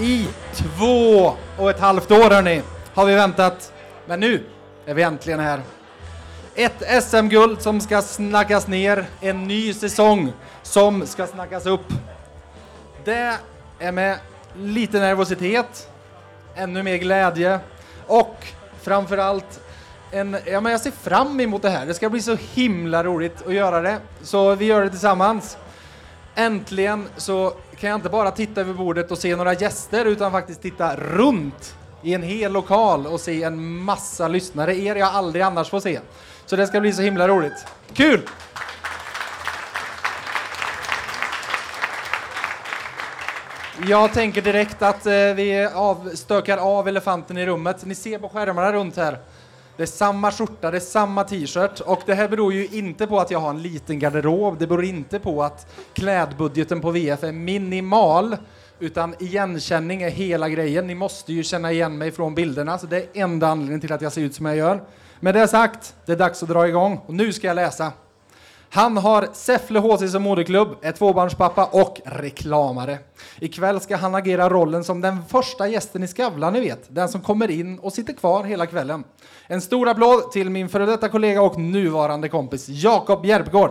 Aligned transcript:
I 0.00 0.28
två 0.54 1.32
och 1.58 1.70
ett 1.70 1.80
halvt 1.80 2.10
år 2.10 2.30
hörni, 2.30 2.62
har 2.94 3.06
vi 3.06 3.14
väntat. 3.14 3.72
Men 4.06 4.20
nu 4.20 4.44
är 4.86 4.94
vi 4.94 5.02
äntligen 5.02 5.40
här. 5.40 5.60
Ett 6.54 7.04
SM-guld 7.04 7.62
som 7.62 7.80
ska 7.80 8.02
snackas 8.02 8.66
ner, 8.66 9.06
en 9.20 9.48
ny 9.48 9.74
säsong 9.74 10.32
som 10.62 11.06
ska 11.06 11.26
snackas 11.26 11.66
upp. 11.66 11.86
Det 13.04 13.38
är 13.78 13.92
med 13.92 14.18
lite 14.56 15.00
nervositet, 15.00 15.88
ännu 16.54 16.82
mer 16.82 16.96
glädje 16.96 17.60
och 18.06 18.36
framförallt 18.82 19.60
en, 20.10 20.36
ja 20.46 20.60
men 20.60 20.72
jag 20.72 20.80
ser 20.80 20.90
fram 20.90 21.40
emot 21.40 21.62
det 21.62 21.70
här. 21.70 21.86
Det 21.86 21.94
ska 21.94 22.10
bli 22.10 22.22
så 22.22 22.36
himla 22.54 23.04
roligt 23.04 23.46
att 23.46 23.54
göra 23.54 23.80
det. 23.80 23.98
Så 24.22 24.54
vi 24.54 24.64
gör 24.64 24.82
det 24.82 24.90
tillsammans. 24.90 25.56
Äntligen 26.40 27.08
så 27.16 27.52
kan 27.78 27.90
jag 27.90 27.98
inte 27.98 28.08
bara 28.08 28.30
titta 28.30 28.60
över 28.60 28.74
bordet 28.74 29.10
och 29.10 29.18
se 29.18 29.36
några 29.36 29.54
gäster 29.54 30.04
utan 30.04 30.32
faktiskt 30.32 30.62
titta 30.62 30.96
runt 30.96 31.74
i 32.02 32.14
en 32.14 32.22
hel 32.22 32.52
lokal 32.52 33.06
och 33.06 33.20
se 33.20 33.42
en 33.42 33.78
massa 33.78 34.28
lyssnare, 34.28 34.76
er 34.76 34.96
jag 34.96 35.08
aldrig 35.08 35.42
annars 35.42 35.70
får 35.70 35.80
se. 35.80 36.00
Så 36.46 36.56
det 36.56 36.66
ska 36.66 36.80
bli 36.80 36.92
så 36.92 37.02
himla 37.02 37.28
roligt. 37.28 37.66
Kul! 37.92 38.20
Jag 43.86 44.12
tänker 44.12 44.42
direkt 44.42 44.82
att 44.82 45.06
eh, 45.06 45.12
vi 45.12 45.68
avstökar 45.74 46.58
av 46.58 46.88
elefanten 46.88 47.38
i 47.38 47.46
rummet. 47.46 47.84
Ni 47.84 47.94
ser 47.94 48.18
på 48.18 48.28
skärmarna 48.28 48.72
runt 48.72 48.96
här. 48.96 49.18
Det 49.80 49.84
är 49.84 49.86
samma 49.86 50.30
skjorta, 50.30 50.70
det 50.70 50.78
är 50.78 50.80
samma 50.80 51.24
t-shirt 51.24 51.80
och 51.80 52.02
det 52.06 52.14
här 52.14 52.28
beror 52.28 52.52
ju 52.52 52.66
inte 52.66 53.06
på 53.06 53.20
att 53.20 53.30
jag 53.30 53.38
har 53.38 53.50
en 53.50 53.62
liten 53.62 53.98
garderob. 53.98 54.58
Det 54.58 54.66
beror 54.66 54.84
inte 54.84 55.18
på 55.18 55.42
att 55.42 55.72
klädbudgeten 55.92 56.80
på 56.80 56.90
VF 56.90 57.24
är 57.24 57.32
minimal 57.32 58.36
utan 58.78 59.14
igenkänning 59.18 60.02
är 60.02 60.10
hela 60.10 60.48
grejen. 60.48 60.86
Ni 60.86 60.94
måste 60.94 61.32
ju 61.32 61.42
känna 61.42 61.72
igen 61.72 61.98
mig 61.98 62.10
från 62.10 62.34
bilderna 62.34 62.78
så 62.78 62.86
det 62.86 62.96
är 62.96 63.06
enda 63.22 63.48
anledningen 63.48 63.80
till 63.80 63.92
att 63.92 64.02
jag 64.02 64.12
ser 64.12 64.22
ut 64.22 64.34
som 64.34 64.46
jag 64.46 64.56
gör. 64.56 64.82
Med 65.20 65.34
det 65.34 65.48
sagt, 65.48 65.94
det 66.06 66.12
är 66.12 66.16
dags 66.16 66.42
att 66.42 66.48
dra 66.48 66.68
igång 66.68 67.00
och 67.06 67.14
nu 67.14 67.32
ska 67.32 67.46
jag 67.46 67.54
läsa. 67.54 67.92
Han 68.72 68.96
har 68.96 69.28
Säffle 69.32 69.78
HC 69.78 70.12
som 70.12 70.22
moderklubb, 70.22 70.68
är 70.82 70.92
tvåbarnspappa 70.92 71.64
och 71.64 72.00
reklamare. 72.04 72.98
Ikväll 73.40 73.80
ska 73.80 73.96
han 73.96 74.14
agera 74.14 74.48
rollen 74.48 74.84
som 74.84 75.00
den 75.00 75.24
första 75.28 75.68
gästen 75.68 76.02
i 76.02 76.08
Skavlan, 76.08 76.52
ni 76.52 76.60
vet. 76.60 76.94
Den 76.94 77.08
som 77.08 77.20
kommer 77.20 77.50
in 77.50 77.78
och 77.78 77.92
sitter 77.92 78.12
kvar 78.12 78.44
hela 78.44 78.66
kvällen. 78.66 79.04
En 79.46 79.60
stor 79.60 79.88
applåd 79.88 80.32
till 80.32 80.50
min 80.50 80.68
före 80.68 80.86
detta 80.86 81.08
kollega 81.08 81.42
och 81.42 81.58
nuvarande 81.58 82.28
kompis 82.28 82.68
Jakob 82.68 83.26
Järpgård. 83.26 83.70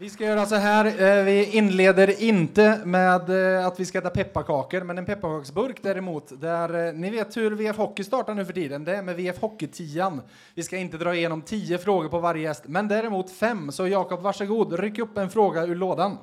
Vi 0.00 0.10
ska 0.10 0.24
göra 0.24 0.46
så 0.46 0.54
här. 0.54 0.84
eh, 0.86 1.24
Vi 1.24 1.44
inleder 1.56 2.22
inte 2.22 2.80
med 2.84 3.56
eh, 3.58 3.66
att 3.66 3.80
vi 3.80 3.84
ska 3.86 3.98
äta 3.98 4.10
pepparkakor, 4.10 4.80
men 4.80 4.98
en 4.98 5.06
pepparkaksburk 5.06 5.82
däremot. 5.82 6.40
Där, 6.40 6.86
eh, 6.86 6.92
ni 6.92 7.10
vet 7.10 7.36
hur 7.36 7.50
VF 7.50 7.76
Hockey 7.76 8.04
startar 8.04 8.34
nu 8.34 8.44
för 8.44 8.52
tiden. 8.52 8.84
Det 8.84 8.96
är 8.96 9.02
med 9.02 9.16
VF 9.16 9.40
Hockey-tian. 9.40 10.20
Vi 10.54 10.62
ska 10.62 10.76
inte 10.76 10.96
dra 10.96 11.14
igenom 11.14 11.42
tio 11.42 11.78
frågor 11.78 12.08
på 12.08 12.18
varje 12.18 12.42
gäst, 12.42 12.62
men 12.66 12.88
däremot 12.88 13.30
fem. 13.30 13.72
Så 13.72 13.88
Jakob, 13.88 14.20
varsågod, 14.20 14.72
ryck 14.80 14.98
upp 14.98 15.18
en 15.18 15.30
fråga 15.30 15.64
ur 15.66 15.74
lådan. 15.76 16.18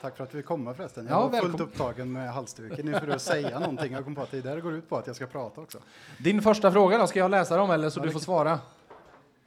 Tack 0.00 0.16
för 0.16 0.24
att 0.24 0.32
fick 0.32 0.46
komma 0.46 0.74
förresten. 0.74 1.06
Ja, 1.10 1.14
Jag 1.14 1.20
var 1.20 1.28
fullt 1.30 1.44
välkommen. 1.44 1.60
upptagen 1.68 2.12
med 2.12 2.32
halsduken 2.32 2.86
nu 2.86 2.92
för 2.92 3.08
att 3.08 3.22
säga 3.22 3.58
någonting. 3.58 3.92
Jag 3.92 4.04
kom 4.04 4.14
på 4.14 4.22
att 4.22 4.30
det 4.30 4.40
där 4.40 4.60
går 4.60 4.72
ut 4.74 4.88
på 4.88 4.96
att 4.96 5.06
jag 5.06 5.16
ska 5.16 5.26
prata 5.26 5.60
också. 5.60 5.78
Din 6.18 6.42
första 6.42 6.72
fråga 6.72 6.98
då, 6.98 7.06
ska 7.06 7.18
jag 7.18 7.30
läsa 7.30 7.56
dem 7.56 7.70
eller 7.70 7.90
så 7.90 8.00
du 8.00 8.10
får 8.10 8.20
svara? 8.20 8.58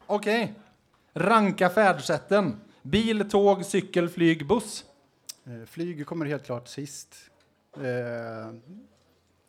Okej. 0.06 0.54
Ranka 1.14 1.70
färdsätten. 1.70 2.54
Bil, 2.86 3.30
tåg, 3.30 3.66
cykel, 3.66 4.10
flyg, 4.10 4.48
buss. 4.48 4.86
Eh, 5.46 5.66
Flyg 5.66 6.06
kommer 6.06 6.26
helt 6.26 6.46
klart 6.46 6.68
sist. 6.68 7.16
Eh, 7.76 7.82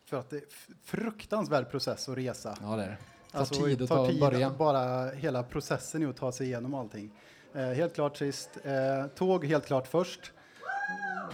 för 0.05 0.17
att 0.17 0.31
det 0.31 0.37
är 0.37 0.45
fruktansvärd 0.85 1.71
process 1.71 2.09
att 2.09 2.17
resa. 2.17 2.57
Ja, 2.63 2.77
det 2.77 2.83
är 2.83 2.89
det. 2.89 2.97
Tar 3.33 3.39
Alltså, 3.39 3.55
tid 3.65 3.83
att 3.83 3.89
tar 3.89 3.97
ta 3.97 4.09
tid, 4.09 4.21
börja. 4.21 4.51
Bara 4.51 5.11
hela 5.11 5.43
processen 5.43 6.03
är 6.03 6.09
att 6.09 6.17
ta 6.17 6.33
sig 6.33 6.47
igenom 6.47 6.75
allting. 6.75 7.11
Eh, 7.55 7.63
helt 7.67 7.95
klart 7.95 8.17
sist. 8.17 8.51
Eh, 8.65 9.07
tåg 9.07 9.45
helt 9.45 9.67
klart 9.67 9.87
först. 9.87 10.33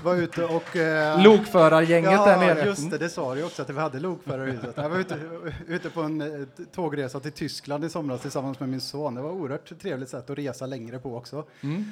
Var 0.05 0.15
ute 0.17 0.45
och... 0.45 0.77
Eh, 0.77 1.23
Lokförargänget 1.25 2.13
ja, 2.13 2.25
där 2.27 2.37
nere. 2.37 2.65
just 2.67 2.91
det, 2.91 2.99
det 2.99 3.09
sa 3.09 3.35
du 3.35 3.45
också 3.45 3.63
att 3.63 3.71
vi 3.71 3.79
hade 3.79 4.01
lokförare 4.01 4.49
i 4.49 4.53
huset. 4.53 4.73
Jag 4.77 4.89
var 4.89 4.99
ute, 4.99 5.19
ute 5.67 5.91
på 5.91 6.01
en 6.03 6.21
eh, 6.21 6.47
tågresa 6.75 7.21
till 7.21 7.33
Tyskland 7.33 7.85
i 7.85 7.89
somras 7.89 8.21
tillsammans 8.21 8.61
med 8.61 8.69
min 8.69 8.81
son. 8.81 9.15
Det 9.15 9.23
var 9.23 9.31
oerhört 9.31 9.81
trevligt 9.81 10.09
sätt 10.09 10.31
att 10.31 10.39
resa 10.39 10.67
längre 10.67 10.99
på 10.99 11.17
också. 11.17 11.45
Mm. 11.61 11.85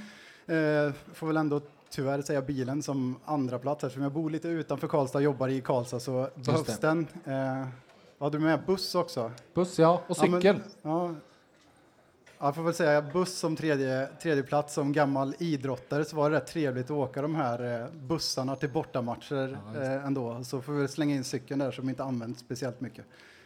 Eh, 0.46 0.92
får 1.14 1.26
väl 1.26 1.36
ändå 1.36 1.60
tyvärr 1.90 2.22
säga 2.22 2.42
bilen 2.42 2.82
som 2.82 3.16
andra 3.24 3.58
plats 3.58 3.84
eftersom 3.84 4.02
jag 4.02 4.12
bor 4.12 4.30
lite 4.30 4.48
utanför 4.48 4.88
Karlstad 4.88 5.18
och 5.18 5.24
jobbar 5.24 5.48
i 5.48 5.60
Karlstad 5.60 6.00
så 6.00 6.28
behövs 6.34 6.78
den. 6.78 7.06
Eh, 7.24 7.66
hade 8.20 8.38
du 8.38 8.44
med 8.44 8.60
buss 8.66 8.94
också? 8.94 9.30
Buss, 9.54 9.78
ja. 9.78 10.02
Och 10.06 10.16
Ja, 10.22 10.26
men- 10.26 10.40
cykel. 10.40 10.60
Ja, 10.82 11.14
jag 12.42 12.54
får 12.54 12.62
väl 12.62 12.74
säga 12.74 13.02
buss 13.02 13.38
som 13.38 13.56
tredje, 13.56 14.08
tredje 14.22 14.42
plats. 14.42 14.74
Som 14.74 14.92
gammal 14.92 15.34
idrottare 15.38 16.04
så 16.04 16.16
var 16.16 16.30
det 16.30 16.36
rätt 16.36 16.46
trevligt 16.46 16.84
att 16.84 16.90
åka 16.90 17.22
de 17.22 17.34
här 17.34 17.82
eh, 17.82 17.90
bussarna 17.92 18.56
till 18.56 18.70
bortamatcher 18.70 19.58
Ja, 19.74 19.82
eh, 19.82 20.04
ändå. 20.06 20.44
Så 20.44 20.60
får 20.62 20.72
vi 20.72 20.88
slänga 20.88 21.14
in 21.14 21.24
cykeln 21.24 21.60
där 21.60 21.70
som 21.70 21.88
inte 21.88 22.04
används 22.04 22.40
speciellt 22.40 22.80
mycket. 22.80 23.04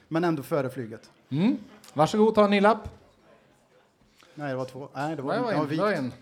Men 0.09 0.25
ändå 0.25 0.43
före 0.43 0.71
flyget. 0.71 1.10
Mm. 1.28 1.59
Varsågod, 1.93 2.34
ta 2.34 2.44
en 2.44 2.50
ny 2.50 2.60
lapp. 2.60 2.88
Nej, 4.34 4.49
det 4.49 4.56
var 4.56 4.65
två. 4.65 4.88
Nej, 4.94 5.16
det 5.16 5.22
var, 5.22 5.34
Det 5.34 5.41
var 5.41 5.53
en. 5.53 5.69
Det 5.69 5.77
var 5.77 5.93
en. 5.93 6.12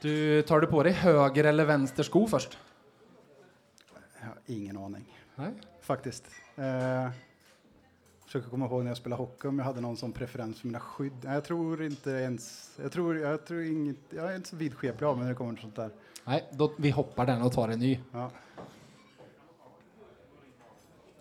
Du, 0.00 0.42
tar 0.42 0.60
du 0.60 0.66
på 0.66 0.82
dig 0.82 0.92
höger 0.92 1.44
eller 1.44 1.64
vänster 1.64 2.02
sko 2.02 2.26
först? 2.26 2.58
Ingen 4.46 4.76
aning. 4.76 5.18
Nej. 5.34 5.50
Faktiskt. 5.80 6.24
Eh, 6.56 7.10
försöker 8.30 8.50
komma 8.50 8.66
ihåg 8.66 8.82
när 8.82 8.90
jag 8.90 8.96
spelade 8.96 9.22
hockey 9.22 9.48
om 9.48 9.58
jag 9.58 9.66
hade 9.66 9.80
någon 9.80 9.96
sån 9.96 10.12
preferens 10.12 10.60
för 10.60 10.66
mina 10.66 10.80
skydd. 10.80 11.12
Nej, 11.22 11.34
jag 11.34 11.44
tror 11.44 11.82
inte 11.84 12.10
ens... 12.10 12.70
Jag 12.82 12.92
tror, 12.92 13.18
jag 13.18 13.44
tror 13.44 13.62
inget... 13.62 13.96
Jag 14.10 14.32
är 14.32 14.36
inte 14.36 14.48
så 14.48 14.56
vidskeplig 14.56 15.06
av 15.06 15.16
mig 15.16 15.22
när 15.22 15.30
det 15.30 15.36
kommer 15.36 15.52
till 15.52 15.62
sånt 15.62 15.76
där. 15.76 15.90
Nej, 16.24 16.48
då, 16.52 16.72
vi 16.78 16.90
hoppar 16.90 17.26
den 17.26 17.42
och 17.42 17.52
tar 17.52 17.68
en 17.68 17.78
ny. 17.78 17.98
Ja. 18.12 18.30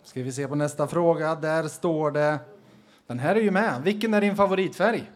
Ska 0.04 0.24
vi 0.24 0.32
se 0.32 0.48
på 0.48 0.56
nästa 0.56 0.88
fråga. 0.88 1.36
Där 1.36 1.68
står 1.68 2.12
det... 2.12 2.40
Den 3.08 3.20
här 3.20 3.36
är 3.36 3.42
ju 3.42 3.52
med. 3.52 3.82
Vilken 3.84 4.14
är 4.14 4.22
din 4.22 4.36
favoritfärg? 4.36 5.12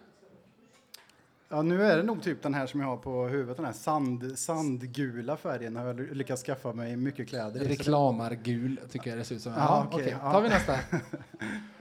Ja, 1.50 1.62
nu 1.62 1.84
är 1.84 1.98
det 1.98 2.04
nog 2.04 2.24
typ 2.24 2.44
den 2.44 2.54
här 2.54 2.68
som 2.68 2.80
jag 2.80 2.88
har 2.88 2.98
på 2.98 3.28
huvudet, 3.28 3.58
den 3.58 3.66
här 3.66 3.74
sand, 3.74 4.40
sandgula 4.40 5.38
färgen 5.38 5.75
har 5.75 5.86
jag 5.86 6.00
lyckats 6.00 6.44
skaffa 6.44 6.74
mig 6.74 6.96
mycket 6.96 7.30
kläder 7.30 7.62
i. 7.62 7.68
Reklamargul 7.68 8.80
tycker 8.92 9.10
jag 9.10 9.20
det 9.20 9.24
ser 9.24 9.36
ut 9.36 9.42
som. 9.42 9.52
Ja, 9.52 9.60
Ja, 9.60 9.88
okej. 9.92 10.18
ja. 10.22 10.31
tar 10.31 10.42
vi 10.42 10.50
nästa. 10.50 10.75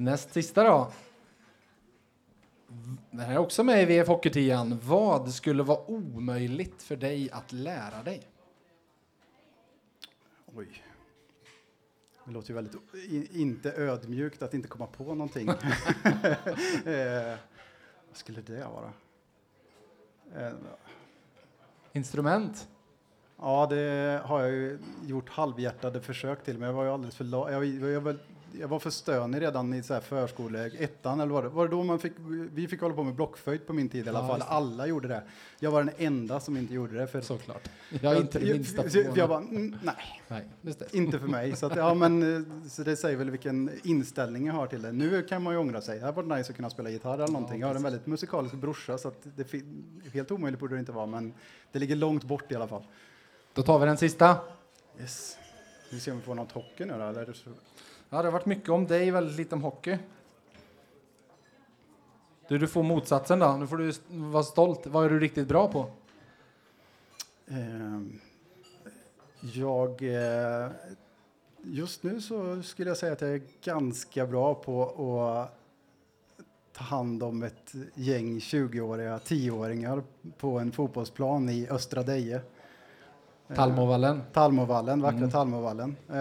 Näst 0.00 0.32
sista 0.32 0.64
då. 0.64 0.92
Den 3.10 3.20
här 3.20 3.32
är 3.34 3.38
också 3.38 3.64
med 3.64 3.82
i 3.82 3.84
VF 3.84 4.08
Hockeytian. 4.08 4.80
Vad 4.82 5.32
skulle 5.34 5.62
vara 5.62 5.90
omöjligt 5.90 6.82
för 6.82 6.96
dig 6.96 7.30
att 7.30 7.52
lära 7.52 8.02
dig? 8.02 8.18
det- 10.46 10.52
Oj. 10.58 10.82
Det 12.24 12.30
låter 12.32 12.48
ju 12.48 12.54
väldigt 12.54 12.76
inte 13.34 13.72
ödmjukt 13.72 14.42
att 14.42 14.54
inte 14.54 14.68
komma 14.68 14.86
på 14.86 15.04
någonting. 15.04 15.48
eh, 16.84 17.36
vad 18.08 18.16
skulle 18.16 18.40
det 18.40 18.64
vara? 18.64 18.92
Eh, 20.36 20.52
Instrument? 21.92 22.68
Ja, 23.38 23.66
det 23.70 24.20
har 24.24 24.40
jag 24.40 24.50
ju 24.50 24.78
gjort 25.06 25.28
halvhjärtade 25.28 26.00
försök 26.00 26.44
till, 26.44 26.58
men 26.58 26.66
jag 26.68 26.74
var 26.74 26.84
ju 26.84 26.90
alldeles 26.90 27.16
för 27.16 27.24
jag, 27.24 27.64
jag, 27.64 27.90
jag, 27.90 28.18
jag 28.58 28.68
var 28.68 28.78
för 28.78 28.90
stönig 28.90 29.40
redan 29.40 29.74
i 29.74 29.82
så 29.82 29.94
här 29.94 30.00
förskole, 30.00 30.70
ettan 30.78 31.20
eller 31.20 31.32
vad 31.32 31.44
det 31.44 31.48
var. 31.48 31.64
det 31.68 31.70
då 31.70 31.82
man 31.82 31.98
fick, 31.98 32.12
vi 32.52 32.68
fick 32.68 32.80
hålla 32.80 32.94
på 32.94 33.02
med 33.02 33.14
blockflöjt 33.14 33.66
på 33.66 33.72
min 33.72 33.88
tid 33.88 34.06
i 34.06 34.08
alla 34.08 34.18
Ja, 34.18 34.26
fall. 34.28 34.42
Alla 34.46 34.86
gjorde 34.86 35.08
det. 35.08 35.22
Jag 35.58 35.70
var 35.70 35.84
den 35.84 35.94
enda 35.98 36.40
som 36.40 36.56
inte 36.56 36.74
gjorde 36.74 36.98
det. 36.98 37.06
För 37.06 37.20
Såklart. 37.20 37.68
Jag 38.02 38.16
är 38.16 38.20
inte 38.20 38.38
det 38.38 38.46
jag, 38.46 38.56
minsta 38.56 38.82
jag 38.82 38.92
förvånad. 38.92 39.28
bara, 39.28 39.38
mm, 39.38 39.76
nej, 39.82 40.22
Nej, 40.28 40.44
inte 40.92 41.18
för 41.18 41.26
mig. 41.26 41.56
Så, 41.56 41.66
att, 41.66 41.76
ja, 41.76 41.94
men, 41.94 42.36
eh, 42.36 42.68
så 42.68 42.82
det 42.82 42.96
säger 42.96 43.16
väl 43.16 43.30
vilken 43.30 43.70
inställning 43.84 44.46
jag 44.46 44.54
har 44.54 44.66
till 44.66 44.82
det. 44.82 44.92
Nu 44.92 45.22
kan 45.22 45.42
man 45.42 45.52
ju 45.52 45.58
ångra 45.58 45.80
sig. 45.80 45.98
Det 45.98 46.04
hade 46.04 46.22
varit 46.22 46.38
nice 46.38 46.50
att 46.52 46.56
kunna 46.56 46.70
spela 46.70 46.90
gitarr 46.90 47.14
eller 47.14 47.28
någonting. 47.28 47.60
Jag 47.60 47.68
har 47.68 47.74
en 47.74 47.82
väldigt 47.82 48.06
musikalisk 48.06 48.54
brorsa 48.54 48.98
så 48.98 49.08
att 49.08 49.26
det 49.36 49.46
helt 50.12 50.30
omöjligt 50.30 50.60
borde 50.60 50.74
det 50.74 50.80
inte 50.80 50.92
vara, 50.92 51.06
men 51.06 51.34
det 51.72 51.78
ligger 51.78 51.96
långt 51.96 52.24
bort 52.24 52.52
i 52.52 52.54
alla 52.54 52.68
fall. 52.68 52.82
Då 53.54 53.62
tar 53.62 53.78
vi 53.78 53.86
den 53.86 53.96
sista. 53.96 54.36
Yes. 55.00 55.36
Vi 55.92 56.00
ser 56.00 56.12
om 56.12 56.18
vi 56.18 56.24
får 56.24 56.34
något 56.34 56.52
hockey 56.52 56.84
nu 56.84 56.94
då, 56.98 57.04
eller? 57.04 57.34
Det 58.10 58.16
Ja, 58.16 58.22
det 58.22 58.28
har 58.28 58.32
varit 58.32 58.46
mycket 58.46 58.68
om 58.68 58.86
dig, 58.86 59.10
väldigt 59.10 59.36
lite 59.36 59.54
om 59.54 59.62
hockey. 59.62 59.98
Du, 62.48 62.58
du 62.58 62.68
får 62.68 62.82
motsatsen 62.82 63.38
då. 63.38 63.56
Nu 63.56 63.66
får 63.66 63.76
du 63.76 63.92
vara 64.08 64.42
stolt. 64.42 64.86
Vad 64.86 65.04
är 65.04 65.10
du 65.10 65.20
riktigt 65.20 65.48
bra 65.48 65.72
på? 65.72 65.90
Ehm, 67.48 68.20
jag... 69.40 70.02
eh, 70.02 70.70
Just 71.62 72.02
nu 72.02 72.20
så 72.20 72.62
skulle 72.62 72.90
jag 72.90 72.96
säga 72.96 73.12
att 73.12 73.20
jag 73.20 73.30
är 73.34 73.42
ganska 73.64 74.26
bra 74.26 74.54
på 74.54 74.82
att 75.28 75.58
ta 76.72 76.84
hand 76.84 77.22
om 77.22 77.42
ett 77.42 77.72
gäng 77.94 78.38
20-åriga, 78.38 79.18
10-åringar 79.18 80.02
på 80.38 80.58
en 80.58 80.72
fotbollsplan 80.72 81.48
i 81.48 81.68
Östra 81.70 82.02
Deje. 82.02 82.40
Talmovallen. 83.56 84.22
Talmovallen, 84.32 85.02
vackra 85.02 85.18
Mm. 85.18 85.30
Talmovallen. 85.30 85.96
Eh, 86.08 86.14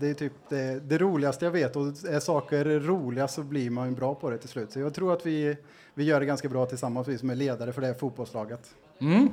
Det 0.00 0.08
är 0.10 0.14
typ 0.14 0.32
det, 0.48 0.80
det 0.88 0.98
roligaste 0.98 1.44
jag 1.44 1.52
vet 1.52 1.76
och 1.76 1.82
är 1.86 2.20
saker 2.20 2.64
roliga 2.80 3.28
så 3.28 3.42
blir 3.42 3.70
man 3.70 3.88
ju 3.88 3.94
bra 3.94 4.14
på 4.14 4.30
det 4.30 4.38
till 4.38 4.48
slut. 4.48 4.72
Så 4.72 4.80
jag 4.80 4.94
tror 4.94 5.12
att 5.12 5.26
vi, 5.26 5.56
vi 5.94 6.04
gör 6.04 6.20
det 6.20 6.26
ganska 6.26 6.48
bra 6.48 6.66
tillsammans, 6.66 7.08
vi 7.08 7.18
som 7.18 7.30
är 7.30 7.34
ledare 7.34 7.72
för 7.72 7.80
det 7.80 7.86
här 7.86 7.94
fotbollslaget. 7.94 8.74
Mm. 8.98 9.28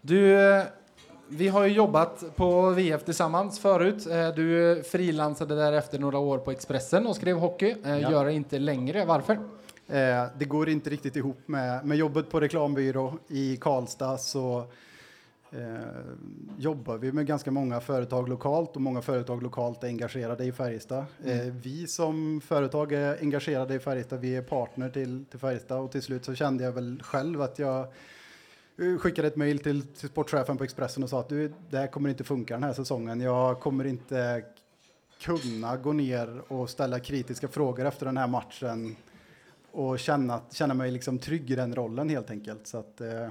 Du, 0.00 0.40
eh, 0.56 0.64
vi 1.28 1.48
har 1.48 1.64
ju 1.66 1.72
jobbat 1.72 2.36
på 2.36 2.70
VF 2.70 3.04
tillsammans 3.04 3.58
förut. 3.60 4.06
Eh, 4.06 4.28
Du 4.34 4.82
frilansade 4.90 5.54
därefter 5.54 5.98
några 5.98 6.18
år 6.18 6.38
på 6.38 6.50
Expressen 6.50 7.06
och 7.06 7.16
skrev 7.16 7.36
hockey. 7.36 7.74
Eh, 7.84 7.98
Ja. 7.98 8.10
Gör 8.10 8.24
det 8.24 8.32
inte 8.32 8.58
längre. 8.58 9.04
Varför? 9.04 9.32
Eh, 9.88 10.24
det 10.38 10.44
går 10.44 10.68
inte 10.68 10.90
riktigt 10.90 11.16
ihop 11.16 11.38
med, 11.46 11.84
med 11.86 11.96
jobbet 11.98 12.30
på 12.30 12.40
reklambyrå 12.40 13.14
i 13.28 13.56
Karlstad 13.56 14.18
så 14.18 14.64
eh, 15.52 15.78
jobbar 16.58 16.98
vi 16.98 17.12
med 17.12 17.26
ganska 17.26 17.50
många 17.50 17.80
företag 17.80 18.28
lokalt 18.28 18.76
och 18.76 18.82
många 18.82 19.02
företag 19.02 19.42
lokalt 19.42 19.84
är 19.84 19.88
engagerade 19.88 20.44
i 20.44 20.52
Färjestad. 20.52 21.04
Eh, 21.24 21.36
vi 21.62 21.86
som 21.86 22.40
företag 22.40 22.92
är 22.92 23.18
engagerade 23.20 23.74
i 23.74 23.78
Färjestad, 23.78 24.20
vi 24.20 24.36
är 24.36 24.42
partner 24.42 24.90
till, 24.90 25.24
till 25.24 25.38
Färjestad 25.38 25.80
och 25.80 25.92
till 25.92 26.02
slut 26.02 26.24
så 26.24 26.34
kände 26.34 26.64
jag 26.64 26.72
väl 26.72 27.02
själv 27.02 27.42
att 27.42 27.58
jag 27.58 27.80
eh, 28.78 28.98
skickade 28.98 29.28
ett 29.28 29.36
mejl 29.36 29.58
till, 29.58 29.86
till 29.86 30.08
sportchefen 30.08 30.56
på 30.56 30.64
Expressen 30.64 31.02
och 31.02 31.10
sa 31.10 31.20
att 31.20 31.28
du, 31.28 31.52
det 31.70 31.78
här 31.78 31.86
kommer 31.86 32.08
inte 32.10 32.24
funka 32.24 32.54
den 32.54 32.62
här 32.62 32.72
säsongen. 32.72 33.20
Jag 33.20 33.60
kommer 33.60 33.84
inte 33.84 34.44
kunna 35.20 35.76
gå 35.76 35.92
ner 35.92 36.52
och 36.52 36.70
ställa 36.70 37.00
kritiska 37.00 37.48
frågor 37.48 37.86
efter 37.86 38.06
den 38.06 38.16
här 38.16 38.26
matchen 38.26 38.96
och 39.72 39.98
känna, 39.98 40.40
känna 40.50 40.74
mig 40.74 40.90
liksom 40.90 41.18
trygg 41.18 41.50
i 41.50 41.54
den 41.54 41.74
rollen 41.74 42.08
helt 42.08 42.30
enkelt. 42.30 42.66
Så 42.66 42.78
att, 42.78 43.00
eh, 43.00 43.22
eh, 43.22 43.30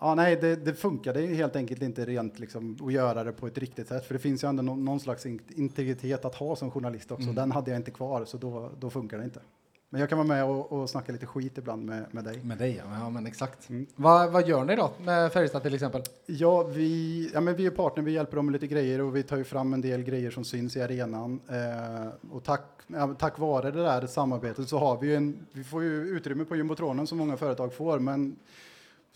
ja, 0.00 0.14
nej, 0.14 0.36
det, 0.36 0.56
det 0.56 0.74
funkade 0.74 1.20
helt 1.20 1.56
enkelt 1.56 1.82
inte 1.82 2.04
rent 2.04 2.38
liksom, 2.38 2.78
att 2.82 2.92
göra 2.92 3.24
det 3.24 3.32
på 3.32 3.46
ett 3.46 3.58
riktigt 3.58 3.88
sätt. 3.88 4.04
För 4.04 4.14
det 4.14 4.20
finns 4.20 4.44
ju 4.44 4.48
ändå 4.48 4.62
någon, 4.62 4.84
någon 4.84 5.00
slags 5.00 5.26
in- 5.26 5.40
integritet 5.48 6.24
att 6.24 6.34
ha 6.34 6.56
som 6.56 6.70
journalist 6.70 7.10
också. 7.10 7.22
Mm. 7.22 7.34
Den 7.34 7.52
hade 7.52 7.70
jag 7.70 7.78
inte 7.78 7.90
kvar, 7.90 8.24
så 8.24 8.36
då, 8.36 8.70
då 8.78 8.90
funkar 8.90 9.18
det 9.18 9.24
inte. 9.24 9.40
Men 9.88 10.00
jag 10.00 10.08
kan 10.08 10.18
vara 10.18 10.28
med 10.28 10.44
och, 10.44 10.72
och 10.72 10.90
snacka 10.90 11.12
lite 11.12 11.26
skit 11.26 11.58
ibland 11.58 11.84
med, 11.84 12.04
med 12.10 12.24
dig. 12.24 12.40
Med 12.42 12.58
dig, 12.58 12.82
ja. 12.84 12.98
ja 13.00 13.10
men 13.10 13.26
exakt. 13.26 13.68
Mm. 13.68 13.86
Vad, 13.96 14.32
vad 14.32 14.48
gör 14.48 14.64
ni 14.64 14.76
då 14.76 14.90
med 15.04 15.32
Färjestad 15.32 15.62
till 15.62 15.74
exempel? 15.74 16.02
Ja, 16.26 16.62
vi, 16.62 17.30
ja, 17.34 17.40
men 17.40 17.56
vi 17.56 17.66
är 17.66 17.70
partner, 17.70 18.02
vi 18.02 18.12
hjälper 18.12 18.36
dem 18.36 18.46
med 18.46 18.52
lite 18.52 18.66
grejer 18.66 19.00
och 19.00 19.16
vi 19.16 19.22
tar 19.22 19.36
ju 19.36 19.44
fram 19.44 19.72
en 19.72 19.80
del 19.80 20.02
grejer 20.02 20.30
som 20.30 20.44
syns 20.44 20.76
i 20.76 20.82
arenan. 20.82 21.40
Eh, 21.48 22.32
och 22.32 22.44
tack, 22.44 22.62
ja, 22.86 23.14
tack 23.18 23.38
vare 23.38 23.70
det 23.70 23.82
där 23.82 24.06
samarbetet 24.06 24.68
så 24.68 24.78
har 24.78 25.00
vi 25.00 25.06
ju 25.06 25.14
en, 25.14 25.46
vi 25.52 25.64
får 25.64 25.82
ju 25.82 26.08
utrymme 26.08 26.44
på 26.44 26.56
jumbotronen 26.56 27.06
som 27.06 27.18
många 27.18 27.36
företag 27.36 27.74
får, 27.74 27.98
men 27.98 28.36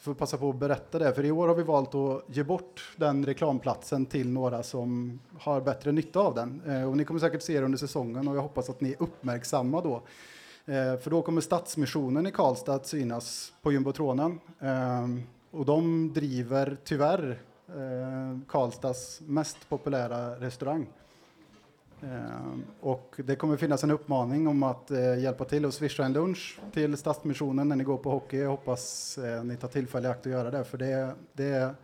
får 0.00 0.14
passa 0.14 0.37
på 0.37 0.50
att 0.50 0.56
berätta 0.56 0.99
det, 0.99 1.14
för 1.14 1.25
i 1.25 1.31
år 1.31 1.49
har 1.49 1.55
vi 1.55 1.62
valt 1.62 1.94
att 1.94 2.23
ge 2.26 2.43
bort 2.43 2.94
den 2.97 3.26
reklamplatsen 3.26 4.06
till 4.06 4.29
några 4.29 4.62
som 4.62 5.20
har 5.38 5.61
bättre 5.61 5.93
nytta 5.93 6.20
av 6.20 6.35
den. 6.35 6.62
Eh, 6.67 6.88
och 6.88 6.97
ni 6.97 7.05
kommer 7.05 7.20
säkert 7.20 7.43
se 7.43 7.58
det 7.58 7.64
under 7.64 7.79
säsongen 7.79 8.29
och 8.29 8.37
jag 8.37 8.43
hoppas 8.43 8.70
att 8.70 8.81
ni 8.81 8.91
är 8.91 9.02
uppmärksamma 9.02 9.81
då. 9.81 9.94
Eh, 10.67 10.97
för 10.97 11.11
då 11.11 11.23
kommer 11.23 11.41
Stadsmissionen 11.41 12.26
i 12.26 12.31
Karlstad 12.31 12.75
att 12.75 12.87
synas 12.87 13.52
på 13.62 13.73
jumbotronen. 13.73 14.41
Eh, 14.61 15.06
och 15.50 15.64
de 15.64 16.12
driver 16.12 16.76
tyvärr 16.85 17.43
Karlstads 18.49 19.20
mest 19.20 19.69
populära 19.69 20.41
restaurang. 20.41 20.87
Eh, 22.02 22.58
och 22.81 23.14
det 23.25 23.37
kommer 23.37 23.56
finnas 23.56 23.85
en 23.85 23.91
uppmaning 23.91 24.49
om 24.49 24.62
att 24.62 24.91
eh, 24.91 25.19
hjälpa 25.19 25.44
till 25.44 25.64
och 25.67 25.75
swisha 25.75 26.05
en 26.05 26.12
lunch 26.12 26.58
till 26.73 26.97
Stadsmissionen 26.97 27.69
när 27.69 27.76
ni 27.76 27.85
går 27.85 27.97
på 27.99 28.11
hockey. 28.11 28.37
Jag 28.38 28.50
hoppas 28.50 29.19
eh, 29.19 29.44
ni 29.44 29.56
tar 29.56 29.69
tillfälle 29.69 30.08
i 30.08 30.11
akt 30.11 30.26
att 30.26 30.32
göra 30.32 30.50
det, 30.50 30.64
för 30.64 30.79
det, 30.79 30.87
är- 30.87 31.14
det 31.32 31.44
är 31.49 31.75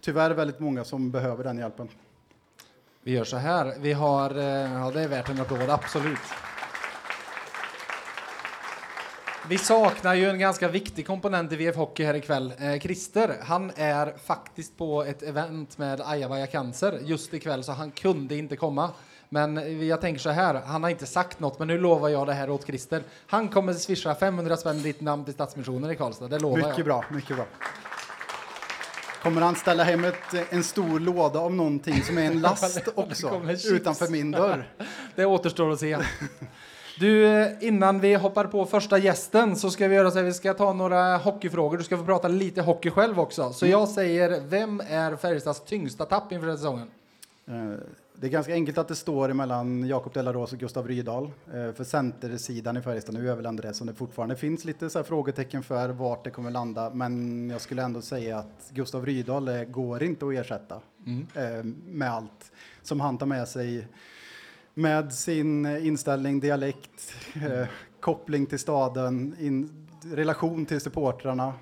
tyvärr 0.00 0.30
väldigt 0.30 0.60
många 0.60 0.84
som 0.84 1.10
behöver 1.10 1.44
den 1.44 1.58
hjälpen. 1.58 1.88
Vi 3.02 3.12
gör 3.12 3.24
så 3.24 3.36
här. 3.36 3.74
Vi 3.80 3.92
har, 3.92 4.34
ja 4.34 4.90
det 4.94 5.00
är 5.02 5.08
värt 5.08 5.28
en 5.28 5.40
applåd, 5.40 5.70
absolut. 5.70 6.18
Vi 9.48 9.58
saknar 9.58 10.14
ju 10.14 10.28
en 10.30 10.38
ganska 10.38 10.68
viktig 10.68 11.06
komponent 11.06 11.52
i 11.52 11.56
VF 11.56 11.76
Hockey 11.76 12.04
här 12.04 12.14
ikväll. 12.14 12.52
Eh, 12.58 12.78
Christer, 12.80 13.36
han 13.42 13.72
är 13.76 14.12
faktiskt 14.24 14.76
på 14.76 15.02
ett 15.04 15.22
event 15.22 15.78
med 15.78 16.00
Ayavaya 16.04 16.46
Cancer 16.46 16.98
just 17.02 17.34
ikväll 17.34 17.64
så 17.64 17.72
han 17.72 17.90
kunde 17.90 18.36
inte 18.36 18.56
komma. 18.56 18.90
Men 19.32 19.86
jag 19.86 20.00
tänker 20.00 20.20
så 20.20 20.30
här, 20.30 20.54
han 20.54 20.82
har 20.82 20.90
inte 20.90 21.06
sagt 21.06 21.40
något 21.40 21.58
men 21.58 21.68
nu 21.68 21.78
lovar 21.78 22.08
jag 22.08 22.26
det 22.26 22.32
här 22.32 22.50
åt 22.50 22.66
Christer. 22.66 23.02
Han 23.26 23.48
kommer 23.48 23.72
swisha 23.72 24.14
500 24.14 24.56
spänn 24.56 24.82
ditt 24.82 25.00
namn 25.00 25.24
till 25.24 25.34
Stadsmissionen 25.34 25.90
i 25.90 25.96
Karlstad, 25.96 26.28
det 26.28 26.38
lovar 26.38 26.56
Mycket 26.56 26.78
jag. 26.78 26.86
bra, 26.86 27.04
mycket 27.10 27.36
bra. 27.36 27.46
Kommer 29.22 29.40
han 29.40 29.54
ställa 29.54 29.84
hem 29.84 30.04
ett, 30.04 30.52
en 30.52 30.64
stor 30.64 31.00
låda 31.00 31.38
av 31.40 31.54
någonting 31.54 32.02
som 32.02 32.18
är 32.18 32.22
en 32.22 32.40
last 32.40 32.88
också 32.94 33.42
utanför 33.70 34.08
min 34.08 34.30
dörr? 34.30 34.68
Det 35.14 35.24
återstår 35.24 35.72
att 35.72 35.80
se. 35.80 35.98
Du, 36.98 37.26
eh, 37.26 37.48
innan 37.60 38.00
vi 38.00 38.14
hoppar 38.14 38.44
på 38.44 38.66
första 38.66 38.98
gästen 38.98 39.56
så 39.56 39.70
ska 39.70 39.88
vi 39.88 39.94
göra 39.96 40.10
så 40.10 40.18
här, 40.18 40.24
vi 40.24 40.32
ska 40.32 40.54
ta 40.54 40.72
några 40.72 41.16
hockeyfrågor. 41.16 41.78
Du 41.78 41.84
ska 41.84 41.96
få 41.96 42.04
prata 42.04 42.28
lite 42.28 42.62
hockey 42.62 42.90
själv 42.90 43.20
också. 43.20 43.52
Så 43.52 43.66
jag 43.66 43.88
säger, 43.88 44.40
vem 44.40 44.82
är 44.88 45.16
Färjestads 45.16 45.60
tyngsta 45.60 46.04
tapp 46.04 46.32
inför 46.32 46.46
den 46.46 46.56
säsongen? 46.56 46.88
Det 48.22 48.28
är 48.28 48.30
ganska 48.30 48.52
enkelt 48.52 48.78
att 48.78 48.88
det 48.88 48.94
står 48.94 49.32
mellan 49.32 49.86
Jakob 49.88 50.12
Delaros 50.12 50.52
och 50.52 50.58
Gustav 50.58 50.88
Rydahl. 50.88 51.24
Eh, 51.54 51.72
För 51.72 51.84
centersidan 51.84 52.76
i 52.76 52.82
Färjestad 52.82 53.14
nu 53.14 53.30
är 53.30 53.36
väl 53.36 53.46
ändå 53.46 53.62
det 53.62 53.74
som 53.74 53.86
det 53.86 53.94
fortfarande 53.94 54.36
finns 54.36 54.64
lite 54.64 54.90
så 54.90 55.02
frågetecken 55.04 55.62
för 55.62 55.88
vart 55.88 56.24
det 56.24 56.30
kommer 56.30 56.50
landa. 56.50 56.90
Men 56.94 57.50
jag 57.50 57.60
skulle 57.60 57.82
ändå 57.82 58.00
säga 58.00 58.38
att 58.38 58.70
Gustav 58.70 59.06
Rydahl 59.06 59.48
eh, 59.48 59.62
går 59.64 60.02
inte 60.02 60.26
att 60.26 60.32
ersätta 60.34 60.80
Mm. 61.06 61.26
eh, 61.34 61.64
med 61.86 62.10
allt 62.10 62.52
som 62.82 63.00
han 63.00 63.18
tar 63.18 63.26
med 63.26 63.48
sig. 63.48 63.88
Med 64.74 65.12
sin 65.12 65.66
inställning, 65.66 66.40
dialekt, 66.40 67.14
eh, 67.34 67.66
koppling 68.00 68.46
till 68.46 68.58
staden, 68.58 69.36
in, 69.40 69.86
relation 70.04 70.66
till 70.66 70.80
supportrarna. 70.80 71.52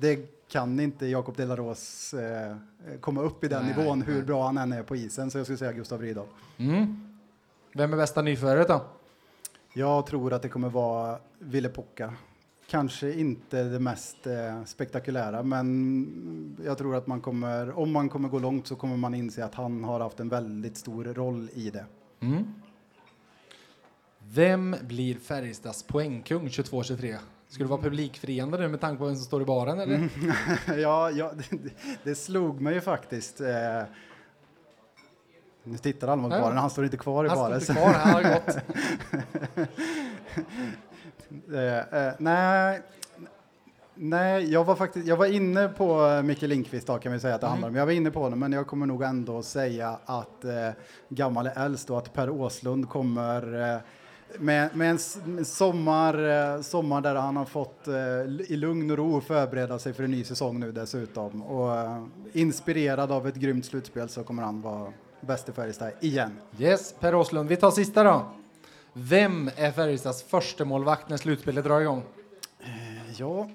Det 0.00 0.39
kan 0.50 0.80
inte 0.80 1.06
Jakob 1.06 1.36
Delaros 1.36 2.14
eh, 2.14 2.56
komma 3.00 3.22
upp 3.22 3.44
i 3.44 3.48
den 3.48 3.66
Nej, 3.66 3.76
nivån 3.76 4.02
hur 4.02 4.14
nej. 4.14 4.22
bra 4.22 4.46
han 4.46 4.58
än 4.58 4.72
är 4.72 4.82
på 4.82 4.96
isen. 4.96 5.30
Så 5.30 5.38
jag 5.38 5.46
skulle 5.46 5.58
säga 5.58 5.72
Gustav 5.72 6.02
Rydahl. 6.02 6.26
Mm. 6.56 7.18
Vem 7.74 7.92
är 7.92 7.96
bästa 7.96 8.22
nyförvärvet 8.22 8.68
då? 8.68 8.84
Jag 9.72 10.06
tror 10.06 10.32
att 10.32 10.42
det 10.42 10.48
kommer 10.48 10.68
vara 10.68 11.18
Ville 11.38 11.68
Pocka. 11.68 12.14
Kanske 12.66 13.14
inte 13.14 13.62
det 13.62 13.78
mest 13.78 14.26
eh, 14.26 14.64
spektakulära, 14.64 15.42
men 15.42 16.56
jag 16.64 16.78
tror 16.78 16.96
att 16.96 17.06
man 17.06 17.20
kommer, 17.20 17.78
om 17.78 17.92
man 17.92 18.08
kommer 18.08 18.28
gå 18.28 18.38
långt 18.38 18.66
så 18.66 18.76
kommer 18.76 18.96
man 18.96 19.14
inse 19.14 19.44
att 19.44 19.54
han 19.54 19.84
har 19.84 20.00
haft 20.00 20.20
en 20.20 20.28
väldigt 20.28 20.76
stor 20.76 21.04
roll 21.04 21.48
i 21.54 21.70
det. 21.70 21.84
Mm. 22.20 22.44
Vem 24.18 24.76
blir 24.82 25.14
Färjestads 25.14 25.82
poängkung 25.82 26.46
22-23? 26.48 27.16
Ska 27.50 27.62
du 27.62 27.68
vara 27.68 27.82
publikfriande 27.82 28.58
nu 28.58 28.68
med 28.68 28.80
tanke 28.80 28.98
på 28.98 29.06
vem 29.06 29.14
som 29.16 29.24
står 29.24 29.42
i 29.42 29.44
baren 29.44 29.80
eller? 29.80 30.08
ja, 30.78 31.10
ja 31.10 31.32
det, 31.50 31.70
det 32.04 32.14
slog 32.14 32.60
mig 32.60 32.74
ju 32.74 32.80
faktiskt. 32.80 33.40
Eh, 33.40 33.82
nu 35.64 35.78
tittar 35.78 36.08
alla 36.08 36.22
mot 36.22 36.30
baren, 36.30 36.56
han 36.56 36.70
står 36.70 36.84
inte 36.84 36.96
kvar 36.96 37.24
i 37.24 37.28
Han 37.28 37.38
baren. 37.38 37.60
står 37.60 37.76
inte 37.76 37.82
kvar, 37.90 37.94
han 37.94 38.24
har 38.24 38.34
gått. 38.34 38.56
Eh, 41.54 41.78
eh, 42.06 42.12
nej, 42.18 42.82
nej 43.94 44.52
jag, 44.52 44.64
var 44.64 44.74
faktiskt, 44.76 45.06
jag 45.06 45.16
var 45.16 45.26
inne 45.26 45.68
på 45.68 46.20
Micke 46.24 46.42
Lindqvist 46.42 46.86
då, 46.86 46.98
kan 46.98 47.12
vi 47.12 47.20
säga 47.20 47.34
att 47.34 47.40
det 47.40 47.46
Mm. 47.46 47.52
handlar 47.52 47.68
om. 47.68 47.76
Jag 47.76 47.86
var 47.86 47.92
inne 47.92 48.10
på 48.10 48.20
honom, 48.20 48.38
men 48.38 48.52
jag 48.52 48.66
kommer 48.66 48.86
nog 48.86 49.02
ändå 49.02 49.42
säga 49.42 49.98
att 50.04 50.44
eh, 50.44 50.70
gammal 51.08 51.46
är 51.46 51.64
äldst 51.64 51.90
och 51.90 51.98
att 51.98 52.12
Per 52.12 52.30
Åslund 52.30 52.88
kommer 52.88 53.74
med, 54.38 54.76
med 54.76 54.90
en, 54.90 55.44
sommar, 55.44 56.28
eh, 56.54 56.62
sommar 56.62 57.00
där 57.00 57.14
han 57.14 57.36
har 57.36 57.44
fått 57.44 57.88
eh, 57.88 57.94
i 58.48 58.56
lugn 58.56 58.90
och 58.90 58.96
ro 58.96 59.20
förbereda 59.20 59.78
sig 59.78 59.92
för 59.92 60.04
en 60.04 60.10
ny 60.10 60.24
säsong 60.24 60.60
nu 60.60 60.72
dessutom. 60.72 61.42
Och 61.42 61.76
eh, 61.76 62.04
inspirerad 62.32 63.12
av 63.12 63.28
ett 63.28 63.34
grymt 63.34 63.66
slutspel 63.66 64.08
så 64.08 64.22
kommer 64.22 64.42
han 64.42 64.62
vara 64.62 64.92
bäst 65.20 65.48
i 65.48 65.52
Färjestad 65.52 65.92
igen. 66.00 66.30
Yes, 66.58 66.94
Per 67.00 67.14
Åslund. 67.14 67.48
Vi 67.48 67.56
tar 67.56 67.70
sista 67.70 68.04
då. 68.04 68.26
Vem 68.92 69.50
är 69.56 69.72
Färjestads 69.72 70.22
första 70.22 70.64
målvakt 70.64 71.08
när 71.08 71.16
slutspelet 71.16 71.64
drar 71.64 71.80
igång? 71.80 72.02
Ja, 73.16 73.50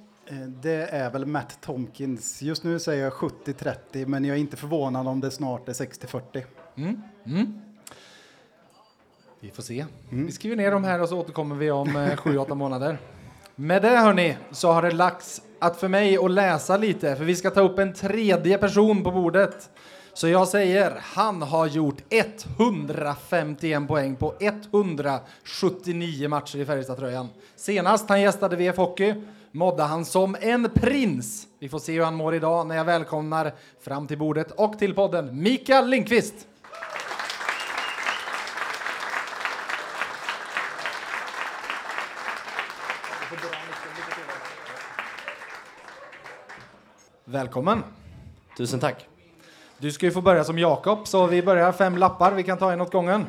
det 0.48 0.88
är 0.90 1.10
väl 1.10 1.26
Matt 1.26 1.58
Tomkins. 1.62 2.42
Just 2.42 2.64
nu 2.64 2.80
säger 2.80 3.04
jag 3.04 3.14
70-30, 3.14 4.06
men 4.06 4.26
jag 4.26 4.38
är 4.38 4.40
inte 4.40 4.58
förvånad 4.58 5.08
om 5.08 5.20
det 5.20 5.32
snart 5.32 5.70
är 5.70 5.74
60-40. 5.74 6.44
Mm. 6.76 7.02
Mm. 7.26 7.62
Vi 9.46 9.52
får 9.52 9.64
se. 9.64 9.86
Mm. 10.12 10.26
Vi 10.26 10.32
skriver 10.32 10.56
ner 10.56 10.72
dem 10.72 10.84
här 10.84 11.02
och 11.02 11.10
så 11.10 11.20
återkommer 11.20 11.56
vi 11.56 11.72
om 11.72 11.96
eh, 11.96 12.16
7-8 12.16 12.56
månader. 12.56 12.98
Med 13.56 13.82
det 13.82 13.98
hörni 13.98 14.38
så 14.52 14.72
har 14.72 14.82
det 14.82 14.92
lagts 14.92 15.42
att 15.60 15.78
för 15.78 15.88
mig 15.88 16.18
att 16.18 16.32
läsa 16.32 16.78
lite 16.78 17.16
för 17.16 17.26
vi 17.26 17.36
ska 17.36 17.50
ta 17.50 17.62
upp 17.62 17.80
en 17.80 17.94
tredje 17.94 18.58
person 18.58 19.04
på 19.04 19.12
bordet. 19.12 19.70
Så 20.14 20.28
jag 20.28 20.48
säger, 20.48 20.94
han 21.02 21.42
har 21.42 21.68
gjort 21.68 21.98
151 22.10 23.88
poäng 23.88 24.16
på 24.16 24.34
179 24.40 26.30
matcher 26.30 26.58
i 26.58 26.66
Färjestad-tröjan. 26.66 27.28
Senast 27.56 28.10
han 28.10 28.22
gästade 28.22 28.56
VF 28.56 28.78
Hockey 28.78 29.14
mådde 29.52 29.84
han 29.84 30.06
som 30.06 30.36
en 30.42 30.70
prins. 30.70 31.48
Vi 31.60 31.70
får 31.70 31.80
se 31.80 31.94
hur 31.94 32.04
han 32.04 32.16
mår 32.16 32.36
idag 32.36 32.68
när 32.68 32.76
jag 32.76 32.86
välkomnar 32.86 33.54
fram 33.82 34.08
till 34.08 34.18
bordet 34.18 34.52
och 34.52 34.80
till 34.80 34.94
podden 34.94 35.42
Mikael 35.42 35.90
Lindqvist. 35.90 36.48
Välkommen! 47.40 47.84
Tusen 48.58 48.80
tack. 48.80 49.08
Du 49.78 49.92
ska 49.92 50.06
ju 50.06 50.12
få 50.12 50.22
börja 50.22 50.44
som 50.44 50.60
Jakob, 50.60 51.08
så 51.08 51.28
vi 51.28 51.42
börjar 51.44 51.72
fem 51.72 51.98
lappar. 51.98 52.32
Vi 52.32 52.44
kan 52.44 52.58
ta 52.58 52.72
en 52.72 52.82
åt 52.82 52.92
gången. 52.92 53.26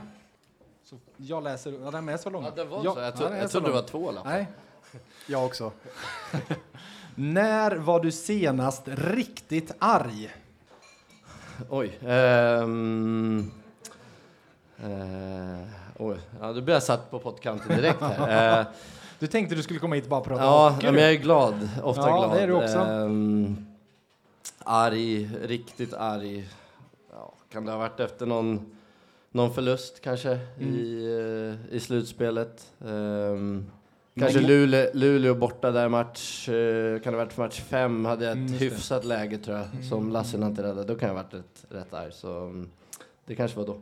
Så 0.85 0.97
jag 1.17 1.43
läser. 1.45 1.75
Ja, 1.85 1.91
den 1.91 2.09
är 2.09 2.17
så 2.17 2.31
lång. 2.31 2.45
Ja, 2.45 2.51
det 2.57 2.65
var 2.65 2.81
Ja, 2.85 2.95
så. 2.95 3.01
Jag, 3.01 3.07
ja, 3.07 3.13
tro, 3.13 3.29
den 3.29 3.39
jag 3.39 3.51
trodde 3.51 3.67
det 3.67 3.73
var 3.73 3.83
två 3.83 4.11
lappar. 4.11 4.31
Nej. 4.31 4.47
Jag 5.27 5.45
också. 5.47 5.73
När 7.15 7.77
var 7.77 8.01
du 8.01 8.13
senast 8.13 8.83
riktigt 8.87 9.73
arg? 9.79 10.35
Oj. 11.71 11.99
ehm, 12.07 13.51
eh, 14.79 15.67
oj. 15.99 16.17
Ja, 16.41 16.53
då 16.53 16.61
blir 16.61 16.75
jag 16.75 16.83
satt 16.83 17.11
på 17.11 17.19
pottkanten 17.19 17.77
direkt 17.77 18.01
här. 18.01 18.61
Eh, 18.61 18.67
Du 19.19 19.27
tänkte 19.27 19.55
du 19.55 19.63
skulle 19.63 19.81
komma 19.81 19.95
hit 19.95 20.05
och 20.05 20.11
bara 20.11 20.21
prata 20.21 20.43
ja, 20.45 20.79
men 20.83 20.95
du. 20.95 21.01
jag 21.01 21.11
är 21.11 21.15
glad. 21.17 21.69
Ofta 21.83 22.01
Ja, 22.09 22.17
glad. 22.19 22.33
det 22.37 22.41
är 22.43 22.47
du 22.47 22.53
också. 22.53 22.79
Ehm, 22.79 23.66
arg, 24.67 25.31
riktigt 25.43 25.95
arg. 25.95 26.49
Ja, 27.13 27.35
kan 27.51 27.65
det 27.65 27.71
ha 27.73 27.79
varit 27.79 28.01
efter 28.01 28.27
någon, 28.27 28.77
någon 29.31 29.55
förlust 29.55 30.01
kanske 30.01 30.39
Mm. 30.61 30.75
i, 30.75 31.05
eh, 31.71 31.75
i 31.77 31.81
slutspelet? 31.81 32.73
Ehm, 32.87 33.67
Kanske 34.19 34.41
Luleå, 34.41 34.91
Luleå 34.95 35.35
borta 35.35 35.71
där 35.71 35.89
match, 35.89 36.49
eh, 36.49 37.01
kan 37.01 37.13
det 37.13 37.19
ha 37.19 37.25
varit 37.25 37.33
för 37.33 37.43
match 37.43 37.61
fem, 37.61 38.05
hade 38.05 38.25
jag 38.25 38.33
ett 38.33 38.37
Mm, 38.37 38.53
det. 38.53 38.59
hyfsat 38.59 39.05
läge 39.05 39.39
tror 39.39 39.57
jag, 39.57 39.85
som 39.89 40.11
Lasse 40.11 40.37
inte 40.37 40.63
räddade. 40.63 40.85
Då 40.85 40.95
kan 40.95 41.09
jag 41.09 41.17
ha 41.17 41.23
varit 41.23 41.35
rätt, 41.35 41.65
rätt 41.69 41.95
arg, 41.95 42.13
så 42.13 42.41
mm, 42.45 42.71
det 43.27 43.35
kanske 43.35 43.59
var 43.59 43.67
då. 43.67 43.79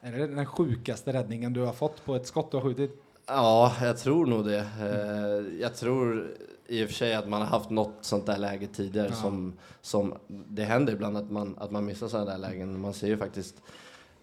Är 0.00 0.12
det 0.12 0.26
den 0.26 0.46
sjukaste 0.46 1.12
räddningen 1.12 1.52
du 1.52 1.60
har 1.60 1.72
fått 1.72 2.04
på 2.04 2.14
ett 2.16 2.26
skott 2.26 2.50
du 2.50 2.56
har 2.56 2.64
skjutit? 2.64 3.01
Ja, 3.26 3.72
jag 3.82 3.98
tror 3.98 4.26
nog 4.26 4.44
det. 4.44 4.58
Eh, 4.80 5.60
jag 5.60 5.74
tror 5.76 6.30
i 6.66 6.84
och 6.84 6.88
för 6.88 6.94
sig 6.94 7.14
att 7.14 7.28
man 7.28 7.40
har 7.40 7.48
haft 7.48 7.70
något 7.70 7.94
sånt 8.00 8.26
där 8.26 8.38
läge 8.38 8.66
tidigare 8.66 9.08
Ja. 9.10 9.14
som, 9.16 9.52
som 9.82 10.14
det 10.28 10.64
händer 10.64 10.92
ibland 10.92 11.16
att 11.16 11.30
man, 11.30 11.56
att 11.58 11.70
man 11.70 11.84
missar 11.84 12.08
sådana 12.08 12.30
där 12.30 12.38
lägen. 12.38 12.80
Man 12.80 12.92
ser 12.94 13.06
ju 13.06 13.16
faktiskt 13.16 13.54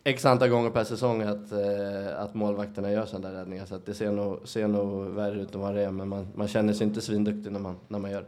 x 0.03 0.25
antal 0.25 0.50
gånger 0.50 0.70
per 0.70 0.84
säsong 0.84 1.22
att, 1.22 1.51
eh, 1.51 2.20
att 2.20 2.34
målvakterna 2.34 2.91
gör 2.91 3.06
sådana 3.06 3.29
där 3.29 3.36
räddningar 3.36 3.65
så 3.65 3.75
att 3.75 3.86
det 3.86 3.94
ser 3.94 4.12
nog, 4.12 4.48
ser 4.48 4.68
nog 4.68 5.06
värre 5.06 5.41
ut 5.41 5.56
än 5.56 5.62
vad 5.62 5.75
det 5.75 5.82
är 5.82 5.91
men 5.91 6.08
man, 6.08 6.27
man 6.36 6.48
känner 6.48 6.74
sig 6.74 6.88
inte 6.88 7.01
svinduktig 7.01 7.51
när 7.51 7.60
man, 7.60 7.75
när 7.88 8.00
man 8.00 8.12
gör 8.12 8.22
det. 8.22 8.27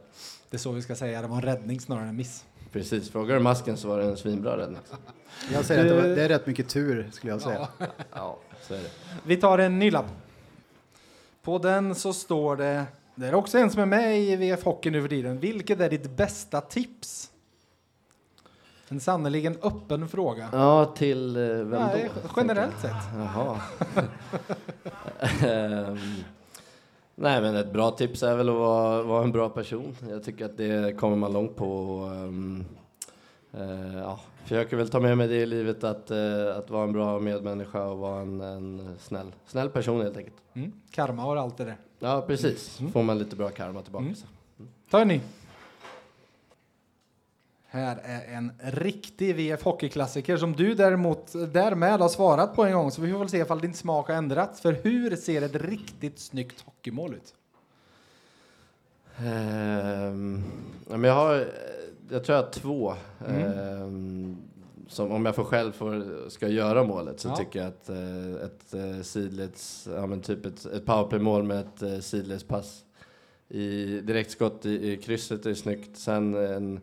Det 0.50 0.58
är 0.58 0.60
så 0.60 0.72
vi 0.72 0.82
ska 0.82 0.96
säga, 0.96 1.22
det 1.22 1.28
var 1.28 1.36
en 1.36 1.42
räddning 1.42 1.80
snarare 1.80 2.04
än 2.04 2.10
en 2.10 2.16
miss. 2.16 2.46
Precis, 2.72 3.10
frågar 3.10 3.36
du 3.36 3.42
masken 3.42 3.78
så 3.78 3.88
var 3.88 3.98
det 4.00 4.04
en 4.06 4.18
svinbra 4.18 4.58
räddning. 4.58 4.80
Jag 5.54 5.66
säger 5.66 5.82
att 5.82 5.90
det, 5.90 5.96
var, 6.10 6.16
det 6.16 6.24
är 6.24 6.30
rätt 6.30 6.48
mycket 6.48 6.70
tur 6.70 7.10
skulle 7.12 7.34
jag 7.34 7.42
säga. 7.42 7.68
Ja, 8.14 8.38
så 8.62 8.74
är 8.74 8.78
det. 8.78 8.90
Vi 9.26 9.38
tar 9.38 9.58
en 9.58 9.80
ny 9.80 9.92
lapp. 9.92 10.06
På 11.42 11.58
den 11.58 11.96
så 11.96 12.14
står 12.14 12.56
det, 12.56 12.86
det 13.16 13.28
är 13.28 13.34
också 13.34 13.58
en 13.58 13.72
som 13.72 13.82
är 13.82 13.86
med 13.86 14.20
i 14.20 14.36
VF 14.36 14.64
Hockey 14.64 14.90
nu 14.90 15.02
för 15.02 15.10
tiden. 15.10 15.40
Vilket 15.40 15.80
är 15.80 15.90
ditt 15.90 16.10
bästa 16.18 16.62
tips? 16.62 17.32
En 18.90 19.00
sannerligen 19.00 19.58
öppen 19.62 20.10
fråga. 20.10 20.50
Ja, 20.52 20.86
till 20.86 21.36
eh, 21.38 21.42
vem 21.44 21.70
Nej, 21.70 22.10
då? 22.24 22.30
generellt 22.38 22.80
sett. 22.82 22.92
Jaha. 23.18 23.60
Ehm, 25.44 25.98
nej, 27.16 27.42
men 27.42 27.56
ett 27.56 27.74
bra 27.74 27.92
tips 27.92 28.24
är 28.24 28.36
väl 28.36 28.50
att 28.50 28.56
vara, 28.56 29.04
vara 29.04 29.24
en 29.24 29.32
bra 29.32 29.50
person. 29.50 29.96
Jag 30.10 30.24
tycker 30.24 30.46
att 30.46 30.58
det 30.58 30.98
kommer 31.00 31.16
man 31.16 31.34
långt 31.34 31.56
på. 31.56 31.72
Och, 31.72 32.12
ehm, 32.16 32.66
eh, 33.54 33.98
ja, 33.98 34.20
försöker 34.44 34.78
väl 34.78 34.90
ta 34.90 35.00
med 35.00 35.18
mig 35.18 35.28
det 35.28 35.36
i 35.36 35.46
livet 35.46 35.84
att, 35.84 36.12
eh, 36.12 36.58
att 36.58 36.70
vara 36.70 36.84
en 36.84 36.92
bra 36.92 37.20
medmänniska 37.20 37.84
och 37.84 37.98
vara 37.98 38.22
en, 38.22 38.42
en 38.42 38.96
snäll, 39.00 39.32
snäll 39.46 39.70
person 39.70 40.02
helt 40.02 40.18
enkelt. 40.18 40.36
Mm. 40.54 40.72
Karma 40.92 41.26
och 41.26 41.40
allt 41.40 41.58
det 41.58 41.66
där. 41.66 41.78
Ja, 42.00 42.24
precis. 42.28 42.80
Mm. 42.80 42.92
Får 42.92 43.04
man 43.04 43.20
lite 43.20 43.36
bra 43.36 43.50
karma 43.50 43.82
tillbaka. 43.82 44.04
Mm. 44.04 44.16
så. 44.16 44.26
Ta 44.90 45.02
en 45.02 45.08
ny. 45.08 45.22
Här 47.68 48.00
är 48.04 48.36
en 48.38 48.52
riktig 48.60 49.36
VF 49.36 49.64
Hockeyklassiker 49.64 50.38
som 50.38 50.54
du 50.54 50.76
däremot 50.76 51.34
därmed 51.54 52.00
har 52.00 52.10
svarat 52.10 52.56
på 52.56 52.66
en 52.66 52.74
gång. 52.74 52.92
Så 52.92 53.02
vi 53.02 53.12
får 53.12 53.20
väl 53.20 53.30
se 53.30 53.38
ifall 53.38 53.62
din 53.62 53.74
smak 53.74 54.08
har 54.08 54.16
ändrats. 54.16 54.62
För 54.62 54.74
hur 54.84 55.16
ser 55.16 55.42
ett 55.42 55.56
riktigt 55.56 56.20
snyggt 56.20 56.62
hockeymål 56.62 57.14
ut? 57.14 57.34
Men 60.86 61.04
jag 61.04 61.14
har, 61.14 61.36
eh, 61.36 61.46
jag 62.12 62.24
tror 62.24 62.38
jag 62.38 62.44
har 62.44 62.52
två. 62.52 62.94
Mm. 63.28 63.42
Ehm, 63.60 64.38
som 64.88 65.12
om 65.12 65.26
jag 65.26 65.36
får 65.36 65.44
själv 65.44 65.72
får, 65.72 66.30
ska 66.30 66.48
göra 66.48 66.84
målet 66.84 67.20
så 67.20 67.28
Ja. 67.28 67.36
tycker 67.36 67.60
jag 67.60 67.68
att 67.68 67.90
eh, 67.90 68.46
ett 68.46 68.74
uh, 68.96 69.02
sidleds, 69.02 69.88
ja 69.96 70.06
men 70.08 70.22
typ 70.22 70.46
ett, 70.46 70.66
ett 70.66 70.86
powerplay-mål 70.86 71.44
med 71.44 71.60
ett 71.60 71.84
uh, 71.84 72.00
sidledspass 72.00 72.86
i 73.50 74.00
direktskott 74.02 74.66
i, 74.66 74.92
i 74.92 74.98
krysset 74.98 75.46
är 75.46 75.54
snyggt. 75.54 75.98
Sen 75.98 76.34
en, 76.34 76.80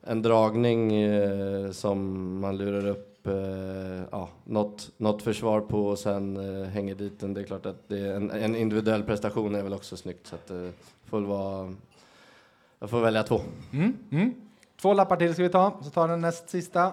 en 0.00 0.22
dragning 0.22 0.92
eh, 0.92 1.70
som 1.70 2.40
man 2.40 2.56
lurar 2.56 2.86
upp 2.86 3.26
eh, 3.26 4.02
ja, 4.10 4.28
något, 4.44 4.90
något 4.96 5.22
försvar 5.22 5.60
på 5.60 5.86
och 5.86 5.98
sen 5.98 6.36
eh, 6.36 6.66
hänger 6.68 6.94
dit 6.94 7.20
den. 7.20 7.34
Det 7.34 7.40
är 7.40 7.44
klart 7.44 7.66
att 7.66 7.88
det 7.88 7.98
är 7.98 8.14
en, 8.14 8.30
en 8.30 8.56
individuell 8.56 9.02
prestation 9.02 9.54
är 9.54 9.62
väl 9.62 9.72
också 9.74 9.96
snyggt. 9.96 10.26
Så 10.26 10.34
att, 10.34 10.50
eh, 10.50 10.68
får 11.04 11.20
vara, 11.20 11.74
jag 12.78 12.90
får 12.90 13.00
välja 13.00 13.22
två. 13.22 13.40
Mm, 13.72 13.96
mm. 14.10 14.34
Två 14.80 14.94
lappar 14.94 15.16
till 15.16 15.34
ska 15.34 15.42
vi 15.42 15.48
ta, 15.48 15.78
så 15.82 15.90
tar 15.90 16.08
den 16.08 16.20
näst 16.20 16.50
sista. 16.50 16.92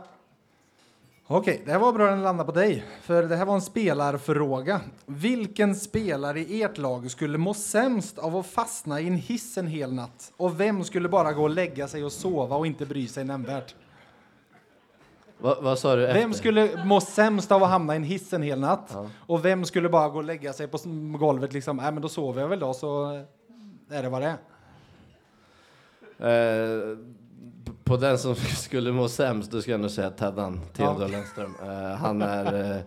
Okej, 1.28 1.62
det 1.66 1.72
här 1.72 1.80
var 1.80 1.94
bra 1.94 2.06
att 2.06 2.12
den 2.12 2.24
landade 2.24 2.52
på 2.52 2.60
dig, 2.60 2.84
för 3.02 3.24
det 3.24 3.36
här 3.36 3.46
var 3.46 3.54
en 3.54 3.62
spelarfråga. 3.62 4.82
Vilken 5.06 5.75
spelare 5.75 6.40
i 6.40 6.63
ert 6.63 6.78
lag 6.78 7.12
skulle 7.12 7.38
må 7.38 7.54
sämst 7.54 8.20
av 8.20 8.36
att 8.36 8.46
fastna 8.46 9.02
i 9.02 9.08
en 9.08 9.16
hiss 9.16 9.58
en 9.58 9.68
hel 9.68 9.94
natt? 9.94 10.34
Och 10.38 10.60
vem 10.60 10.84
skulle 10.84 11.10
bara 11.10 11.34
gå 11.34 11.44
och 11.44 11.50
lägga 11.50 11.88
sig 11.88 12.04
och 12.04 12.12
sova 12.12 12.56
och 12.56 12.68
inte 12.68 12.86
bry 12.86 13.08
sig 13.08 13.24
nämnvärt? 13.24 13.75
Va, 15.38 15.58
vad 15.62 15.80
sa 15.80 15.96
du 15.96 16.08
efter? 16.08 16.20
Vem 16.20 16.34
skulle 16.34 16.86
må 16.86 17.02
sämst 17.02 17.52
av 17.52 17.63
att 17.63 17.70
hamna 17.70 17.94
i 17.94 17.98
en 17.98 18.04
hiss 18.04 18.34
en 18.34 18.42
hel 18.44 18.60
natt? 18.60 18.90
Ja. 18.94 19.10
Och 19.20 19.46
vem 19.46 19.66
skulle 19.66 19.90
bara 19.90 20.10
gå 20.10 20.18
och 20.18 20.24
lägga 20.24 20.54
sig 20.54 20.68
på 20.68 20.78
golvet 21.18 21.54
liksom, 21.54 21.78
nej 21.78 21.92
men 21.92 22.02
då 22.02 22.10
sover 22.10 22.42
jag 22.42 22.50
väl 22.50 22.60
då 22.60 22.74
så 22.74 23.06
är 23.90 24.04
det 24.04 24.10
vad 24.10 24.22
det 24.22 24.28
är. 24.28 24.38
Eh, 26.20 26.98
på 27.84 27.98
den 27.98 28.18
som 28.18 28.36
skulle 28.56 28.92
må 28.92 29.10
sämst, 29.10 29.52
då 29.52 29.62
skulle 29.62 29.74
jag 29.74 29.82
nog 29.82 29.92
säga 29.92 30.10
Teddan, 30.10 30.60
Theodor 30.74 31.02
Ja. 31.02 31.08
Lennström. 31.08 31.56
Eh, 31.63 31.96
han 31.98 32.22
är 32.22 32.72
eh, 32.72 32.78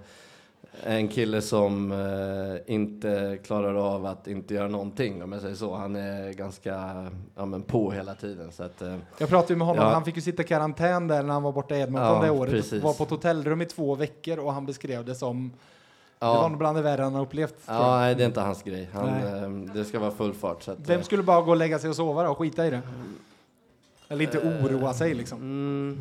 en 0.85 1.09
kille 1.09 1.43
som 1.43 1.93
eh, 1.93 2.75
inte 2.75 3.39
klarar 3.45 3.75
av 3.95 4.07
att 4.07 4.27
inte 4.27 4.55
göra 4.55 4.69
någonting, 4.69 5.23
om 5.23 5.33
jag 5.33 5.41
säger 5.43 5.55
så. 5.55 5.75
Han 5.75 5.97
är 5.97 6.33
ganska 6.33 7.07
ja, 7.37 7.47
men 7.47 7.63
på 7.63 7.91
hela 7.91 8.15
tiden. 8.15 8.53
Så 8.53 8.63
att, 8.63 8.83
Jag 9.19 9.29
pratade 9.29 9.57
med 9.57 9.67
honom, 9.67 9.85
Ja. 9.85 9.91
han 9.93 10.05
fick 10.05 10.17
ju 10.17 10.23
sitta 10.23 10.43
i 10.43 10.47
karantän 10.47 11.09
där 11.09 11.23
när 11.23 11.33
han 11.35 11.43
var 11.43 11.53
borta 11.53 11.77
i 11.77 11.81
Edmonton 11.81 12.17
Ja, 12.17 12.23
det 12.23 12.31
året. 12.31 12.51
precis. 12.53 12.83
Var 12.83 12.93
på 12.93 13.05
ett 13.05 13.11
hotellrum 13.11 13.63
i 13.63 13.65
två 13.67 13.95
veckor 13.95 14.39
och 14.39 14.53
han 14.53 14.67
beskrev 14.67 15.05
det 15.05 15.15
som, 15.15 15.53
det 16.19 16.27
var 16.27 16.35
ja, 16.35 16.49
nog 16.49 16.59
bland 16.59 16.77
det 16.79 16.83
värre 16.83 17.03
han 17.03 17.15
har 17.15 17.23
upplevt. 17.23 17.55
ja, 17.67 17.97
nej, 17.99 18.15
det 18.15 18.23
är 18.23 18.27
inte 18.27 18.41
hans 18.41 18.63
grej. 18.63 18.89
Han, 18.93 19.71
det 19.75 19.85
ska 19.85 19.99
vara 19.99 20.11
full 20.11 20.35
fart. 20.35 20.63
Så 20.63 20.73
att, 20.73 20.79
Vem 20.79 21.03
skulle 21.03 21.23
bara 21.23 21.41
gå 21.43 21.51
och 21.51 21.57
lägga 21.57 21.79
sig 21.79 21.91
och 21.91 21.97
sova 21.97 22.23
då 22.23 22.31
och 22.31 22.39
skita 22.39 22.67
i 22.67 22.71
det? 22.71 22.81
Eller 24.09 24.25
inte 24.25 24.39
oroa 24.39 24.95
sig 24.95 25.15
liksom. 25.15 25.39
Eh, 25.39 25.45
mm, 25.45 25.99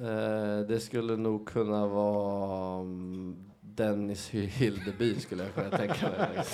eh, 0.00 0.66
det 0.68 0.80
skulle 0.80 1.16
nog 1.16 1.46
kunna 1.48 1.86
vara 1.86 2.80
mm, 2.80 3.36
Dennis 3.78 4.28
Hildeby 4.28 5.20
skulle 5.20 5.42
jag 5.44 5.54
kunna 5.54 5.76
tänka 5.78 6.06
mig. 6.18 6.44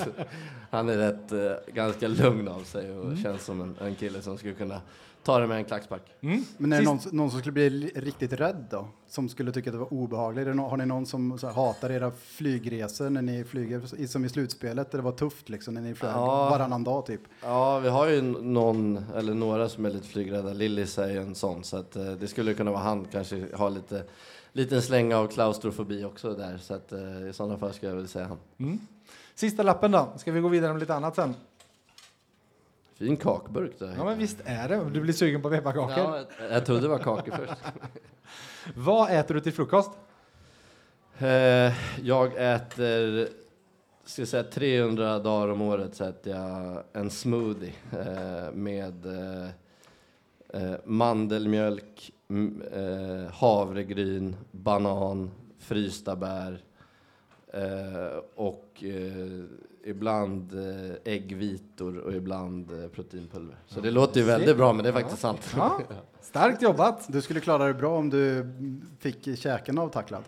Han 0.70 0.88
är 0.88 0.96
rätt, 0.96 1.32
eh, 1.32 1.74
ganska 1.74 2.08
lugn 2.08 2.48
av 2.48 2.60
sig 2.62 2.90
och 2.98 3.04
Mm. 3.04 3.22
känns 3.22 3.44
som 3.44 3.60
en, 3.60 3.76
en 3.80 3.94
kille 3.94 4.22
som 4.22 4.38
skulle 4.38 4.54
kunna 4.54 4.80
ta 5.22 5.38
det 5.38 5.46
med 5.46 5.56
en 5.56 5.64
klackspark. 5.64 6.02
Mm. 6.20 6.44
Men 6.58 6.72
är 6.72 6.78
det 6.78 6.84
någon, 6.84 6.98
någon 7.12 7.30
som 7.30 7.40
skulle 7.40 7.52
bli 7.52 7.70
li- 7.70 7.92
riktigt 7.94 8.32
rädd 8.32 8.66
då? 8.70 8.88
Som 9.08 9.28
skulle 9.28 9.52
tycka 9.52 9.70
att 9.70 9.74
det 9.74 9.78
var 9.78 9.92
obehagligt? 9.92 10.46
Har 10.46 10.76
ni 10.76 10.86
någon 10.86 11.06
som 11.06 11.38
så 11.38 11.46
här, 11.46 11.54
hatar 11.54 11.90
era 11.90 12.10
flygresor 12.10 13.10
när 13.10 13.22
ni 13.22 13.44
flyger, 13.44 14.00
i- 14.00 14.08
som 14.08 14.24
i 14.24 14.28
slutspelet, 14.28 14.90
där 14.90 14.98
det 14.98 15.04
var 15.04 15.12
tufft 15.12 15.48
liksom 15.48 15.74
när 15.74 15.80
ni 15.80 15.94
flög 15.94 16.12
Ja. 16.12 16.50
varannan 16.50 16.84
dag 16.84 17.06
typ? 17.06 17.20
Ja, 17.42 17.78
vi 17.78 17.88
har 17.88 18.08
ju 18.08 18.22
någon, 18.22 19.04
eller 19.16 19.34
några 19.34 19.68
som 19.68 19.84
är 19.84 19.90
lite 19.90 20.08
flygrädda. 20.08 20.52
Lillis 20.52 20.98
är 20.98 21.08
ju 21.10 21.18
en 21.22 21.34
sån, 21.34 21.64
så 21.64 21.76
att, 21.76 21.96
eh, 21.96 22.04
det 22.12 22.26
skulle 22.28 22.54
kunna 22.54 22.70
vara 22.70 22.82
han. 22.82 23.04
Kanske 23.12 23.46
har 23.54 23.70
lite, 23.70 24.02
liten 24.54 24.82
släng 24.82 25.14
av 25.14 25.26
klaustrofobi 25.26 26.04
också 26.04 26.34
där, 26.34 26.58
så 26.58 26.74
att, 26.74 26.92
eh, 26.92 27.28
i 27.28 27.32
sådana 27.32 27.58
fall 27.58 27.72
skulle 27.72 27.92
jag 27.92 27.96
väl 27.96 28.08
säga 28.08 28.26
han. 28.26 28.38
Mm. 28.58 28.78
Sista 29.34 29.62
lappen 29.62 29.90
då, 29.90 30.12
ska 30.16 30.32
vi 30.32 30.40
gå 30.40 30.48
vidare 30.48 30.72
med 30.72 30.80
lite 30.80 30.94
annat 30.94 31.16
sen? 31.16 31.34
Fin 32.94 33.16
kakburk 33.16 33.78
där. 33.78 33.94
Ja, 33.96 34.04
men 34.04 34.18
visst 34.18 34.36
är 34.44 34.68
det. 34.68 34.90
Du 34.92 35.00
blir 35.00 35.12
sugen 35.12 35.42
på 35.42 35.50
pepparkakor. 35.50 35.98
Ja, 35.98 36.24
jag, 36.40 36.52
jag 36.52 36.66
trodde 36.66 36.80
det 36.80 36.88
var 36.88 36.98
kakor 36.98 37.32
först. 37.32 37.60
Vad 38.74 39.10
äter 39.10 39.34
du 39.34 39.40
till 39.40 39.52
frukost? 39.52 39.90
Eh, 41.18 41.72
jag 42.02 42.54
äter, 42.54 43.28
ska 44.04 44.26
säga 44.26 44.42
300 44.42 45.18
dagar 45.18 45.48
om 45.48 45.60
året 45.60 45.94
så 45.94 46.04
äter 46.04 46.32
jag 46.36 46.82
en 46.92 47.10
smoothie 47.10 47.72
eh, 47.92 48.52
med 48.52 49.06
eh, 49.06 49.48
eh, 50.48 50.76
mandelmjölk, 50.84 52.12
eh, 52.28 53.32
havregryn, 53.34 54.36
banan, 54.50 55.30
frysta 55.58 56.16
bär 56.16 56.58
eh, 57.52 58.18
och 58.34 58.84
eh, 58.84 59.44
ibland 59.84 60.54
eh, 60.54 61.12
äggvitor 61.12 61.98
och 61.98 62.12
ibland 62.12 62.82
eh, 62.82 62.88
proteinpulver. 62.88 63.56
Så 63.66 63.80
det 63.80 63.90
låter 63.90 64.20
ju 64.20 64.26
väldigt 64.26 64.56
bra, 64.56 64.72
men 64.72 64.82
det 64.82 64.88
är 64.88 64.92
faktiskt 64.92 65.20
sant. 65.20 65.54
Ja, 65.56 65.80
starkt 66.20 66.62
jobbat. 66.62 67.04
Du 67.12 67.22
skulle 67.22 67.40
klara 67.40 67.64
dig 67.64 67.74
bra 67.74 67.98
om 67.98 68.10
du 68.10 68.46
fick 68.98 69.38
käken 69.38 69.78
avtacklad. 69.78 70.22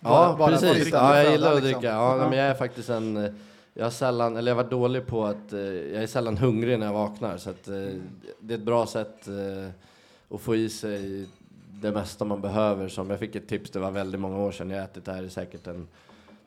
Ja, 0.00 0.08
Bara- 0.08 0.36
bara 0.36 0.50
precis. 0.58 0.92
Ja, 0.92 1.16
jag 1.22 1.32
gillar 1.32 1.48
att 1.56 1.62
liksom. 1.62 1.80
dricka. 1.80 1.92
Ja, 1.94 2.18
Ja. 2.18 2.28
Men 2.28 2.38
jag 2.38 2.46
är 2.48 2.54
faktiskt 2.54 2.88
en... 2.88 3.34
Jag 3.74 3.84
har 3.84 3.90
sällan, 3.90 4.36
eller 4.36 4.50
jag 4.50 4.56
har 4.56 4.62
varit 4.62 4.70
dålig 4.70 5.06
på 5.06 5.24
att... 5.24 5.52
eh, 5.52 5.58
Jag 5.60 6.02
är 6.02 6.06
sällan 6.06 6.36
hungrig 6.36 6.78
när 6.78 6.86
jag 6.86 6.92
vaknar, 6.92 7.36
så 7.36 7.50
att, 7.50 7.64
det 7.64 8.54
är 8.54 8.58
ett 8.58 8.62
bra 8.64 8.86
sätt 8.86 9.28
eh, 10.32 10.34
att 10.34 10.40
få 10.40 10.56
i 10.56 10.68
sig 10.68 11.26
det 11.82 11.92
mesta 11.92 12.24
man 12.24 12.40
behöver. 12.40 12.88
Som 12.88 13.10
jag 13.10 13.18
fick 13.18 13.36
ett 13.36 13.48
tips, 13.48 13.70
det 13.70 13.78
var 13.78 13.90
väldigt 13.90 14.20
många 14.20 14.38
år 14.38 14.52
sedan. 14.52 14.70
Jag 14.70 14.78
har 14.78 14.84
ätit 14.84 15.04
det 15.04 15.12
här 15.12 15.22
i 15.22 15.30
säkert 15.30 15.66
en 15.66 15.88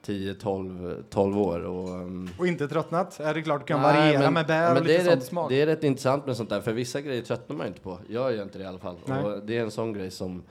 10-12 0.06 1.04
12 1.10 1.38
år. 1.40 1.60
Och, 1.66 1.90
ehm, 1.90 2.30
Och 2.40 2.48
inte 2.48 2.68
tröttnat. 2.68 3.20
Är 3.20 3.34
det 3.34 3.42
klart 3.42 3.62
du 3.62 3.66
kan 3.68 3.82
Nej, 3.82 3.96
variera 3.98 4.20
men- 4.20 4.34
med 4.34 4.48
bär 4.48 4.68
men 4.74 4.78
och 4.78 4.88
lite 4.88 5.04
sånt 5.04 5.16
rätt, 5.16 5.24
smak. 5.24 5.50
Det 5.50 5.62
är 5.62 5.66
rätt 5.66 5.84
intressant 5.84 6.26
med 6.26 6.38
sånt 6.38 6.50
där, 6.50 6.62
för 6.62 6.74
vissa 6.74 7.02
grejer 7.02 7.22
tröttnar 7.22 7.56
man 7.56 7.68
inte 7.68 7.80
på. 7.82 8.00
Jag 8.10 8.36
gör 8.36 8.44
inte 8.44 8.58
det 8.58 8.64
i 8.64 8.68
alla 8.68 8.80
fall. 8.80 8.96
Nej. 9.06 9.24
Och 9.24 9.44
det 9.46 9.58
är 9.58 9.62
en 9.62 9.72
sån 9.72 9.94
grej 9.94 10.12
som, 10.12 10.44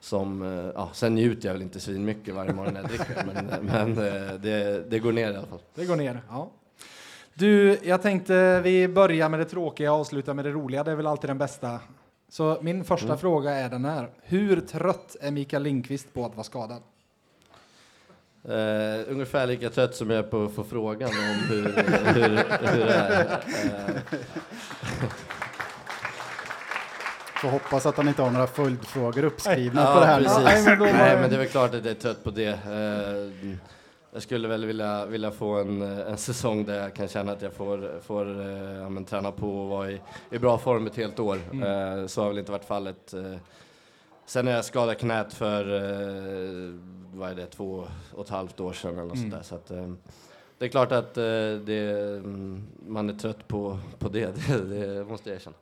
som 0.00 0.42
eh, 0.42 0.70
ja, 0.74 0.90
sen 0.92 1.14
njuter 1.14 1.48
jag 1.48 1.52
väl 1.52 1.62
inte 1.62 1.80
svin 1.80 2.04
mycket 2.04 2.34
varje 2.34 2.52
morgon 2.52 2.74
när 2.74 2.80
jag 2.80 2.90
dricker, 2.90 3.24
men, 3.26 3.66
men 3.66 4.06
eh, 4.06 4.34
det, 4.34 4.90
det 4.90 4.98
går 4.98 5.12
ner 5.12 5.32
i 5.32 5.36
alla 5.36 5.46
fall. 5.46 5.60
Det 5.74 5.84
går 5.84 5.96
ner. 5.96 6.22
Ja. 6.28 6.50
Du, 7.34 7.78
jag 7.82 8.02
tänkte 8.02 8.60
vi 8.60 8.88
börjar 8.88 9.28
med 9.28 9.40
det 9.40 9.44
tråkiga 9.44 9.92
och 9.92 10.00
avslutar 10.00 10.34
med 10.34 10.44
det 10.44 10.50
roliga. 10.50 10.84
Det 10.84 10.90
är 10.90 10.96
väl 10.96 11.06
alltid 11.06 11.30
den 11.30 11.38
bästa. 11.38 11.80
Så 12.32 12.58
min 12.62 12.84
första 12.84 13.06
Mm. 13.06 13.18
fråga 13.18 13.50
är 13.50 13.68
den 13.68 13.84
här. 13.84 14.10
Hur 14.22 14.60
trött 14.60 15.16
är 15.20 15.30
Mikael 15.30 15.62
Lindqvist 15.62 16.14
på 16.14 16.26
att 16.26 16.34
vara 16.36 16.44
skadad? 16.44 16.82
Eh, 18.44 19.10
ungefär 19.12 19.46
lika 19.46 19.70
trött 19.70 19.94
som 19.96 20.10
jag 20.10 20.18
är 20.18 20.22
på 20.22 20.44
att 20.44 20.54
få 20.54 20.64
frågan 20.64 21.08
om 21.08 21.38
hur, 21.48 21.64
hur, 22.14 22.36
hur 22.68 22.86
det 22.86 22.94
är. 22.94 23.20
Eh, 23.64 23.94
Får 27.40 27.48
hoppas 27.48 27.86
att 27.86 27.96
han 27.96 28.08
inte 28.08 28.22
har 28.22 28.30
några 28.30 28.46
följdfrågor 28.46 29.24
uppskrivna 29.24 29.80
ja, 29.82 29.94
på 29.94 30.00
det 30.00 30.06
här. 30.06 30.20
precis. 30.22 30.44
Nej, 30.44 30.62
men 30.64 30.78
var 30.78 30.86
Nej, 30.86 31.14
det- 31.14 31.20
men 31.20 31.30
det 31.30 31.36
är 31.36 31.38
väl 31.38 31.48
klart 31.48 31.74
att 31.74 31.84
jag 31.84 31.90
är 31.90 32.00
trött 32.00 32.24
på 32.24 32.30
det. 32.30 32.46
Eh, 32.48 33.56
jag 34.14 34.22
skulle 34.22 34.48
väl 34.48 34.66
vilja, 34.66 35.06
vilja 35.06 35.30
få 35.30 35.60
en, 35.60 35.82
en 35.82 36.18
säsong 36.18 36.64
där 36.64 36.82
jag 36.82 36.94
kan 36.94 37.08
känna 37.08 37.32
att 37.32 37.42
jag 37.42 37.52
får, 37.52 38.00
får 38.00 38.40
eh, 38.40 38.72
ja, 38.72 38.88
men, 38.88 39.04
träna 39.04 39.32
på 39.32 39.62
och 39.62 39.68
vara 39.68 39.90
i, 39.90 40.00
i 40.30 40.38
bra 40.38 40.58
form 40.58 40.86
ett 40.86 40.96
helt 40.96 41.20
år. 41.20 41.36
Eh, 41.36 42.06
så 42.06 42.22
har 42.22 42.28
väl 42.28 42.38
inte 42.38 42.52
varit 42.52 42.64
fallet. 42.64 43.14
Eh, 43.14 43.34
sen 44.26 44.44
när 44.44 44.52
jag 44.52 44.64
skadade 44.64 44.94
knät 44.94 45.34
för, 45.34 45.64
vad 47.16 47.30
är 47.30 47.34
det, 47.34 47.46
två 47.46 47.86
och 48.14 48.24
ett 48.24 48.30
halvt 48.30 48.60
år 48.60 48.72
sedan 48.72 48.92
eller 48.92 49.08
något 49.08 49.18
sånt 49.18 49.32
där. 49.32 49.42
Så 49.42 49.54
att, 49.54 49.72
det 50.58 50.64
är 50.64 50.68
klart 50.68 50.92
att 50.92 51.14
det, 51.14 52.18
mm, 52.18 52.66
man 52.86 53.10
är 53.10 53.14
trött 53.14 53.48
på, 53.48 53.78
på 53.98 54.08
det, 54.08 54.36
det, 54.48 54.94
det 54.94 55.04
måste 55.04 55.30
jag 55.30 55.36
erkänna. 55.36 55.56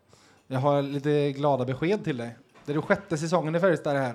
Jag 0.46 0.60
har 0.60 0.82
lite 0.82 1.32
glada 1.32 1.64
besked 1.64 2.04
till 2.04 2.16
dig. 2.16 2.36
Det 2.64 2.72
är 2.72 2.76
du 2.76 2.82
sjätte 2.82 3.18
säsongen 3.18 3.54
i 3.54 3.60
Färjestad 3.60 3.96
här. 3.96 4.14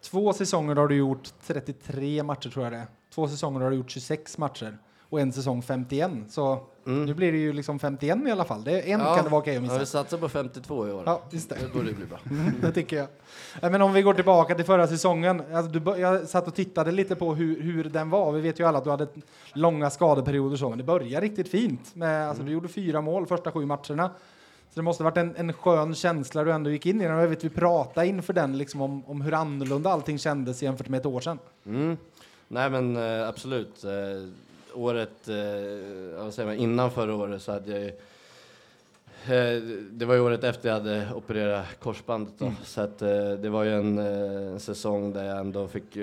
Två 0.00 0.32
säsonger 0.32 0.76
har 0.76 0.88
du 0.88 0.96
gjort 0.96 1.32
33 1.46 2.22
matcher 2.22 2.48
tror 2.48 2.64
jag 2.64 2.72
det 2.72 2.78
är. 2.78 2.86
Två 3.14 3.28
säsonger 3.28 3.60
har 3.60 3.70
du 3.70 3.76
gjort 3.76 3.90
26 3.90 4.38
matcher. 4.38 4.78
Och 5.08 5.20
en 5.20 5.32
säsong 5.32 5.62
51. 5.62 6.10
Så 6.28 6.60
Mm. 6.86 7.04
nu 7.04 7.14
blir 7.14 7.32
det 7.32 7.38
ju 7.38 7.52
liksom 7.52 7.78
51 7.78 8.18
i 8.28 8.30
alla 8.30 8.44
fall. 8.44 8.64
Det 8.64 8.72
är 8.90 8.94
en 8.94 9.00
kan 9.00 9.24
det 9.24 9.30
vara 9.30 9.40
okej 9.40 9.56
att 9.56 9.62
Ja, 9.64 9.72
vi 9.72 9.78
missa. 9.78 9.86
satsar 9.86 10.18
på 10.18 10.28
52 10.28 10.88
i 10.88 10.92
år. 10.92 11.02
Ja, 11.06 11.22
just 11.30 11.48
det. 11.48 11.56
Det 11.60 11.72
borde 11.72 11.92
bli 11.92 12.06
bra. 12.06 12.18
det 12.60 12.72
tycker 12.72 12.96
jag. 12.96 13.72
Men 13.72 13.82
om 13.82 13.92
vi 13.92 14.02
går 14.02 14.14
tillbaka 14.14 14.54
till 14.54 14.64
förra 14.64 14.86
säsongen. 14.86 15.42
Alltså, 15.54 15.72
du, 15.80 16.00
jag 16.00 16.28
satt 16.28 16.46
och 16.48 16.54
tittade 16.54 16.92
lite 16.92 17.16
på 17.16 17.34
hur, 17.34 17.62
hur 17.62 17.84
den 17.84 18.10
var. 18.10 18.32
Vi 18.32 18.40
vet 18.40 18.60
ju 18.60 18.66
alla 18.66 18.78
att 18.78 18.84
du 18.84 18.90
hade 18.90 19.06
långa 19.52 19.90
skadeperioder 19.90 20.56
så, 20.56 20.68
men 20.68 20.78
det 20.78 20.84
började 20.84 21.26
riktigt 21.26 21.48
fint. 21.48 21.94
Med, 21.94 22.28
alltså, 22.28 22.42
Du 22.42 22.52
gjorde 22.52 22.68
fyra 22.68 23.00
mål 23.00 23.26
första 23.26 23.52
sju 23.52 23.66
matcherna. 23.66 24.10
Så 24.68 24.74
det 24.74 24.82
måste 24.82 25.02
ha 25.02 25.10
varit 25.10 25.18
en, 25.18 25.36
en 25.36 25.52
skön 25.52 25.94
känsla 25.94 26.44
du 26.44 26.52
ändå 26.52 26.70
gick 26.70 26.86
in 26.86 27.00
i 27.00 27.04
den. 27.06 27.16
Jag 27.16 27.28
vet, 27.28 27.44
vi 27.44 27.48
pratade 27.48 28.06
inför 28.06 28.32
den 28.32 28.58
liksom, 28.58 28.80
om, 28.80 29.04
om 29.06 29.20
hur 29.20 29.34
annorlunda 29.34 29.90
allting 29.90 30.18
kändes 30.18 30.62
jämfört 30.62 30.88
med 30.88 31.00
ett 31.00 31.06
år 31.06 31.20
sedan. 31.20 31.38
Mm. 31.66 31.96
Nej 32.52 32.70
men 32.70 32.96
eh, 32.96 33.28
absolut. 33.28 33.84
Eh, 33.84 34.28
året, 34.74 35.28
eh, 35.28 36.22
vad 36.22 36.34
säger 36.34 36.46
man, 36.46 36.56
innan 36.56 36.90
förra 36.90 37.14
året 37.14 37.42
så 37.42 37.52
hade 37.52 37.70
jag 37.70 37.80
ju 37.80 37.92
det 39.90 40.04
var 40.04 40.14
ju 40.14 40.20
året 40.20 40.44
efter 40.44 40.68
jag 40.68 40.76
hade 40.76 41.08
opererat 41.14 41.66
korsbandet 41.80 42.34
då. 42.38 42.52
Så 42.64 42.80
att, 42.80 42.98
det 43.42 43.48
var 43.48 43.64
ju 43.64 43.74
en, 43.74 43.98
en 43.98 44.60
säsong 44.60 45.12
där 45.12 45.24
jag 45.24 45.38
ändå 45.38 45.68
fick, 45.68 45.94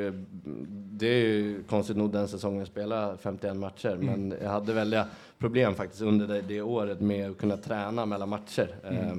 det 0.72 1.08
är 1.08 1.26
ju 1.26 1.64
konstigt 1.64 1.98
nog 1.98 2.12
den 2.12 2.28
säsongen 2.28 2.60
jag 2.60 2.68
spelade 2.68 3.18
51 3.18 3.56
matcher, 3.56 3.98
men 4.00 4.34
jag 4.44 4.50
hade 4.50 4.74
väldiga 4.74 5.08
problem 5.38 5.76
faktiskt 5.76 6.02
under 6.02 6.28
det, 6.28 6.42
det 6.42 6.62
året 6.62 7.02
med 7.02 7.32
att 7.32 7.38
kunna 7.38 7.58
träna 7.58 8.06
mellan 8.06 8.30
matcher. 8.30 8.76
Eh, 8.84 9.16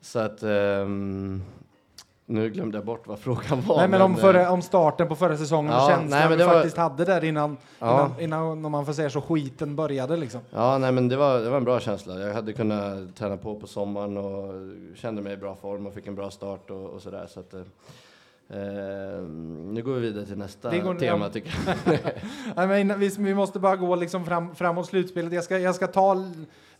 så 0.00 0.18
att, 0.18 0.42
ehm, 0.42 1.42
nu 2.30 2.50
glömde 2.50 2.78
jag 2.78 2.84
bort 2.84 3.06
vad 3.06 3.18
frågan 3.18 3.60
var. 3.66 3.76
Nej, 3.76 3.88
men 3.88 4.02
om, 4.02 4.12
eh, 4.14 4.18
förra, 4.18 4.50
om 4.50 4.62
starten 4.62 5.08
på 5.08 5.16
förra 5.16 5.36
säsongen 5.36 5.72
Ja, 5.72 5.84
och 5.84 5.90
känslan 5.90 6.10
nej, 6.20 6.28
men 6.38 6.46
var- 6.46 6.54
faktiskt 6.54 6.76
hade 6.76 7.04
där 7.04 7.24
innan, 7.24 7.56
Ja. 7.78 8.04
innan, 8.18 8.20
innan, 8.20 8.64
om 8.64 8.72
man 8.72 8.86
får 8.86 8.92
säga 8.92 9.10
så, 9.10 9.20
skiten 9.20 9.76
började 9.76 10.16
liksom. 10.16 10.40
Ja, 10.50 10.78
nej, 10.78 10.92
men 10.92 11.08
det 11.08 11.16
var, 11.16 11.38
det 11.38 11.50
var 11.50 11.56
en 11.56 11.64
bra 11.64 11.80
känsla. 11.80 12.18
Jag 12.20 12.34
hade 12.34 12.52
kunnat 12.52 13.16
träna 13.16 13.36
på 13.36 13.54
på 13.60 13.66
sommaren 13.66 14.16
och 14.16 14.52
kände 14.96 15.22
mig 15.22 15.32
i 15.32 15.36
bra 15.36 15.54
form 15.54 15.86
och 15.86 15.94
fick 15.94 16.06
en 16.06 16.14
bra 16.14 16.30
start 16.30 16.70
och, 16.70 16.86
och 16.90 17.02
sådär. 17.02 17.26
Så 17.30 17.40
att, 17.40 17.54
eh, 17.54 17.60
nu 19.72 19.82
går 19.82 19.92
vi 19.94 20.00
vidare 20.00 20.26
till 20.26 20.38
nästa 20.38 20.78
går- 20.78 20.94
tema 20.94 21.24
ja. 21.24 21.30
tycker 21.30 21.54
jag. 22.56 22.68
Men 22.68 22.78
innan- 22.78 23.00
vi, 23.00 23.08
vi 23.18 23.34
måste 23.34 23.58
bara 23.58 23.76
gå 23.76 23.94
liksom 23.96 24.24
fram, 24.24 24.54
framåt 24.54 24.86
slutspelet. 24.86 25.32
Jag 25.32 25.44
ska, 25.44 25.58
jag 25.58 25.74
ska 25.74 25.86
ta 25.86 26.14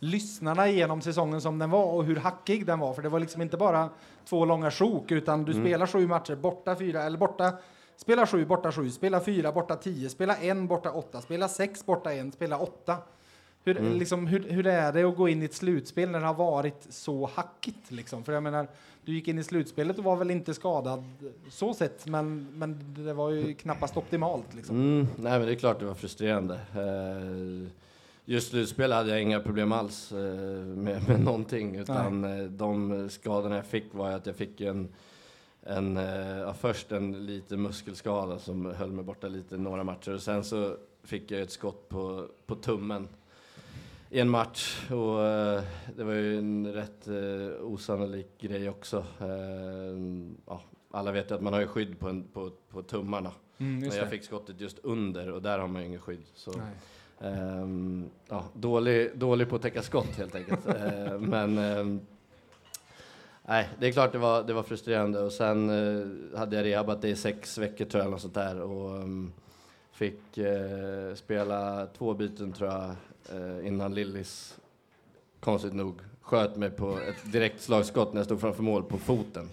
lyssnarna 0.03 0.67
igenom 0.67 1.01
säsongen 1.01 1.41
som 1.41 1.59
den 1.59 1.69
var 1.69 1.85
och 1.85 2.03
hur 2.03 2.15
hackig 2.15 2.65
den 2.65 2.79
var. 2.79 2.93
För 2.93 3.01
det 3.01 3.09
var 3.09 3.19
liksom 3.19 3.41
inte 3.41 3.57
bara 3.57 3.89
två 4.25 4.45
långa 4.45 4.71
sjok, 4.71 5.11
utan 5.11 5.45
du 5.45 5.53
spelar 5.53 5.87
sju 5.87 6.07
matcher, 6.07 6.35
borta 6.35 6.75
fyra, 6.75 7.03
eller 7.03 7.17
borta, 7.17 7.53
spela 7.97 8.27
sju, 8.27 8.45
borta 8.45 8.71
sju, 8.71 8.89
spela 8.89 9.19
fyra, 9.19 9.51
borta 9.51 9.75
tio, 9.75 10.09
spela 10.09 10.35
en, 10.37 10.67
borta 10.67 10.91
åtta, 10.91 11.21
spela 11.21 11.47
sex, 11.47 11.85
borta 11.85 12.13
en, 12.13 12.31
spela 12.31 12.57
åtta. 12.57 12.97
Hur, 13.63 13.93
liksom, 13.93 14.27
hur, 14.27 14.39
hur 14.49 14.67
är 14.67 14.93
det 14.93 15.03
att 15.03 15.17
gå 15.17 15.29
in 15.29 15.41
i 15.41 15.45
ett 15.45 15.53
slutspel 15.53 16.09
när 16.09 16.19
det 16.19 16.25
har 16.25 16.33
varit 16.33 16.87
så 16.89 17.29
hackigt? 17.33 17.91
Liksom? 17.91 18.23
För 18.23 18.33
jag 18.33 18.43
menar, 18.43 18.67
du 19.05 19.13
gick 19.13 19.27
in 19.27 19.39
i 19.39 19.43
slutspelet 19.43 19.97
och 19.97 20.03
var 20.03 20.15
väl 20.15 20.31
inte 20.31 20.53
skadad 20.53 21.03
så 21.49 21.73
sett, 21.73 22.07
men, 22.07 22.47
men 22.53 22.95
det 23.05 23.13
var 23.13 23.29
ju 23.29 23.53
knappast 23.53 23.97
optimalt. 23.97 24.53
Liksom. 24.53 24.75
Mm, 24.75 25.07
nej, 25.15 25.31
men 25.39 25.47
det 25.47 25.53
är 25.53 25.55
klart 25.55 25.79
det 25.79 25.85
var 25.85 25.93
frustrerande. 25.93 26.53
Eh, 26.53 27.71
just 28.25 28.49
slutspel 28.49 28.91
hade 28.91 29.09
jag 29.09 29.21
inga 29.21 29.39
problem 29.39 29.71
alls 29.71 30.11
eh, 30.11 30.17
med, 30.65 31.07
med 31.07 31.19
någonting. 31.19 31.75
Utan 31.75 32.23
eh, 32.23 32.43
de 32.43 33.09
skadorna 33.09 33.55
jag 33.55 33.65
fick 33.65 33.93
var 33.93 34.11
att 34.11 34.25
jag 34.25 34.35
fick 34.35 34.61
en, 34.61 34.89
en 35.61 35.97
eh, 35.97 36.37
ja, 36.37 36.53
först 36.53 36.91
en 36.91 37.25
liten 37.25 37.61
muskelskada 37.61 38.39
som 38.39 38.65
höll 38.65 38.91
mig 38.91 39.03
borta 39.03 39.27
lite 39.27 39.57
några 39.57 39.83
matcher. 39.83 40.13
Och 40.13 40.21
sen 40.21 40.43
så 40.43 40.77
fick 41.03 41.31
jag 41.31 41.41
ett 41.41 41.51
skott 41.51 41.89
på, 41.89 42.27
på 42.45 42.55
tummen 42.55 43.07
i 44.09 44.19
en 44.19 44.29
match. 44.29 44.91
Och 44.91 45.17
det 45.95 46.03
var 46.03 46.13
ju 46.13 46.37
en 46.37 46.73
rätt 46.73 47.07
eh, 47.07 47.63
osannolik 47.65 48.41
grej 48.41 48.69
också. 48.69 49.05
Ja, 50.45 50.61
alla 50.91 51.11
vet 51.11 51.31
ju 51.31 51.35
att 51.35 51.41
man 51.41 51.53
har 51.53 51.59
ju 51.59 51.67
skydd 51.67 51.99
på, 51.99 52.09
en, 52.09 52.23
på, 52.23 52.51
på 52.69 52.81
tummarna. 52.81 53.31
Mm, 53.57 53.79
Men 53.79 53.97
jag 53.97 54.09
fick 54.09 54.23
skottet 54.23 54.61
just 54.61 54.79
under 54.79 55.31
och 55.31 55.41
där 55.41 55.59
har 55.59 55.67
man 55.67 55.81
ju 55.81 55.87
inget 55.87 56.01
skydd. 56.01 56.25
Så, 56.33 56.51
Nej. 56.51 56.71
Ehm, 57.23 58.09
ja, 58.29 58.43
dålig, 58.53 59.11
dålig 59.15 59.49
på 59.49 59.55
att 59.55 59.61
täcka 59.61 59.81
skott 59.81 60.17
helt 60.17 60.35
enkelt. 60.35 60.65
Eh, 60.67 61.19
men 61.19 61.57
ehm, 61.57 61.99
nej, 63.45 63.69
det 63.79 63.87
är 63.87 63.91
klart 63.91 64.11
det 64.11 64.17
var, 64.17 64.43
det 64.43 64.53
var 64.53 64.63
frustrerande 64.63 65.19
och 65.19 65.31
sen 65.31 65.69
eh, 65.69 66.39
hade 66.39 66.55
jag 66.55 66.65
rehabat 66.65 67.01
det 67.01 67.09
i 67.09 67.15
sex 67.15 67.57
veckor 67.57 67.85
tror 67.85 68.03
jag, 68.03 68.19
sånt 68.19 68.33
där. 68.33 68.61
Och, 68.61 68.95
ehm, 68.95 69.31
fick 70.01 70.37
eh, 70.37 71.15
spela 71.15 71.87
två 71.97 72.13
byten 72.13 72.53
tror 72.53 72.69
jag 72.69 72.95
eh, 73.29 73.67
innan 73.67 73.93
Lillis, 73.93 74.57
konstigt 75.39 75.73
nog, 75.73 76.01
sköt 76.21 76.55
mig 76.55 76.69
på 76.69 76.99
ett 76.99 77.31
direkt 77.31 77.61
slagskott 77.61 78.13
när 78.13 78.19
jag 78.19 78.25
stod 78.25 78.41
framför 78.41 78.63
mål 78.63 78.83
på 78.83 78.97
foten. 78.97 79.49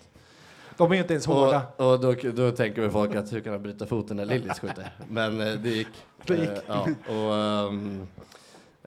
De 0.79 0.91
är 0.91 0.95
ju 0.95 1.01
inte 1.01 1.13
ens 1.13 1.27
hårda. 1.27 1.63
Och, 1.77 1.93
och 1.93 2.01
då, 2.01 2.15
då 2.35 2.51
tänker 2.51 2.83
väl 2.83 2.91
folk 2.91 3.15
att 3.15 3.33
hur 3.33 3.41
kan 3.41 3.53
han 3.53 3.63
bryta 3.63 3.87
foten 3.87 4.17
när 4.17 4.25
Lillis 4.25 4.61
skjuter? 4.61 4.93
Men 5.09 5.41
eh, 5.41 5.55
det 5.55 5.69
gick. 5.69 5.89
Det 6.27 6.37
gick. 6.37 6.49
Eh, 6.49 6.59
ja, 6.67 6.89
och, 7.09 7.35
ehm, 7.35 8.07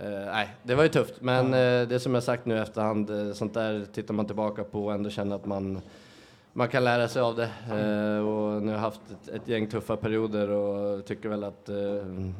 Eh, 0.03 0.25
nej, 0.25 0.49
det 0.63 0.75
var 0.75 0.83
ju 0.83 0.89
tufft, 0.89 1.21
men 1.21 1.53
eh, 1.53 1.87
det 1.87 1.99
som 1.99 2.13
jag 2.13 2.23
sagt 2.23 2.45
nu 2.45 2.55
i 2.55 2.59
efterhand, 2.59 3.09
eh, 3.09 3.33
sånt 3.33 3.53
där 3.53 3.85
tittar 3.93 4.13
man 4.13 4.25
tillbaka 4.25 4.63
på 4.63 4.85
och 4.85 4.93
ändå 4.93 5.09
känner 5.09 5.35
att 5.35 5.45
man, 5.45 5.81
man 6.53 6.67
kan 6.67 6.83
lära 6.83 7.07
sig 7.07 7.21
av 7.21 7.35
det. 7.35 7.49
Eh, 7.69 8.27
och 8.27 8.61
nu 8.61 8.67
har 8.67 8.73
jag 8.73 8.79
haft 8.79 9.01
ett, 9.11 9.29
ett 9.29 9.47
gäng 9.47 9.67
tuffa 9.67 9.97
perioder 9.97 10.49
och 10.49 11.05
tycker 11.05 11.29
väl 11.29 11.43
att 11.43 11.69
eh, 11.69 11.75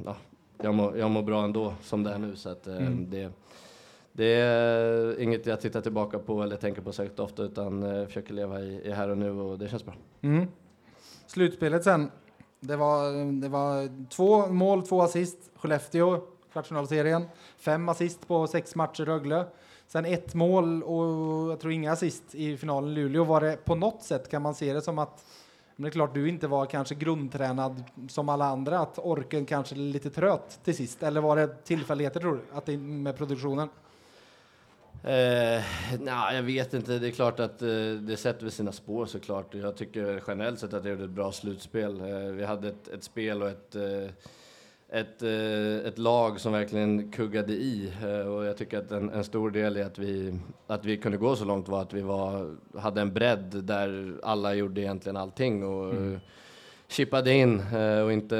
ja, 0.06 0.16
jag, 0.62 0.74
mår, 0.74 0.98
jag 0.98 1.12
mår 1.12 1.22
bra 1.22 1.44
ändå 1.44 1.74
som 1.84 2.04
det 2.04 2.12
är 2.12 2.18
nu. 2.18 2.36
Så 2.36 2.50
att, 2.50 2.68
eh, 2.68 2.90
det, 2.90 3.30
det 4.14 4.26
är 4.26 5.20
inget 5.20 5.46
jag 5.46 5.62
tittar 5.62 5.82
tillbaka 5.82 6.20
på 6.20 6.44
eller 6.44 6.56
tänker 6.56 6.82
på 6.82 6.92
särskilt 6.92 7.20
ofta 7.20 7.44
utan 7.44 7.84
eh, 7.84 8.06
försöker 8.06 8.34
leva 8.34 8.62
i, 8.62 8.82
i 8.88 8.92
här 8.92 9.10
och 9.10 9.18
nu 9.18 9.32
och 9.32 9.60
det 9.60 9.70
känns 9.70 9.86
bra. 9.86 9.94
Mm. 10.22 10.48
Slutspelet 11.28 11.84
sen. 11.84 12.12
Det 12.60 12.76
var, 12.76 13.32
det 13.42 13.50
var 13.50 13.90
två 14.10 14.48
mål, 14.48 14.88
två 14.88 15.02
assist. 15.02 15.38
Skellefteå, 15.56 16.22
kvartsfinalserien. 16.52 17.26
Fem 17.58 17.90
assist 17.90 18.28
på 18.28 18.48
sex 18.48 18.76
matcher 18.76 19.06
Rögle. 19.06 19.46
Sen 19.88 20.06
ett 20.06 20.34
mål 20.34 20.84
och 20.84 21.52
jag 21.52 21.60
tror 21.60 21.74
inga 21.74 21.92
assist 21.92 22.36
i 22.36 22.58
finalen 22.58 22.94
Luleå. 22.94 23.24
Var 23.24 23.42
det 23.42 23.66
på 23.66 23.76
något 23.76 24.04
sätt 24.04 24.30
kan 24.30 24.42
man 24.42 24.56
se 24.56 24.74
det 24.74 24.82
som 24.82 25.00
att 25.00 25.26
men 25.76 25.84
det 25.84 25.90
är 25.90 25.92
klart 25.92 26.14
du 26.14 26.30
inte 26.30 26.48
var 26.48 26.66
kanske 26.66 26.96
grundtränad 26.96 27.84
som 28.10 28.30
alla 28.30 28.46
andra, 28.46 28.80
att 28.80 29.00
orken 29.00 29.46
kanske 29.46 29.76
är 29.76 29.78
lite 29.78 30.10
trött 30.10 30.60
till 30.64 30.76
sist. 30.76 31.04
Eller 31.04 31.22
var 31.22 31.36
det 31.36 31.64
tillfälligheter 31.64 32.20
tror 32.20 32.34
du, 32.34 32.58
att 32.58 32.66
det, 32.66 32.78
med 32.78 33.18
produktionen? 33.18 33.70
Eh, 35.04 35.64
nah, 36.00 36.36
jag 36.36 36.44
vet 36.44 36.74
inte. 36.74 37.00
Det 37.00 37.08
är 37.08 37.12
klart 37.12 37.40
att 37.40 37.62
eh, 37.62 37.68
det 38.02 38.18
sätter 38.18 38.42
väl 38.42 38.52
sina 38.52 38.72
spår 38.72 39.06
såklart. 39.06 39.56
Jag 39.56 39.76
tycker 39.78 40.24
generellt 40.28 40.60
sett 40.60 40.74
att 40.74 40.84
det 40.84 40.90
gjorde 40.90 41.04
ett 41.04 41.10
bra 41.10 41.32
slutspel. 41.32 42.00
Eh, 42.00 42.32
vi 42.32 42.44
hade 42.46 42.68
ett, 42.68 42.88
ett 42.88 43.04
spel 43.04 43.42
och 43.44 43.50
ett, 43.50 43.76
eh, 43.76 44.10
ett, 45.00 45.22
eh, 45.22 45.88
ett 45.88 45.98
lag 45.98 46.40
som 46.40 46.54
verkligen 46.54 47.12
kuggade 47.12 47.54
i. 47.54 47.92
Eh, 48.04 48.28
och 48.28 48.46
jag 48.46 48.58
tycker 48.58 48.80
att 48.80 48.92
en, 48.92 49.10
en 49.10 49.24
stor 49.24 49.52
del 49.52 49.78
i 49.78 49.84
att 49.84 49.98
vi, 49.98 50.40
att 50.68 50.86
vi 50.86 50.98
kunde 50.98 51.18
gå 51.18 51.36
så 51.36 51.46
långt 51.46 51.68
var 51.68 51.82
att 51.82 51.94
vi 51.94 52.02
var, 52.02 52.56
hade 52.80 53.02
en 53.02 53.14
bredd 53.14 53.64
där 53.64 54.14
alla 54.24 54.54
gjorde 54.54 54.82
egentligen 54.82 55.18
allting. 55.18 55.64
Och, 55.64 55.94
Mm 55.94 56.20
chippade 56.92 57.34
in 57.34 57.60
eh, 57.60 58.00
och 58.00 58.14
inte, 58.14 58.36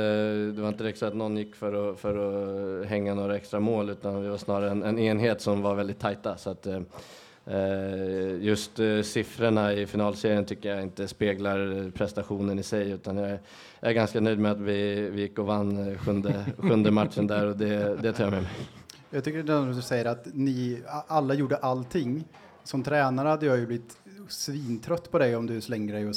det 0.56 0.62
var 0.62 0.68
inte 0.68 0.84
direkt 0.84 1.00
så 1.00 1.06
att 1.06 1.16
någon 1.16 1.38
gick 1.38 1.56
för 1.56 1.92
att, 1.92 2.00
för 2.00 2.82
att 2.82 2.88
hänga 2.88 3.14
några 3.14 3.36
extra 3.36 3.60
mål 3.60 3.90
utan 3.90 4.22
vi 4.22 4.30
var 4.30 4.38
snarare 4.38 4.72
en, 4.72 4.84
en 4.84 5.00
enhet 5.00 5.42
som 5.42 5.62
var 5.62 5.76
väldigt 5.76 6.00
tajta. 6.00 6.38
Så 6.38 6.50
att, 6.50 6.68
eh, 6.68 6.82
eh, 7.46 8.36
just 8.40 8.72
siffrorna 9.04 9.74
i 9.74 9.86
finalserien 9.86 10.46
tycker 10.46 10.70
jag 10.70 10.84
inte 10.84 11.08
speglar 11.08 11.92
prestationen 11.92 12.60
i 12.60 12.64
sig 12.64 12.92
utan 12.92 13.18
jag 13.18 13.40
är, 13.80 13.92
ganska 13.92 14.20
nöjd 14.20 14.40
med 14.40 14.52
att 14.52 14.60
vi, 14.60 15.10
vi 15.10 15.22
gick 15.22 15.40
och 15.40 15.46
vann 15.46 15.98
sjunde, 15.98 16.46
sjunde 16.58 16.92
matchen 16.92 17.28
där 17.28 17.48
och 17.48 17.58
det, 17.58 17.96
det 18.02 18.14
tar 18.14 18.24
jag 18.24 18.34
med 18.34 18.42
mig. 18.42 18.52
Jag 19.10 19.24
tycker 19.24 19.44
det 19.44 19.54
är 19.54 19.74
du 19.74 19.82
säger 19.82 20.06
att 20.06 20.28
ni 20.34 20.84
alla 21.08 21.34
gjorde 21.34 21.56
allting. 21.56 22.24
Som 22.64 22.84
tränare 22.84 23.28
hade 23.28 23.46
jag 23.46 23.60
ju 23.60 23.66
blivit 23.66 23.98
svintrött 24.32 25.12
på 25.12 25.20
dig 25.20 25.36
om 25.36 25.48
du 25.48 25.62
slänger 25.62 25.94
dig 25.94 26.08
och 26.10 26.16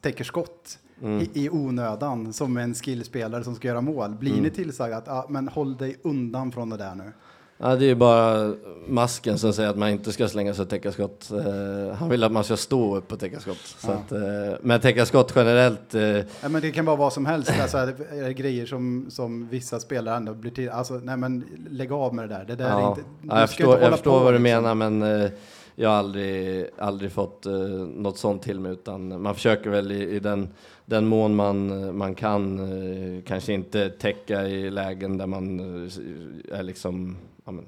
täcker 0.00 0.24
skott 0.24 0.78
Mm. 1.02 1.20
i, 1.20 1.30
i 1.44 1.50
onödan 1.50 2.32
som 2.32 2.56
en 2.56 2.74
skillspelare 2.74 3.44
som 3.44 3.54
ska 3.54 3.68
göra 3.68 3.80
mål. 3.80 4.10
Blir 4.10 4.30
Mm. 4.32 4.42
ni 4.44 4.50
tillsagda 4.50 4.96
att 4.96 5.08
ah, 5.08 5.26
men 5.28 5.48
håll 5.48 5.76
dig 5.76 5.96
undan 6.02 6.52
från 6.52 6.70
det 6.70 6.76
där 6.76 6.94
nu? 6.94 7.12
Ja, 7.58 7.76
det 7.76 7.84
är 7.84 7.88
ju 7.88 7.94
bara 7.94 8.54
masken 8.88 9.38
som 9.38 9.52
säger 9.52 9.68
att 9.70 9.78
man 9.78 9.88
inte 9.88 10.12
ska 10.12 10.28
slänga 10.28 10.54
sig 10.54 10.62
och 10.62 10.68
täcka 10.68 10.92
skott. 10.92 11.30
Eh, 11.30 11.94
han 11.96 12.08
vill 12.08 12.24
att 12.24 12.32
man 12.32 12.44
ska 12.44 12.56
stå 12.56 12.96
upp 12.96 13.12
och 13.12 13.20
täcka 13.20 13.40
skott. 13.40 13.76
Ja. 13.86 13.92
att, 13.92 14.12
eh, 14.12 14.18
men 14.62 14.80
täcka 14.80 15.06
skott 15.06 15.32
generellt, 15.36 15.94
eh, 15.94 16.02
Ja, 16.02 16.48
men 16.48 16.60
det 16.62 16.70
kan 16.70 16.84
vara 16.84 16.96
vad 16.96 17.12
som 17.12 17.26
helst. 17.26 17.52
Alltså, 17.60 17.78
är 17.78 17.86
det- 17.86 18.18
är 18.20 18.22
det 18.24 18.34
grejer 18.34 18.66
som, 18.66 19.06
som 19.10 19.48
vissa 19.48 19.80
spelare 19.80 20.16
ändå 20.16 20.34
blir 20.34 20.50
till. 20.50 20.68
Alltså, 20.70 20.94
nej 21.04 21.16
men 21.16 21.44
lägg 21.70 21.92
av 21.92 22.14
med 22.14 22.28
det 22.28 22.34
där. 22.34 22.44
Det 22.44 22.54
där 22.54 22.64
är 22.64 22.70
Ja, 22.70 22.88
inte, 22.90 23.02
ja, 23.22 23.40
jag 23.40 23.48
förstår, 23.50 23.78
jag 23.80 23.92
förstår 23.92 24.18
på, 24.18 24.24
vad 24.24 24.34
du 24.34 24.38
liksom. 24.38 24.62
menar 24.62 24.74
men 24.74 25.02
eh, 25.22 25.30
jag 25.78 25.88
har 25.88 25.96
aldrig, 25.96 26.66
aldrig 26.78 27.12
fått 27.12 27.46
eh, 27.46 27.52
något 27.78 28.18
sånt 28.18 28.42
till 28.42 28.60
mig 28.60 28.72
utan 28.72 29.22
man 29.22 29.34
försöker 29.34 29.70
väl 29.70 29.92
i, 29.92 30.10
i 30.10 30.18
den, 30.18 30.48
den 30.84 31.06
mån 31.06 31.36
man, 31.36 31.96
man 31.96 32.14
kan 32.14 32.58
eh, 32.58 33.22
kanske 33.22 33.52
inte 33.52 33.90
täcka 33.90 34.46
i 34.46 34.70
lägen 34.70 35.18
där 35.18 35.26
man 35.26 35.60
eh, 35.60 36.58
är 36.58 36.62
liksom 36.62 37.16
ja, 37.44 37.52
men, 37.52 37.66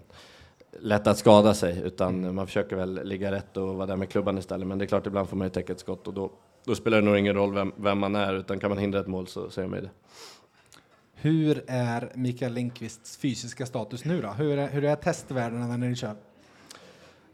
lätt 0.81 1.07
att 1.07 1.19
skada 1.19 1.55
sig 1.55 1.83
utan 1.85 2.35
man 2.35 2.47
försöker 2.47 2.77
väl 2.77 3.01
ligga 3.05 3.33
rätt 3.33 3.57
och 3.57 3.75
vara 3.75 3.87
där 3.87 3.97
med 3.97 4.09
klubban 4.09 4.39
istället 4.39 4.69
men 4.69 4.79
det 4.79 4.85
är 4.85 4.87
klart 4.87 5.07
ibland 5.07 5.29
får 5.29 5.37
man 5.37 5.47
ju 5.47 5.51
täcka 5.51 5.73
ett 5.73 5.81
skott 5.81 6.07
och 6.09 6.15
då, 6.15 6.31
då 6.65 6.75
spelar 6.75 7.01
det 7.01 7.05
nog 7.05 7.19
ingen 7.19 7.35
roll 7.35 7.55
vem, 7.55 7.73
vem 7.77 7.99
man 7.99 8.17
är 8.17 8.35
utan 8.35 8.59
kan 8.59 8.71
man 8.71 8.79
hindra 8.79 9.01
ett 9.01 9.07
mål 9.07 9.27
så 9.27 9.51
säger 9.51 9.69
man 9.69 9.79
ju 9.79 9.85
det. 9.85 9.91
Hur 11.15 11.65
är 11.67 12.13
Mikael 12.15 12.53
Lindqvists 12.53 13.17
fysiska 13.17 13.67
status 13.67 14.05
nu 14.05 14.23
då? 14.23 14.29
Hur 14.29 14.59
är, 14.59 14.69
hur 14.69 14.85
är 14.85 14.97
testvärdena 14.97 15.67
när 15.67 15.89
ni 15.89 15.97
kör? 15.97 16.15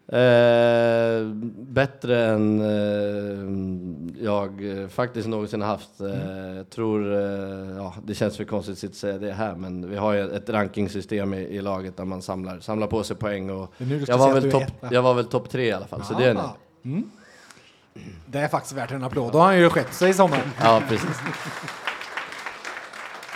Eh, 0.09 1.27
bättre 1.69 2.25
än 2.27 2.61
eh, 2.61 4.25
jag 4.25 4.81
eh, 4.83 4.89
faktiskt 4.89 5.29
någonsin 5.29 5.63
haft. 5.63 6.01
Eh, 6.01 6.57
Jag 6.57 6.71
tror, 6.71 7.15
eh, 7.15 7.77
ja, 7.77 7.95
det 8.05 8.15
känns 8.15 8.37
för 8.37 8.45
konstigt 8.45 8.91
att 8.91 8.97
säga 8.97 9.19
det 9.19 9.33
här, 9.33 9.55
men 9.55 9.91
vi 9.91 9.97
har 9.97 10.13
ju 10.13 10.31
ett 10.37 10.51
rankingsystem 10.51 11.35
i, 11.35 11.41
i 11.41 11.61
laget 11.61 11.97
där 11.97 12.05
man 12.05 12.23
samlar, 12.23 12.61
samlar 12.61 12.87
på 12.87 13.03
sig 13.03 13.17
poäng. 13.17 13.51
Och 13.51 13.73
jag, 14.07 14.19
var 14.19 14.33
väl 14.33 14.51
topp, 14.51 14.65
jag 14.91 15.03
var 15.03 15.15
väl 15.15 15.25
topp 15.25 15.51
tre 15.51 15.67
i 15.67 15.73
alla 15.73 15.87
fall, 15.87 16.03
så 16.05 16.15
det 16.15 16.25
är 16.25 16.49
mm. 16.85 17.11
Det 18.27 18.39
är 18.39 18.49
faktiskt 18.49 18.75
värt 18.75 18.91
en 18.91 19.05
applåd. 19.05 19.33
Då 19.33 19.39
har 19.39 19.47
han 19.47 19.59
ju 19.59 19.71
skett 19.71 19.95
sig 19.95 20.11
i 20.11 20.15
sommar. 20.15 20.43
Ja, 20.63 20.83
precis. 20.89 21.11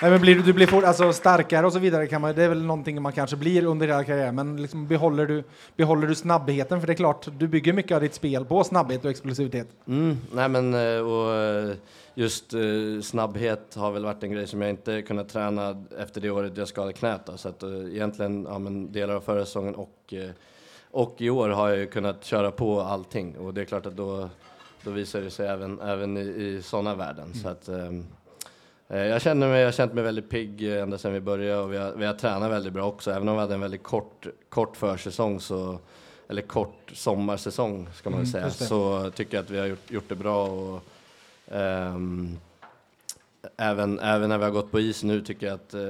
Nej, 0.02 0.10
men 0.10 0.20
blir 0.20 0.34
du, 0.34 0.42
du 0.42 0.52
blir 0.52 0.66
fort, 0.66 0.84
alltså 0.84 1.12
starkare 1.12 1.66
och 1.66 1.72
så 1.72 1.78
vidare. 1.78 2.06
Kan 2.06 2.20
man, 2.20 2.34
det 2.34 2.44
är 2.44 2.48
väl 2.48 2.64
någonting 2.64 3.02
man 3.02 3.12
kanske 3.12 3.36
blir 3.36 3.64
under 3.64 3.86
hela 3.86 4.04
karriären. 4.04 4.34
Men 4.34 4.62
liksom 4.62 4.86
behåller, 4.86 5.26
du, 5.26 5.44
behåller 5.76 6.06
du 6.06 6.14
snabbheten? 6.14 6.80
För 6.80 6.86
det 6.86 6.92
är 6.92 6.94
klart, 6.94 7.28
du 7.38 7.48
bygger 7.48 7.72
mycket 7.72 7.94
av 7.94 8.00
ditt 8.00 8.14
spel 8.14 8.44
på 8.44 8.64
snabbhet 8.64 9.04
och 9.04 9.10
explosivitet. 9.10 9.68
Mm, 9.86 10.16
nej 10.32 10.48
men 10.48 10.74
eh, 10.74 11.00
och 11.00 11.34
eh, 11.34 11.74
just 12.14 12.54
eh, 12.54 12.60
snabbhet 13.02 13.74
har 13.74 13.90
väl 13.90 14.04
varit 14.04 14.22
en 14.22 14.30
grej 14.30 14.46
som 14.46 14.60
jag 14.60 14.70
inte 14.70 15.02
kunnat 15.02 15.28
träna 15.28 15.84
efter 15.98 16.20
det 16.20 16.30
året 16.30 16.56
jag 16.56 16.68
skadade 16.68 16.92
knät 16.92 17.20
då. 17.26 17.36
Så 17.36 17.48
att 17.48 17.62
egentligen, 17.62 18.46
ja 18.50 18.58
men 18.58 18.92
delar 18.92 19.14
av 19.14 19.20
förra 19.20 19.44
säsongen 19.44 19.74
och, 19.74 20.14
och 20.90 21.14
i 21.18 21.30
år 21.30 21.48
har 21.48 21.68
jag 21.68 21.92
kunnat 21.92 22.24
köra 22.24 22.50
på 22.50 22.80
allting 22.80 23.38
och 23.38 23.54
det 23.54 23.60
är 23.60 23.64
klart 23.64 23.86
att 23.86 23.96
då, 23.96 24.28
då 24.84 24.90
visar 24.90 25.20
det 25.20 25.30
sig 25.30 25.48
även, 25.48 25.80
även 25.80 26.16
i, 26.16 26.20
i 26.20 26.62
sådana 26.62 26.94
värden. 26.94 27.34
Så 27.34 27.48
att, 27.48 27.68
ehm, 27.68 27.98
eh, 27.98 28.04
jag 28.88 29.22
känner 29.22 29.48
mig, 29.48 29.60
jag 29.60 29.66
har 29.66 29.72
känt 29.72 29.92
mig 29.92 30.04
väldigt 30.04 30.30
pigg 30.30 30.72
eh, 30.72 30.82
ända 30.82 30.98
sedan 30.98 31.12
vi 31.12 31.20
började 31.20 31.60
och 31.62 31.72
vi 31.72 31.76
har, 31.76 31.92
vi 31.92 32.06
har 32.06 32.14
tränat 32.14 32.50
väldigt 32.50 32.72
bra 32.72 32.84
också. 32.84 33.10
Även 33.10 33.28
om 33.28 33.34
vi 33.34 33.40
hade 33.40 33.54
en 33.54 33.60
väldigt 33.60 33.82
kort, 33.82 34.26
kort 34.48 34.76
försäsong 34.76 35.40
så 35.40 35.78
eller 36.28 36.42
kort 36.42 36.92
sommarsäsong 36.94 37.88
ska 37.94 38.10
man 38.10 38.18
Mm, 38.20 38.32
säga, 38.32 38.50
så 38.50 39.10
tycker 39.10 39.36
jag 39.36 39.44
att 39.44 39.50
vi 39.50 39.58
har 39.58 39.66
gjort, 39.66 39.90
gjort 39.90 40.08
det 40.08 40.14
bra. 40.14 40.46
Och, 40.46 40.82
ehm, 41.50 42.38
även, 43.56 43.98
även 43.98 44.28
när 44.28 44.38
vi 44.38 44.44
har 44.44 44.50
gått 44.50 44.70
på 44.70 44.80
is 44.80 45.02
nu 45.02 45.20
tycker 45.20 45.46
jag 45.46 45.54
att 45.54 45.74
eh, 45.74 45.80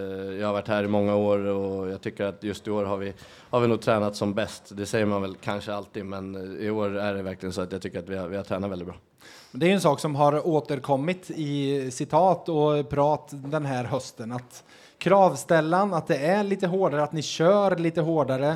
jag 0.41 0.47
har 0.47 0.53
varit 0.53 0.69
här 0.69 0.85
i 0.85 0.89
många 0.89 1.17
år 1.17 1.39
och 1.39 1.89
jag 1.89 2.01
tycker 2.01 2.25
att 2.25 2.43
just 2.43 2.67
i 2.67 2.71
år 2.71 2.85
har 2.85 2.97
vi, 2.97 3.15
har 3.51 3.61
vi 3.61 3.69
nog 3.69 3.81
tränat 3.81 4.17
som 4.17 4.35
bäst. 4.35 4.77
Det 4.77 4.87
säger 4.87 5.07
man 5.07 5.23
väl 5.23 5.35
kanske 5.35 5.75
alltid, 5.75 6.05
men 6.05 6.35
eh, 6.35 6.67
i 6.67 6.71
år 6.71 6.97
är 6.97 7.15
det 7.15 7.23
verkligen 7.23 7.53
så 7.53 7.61
att 7.61 7.73
jag 7.73 7.83
tycker 7.83 7.99
att 7.99 8.09
vi 8.09 8.17
har, 8.17 8.29
vi 8.29 8.37
har 8.37 8.45
tränat 8.45 8.71
väldigt 8.71 8.89
bra. 8.89 8.97
Det 9.53 9.67
är 9.71 9.75
en 9.75 9.81
sak 9.81 10.01
som 10.01 10.15
har 10.17 10.47
återkommit 10.49 11.31
i 11.31 11.91
citat 11.91 12.49
och 12.49 12.89
prat 12.91 13.29
den 13.33 13.67
här 13.67 13.85
hösten. 13.85 14.33
Att 14.33 14.65
kravställan, 14.99 15.95
att 15.95 16.07
det 16.07 16.17
är 16.17 16.45
lite 16.45 16.67
hårdare, 16.67 17.03
att 17.03 17.13
ni 17.13 17.23
kör 17.23 17.77
lite 17.77 18.01
hårdare. 18.01 18.55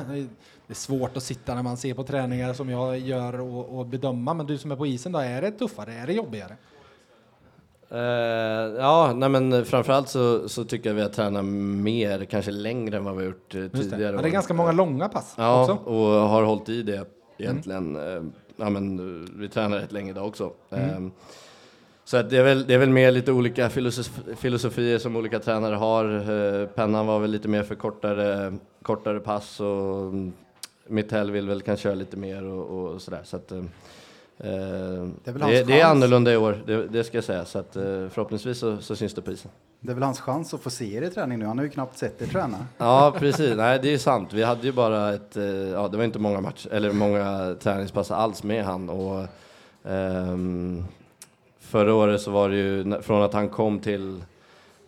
Det 0.67 0.73
är 0.73 0.75
svårt 0.75 1.17
att 1.17 1.23
sitta 1.23 1.55
när 1.55 1.63
man 1.63 1.77
ser 1.77 1.93
på 1.93 2.03
träningar 2.03 2.53
som 2.53 2.69
jag 2.69 2.99
gör 2.99 3.41
och, 3.41 3.79
och 3.79 3.85
bedöma, 3.85 4.33
men 4.33 4.45
du 4.45 4.57
som 4.57 4.71
är 4.71 4.75
på 4.75 4.87
isen 4.87 5.11
då, 5.11 5.19
är 5.19 5.41
det 5.41 5.51
tuffare? 5.51 5.93
Är 5.93 6.07
det 6.07 6.13
jobbigare? 6.13 6.55
Eh, 7.89 7.99
ja, 8.77 9.13
nej 9.15 9.29
men 9.29 9.65
framförallt 9.65 10.09
så, 10.09 10.49
så 10.49 10.63
tycker 10.65 10.89
jag 10.89 10.95
vi 10.95 11.01
har 11.01 11.09
tränat 11.09 11.45
mer, 11.45 12.25
kanske 12.25 12.51
längre 12.51 12.97
än 12.97 13.03
vad 13.03 13.15
vi 13.15 13.23
har 13.23 13.27
gjort 13.31 13.55
eh, 13.55 13.61
Just 13.61 13.73
det. 13.73 13.83
tidigare. 13.83 14.15
Ja, 14.15 14.21
det 14.21 14.27
är 14.27 14.31
ganska 14.31 14.53
många 14.53 14.71
långa 14.71 15.09
pass 15.09 15.33
Ja, 15.37 15.61
också. 15.61 15.73
och 15.89 16.29
har 16.29 16.43
hållit 16.43 16.69
i 16.69 16.83
det 16.83 17.05
egentligen. 17.37 17.95
Eh, 17.95 18.23
Ja, 18.57 18.69
men, 18.69 18.99
eh, 19.23 19.29
vi 19.39 19.49
tränar 19.49 19.77
rätt 19.79 19.91
länge 19.91 20.11
idag 20.11 20.27
också. 20.27 20.51
Mm. 20.69 20.89
Eh, 21.05 21.11
Så 22.05 22.21
det, 22.21 22.37
är 22.37 22.43
väl, 22.43 22.67
det 22.67 22.73
är 22.73 22.77
väl 22.77 22.89
mer 22.89 23.11
lite 23.11 23.31
olika 23.31 23.69
filosof- 23.69 24.35
filosofier 24.35 24.97
som 24.99 25.15
olika 25.15 25.39
tränare 25.39 25.75
har. 25.75 26.05
Eh, 26.61 26.67
Pennan 26.67 27.07
var 27.07 27.19
väl 27.19 27.31
lite 27.31 27.47
mer 27.47 27.63
för 27.63 27.75
kortare, 27.75 28.53
kortare 28.81 29.19
pass 29.19 29.59
och 29.59 29.99
mm, 30.01 30.33
Mitell 30.87 31.31
vill 31.31 31.47
väl 31.47 31.61
kanske 31.61 31.83
köra 31.83 31.93
lite 31.95 32.17
mer 32.17 32.43
och, 32.43 32.93
och 32.93 33.01
sådär. 33.01 33.21
Så 33.23 33.35
att, 33.37 33.51
eh, 33.51 33.63
Det 34.37 34.47
är 34.47 35.09
det, 35.23 35.31
väl 35.31 35.39
det, 35.39 35.45
hans 35.57 35.69
är 35.69 35.83
annorlunda 35.85 36.33
i 36.33 36.37
år, 36.37 36.63
det, 36.65 36.87
det 36.87 37.03
ska 37.03 37.17
jag 37.17 37.23
säga. 37.23 37.45
Så 37.45 37.59
att, 37.59 37.75
eh, 37.75 37.83
förhoppningsvis 38.09 38.57
så, 38.57 38.77
så 38.77 38.95
syns 38.95 39.13
det 39.13 39.21
på 39.21 39.31
isen. 39.31 39.51
Det 39.85 39.91
är 39.91 39.93
väl 39.93 40.03
hans 40.03 40.19
chans 40.19 40.53
att 40.53 40.61
få 40.61 40.69
se 40.69 40.95
er 40.95 41.01
i 41.01 41.09
träning 41.09 41.39
nu. 41.39 41.45
Han 41.45 41.57
har 41.57 41.65
ju 41.65 41.71
knappt 41.71 41.97
sett 41.97 42.21
er 42.21 42.25
träna. 42.25 42.57
Ja, 42.77 43.13
precis. 43.19 43.55
Nej, 43.57 43.79
det 43.81 43.93
är 43.93 43.97
sant. 43.97 44.33
Vi 44.33 44.43
hade 44.43 44.61
ju 44.61 44.71
bara 44.71 45.13
ett, 45.13 45.37
eh, 45.37 45.43
ja, 45.45 45.87
det 45.87 45.97
var 45.97 46.03
inte 46.03 46.19
många 46.19 46.41
matcher, 46.41 46.69
eller 46.71 46.91
många 46.91 47.55
träningspass 47.59 48.11
alls 48.11 48.43
med 48.43 48.65
han 48.65 48.89
och 48.89 49.25
ehm, 49.83 50.83
förra 51.59 51.93
året 51.93 52.21
så 52.21 52.31
var 52.31 52.49
det 52.49 52.55
ju, 52.55 53.01
från 53.01 53.23
att 53.23 53.33
han 53.33 53.49
kom 53.49 53.79
till, 53.79 54.23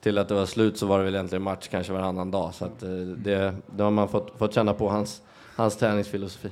till 0.02 0.18
att 0.18 0.28
det 0.28 0.34
var 0.34 0.46
slut 0.46 0.78
så 0.78 0.86
var 0.86 0.98
det 0.98 1.06
väl 1.06 1.16
egentligen 1.16 1.44
match 1.44 1.68
kanske 1.72 1.94
varannan 1.94 2.32
dag. 2.32 2.54
Så 2.54 2.66
att, 2.66 2.84
eh, 2.84 2.90
det, 3.18 3.56
det 3.76 3.84
har 3.84 3.92
man 3.92 4.08
fått, 4.08 4.38
fått 4.38 4.54
känna 4.54 4.74
på 4.74 4.90
hans, 4.90 5.22
hans 5.56 5.78
träningsfilosofi. 5.78 6.50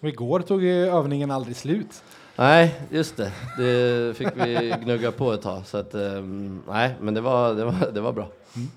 Och 0.00 0.08
igår 0.08 0.40
tog 0.40 0.62
ju 0.62 0.86
övningen 0.86 1.30
aldrig 1.30 1.56
slut. 1.56 2.02
Nej, 2.38 2.80
just 2.90 3.16
det. 3.16 3.32
Det 3.58 4.16
fick 4.16 4.28
vi 4.34 4.74
gnugga 4.84 5.12
på 5.12 5.32
ett 5.32 5.42
tag. 5.42 5.66
Så 5.66 5.78
att, 5.78 5.94
um, 5.94 6.62
nej, 6.68 6.94
men 7.00 7.14
det 7.14 7.20
var, 7.20 7.54
det 7.54 7.64
var, 7.64 7.90
det 7.94 8.00
var 8.00 8.12
bra. 8.12 8.28
Mm. 8.56 8.68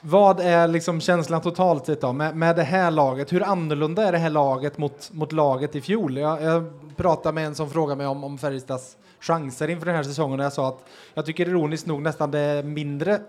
Vad 0.00 0.40
är 0.40 0.68
liksom 0.68 1.00
känslan 1.00 1.40
totalt 1.40 1.86
sett 1.86 2.00
då 2.00 2.12
med, 2.12 2.36
med 2.36 2.56
det 2.56 2.62
här 2.62 2.90
laget? 2.90 3.32
Hur 3.32 3.42
annorlunda 3.42 4.02
är 4.02 4.12
det 4.12 4.18
här 4.18 4.30
laget 4.30 4.78
mot, 4.78 5.12
mot 5.12 5.32
laget 5.32 5.74
i 5.74 5.80
fjol? 5.80 6.16
Jag, 6.16 6.42
jag 6.42 6.72
pratade 6.96 7.34
med 7.34 7.46
en 7.46 7.54
som 7.54 7.70
frågade 7.70 7.96
mig 7.96 8.06
om, 8.06 8.24
om 8.24 8.38
Färjestads 8.38 8.96
chanser 9.20 9.68
inför 9.68 9.86
den 9.86 9.94
här 9.94 10.02
säsongen 10.02 10.40
och 10.40 10.46
jag 10.46 10.52
sa 10.52 10.68
att 10.68 10.84
jag 11.14 11.26
tycker 11.26 11.48
ironiskt 11.48 11.86
nog 11.86 12.02
nästan 12.02 12.30
det 12.30 12.38
är 12.38 12.62
mindre 12.62 13.20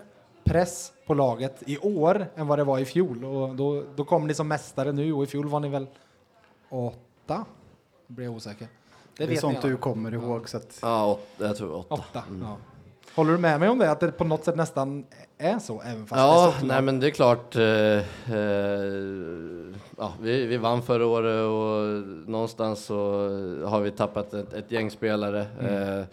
press 0.44 0.92
på 1.06 1.14
laget 1.14 1.62
i 1.66 1.78
år 1.78 2.26
än 2.36 2.46
vad 2.46 2.58
det 2.58 2.64
var 2.64 2.78
i 2.78 2.84
fjol 2.84 3.24
och 3.24 3.54
då, 3.54 3.84
då 3.96 4.04
kom 4.04 4.26
ni 4.26 4.34
som 4.34 4.48
mästare 4.48 4.92
nu 4.92 5.12
och 5.12 5.24
i 5.24 5.26
fjol 5.26 5.48
var 5.48 5.60
ni 5.60 5.68
väl 5.68 5.86
åtta? 6.68 7.44
Då 8.06 8.14
blir 8.14 8.24
jag 8.24 8.34
osäker. 8.34 8.68
Det 9.16 9.24
är 9.24 9.28
vet 9.28 9.40
sånt 9.40 9.62
du 9.62 9.76
kommer 9.76 10.14
ihåg. 10.14 10.48
Så 10.48 10.56
att, 10.56 10.78
Ja, 10.82 11.06
åt, 11.06 11.20
jag 11.38 11.56
tror 11.56 11.76
åtta. 11.76 11.94
Åtta. 11.94 12.22
Ja. 12.42 12.56
Håller 13.14 13.32
du 13.32 13.38
med 13.38 13.60
mig 13.60 13.68
om 13.68 13.78
det? 13.78 13.90
Att 13.90 14.00
det 14.00 14.12
på 14.12 14.24
något 14.24 14.44
sätt 14.44 14.56
nästan 14.56 15.04
är 15.38 15.58
så? 15.58 15.82
Även 15.82 16.06
fast 16.06 16.20
Ja, 16.20 16.46
det 16.46 16.56
är 16.56 16.60
så 16.60 16.66
nej 16.66 16.82
men 16.82 17.00
det 17.00 17.06
är 17.06 17.10
klart. 17.10 17.56
Eh, 17.56 17.62
eh, 17.62 18.04
ja, 19.98 20.12
vi, 20.20 20.46
vi 20.46 20.56
vann 20.56 20.82
förra 20.82 21.06
året 21.06 21.44
och 21.44 22.08
någonstans 22.30 22.84
så 22.84 22.96
har 23.66 23.80
vi 23.80 23.90
tappat 23.90 24.34
ett, 24.34 24.52
ett 24.52 24.70
gäng 24.70 24.90
spelare. 24.90 25.40
Eh, 25.40 26.04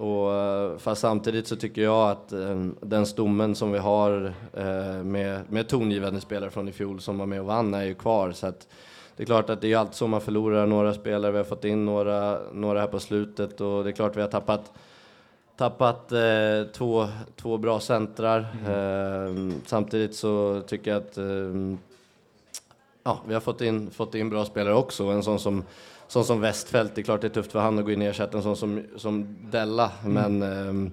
och, 0.00 0.80
fast 0.80 1.00
samtidigt 1.00 1.46
så 1.46 1.56
tycker 1.56 1.82
jag 1.82 2.10
att 2.10 2.32
eh, 2.32 2.66
den 2.80 3.06
stommen 3.06 3.54
som 3.54 3.72
vi 3.72 3.78
har 3.78 4.34
eh, 4.52 5.02
med, 5.04 5.40
med 5.48 5.68
tongivande 5.68 6.20
spelare 6.20 6.50
från 6.50 6.68
i 6.68 6.72
fjol 6.72 7.00
som 7.00 7.18
var 7.18 7.26
med 7.26 7.40
och 7.40 7.46
vann 7.46 7.74
är 7.74 7.84
ju 7.84 7.94
kvar. 7.94 8.32
Så 8.32 8.46
att, 8.46 8.68
det 9.20 9.24
är 9.24 9.26
klart 9.26 9.50
att 9.50 9.60
det 9.60 9.72
är 9.72 9.76
alltid 9.76 9.94
så 9.94 10.06
man 10.06 10.20
förlorar 10.20 10.66
några 10.66 10.94
spelare. 10.94 11.32
Vi 11.32 11.38
har 11.38 11.44
fått 11.44 11.64
in 11.64 11.84
några, 11.84 12.38
några 12.52 12.80
här 12.80 12.86
på 12.86 13.00
slutet 13.00 13.60
och 13.60 13.84
det 13.84 13.90
är 13.90 13.92
klart 13.92 14.16
vi 14.16 14.20
har 14.20 14.28
tappat 14.28 14.72
tappat 15.56 16.12
eh, 16.12 16.72
två, 16.72 17.08
två 17.36 17.58
bra 17.58 17.80
centrar. 17.80 18.40
Eh, 18.40 19.52
samtidigt 19.66 20.16
så 20.16 20.62
tycker 20.66 20.90
jag 20.90 21.02
att 21.02 21.18
eh, 21.18 21.76
ja, 23.04 23.20
vi 23.28 23.34
har 23.34 23.40
fått 23.40 23.60
in, 23.60 23.90
fått 23.90 24.14
in 24.14 24.30
bra 24.30 24.44
spelare 24.44 24.74
också. 24.74 25.04
En 25.04 25.22
sån 25.22 25.38
som, 25.38 25.64
sån 26.08 26.24
som 26.24 26.40
Westfält, 26.40 26.94
det 26.94 27.00
är 27.00 27.02
klart 27.02 27.20
det 27.20 27.26
är 27.26 27.28
tufft 27.28 27.52
för 27.52 27.60
han 27.60 27.78
att 27.78 27.84
gå 27.84 27.90
in 27.90 28.02
och 28.02 28.08
ersätta 28.08 28.36
en 28.36 28.42
sån 28.42 28.56
som, 28.56 28.84
som 28.96 29.36
Della, 29.50 29.90
men 30.04 30.42
eh, 30.42 30.92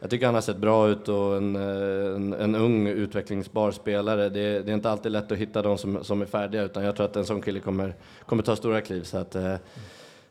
jag 0.00 0.10
tycker 0.10 0.26
han 0.26 0.34
har 0.34 0.42
sett 0.42 0.56
bra 0.56 0.88
ut 0.88 1.08
och 1.08 1.36
en, 1.36 1.56
eh, 1.56 2.14
en, 2.16 2.32
en 2.32 2.54
ung 2.54 2.86
utvecklingsbar 2.86 3.70
spelare. 3.70 4.28
Det, 4.28 4.62
det 4.62 4.70
är 4.70 4.74
inte 4.74 4.90
alltid 4.90 5.12
lätt 5.12 5.32
att 5.32 5.38
hitta 5.38 5.62
de 5.62 5.78
som, 5.78 6.04
som 6.04 6.22
är 6.22 6.26
färdiga 6.26 6.62
utan 6.62 6.84
jag 6.84 6.96
tror 6.96 7.06
att 7.06 7.16
en 7.16 7.26
sån 7.26 7.42
kille 7.42 7.60
kommer, 7.60 7.94
kommer 8.26 8.42
ta 8.42 8.56
stora 8.56 8.80
kliv. 8.80 9.02
Så 9.02 9.18
att, 9.18 9.34
eh, 9.34 9.54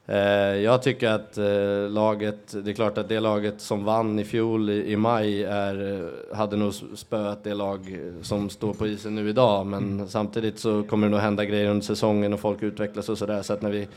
eh 0.06 0.56
jag 0.56 0.82
tycker 0.82 1.10
att 1.10 1.38
eh, 1.38 1.90
laget, 1.90 2.64
det 2.64 2.72
är 2.72 2.74
klart 2.74 2.98
att 2.98 3.10
det 3.10 3.20
laget 3.20 3.62
som 3.62 3.84
vann 3.84 4.20
i 4.20 4.26
fjol 4.26 4.70
i, 4.70 4.92
i 4.92 4.96
maj 4.96 5.44
är, 5.44 5.94
eh, 5.94 6.38
hade 6.38 6.58
nog 6.58 6.74
spöat 6.74 7.44
det 7.44 7.54
lag 7.54 8.00
som 8.22 8.50
står 8.50 8.74
på 8.74 8.88
isen 8.88 9.16
nu 9.16 9.30
idag, 9.30 9.66
men 9.66 10.08
samtidigt 10.08 10.60
så 10.60 10.84
kommer 10.84 11.08
det 11.08 11.12
nog 11.12 11.20
hända 11.20 11.46
grejer 11.46 11.70
under 11.70 11.86
säsongen 11.86 12.34
och 12.34 12.40
folk 12.40 12.64
utvecklas 12.64 13.10
och 13.10 13.18
sådär, 13.18 13.42
så 13.42 13.54
att 13.54 13.62
när 13.62 13.72
vi, 13.72 13.88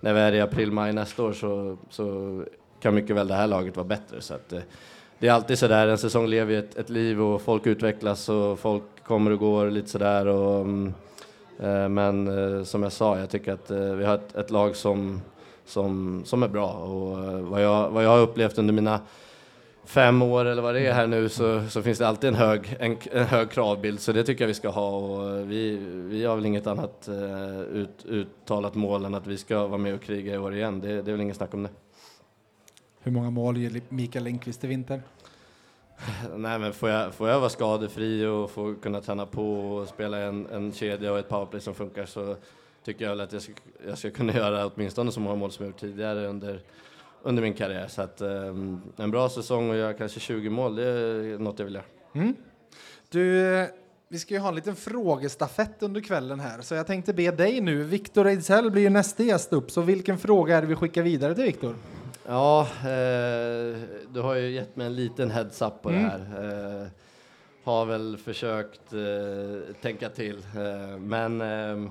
när 0.00 0.14
vi 0.14 0.20
är 0.20 0.32
i 0.32 0.40
april, 0.40 0.72
maj 0.72 0.92
nästa 0.92 1.22
år 1.22 1.32
så, 1.32 1.78
så 1.90 2.44
kan 2.80 2.94
mycket 2.94 3.16
väl 3.16 3.28
det 3.28 3.34
här 3.34 3.46
laget 3.46 3.76
vara 3.76 3.86
bättre. 3.86 4.20
Så 4.20 4.34
att, 4.34 4.54
det 5.20 5.28
är 5.28 5.32
alltid 5.32 5.58
sådär, 5.58 5.88
en 5.88 5.98
säsong 5.98 6.26
lever 6.26 6.52
ju 6.52 6.58
ett, 6.58 6.78
ett 6.78 6.90
liv 6.90 7.22
och 7.22 7.42
folk 7.42 7.66
utvecklas 7.66 8.28
och 8.28 8.58
folk 8.58 8.82
kommer 9.04 9.30
och 9.30 9.38
går 9.38 9.70
lite 9.70 9.88
sådär. 9.88 10.26
Och, 10.26 10.60
mm, 10.60 10.94
eh, 11.58 11.88
men 11.88 12.28
eh, 12.58 12.64
som 12.64 12.82
jag 12.82 12.92
sa, 12.92 13.18
jag 13.18 13.30
tycker 13.30 13.52
att 13.52 13.70
eh, 13.70 13.78
vi 13.78 14.04
har 14.04 14.14
ett, 14.14 14.36
ett 14.36 14.50
lag 14.50 14.76
som 14.76 15.20
som, 15.70 16.22
som 16.24 16.42
är 16.42 16.48
bra. 16.48 16.72
Och 16.72 17.24
eh, 17.24 17.40
vad 17.40 17.62
jag, 17.62 17.90
vad 17.90 18.04
jag 18.04 18.10
har 18.10 18.18
upplevt 18.18 18.58
under 18.58 18.74
mina 18.74 19.00
fem 19.84 20.22
år 20.22 20.44
eller 20.44 20.62
vad 20.62 20.74
det 20.74 20.86
är 20.86 20.92
här 20.92 21.06
nu 21.06 21.28
så, 21.28 21.62
så 21.68 21.82
finns 21.82 21.98
det 21.98 22.08
alltid 22.08 22.28
en 22.28 22.34
hög, 22.34 22.76
en, 22.78 22.96
en, 23.12 23.24
hög 23.24 23.50
kravbild 23.50 24.00
så 24.00 24.12
det 24.12 24.24
tycker 24.24 24.44
jag 24.44 24.48
vi 24.48 24.54
ska 24.54 24.68
ha 24.68 24.96
och 24.96 25.38
eh, 25.38 25.44
vi, 25.44 25.76
vi 25.92 26.24
har 26.24 26.36
väl 26.36 26.46
inget 26.46 26.66
annat 26.66 27.08
ut, 27.72 28.06
uttalat 28.06 28.74
mål 28.74 29.04
än 29.04 29.14
att 29.14 29.26
vi 29.26 29.36
ska 29.36 29.66
vara 29.66 29.78
med 29.78 29.94
och 29.94 30.02
kriga 30.02 30.34
i 30.34 30.38
år 30.38 30.54
igen. 30.54 30.80
Det, 30.80 31.02
det 31.02 31.10
är 31.10 31.12
väl 31.12 31.20
inget 31.20 31.36
snack 31.36 31.54
om 31.54 31.62
det. 31.62 31.70
Hur 33.02 33.12
många 33.12 33.30
mål 33.30 33.56
gör 33.56 33.80
Mikael 33.88 34.24
Lindqvist 34.24 34.64
i 34.64 34.66
vinter? 34.66 35.02
Nej 36.36 36.58
men 36.58 36.72
får 36.72 36.88
jag, 36.90 37.14
får 37.14 37.28
jag 37.28 37.40
vara 37.40 37.50
skadefri 37.50 38.26
och 38.26 38.50
få 38.50 38.74
kunna 38.74 39.00
träna 39.00 39.26
på 39.26 39.60
och 39.60 39.88
spela 39.88 40.18
en, 40.18 40.46
en 40.46 40.72
kedja 40.72 41.12
och 41.12 41.18
ett 41.18 41.28
powerplay 41.28 41.60
som 41.60 41.74
funkar 41.74 42.06
så 42.06 42.36
tycker 42.84 43.04
jag 43.04 43.10
väl 43.10 43.20
att 43.20 43.32
jag 43.32 43.42
ska, 43.42 43.52
jag 43.86 43.98
ska 43.98 44.10
kunna 44.10 44.32
göra 44.32 44.66
åtminstone 44.66 45.12
så 45.12 45.20
många 45.20 45.36
mål 45.36 45.50
som 45.50 45.64
jag 45.64 45.70
gjort 45.70 45.80
tidigare 45.80 46.26
under, 46.26 46.62
under 47.22 47.42
min 47.42 47.54
karriär. 47.54 47.88
Så 47.88 48.02
att 48.02 48.20
um, 48.20 48.82
en 48.96 49.10
bra 49.10 49.28
säsong 49.28 49.70
och 49.70 49.76
göra 49.76 49.92
kanske 49.92 50.20
20 50.20 50.50
mål, 50.50 50.76
det 50.76 50.84
är 50.84 51.38
något 51.38 51.58
jag 51.58 51.66
vill 51.66 51.74
göra. 51.74 51.84
Mm. 52.12 52.34
Du, 53.08 53.66
vi 54.08 54.18
ska 54.18 54.34
ju 54.34 54.40
ha 54.40 54.48
en 54.48 54.54
liten 54.54 54.76
frågestafett 54.76 55.82
under 55.82 56.00
kvällen 56.00 56.40
här, 56.40 56.60
så 56.60 56.74
jag 56.74 56.86
tänkte 56.86 57.12
be 57.12 57.30
dig 57.30 57.60
nu. 57.60 57.82
Viktor 57.82 58.26
Ejdsell 58.26 58.70
blir 58.70 58.82
ju 58.82 58.90
nästa 58.90 59.22
gäst 59.22 59.52
upp, 59.52 59.70
så 59.70 59.80
vilken 59.80 60.18
fråga 60.18 60.56
är 60.56 60.60
det 60.60 60.66
vi 60.66 60.76
skickar 60.76 61.02
vidare 61.02 61.34
till 61.34 61.44
Viktor? 61.44 61.74
Ja, 62.26 62.60
eh, 62.60 63.78
du 64.12 64.20
har 64.20 64.34
ju 64.34 64.50
gett 64.50 64.76
mig 64.76 64.86
en 64.86 64.94
liten 64.94 65.30
heads-up 65.30 65.82
på 65.82 65.88
mm. 65.88 66.02
det 66.02 66.08
här. 66.08 66.82
Eh, 66.82 66.86
har 67.64 67.86
väl 67.86 68.16
försökt 68.16 68.92
eh, 68.92 69.74
tänka 69.82 70.08
till, 70.08 70.36
eh, 70.36 70.98
men 70.98 71.40
ehm, 71.40 71.90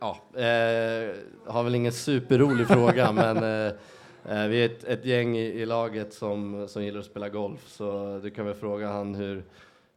Ja, 0.00 0.16
eh, 0.34 1.16
har 1.46 1.62
väl 1.62 1.74
ingen 1.74 1.92
superrolig 1.92 2.66
fråga, 2.68 3.12
men 3.12 3.36
eh, 3.36 3.72
eh, 4.28 4.48
vi 4.48 4.62
är 4.62 4.66
ett, 4.66 4.84
ett 4.84 5.04
gäng 5.04 5.36
i, 5.36 5.44
i, 5.44 5.66
laget 5.66 6.14
som, 6.14 6.68
som 6.68 6.84
gillar 6.84 7.00
att 7.00 7.06
spela 7.06 7.28
golf, 7.28 7.68
så 7.68 8.20
du 8.22 8.30
kan 8.30 8.46
väl 8.46 8.54
fråga 8.54 8.88
han 8.88 9.14
hur, 9.14 9.44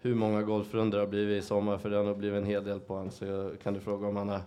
hur 0.01 0.15
många 0.15 0.41
golfrundor 0.41 0.99
har 0.99 1.07
blivit 1.07 1.43
i 1.43 1.47
sommar, 1.47 1.77
för 1.77 1.89
det 1.89 1.97
har 1.97 2.03
nog 2.03 2.17
blivit 2.17 2.37
en 2.37 2.45
hel 2.45 2.63
del 2.63 2.79
på 2.79 2.93
honom. 2.93 3.11
Så 3.11 3.51
kan 3.63 3.73
du 3.73 3.79
fråga 3.79 4.07
om 4.07 4.15
han 4.15 4.29
har 4.29 4.41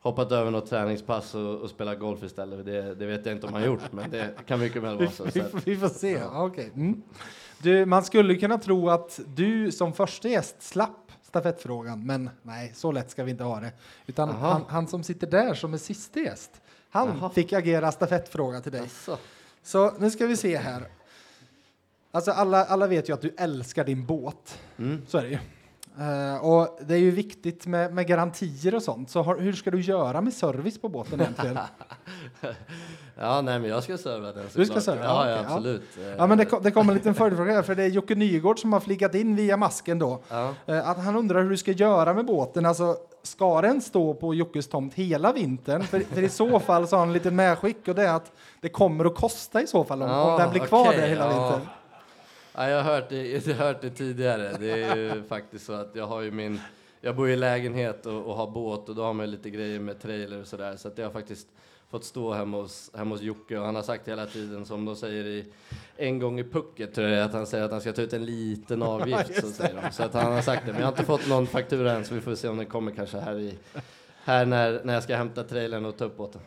hoppat 0.00 0.32
över 0.32 0.50
något 0.50 0.70
träningspass 0.70 1.34
och, 1.34 1.54
och 1.60 1.70
spelat 1.70 1.98
golf 1.98 2.22
istället. 2.22 2.66
Det, 2.66 2.94
det, 2.94 3.06
vet 3.06 3.26
jag 3.26 3.34
inte 3.34 3.46
om 3.46 3.52
han 3.52 3.64
gjort, 3.64 3.92
men 3.92 4.10
det 4.10 4.46
kan 4.46 4.60
mycket 4.60 4.82
väl 4.82 4.96
vara 4.96 5.10
så. 5.10 5.24
Vi, 5.24 5.30
vi, 5.40 5.44
vi 5.64 5.76
får 5.76 5.88
se. 5.88 6.12
Ja. 6.12 6.44
Okay. 6.44 6.68
Mm. 6.74 7.02
Du, 7.58 7.86
man 7.86 8.04
skulle 8.04 8.36
kunna 8.36 8.58
tro 8.58 8.90
att 8.90 9.20
du 9.26 9.72
som 9.72 9.92
första 9.92 10.28
gäst 10.28 10.62
slapp 10.62 11.12
stafettfrågan, 11.22 12.06
men 12.06 12.30
nej, 12.42 12.72
så 12.74 12.92
lätt 12.92 13.10
ska 13.10 13.24
vi 13.24 13.30
inte 13.30 13.44
ha 13.44 13.60
det. 13.60 13.72
Utan 14.06 14.28
han, 14.28 14.64
han, 14.68 14.88
som 14.88 15.02
sitter 15.02 15.26
där 15.26 15.54
som 15.54 15.74
är 15.74 15.78
sista 15.78 16.20
gäst, 16.20 16.60
han 16.90 17.08
Aha. 17.08 17.30
fick 17.30 17.52
agera 17.52 17.92
stafettfråga 17.92 18.60
till 18.60 18.72
dig. 18.72 18.80
Asså. 18.80 19.16
Så 19.62 19.92
nu 19.98 20.10
ska 20.10 20.26
vi 20.26 20.36
se 20.36 20.56
här. 20.56 20.82
Alltså 22.10 22.30
alla, 22.30 22.64
alla 22.64 22.86
vet 22.86 23.08
ju 23.08 23.12
att 23.12 23.20
du 23.20 23.34
älskar 23.38 23.84
din 23.84 24.06
båt. 24.06 24.58
Mm. 24.76 25.02
Så 25.08 25.18
är 25.18 25.22
det 25.22 25.28
ju. 25.28 25.38
Uh, 25.98 26.44
och 26.44 26.78
det 26.80 26.94
är 26.94 26.98
ju 26.98 27.10
viktigt 27.10 27.66
med, 27.66 27.94
med 27.94 28.06
garantier 28.06 28.74
och 28.74 28.82
sånt. 28.82 29.10
Så 29.10 29.22
har, 29.22 29.38
hur 29.38 29.52
ska 29.52 29.70
du 29.70 29.80
göra 29.80 30.20
med 30.20 30.34
service 30.34 30.78
på 30.78 30.88
båten 30.88 31.20
egentligen? 31.20 31.58
ja, 33.18 33.40
nej, 33.40 33.60
men 33.60 33.70
jag 33.70 33.82
ska 33.82 33.98
serva 33.98 34.32
den 34.32 34.44
Du 34.54 34.66
ska 34.66 34.80
serva? 34.80 35.04
Ja, 35.04 35.30
ja, 35.30 35.40
okay, 35.40 35.44
absolut. 35.44 35.82
Ja. 35.96 36.02
ja, 36.18 36.26
men 36.26 36.38
det, 36.38 36.48
det 36.62 36.70
kommer 36.70 36.92
en 36.92 36.98
liten 36.98 37.14
följdfråga 37.14 37.62
för 37.62 37.74
det 37.74 37.82
är 37.82 37.88
Jocke 37.88 38.14
Nygård 38.14 38.58
som 38.58 38.72
har 38.72 38.80
flickat 38.80 39.14
in 39.14 39.36
via 39.36 39.56
masken 39.56 39.98
då. 39.98 40.20
Ja. 40.28 40.54
Uh, 40.68 40.88
att 40.88 41.04
han 41.04 41.16
undrar 41.16 41.42
hur 41.42 41.50
du 41.50 41.56
ska 41.56 41.72
göra 41.72 42.14
med 42.14 42.26
båten. 42.26 42.66
Alltså, 42.66 42.96
ska 43.22 43.60
den 43.60 43.80
stå 43.80 44.14
på 44.14 44.34
Jockes 44.34 44.68
tomt 44.68 44.94
hela 44.94 45.32
vintern? 45.32 45.82
För, 45.82 46.00
för 46.00 46.22
i 46.22 46.28
så 46.28 46.60
fall 46.60 46.88
så 46.88 46.96
har 46.96 47.00
han 47.00 47.08
en 47.08 47.12
liten 47.14 47.36
medskick 47.36 47.88
och 47.88 47.94
det 47.94 48.02
är 48.02 48.14
att 48.14 48.32
det 48.60 48.68
kommer 48.68 49.04
att 49.04 49.14
kosta 49.14 49.62
i 49.62 49.66
så 49.66 49.84
fall 49.84 50.02
om, 50.02 50.10
om 50.10 50.38
den 50.38 50.50
blir 50.50 50.60
kvar 50.60 50.88
okay, 50.88 51.00
där 51.00 51.08
hela 51.08 51.28
vintern. 51.28 51.60
Ja, 52.60 52.68
jag 52.68 52.82
har 52.82 52.92
hört 52.94 53.08
det, 53.08 53.46
jag 53.46 53.54
har 53.54 53.64
hört 53.64 53.80
det 53.80 53.90
tidigare. 53.90 54.56
Det 54.58 54.82
är 54.82 54.96
ju 54.96 55.22
faktiskt 55.28 55.66
så 55.66 55.72
att 55.72 55.90
jag 55.94 56.06
har 56.06 56.20
ju 56.20 56.30
min... 56.30 56.60
Jag 57.00 57.16
bor 57.16 57.30
i 57.30 57.36
lägenhet 57.36 58.06
och, 58.06 58.26
och 58.26 58.34
har 58.34 58.50
båt 58.50 58.88
och 58.88 58.94
då 58.94 59.02
har 59.02 59.12
man 59.12 59.30
lite 59.30 59.50
grejer 59.50 59.80
med 59.80 60.00
trailer 60.00 60.40
och 60.40 60.46
sådär. 60.46 60.76
Så 60.76 60.88
att 60.88 60.98
jag 60.98 61.06
har 61.06 61.12
faktiskt 61.12 61.48
fått 61.90 62.04
stå 62.04 62.32
hemma 62.32 62.56
hos, 62.56 62.90
hemma 62.94 63.14
hos 63.14 63.22
Jocke 63.22 63.58
och 63.58 63.66
han 63.66 63.74
har 63.74 63.82
sagt 63.82 64.08
hela 64.08 64.26
tiden, 64.26 64.66
som 64.66 64.84
de 64.84 64.96
säger 64.96 65.24
i 65.24 65.44
En 65.96 66.18
gång 66.18 66.40
i 66.40 66.44
pucket, 66.44 66.94
tror 66.94 67.08
jag, 67.08 67.24
att 67.24 67.32
han 67.32 67.46
säger 67.46 67.64
att 67.64 67.70
han 67.70 67.80
ska 67.80 67.92
ta 67.92 68.02
ut 68.02 68.12
en 68.12 68.24
liten 68.24 68.82
avgift. 68.92 69.40
så, 69.40 69.46
säger 69.46 69.82
de. 69.82 69.92
så 69.92 70.02
att 70.02 70.14
han 70.14 70.32
har 70.32 70.42
sagt 70.42 70.66
det, 70.66 70.72
men 70.72 70.80
jag 70.80 70.86
har 70.86 70.92
inte 70.92 71.04
fått 71.04 71.28
någon 71.28 71.46
faktura 71.46 71.92
än 71.92 72.04
så 72.04 72.14
vi 72.14 72.20
får 72.20 72.34
se 72.34 72.48
om 72.48 72.56
den 72.56 72.66
kommer 72.66 72.92
kanske 72.92 73.18
här, 73.18 73.38
i, 73.38 73.58
här 74.24 74.46
när, 74.46 74.80
när 74.84 74.94
jag 74.94 75.02
ska 75.02 75.16
hämta 75.16 75.44
trailern 75.44 75.84
och 75.84 75.96
ta 75.96 76.04
upp 76.04 76.16
båten. 76.16 76.40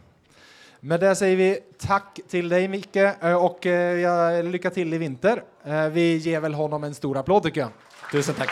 Med 0.86 1.00
det 1.00 1.16
säger 1.16 1.36
vi 1.36 1.60
tack 1.78 2.20
till 2.30 2.50
dig 2.50 2.68
Micke 2.68 2.96
eh, 2.96 3.34
och 3.34 3.66
eh, 3.66 4.44
lycka 4.44 4.70
till 4.70 4.94
i 4.94 4.98
vinter. 4.98 5.44
Eh, 5.64 5.88
vi 5.88 6.18
ger 6.18 6.40
väl 6.40 6.54
honom 6.54 6.84
en 6.84 6.96
stor 6.96 7.18
applåd 7.18 7.44
tycker 7.44 7.62
jag. 7.62 7.70
Tusen 8.12 8.36
tack. 8.36 8.50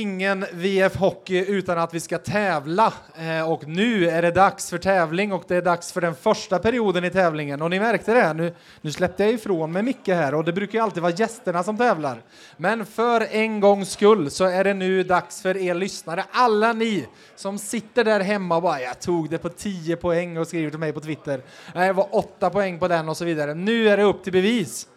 Ingen 0.00 0.44
VF 0.52 0.96
Hockey 0.96 1.44
utan 1.48 1.78
att 1.78 1.94
vi 1.94 2.00
ska 2.00 2.18
tävla. 2.18 2.92
Eh, 3.16 3.52
och 3.52 3.68
nu 3.68 4.08
är 4.08 4.22
det 4.22 4.30
dags 4.30 4.70
för 4.70 4.78
tävling 4.78 5.32
och 5.32 5.44
det 5.48 5.56
är 5.56 5.62
dags 5.62 5.92
för 5.92 6.00
den 6.00 6.14
första 6.14 6.58
perioden 6.58 7.04
i 7.04 7.10
tävlingen. 7.10 7.62
Och 7.62 7.70
ni 7.70 7.80
märkte 7.80 8.14
det, 8.14 8.32
nu, 8.32 8.54
nu 8.80 8.92
släppte 8.92 9.24
jag 9.24 9.32
ifrån 9.32 9.72
mig 9.72 9.82
Micke 9.82 10.08
här 10.08 10.34
och 10.34 10.44
det 10.44 10.52
brukar 10.52 10.78
ju 10.78 10.84
alltid 10.84 11.02
vara 11.02 11.12
gästerna 11.12 11.62
som 11.62 11.76
tävlar. 11.76 12.22
Men 12.56 12.86
för 12.86 13.20
en 13.30 13.60
gångs 13.60 13.90
skull 13.90 14.30
så 14.30 14.44
är 14.44 14.64
det 14.64 14.74
nu 14.74 15.02
dags 15.02 15.42
för 15.42 15.56
er 15.56 15.74
lyssnare, 15.74 16.24
alla 16.30 16.72
ni 16.72 17.06
som 17.36 17.58
sitter 17.58 18.04
där 18.04 18.20
hemma 18.20 18.56
och 18.56 18.62
bara 18.62 18.80
jag 18.80 19.00
tog 19.00 19.30
det 19.30 19.38
på 19.38 19.48
10 19.48 19.96
poäng 19.96 20.38
och 20.38 20.46
skriver 20.46 20.70
till 20.70 20.78
mig 20.78 20.92
på 20.92 21.00
Twitter. 21.00 21.42
Nej, 21.74 21.86
det 21.86 21.92
var 21.92 22.08
8 22.10 22.50
poäng 22.50 22.78
på 22.78 22.88
den 22.88 23.08
och 23.08 23.16
så 23.16 23.24
vidare. 23.24 23.54
Nu 23.54 23.88
är 23.88 23.96
det 23.96 24.02
upp 24.02 24.24
till 24.24 24.32
bevis 24.32 24.88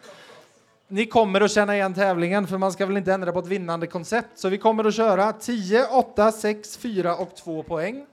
ni 0.90 1.06
kommer 1.06 1.40
att 1.40 1.50
känna 1.50 1.74
igen 1.74 1.94
tävlingen 1.94 2.46
för 2.46 2.58
man 2.58 2.72
ska 2.72 2.86
väl 2.86 2.96
inte 2.96 3.12
ändra 3.12 3.32
på 3.32 3.38
ett 3.38 3.46
vinnande 3.46 3.86
koncept. 3.86 4.28
Så 4.34 4.48
vi 4.48 4.58
kommer 4.58 4.84
att 4.84 4.94
köra 4.94 5.32
10, 5.32 5.86
8, 5.86 6.32
6, 6.32 6.76
4 6.76 7.16
och 7.16 7.36
2 7.36 7.62
poäng. 7.62 8.06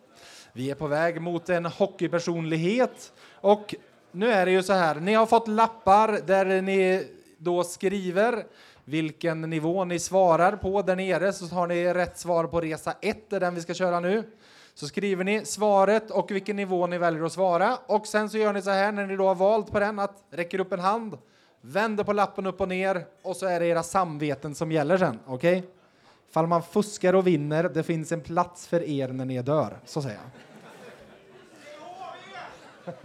Vi 0.53 0.71
är 0.71 0.75
på 0.75 0.87
väg 0.87 1.21
mot 1.21 1.49
en 1.49 1.65
hockeypersonlighet 1.65 3.13
och 3.41 3.75
nu 4.11 4.31
är 4.31 4.45
det 4.45 4.51
ju 4.51 4.63
så 4.63 4.73
här. 4.73 4.95
Ni 4.95 5.13
har 5.13 5.25
fått 5.25 5.47
lappar 5.47 6.19
där 6.25 6.61
ni 6.61 7.07
då 7.37 7.63
skriver 7.63 8.45
vilken 8.83 9.41
nivå 9.41 9.85
ni 9.85 9.99
svarar 9.99 10.55
på 10.55 10.81
där 10.81 10.95
nere 10.95 11.33
så 11.33 11.55
har 11.55 11.67
ni 11.67 11.93
rätt 11.93 12.19
svar 12.19 12.47
på 12.47 12.61
resa 12.61 12.93
1, 13.01 13.33
är 13.33 13.39
den 13.39 13.55
vi 13.55 13.61
ska 13.61 13.73
köra 13.73 13.99
nu. 13.99 14.23
Så 14.73 14.87
skriver 14.87 15.23
ni 15.23 15.45
svaret 15.45 16.11
och 16.11 16.31
vilken 16.31 16.55
nivå 16.55 16.87
ni 16.87 16.97
väljer 16.97 17.23
att 17.23 17.33
svara 17.33 17.77
och 17.85 18.07
sen 18.07 18.29
så 18.29 18.37
gör 18.37 18.53
ni 18.53 18.61
så 18.61 18.69
här 18.69 18.91
när 18.91 19.07
ni 19.07 19.15
då 19.15 19.27
har 19.27 19.35
valt 19.35 19.71
på 19.71 19.79
den 19.79 19.99
att 19.99 20.23
räcker 20.31 20.59
upp 20.59 20.73
en 20.73 20.79
hand 20.79 21.17
vänder 21.65 22.03
på 22.03 22.13
lappen 22.13 22.45
upp 22.45 22.61
och 22.61 22.67
ner 22.67 23.05
och 23.21 23.35
så 23.35 23.45
är 23.45 23.59
det 23.59 23.65
era 23.65 23.83
samveten 23.83 24.55
som 24.55 24.71
gäller 24.71 24.97
sen. 24.97 25.19
Okej? 25.25 25.57
Okay? 25.57 25.69
Fall 26.31 26.47
man 26.47 26.63
fuskar 26.63 27.13
och 27.13 27.27
vinner, 27.27 27.63
det 27.63 27.83
finns 27.83 28.11
en 28.11 28.21
plats 28.21 28.67
för 28.67 28.83
er 28.83 29.07
när 29.07 29.25
ni 29.25 29.41
dör, 29.41 29.79
så 29.85 30.01
säger 30.01 30.17
jag. 30.17 30.25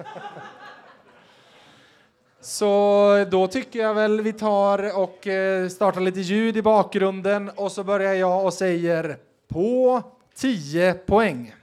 Så 2.42 3.26
då 3.30 3.46
tycker 3.46 3.78
jag 3.78 3.94
väl 3.94 4.20
vi 4.20 4.32
tar 4.32 4.98
och 4.98 5.26
eh, 5.26 5.68
startar 5.68 6.00
lite 6.00 6.20
ljud 6.20 6.56
i 6.56 6.62
bakgrunden 6.62 7.50
och 7.56 7.72
så 7.72 7.84
börjar 7.84 8.14
jag 8.14 8.44
och 8.44 8.54
säger 8.54 9.18
på 9.48 10.02
10 10.34 10.94
poäng. 10.94 11.54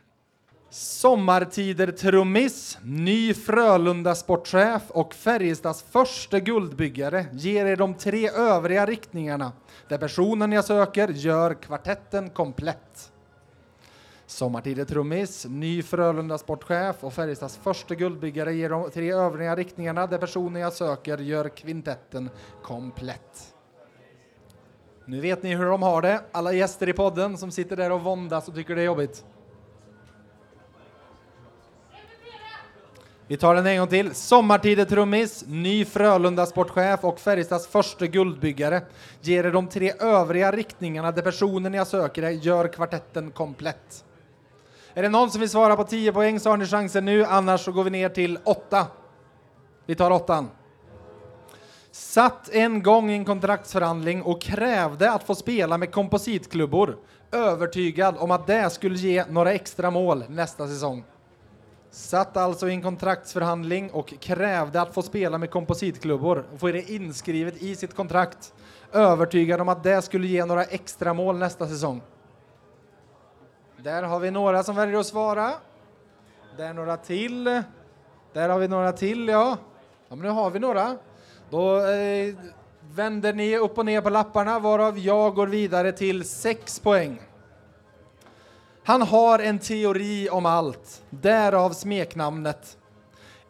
Sommartider-trummis, 0.69 2.77
ny 2.83 3.33
Frölunda-sportchef 3.33 4.81
och 4.89 5.13
Färjestads 5.13 5.83
första 5.83 6.39
guldbyggare 6.39 7.25
ger 7.31 7.65
er 7.65 7.75
de 7.75 7.93
tre 7.93 8.29
övriga 8.29 8.85
riktningarna 8.85 9.51
där 9.87 9.97
personen 9.97 10.51
jag 10.51 10.65
söker 10.65 11.07
gör 11.07 11.53
kvartetten 11.53 12.29
komplett. 12.29 13.11
Sommartider-trummis, 14.25 15.45
ny 15.49 15.81
Frölunda-sportchef 15.81 16.95
och 16.99 17.13
Färjestads 17.13 17.57
första 17.57 17.95
guldbyggare 17.95 18.53
ger 18.53 18.69
de 18.69 18.91
tre 18.91 19.13
övriga 19.13 19.55
riktningarna 19.55 20.07
där 20.07 20.17
personen 20.17 20.61
jag 20.61 20.73
söker 20.73 21.17
gör 21.17 21.49
kvintetten 21.49 22.29
komplett. 22.63 23.53
Nu 25.05 25.21
vet 25.21 25.43
ni 25.43 25.55
hur 25.55 25.65
de 25.65 25.83
har 25.83 26.01
det, 26.01 26.21
alla 26.31 26.53
gäster 26.53 26.89
i 26.89 26.93
podden 26.93 27.37
som 27.37 27.51
sitter 27.51 27.75
där 27.75 27.91
och 27.91 28.01
våndas 28.01 28.47
och 28.47 28.55
tycker 28.55 28.75
det 28.75 28.81
är 28.81 28.85
jobbigt. 28.85 29.25
Vi 33.29 33.37
tar 33.37 33.55
den 33.55 33.67
en 33.67 33.77
gång 33.77 33.87
till. 33.87 34.15
Sommartider-trummis, 34.15 35.43
ny 35.47 35.85
Frölunda-sportchef 35.85 37.03
och 37.03 37.19
Färjestads 37.19 37.67
första 37.67 38.07
guldbyggare 38.07 38.81
ger 39.21 39.43
er 39.43 39.51
de 39.51 39.67
tre 39.67 39.93
övriga 39.99 40.51
riktningarna 40.51 41.11
där 41.11 41.21
personen 41.21 41.73
jag 41.73 41.87
söker 41.87 42.23
är 42.23 42.29
gör 42.29 42.67
kvartetten 42.67 43.31
komplett. 43.31 44.03
Är 44.93 45.01
det 45.01 45.09
någon 45.09 45.31
som 45.31 45.41
vill 45.41 45.49
svara 45.49 45.75
på 45.75 45.83
10 45.83 46.13
poäng 46.13 46.39
så 46.39 46.49
har 46.49 46.57
ni 46.57 46.65
chansen 46.65 47.05
nu, 47.05 47.25
annars 47.25 47.61
så 47.61 47.71
går 47.71 47.83
vi 47.83 47.89
ner 47.89 48.09
till 48.09 48.39
8. 48.43 48.87
Vi 49.85 49.95
tar 49.95 50.11
åttan. 50.11 50.49
Satt 51.91 52.49
en 52.49 52.83
gång 52.83 53.11
i 53.11 53.13
en 53.13 53.25
kontraktsförhandling 53.25 54.21
och 54.21 54.41
krävde 54.41 55.11
att 55.11 55.23
få 55.23 55.35
spela 55.35 55.77
med 55.77 55.91
kompositklubbor, 55.91 56.97
övertygad 57.31 58.15
om 58.17 58.31
att 58.31 58.47
det 58.47 58.69
skulle 58.69 58.97
ge 58.97 59.25
några 59.29 59.53
extra 59.53 59.91
mål 59.91 60.23
nästa 60.29 60.67
säsong. 60.67 61.03
Satt 61.97 62.37
alltså 62.37 62.69
i 62.69 62.73
en 62.73 62.81
kontraktsförhandling 62.81 63.91
och 63.91 64.13
krävde 64.19 64.81
att 64.81 64.93
få 64.93 65.01
spela 65.01 65.37
med 65.37 65.51
kompositklubbor 65.51 66.45
och 66.53 66.59
få 66.59 66.67
det 66.67 66.91
inskrivet 66.91 67.61
i 67.61 67.75
sitt 67.75 67.95
kontrakt. 67.95 68.53
Övertygad 68.91 69.61
om 69.61 69.69
att 69.69 69.83
det 69.83 70.01
skulle 70.01 70.27
ge 70.27 70.45
några 70.45 70.63
extra 70.63 71.13
mål 71.13 71.37
nästa 71.37 71.67
säsong. 71.67 72.01
Där 73.77 74.03
har 74.03 74.19
vi 74.19 74.31
några 74.31 74.63
som 74.63 74.75
väljer 74.75 74.99
att 74.99 75.05
svara. 75.05 75.51
Där 76.57 76.73
några 76.73 76.97
till. 76.97 77.43
Där 78.33 78.49
har 78.49 78.59
vi 78.59 78.67
några 78.67 78.91
till, 78.91 79.27
ja. 79.27 79.57
Ja, 80.09 80.15
men 80.15 80.19
nu 80.19 80.29
har 80.29 80.49
vi 80.49 80.59
några. 80.59 80.97
Då 81.49 81.85
eh, 81.85 82.35
vänder 82.81 83.33
ni 83.33 83.57
upp 83.57 83.77
och 83.77 83.85
ner 83.85 84.01
på 84.01 84.09
lapparna 84.09 84.59
varav 84.59 84.99
jag 84.99 85.35
går 85.35 85.47
vidare 85.47 85.91
till 85.91 86.23
sex 86.23 86.79
poäng. 86.79 87.19
Han 88.87 89.01
har 89.01 89.39
en 89.39 89.59
teori 89.59 90.29
om 90.29 90.45
allt, 90.45 91.03
därav 91.09 91.69
smeknamnet. 91.69 92.77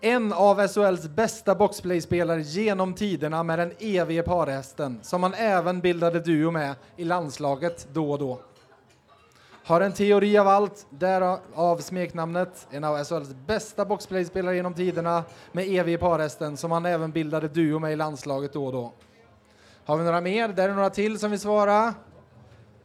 En 0.02 0.34
av 0.34 0.68
SHLs 0.68 1.08
bästa 1.08 1.56
boxplayspelare 1.56 2.42
genom 2.42 2.94
tiderna 2.94 3.44
med 3.44 3.60
den 3.60 3.72
evige 3.80 4.24
parhästen 4.24 5.00
som 5.02 5.24
han 5.24 5.34
även 5.34 5.80
bildade 5.80 6.20
duo 6.20 6.52
med 6.52 6.76
i 6.96 7.04
landslaget 7.04 7.88
då 7.94 8.12
och 8.12 8.20
då. 8.20 8.40
Har 9.66 9.82
en 9.82 9.94
teori 9.94 10.38
av 10.38 10.48
allt, 10.48 10.88
därav 10.90 11.78
smeknamnet. 11.78 12.68
En 12.72 12.84
av 12.84 13.04
SHLs 13.04 13.36
bästa 13.48 13.86
boxplayspelare 13.86 14.56
genom 14.56 14.74
tiderna 14.74 15.24
med 15.52 15.68
evige 15.68 15.98
parhästen 15.98 16.58
som 16.58 16.72
han 16.72 16.86
även 16.86 17.12
bildade 17.12 17.48
duo 17.48 17.80
med 17.80 17.94
i 17.94 17.96
landslaget 17.96 18.54
då 18.54 18.66
och 18.66 18.72
då. 18.72 18.94
Har 19.86 19.98
vi 19.98 20.04
några 20.04 20.22
mer? 20.22 20.48
Där 20.48 20.70
är 20.70 20.74
några 20.74 20.90
till 20.90 21.20
som 21.20 21.32
vill 21.32 21.40
svara. 21.40 21.94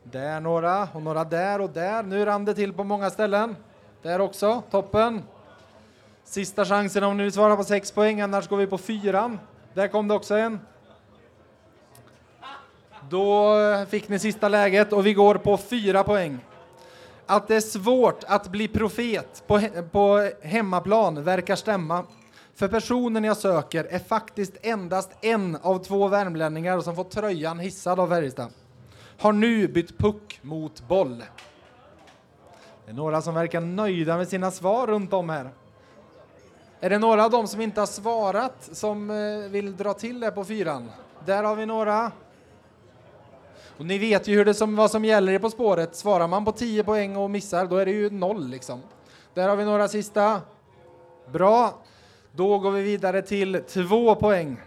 Där 0.03 0.41
några 0.41 0.89
och 0.93 1.03
några 1.03 1.25
där 1.25 1.61
och 1.61 1.71
där. 1.71 2.03
Nu 2.03 2.25
rann 2.25 2.45
det 2.45 2.55
till 2.55 2.73
på 2.73 2.85
många 2.85 3.11
ställen. 3.11 3.57
Där 4.03 4.21
också, 4.21 4.63
toppen. 4.71 5.23
Sista 6.25 6.65
chansen 6.65 7.05
om 7.05 7.17
ni 7.17 7.23
vill 7.23 7.33
svara 7.33 7.57
på 7.57 7.65
sex 7.65 7.93
poäng, 7.93 8.21
annars 8.21 8.49
går 8.49 8.57
vi 8.57 8.67
på 8.67 8.79
fyran. 8.79 9.39
Där 9.75 9.89
kom 9.89 10.09
det 10.09 10.15
också 10.15 10.35
en. 10.35 10.61
Då 13.11 13.59
eh, 13.59 13.87
fick 13.87 14.09
ni 14.09 14.19
sista 14.19 14.49
läget 14.49 14.93
och 14.93 15.07
vi 15.07 15.15
går 15.15 15.35
på 15.35 15.57
fyra 15.57 16.05
poäng. 16.05 16.39
Att 17.27 17.49
det 17.49 17.57
är 17.57 17.61
svårt 17.61 18.25
att 18.27 18.49
bli 18.49 18.69
profet 18.69 19.43
på, 19.47 19.61
på 19.93 20.31
hemmaplan 20.43 21.25
verkar 21.25 21.57
stämma. 21.57 22.05
För 22.55 22.69
personen 22.69 23.25
jag 23.25 23.37
söker 23.37 23.85
är 23.85 23.99
faktiskt 23.99 24.53
endast 24.63 25.11
en 25.21 25.59
av 25.63 25.85
två 25.85 26.09
värmlänningar 26.09 26.81
som 26.81 26.97
fått 26.97 27.11
tröjan 27.11 27.59
hissad 27.59 28.01
av 28.01 28.09
Färjestad 28.09 28.51
har 29.19 29.33
nu 29.33 29.69
bytt 29.69 29.99
puck 29.99 30.39
mot 30.43 30.89
boll. 30.89 31.25
Det 32.85 32.91
är 32.91 32.95
några 32.95 33.23
som 33.23 33.35
verkar 33.35 33.61
nöjda 33.61 34.17
med 34.17 34.29
sina 34.29 34.51
svar 34.51 34.87
runt 34.87 35.13
om 35.13 35.29
här. 35.29 35.51
Är 36.81 36.91
det 36.91 36.99
några 36.99 37.25
av 37.25 37.31
dem 37.31 37.49
som 37.49 37.61
inte 37.61 37.81
har 37.81 37.87
svarat 37.87 38.69
som 38.73 39.11
eh, 39.11 39.51
vill 39.51 39.77
dra 39.77 39.95
till 39.95 40.21
det 40.21 40.31
på 40.31 40.45
fyran? 40.45 40.91
Där 41.27 41.45
har 41.45 41.57
vi 41.57 41.67
några. 41.67 42.13
Och 43.79 43.87
ni 43.87 43.99
vet 43.99 44.29
ju 44.29 44.37
hur 44.37 44.45
det 44.45 44.55
som, 44.55 44.77
vad 44.77 44.91
som 44.91 45.05
gäller 45.05 45.39
På 45.39 45.51
spåret. 45.51 45.97
Svarar 45.97 46.29
man 46.29 46.45
på 46.45 46.53
10 46.53 46.85
poäng 46.85 47.17
och 47.17 47.31
missar, 47.31 47.67
då 47.67 47.77
är 47.77 47.87
det 47.87 47.93
ju 47.93 48.11
noll 48.11 48.49
liksom. 48.49 48.81
Där 49.35 49.49
har 49.49 49.57
vi 49.57 49.65
några 49.65 49.89
sista. 49.89 50.41
Bra. 51.33 51.75
Då 52.33 52.59
går 52.59 52.71
vi 52.71 52.83
vidare 52.83 53.23
till 53.23 53.63
två 53.69 54.15
poäng. 54.15 54.61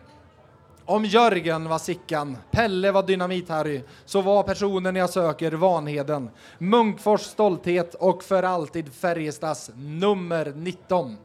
Om 0.88 1.06
Jörgen 1.06 1.70
var 1.70 1.80
Sickan, 1.80 2.38
Pelle 2.52 2.92
var 2.92 3.04
Dynamit-Harry, 3.04 3.82
så 4.06 4.22
var 4.22 4.44
personen 4.44 4.96
jag 4.96 5.10
söker 5.10 5.52
Vanheden, 5.52 6.30
Munkfors 6.58 7.22
stolthet 7.22 7.94
och 7.96 8.24
för 8.24 8.44
alltid 8.44 8.94
Färjestads 8.94 9.72
nummer 9.76 10.54
19. 10.56 11.18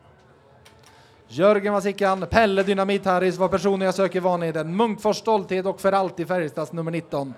Jörgen 1.28 1.72
var 1.72 1.80
Sickan, 1.80 2.26
Pelle 2.30 2.62
Dynamit-Harry 2.62 3.30
var 3.30 3.48
personen 3.48 3.80
jag 3.80 3.94
söker 3.94 4.20
Vanheden, 4.20 4.76
Munkfors 4.76 5.16
stolthet 5.16 5.66
och 5.66 5.80
för 5.80 5.92
alltid 5.92 6.28
Färjestads 6.28 6.72
nummer 6.72 6.90
19. 6.90 7.34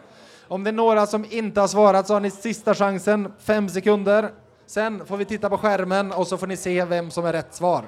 Om 0.48 0.64
det 0.64 0.70
är 0.70 0.72
några 0.72 1.06
som 1.06 1.24
inte 1.30 1.60
har 1.60 1.68
svarat 1.68 2.06
så 2.06 2.14
har 2.14 2.20
ni 2.20 2.30
sista 2.30 2.74
chansen, 2.74 3.32
fem 3.38 3.68
sekunder. 3.68 4.30
Sen 4.66 5.06
får 5.06 5.16
vi 5.16 5.24
titta 5.24 5.50
på 5.50 5.58
skärmen 5.58 6.12
och 6.12 6.26
så 6.26 6.38
får 6.38 6.46
ni 6.46 6.56
se 6.56 6.84
vem 6.84 7.10
som 7.10 7.24
är 7.24 7.32
rätt 7.32 7.54
svar. 7.54 7.84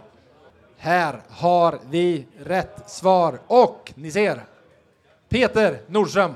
Här 0.85 1.21
har 1.29 1.79
vi 1.91 2.27
rätt 2.39 2.91
svar 2.91 3.41
och 3.47 3.93
ni 3.95 4.11
ser 4.11 4.45
Peter 5.29 5.81
Nordström. 5.87 6.35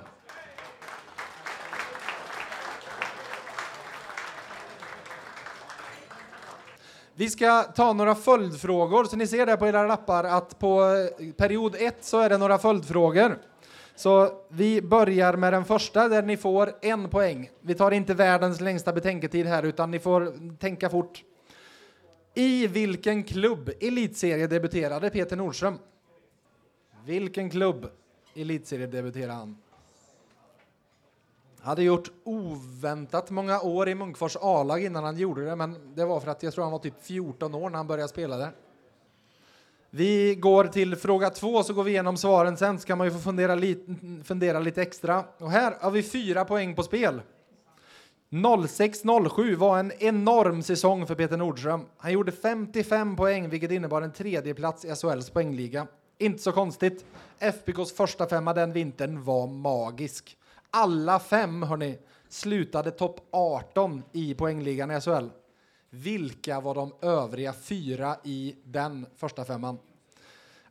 Vi 7.15 7.31
ska 7.31 7.63
ta 7.63 7.93
några 7.93 8.15
följdfrågor, 8.15 9.05
så 9.05 9.17
ni 9.17 9.27
ser 9.27 9.47
där 9.47 9.57
på 9.57 9.67
era 9.67 9.87
lappar 9.87 10.25
att 10.25 10.59
på 10.59 10.83
eh, 11.19 11.33
period 11.33 11.77
1 11.79 11.97
så 12.01 12.21
är 12.21 12.29
det 12.29 12.39
några 12.39 12.59
följdfrågor. 12.59 13.39
Så 13.97 14.31
vi 14.49 14.83
börjar 14.83 15.37
med 15.37 15.53
den 15.53 15.65
första 15.65 16.09
där 16.09 16.23
ni 16.23 16.37
får 16.37 16.73
en 16.83 17.09
poäng. 17.09 17.51
Vi 17.61 17.75
tar 17.75 17.91
inte 17.91 18.15
världens 18.15 18.61
längsta 18.61 18.93
betänketid 18.93 19.47
här 19.47 19.63
utan 19.63 19.91
ni 19.91 19.99
får 19.99 20.57
tänka 20.59 20.91
fort. 20.91 21.25
I 22.39 22.67
vilken 22.67 23.25
klubb 23.25 23.71
elitserie 23.81 24.47
debuterade 24.47 25.11
Peter 25.11 25.37
Nordström? 25.37 25.79
Vilken 27.05 27.51
klubb 27.51 27.91
elitserie 28.35 28.87
debuterade 28.87 29.33
han? 29.33 29.57
Hade 31.61 31.83
gjort 31.83 32.11
oväntat 32.25 33.31
många 33.31 33.61
år 33.61 33.89
i 33.89 33.95
Munkfors 33.95 34.37
A-lag 34.41 34.85
innan 34.85 35.05
han 35.05 35.17
gjorde 35.17 35.45
det, 35.45 35.57
men 35.57 35.95
det 35.95 36.05
var 36.05 36.21
för 36.21 36.31
att 36.31 36.43
jag 36.43 36.55
tror 36.55 36.65
han 36.65 36.73
var 36.73 36.79
typ 36.79 37.03
14 37.03 37.55
år 37.55 37.71
när 37.71 37.77
han 37.77 37.87
började 37.87 38.09
spela 38.09 38.37
där. 38.37 38.53
Vi 39.91 40.35
går 40.35 40.65
till 40.65 40.97
fråga 40.97 41.31
två 41.31 41.63
så 41.63 41.75
går 41.75 41.85
vi 41.85 41.91
igenom 41.91 42.17
svaren 42.17 42.57
sen 42.57 42.79
så 42.79 42.87
kan 42.87 42.99
man 42.99 43.07
ju 43.07 43.13
få 43.13 43.19
fundera, 43.19 43.55
li 43.55 43.85
fundera 44.25 44.61
lite 44.61 44.83
extra. 44.83 45.25
Och 45.39 45.51
här 45.51 45.77
har 45.81 45.91
vi 45.91 46.03
fyra 46.03 46.45
poäng 46.45 46.75
på 46.75 46.83
spel. 46.83 47.21
06-07 48.31 49.55
var 49.55 49.79
en 49.79 49.93
enorm 49.93 50.63
säsong 50.63 51.07
för 51.07 51.15
Peter 51.15 51.37
Nordström. 51.37 51.87
Han 51.97 52.13
gjorde 52.13 52.33
55 52.33 53.17
poäng 53.17 53.49
vilket 53.49 53.71
innebar 53.71 54.03
en 54.03 54.13
tredjeplats 54.13 54.85
i 54.85 54.95
SHLs 54.95 55.31
poängliga. 55.31 55.87
Inte 56.19 56.43
så 56.43 56.53
konstigt. 56.53 57.05
FBKs 57.39 57.93
första 57.93 58.27
femma 58.27 58.53
den 58.53 58.73
vintern 58.73 59.25
var 59.25 59.47
magisk. 59.47 60.37
Alla 60.71 61.19
fem 61.19 61.63
hörni, 61.63 61.99
slutade 62.29 62.91
topp 62.91 63.21
18 63.31 64.03
i 64.13 64.35
poängligan 64.35 64.91
i 64.91 65.01
SHL. 65.01 65.29
Vilka 65.91 66.61
var 66.61 66.75
de 66.75 66.93
övriga 67.03 67.53
fyra 67.53 68.17
i 68.25 68.57
den 68.65 69.07
första 69.17 69.45
femman? 69.45 69.79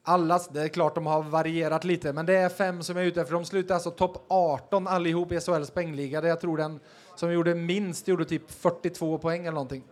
Allas, 0.03 0.47
det 0.47 0.61
är 0.61 0.67
klart 0.67 0.95
de 0.95 1.05
har 1.05 1.23
varierat 1.23 1.83
lite, 1.83 2.13
men 2.13 2.25
det 2.25 2.35
är 2.35 2.49
fem 2.49 2.83
som 2.83 2.97
är 2.97 3.03
ute 3.03 3.21
efter. 3.21 3.33
De 3.33 3.45
slutade 3.45 3.73
alltså 3.73 3.91
topp 3.91 4.25
18 4.27 4.87
allihop 4.87 5.31
i 5.31 5.39
SHLs 5.39 5.71
poängliga. 5.71 6.21
Där 6.21 6.29
jag 6.29 6.41
tror 6.41 6.57
den 6.57 6.79
som 7.19 7.33
gjorde 7.33 7.55
minst 7.55 8.07
gjorde 8.07 8.25
typ 8.25 8.51
42 8.51 9.17
poäng 9.17 9.41
eller 9.41 9.51
någonting. 9.51 9.83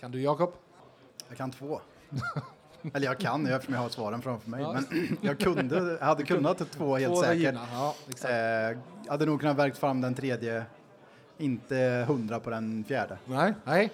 Kan 0.00 0.10
du 0.10 0.22
Jakob? 0.22 0.52
Jag 1.28 1.38
kan 1.38 1.50
två. 1.50 1.80
Eller 2.94 3.06
jag 3.06 3.18
kan 3.18 3.46
eftersom 3.46 3.74
jag 3.74 3.80
har 3.80 3.88
svaren 3.88 4.22
framför 4.22 4.50
mig. 4.50 4.62
Ja. 4.62 4.72
Men 4.72 5.16
jag 5.20 5.38
kunde, 5.38 5.96
jag 6.00 6.06
hade 6.06 6.22
kunnat 6.22 6.58
två 6.70 6.96
helt 6.96 7.14
två 7.14 7.22
säkert. 7.22 7.54
Ja, 7.72 7.94
eh, 8.28 8.78
hade 9.08 9.26
nog 9.26 9.40
kunnat 9.40 9.56
verkt 9.56 9.78
fram 9.78 10.00
den 10.00 10.14
tredje. 10.14 10.64
Inte 11.38 12.04
hundra 12.08 12.40
på 12.40 12.50
den 12.50 12.84
fjärde. 12.88 13.18
Nej, 13.24 13.54
nej. 13.64 13.90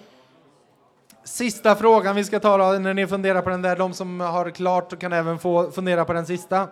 Sista 1.23 1.75
frågan 1.75 2.15
vi 2.15 2.23
ska 2.23 2.39
ta 2.39 2.57
då, 2.57 2.79
när 2.79 2.93
ni 2.93 3.07
funderar 3.07 3.41
på 3.41 3.49
den 3.49 3.61
där. 3.61 3.75
De 3.75 3.93
som 3.93 4.19
har 4.19 4.49
klart 4.49 4.99
kan 4.99 5.13
även 5.13 5.39
få 5.39 5.71
fundera 5.71 6.05
på 6.05 6.13
den 6.13 6.25
sista. 6.25 6.67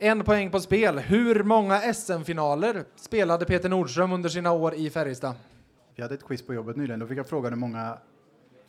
En 0.00 0.24
poäng 0.24 0.50
på 0.50 0.60
spel. 0.60 0.98
Hur 0.98 1.42
många 1.42 1.94
SM-finaler 1.94 2.84
spelade 2.96 3.44
Peter 3.44 3.68
Nordström 3.68 4.12
under 4.12 4.28
sina 4.28 4.52
år 4.52 4.74
i 4.74 4.90
Färjestad? 4.90 5.34
Vi 5.94 6.02
hade 6.02 6.14
ett 6.14 6.24
quiz 6.24 6.46
på 6.46 6.54
jobbet 6.54 6.76
nyligen. 6.76 7.00
Då 7.00 7.06
fick 7.06 7.18
jag 7.18 7.26
frågan 7.26 7.52
hur 7.52 7.58
många 7.60 7.98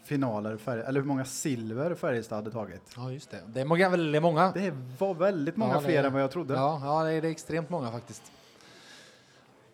finaler, 0.04 0.58
Färg, 0.58 0.82
eller 0.82 1.00
hur 1.00 1.08
många 1.08 1.26
silver 1.26 1.96
Färjestad 1.96 2.36
hade 2.36 2.52
tagit. 2.52 2.82
Ja, 2.96 3.12
just 3.12 3.32
det. 3.32 3.38
Det 3.48 3.62
är 3.62 3.66
många, 3.66 3.90
väldigt 3.90 4.22
många. 4.22 4.52
Det 4.52 4.74
var 5.00 5.14
väldigt 5.14 5.58
många 5.58 5.74
ja, 5.74 5.82
fler 5.82 6.04
än 6.04 6.14
vad 6.14 6.22
jag 6.22 6.32
trodde. 6.32 6.54
Ja, 6.54 6.82
ja 6.84 7.10
är, 7.10 7.22
det 7.22 7.28
är 7.28 7.32
extremt 7.32 7.70
många 7.70 7.92
faktiskt. 7.92 8.32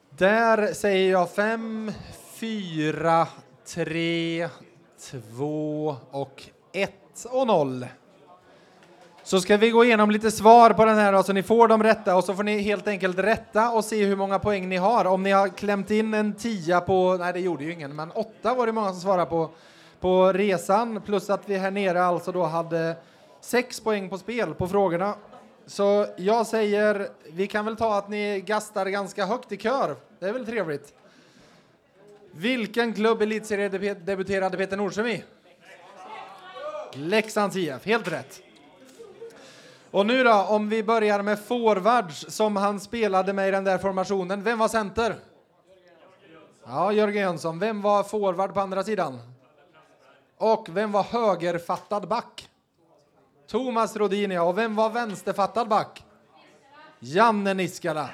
Där 0.09 0.73
säger 0.73 1.11
jag 1.11 1.31
fem, 1.31 1.91
fyra, 2.33 3.27
tre, 3.65 4.49
två 5.11 5.95
och 6.11 6.43
ett 6.73 7.25
och 7.31 7.47
noll. 7.47 7.85
Så 9.25 9.41
ska 9.41 9.57
vi 9.57 9.69
gå 9.69 9.85
igenom 9.85 10.11
lite 10.11 10.31
svar 10.31 10.69
på 10.69 10.85
den 10.85 10.97
här 10.97 11.13
då, 11.13 11.23
så 11.23 11.33
ni 11.33 11.43
får 11.43 11.67
de 11.67 11.83
rätta 11.83 12.15
och 12.15 12.23
så 12.23 12.35
får 12.35 12.43
ni 12.43 12.59
helt 12.59 12.87
enkelt 12.87 13.19
rätta 13.19 13.69
och 13.69 13.85
se 13.85 14.05
hur 14.05 14.15
många 14.15 14.39
poäng 14.39 14.69
ni 14.69 14.77
har. 14.77 15.05
Om 15.05 15.23
ni 15.23 15.31
har 15.31 15.47
klämt 15.47 15.91
in 15.91 16.13
en 16.13 16.33
tia 16.33 16.81
på, 16.81 17.17
nej 17.19 17.33
det 17.33 17.39
gjorde 17.39 17.63
ju 17.63 17.73
ingen, 17.73 17.95
men 17.95 18.11
åtta 18.11 18.53
var 18.53 18.65
det 18.65 18.71
många 18.71 18.91
som 18.91 19.01
svarade 19.01 19.25
på, 19.25 19.49
på 19.99 20.33
resan 20.33 21.01
plus 21.01 21.29
att 21.29 21.49
vi 21.49 21.57
här 21.57 21.71
nere 21.71 22.03
alltså 22.03 22.31
då 22.31 22.43
hade 22.43 22.95
sex 23.41 23.79
poäng 23.79 24.09
på 24.09 24.17
spel 24.17 24.53
på 24.53 24.67
frågorna. 24.67 25.15
Så 25.65 26.07
jag 26.17 26.47
säger, 26.47 27.09
vi 27.31 27.47
kan 27.47 27.65
väl 27.65 27.75
ta 27.75 27.97
att 27.97 28.09
ni 28.09 28.41
gastar 28.41 28.85
ganska 28.85 29.25
högt 29.25 29.51
i 29.51 29.57
kör. 29.57 29.95
Det 30.19 30.25
är 30.25 30.33
väl 30.33 30.45
trevligt. 30.45 30.93
Vilken 32.31 32.93
klubb 32.93 33.21
elitserie 33.21 33.93
debuterade 33.93 34.57
Peter 34.57 34.77
Nordström 34.77 35.07
i? 35.07 35.23
Leksands 36.93 37.55
IF, 37.55 37.85
helt 37.85 38.11
rätt. 38.11 38.44
Och 39.95 40.05
nu 40.05 40.23
då, 40.23 40.33
om 40.33 40.69
vi 40.69 40.83
börjar 40.83 41.21
med 41.21 41.39
forwards 41.39 42.25
som 42.29 42.55
han 42.55 42.79
spelade 42.79 43.33
med 43.33 43.47
i 43.47 43.51
den 43.51 43.63
där 43.63 43.77
formationen. 43.77 44.43
Vem 44.43 44.59
var 44.59 44.67
center? 44.67 45.15
Ja, 46.65 46.91
Jörgen 46.91 47.21
Jönsson. 47.21 47.59
Vem 47.59 47.81
var 47.81 48.03
forward 48.03 48.53
på 48.53 48.59
andra 48.59 48.83
sidan? 48.83 49.19
Och 50.37 50.67
vem 50.69 50.91
var 50.91 51.03
högerfattad 51.03 52.07
back? 52.07 52.49
Thomas 53.47 53.95
Rodinia. 53.95 54.43
Och 54.43 54.57
vem 54.57 54.75
var 54.75 54.89
vänsterfattad 54.89 55.67
back? 55.67 56.05
Janne 56.99 57.53
Niskala. 57.53 58.09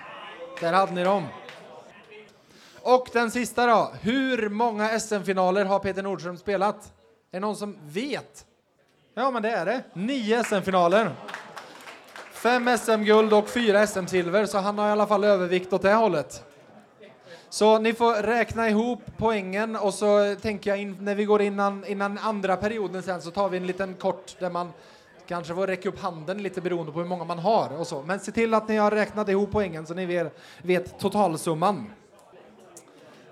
Där 0.59 0.73
hade 0.73 0.91
ni 0.91 1.03
dem. 1.03 1.25
Och 2.81 3.09
den 3.13 3.31
sista 3.31 3.65
då. 3.65 3.91
Hur 4.01 4.49
många 4.49 4.99
SM-finaler 4.99 5.65
har 5.65 5.79
Peter 5.79 6.03
Nordström 6.03 6.37
spelat? 6.37 6.85
Är 6.85 6.91
det 7.31 7.39
någon 7.39 7.55
som 7.55 7.77
vet? 7.83 8.45
Ja, 9.13 9.31
men 9.31 9.41
det 9.41 9.49
är 9.49 9.65
det. 9.65 9.83
Nio 9.93 10.43
SM-finaler. 10.43 11.11
Fem 12.41 12.77
SM-guld 12.77 13.33
och 13.33 13.49
fyra 13.49 13.87
SM-silver, 13.87 14.45
så 14.45 14.57
han 14.57 14.77
har 14.77 14.87
i 14.87 14.91
alla 14.91 15.07
fall 15.07 15.23
övervikt 15.23 15.73
åt 15.73 15.81
det 15.81 15.93
hållet. 15.93 16.43
Så 17.49 17.79
ni 17.79 17.93
får 17.93 18.23
räkna 18.23 18.69
ihop 18.69 18.99
poängen 19.17 19.75
och 19.75 19.93
så 19.93 20.35
tänker 20.41 20.69
jag 20.69 20.79
in, 20.79 20.97
när 20.99 21.15
vi 21.15 21.25
går 21.25 21.41
innan, 21.41 21.85
innan 21.85 22.17
andra 22.17 22.57
perioden 22.57 23.03
sen 23.03 23.21
så 23.21 23.31
tar 23.31 23.49
vi 23.49 23.57
en 23.57 23.67
liten 23.67 23.93
kort 23.93 24.35
där 24.39 24.49
man 24.49 24.73
kanske 25.27 25.55
får 25.55 25.67
räcka 25.67 25.89
upp 25.89 25.99
handen 25.99 26.43
lite 26.43 26.61
beroende 26.61 26.91
på 26.91 26.99
hur 26.99 27.05
många 27.05 27.23
man 27.23 27.39
har 27.39 27.79
och 27.79 27.87
så. 27.87 28.01
Men 28.01 28.19
se 28.19 28.31
till 28.31 28.53
att 28.53 28.67
ni 28.67 28.77
har 28.77 28.91
räknat 28.91 29.29
ihop 29.29 29.51
poängen 29.51 29.85
så 29.85 29.93
ni 29.93 30.05
vet, 30.05 30.39
vet 30.61 30.99
totalsumman. 30.99 31.91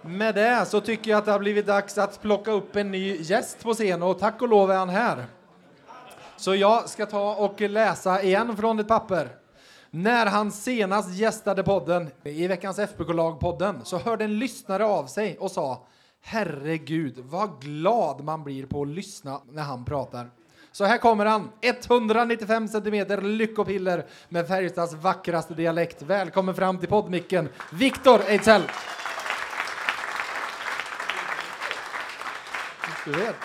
Med 0.01 0.35
det 0.35 0.65
så 0.65 0.81
tycker 0.81 1.11
jag 1.11 1.17
att 1.17 1.25
det 1.25 1.31
har 1.31 1.39
blivit 1.39 1.67
dags 1.67 1.97
att 1.97 2.21
plocka 2.21 2.51
upp 2.51 2.75
en 2.75 2.91
ny 2.91 3.15
gäst 3.15 3.63
på 3.63 3.73
scen 3.73 4.03
och 4.03 4.19
tack 4.19 4.41
och 4.41 4.49
lov 4.49 4.71
är 4.71 4.77
han 4.77 4.89
här. 4.89 5.25
Så 6.39 6.55
jag 6.55 6.89
ska 6.89 7.05
ta 7.05 7.35
och 7.35 7.61
läsa 7.61 8.23
igen 8.23 8.57
från 8.57 8.79
ett 8.79 8.87
papper. 8.87 9.29
När 9.89 10.25
han 10.25 10.51
senast 10.51 11.15
gästade 11.15 11.63
podden, 11.63 12.09
i 12.23 12.47
veckans 12.47 12.79
FBK-lagpodden, 12.79 13.79
så 13.83 13.97
hörde 13.97 14.23
en 14.23 14.39
lyssnare 14.39 14.85
av 14.85 15.05
sig 15.05 15.37
och 15.37 15.51
sa 15.51 15.87
Herregud, 16.21 17.19
vad 17.19 17.61
glad 17.61 18.23
man 18.23 18.43
blir 18.43 18.65
på 18.65 18.81
att 18.81 18.87
lyssna 18.87 19.41
när 19.51 19.63
han 19.63 19.85
pratar. 19.85 20.29
Så 20.71 20.85
här 20.85 20.97
kommer 20.97 21.25
han, 21.25 21.49
195 21.61 22.67
centimeter 22.67 23.21
lyckopiller 23.21 24.05
med 24.29 24.47
Färjestads 24.47 24.93
vackraste 24.93 25.53
dialekt. 25.53 26.01
Välkommen 26.01 26.55
fram 26.55 26.77
till 26.77 26.89
poddmicken, 26.89 27.49
Viktor 27.71 28.21
Ejdsell. 28.27 28.63
Du 33.05 33.11
vet. 33.11 33.35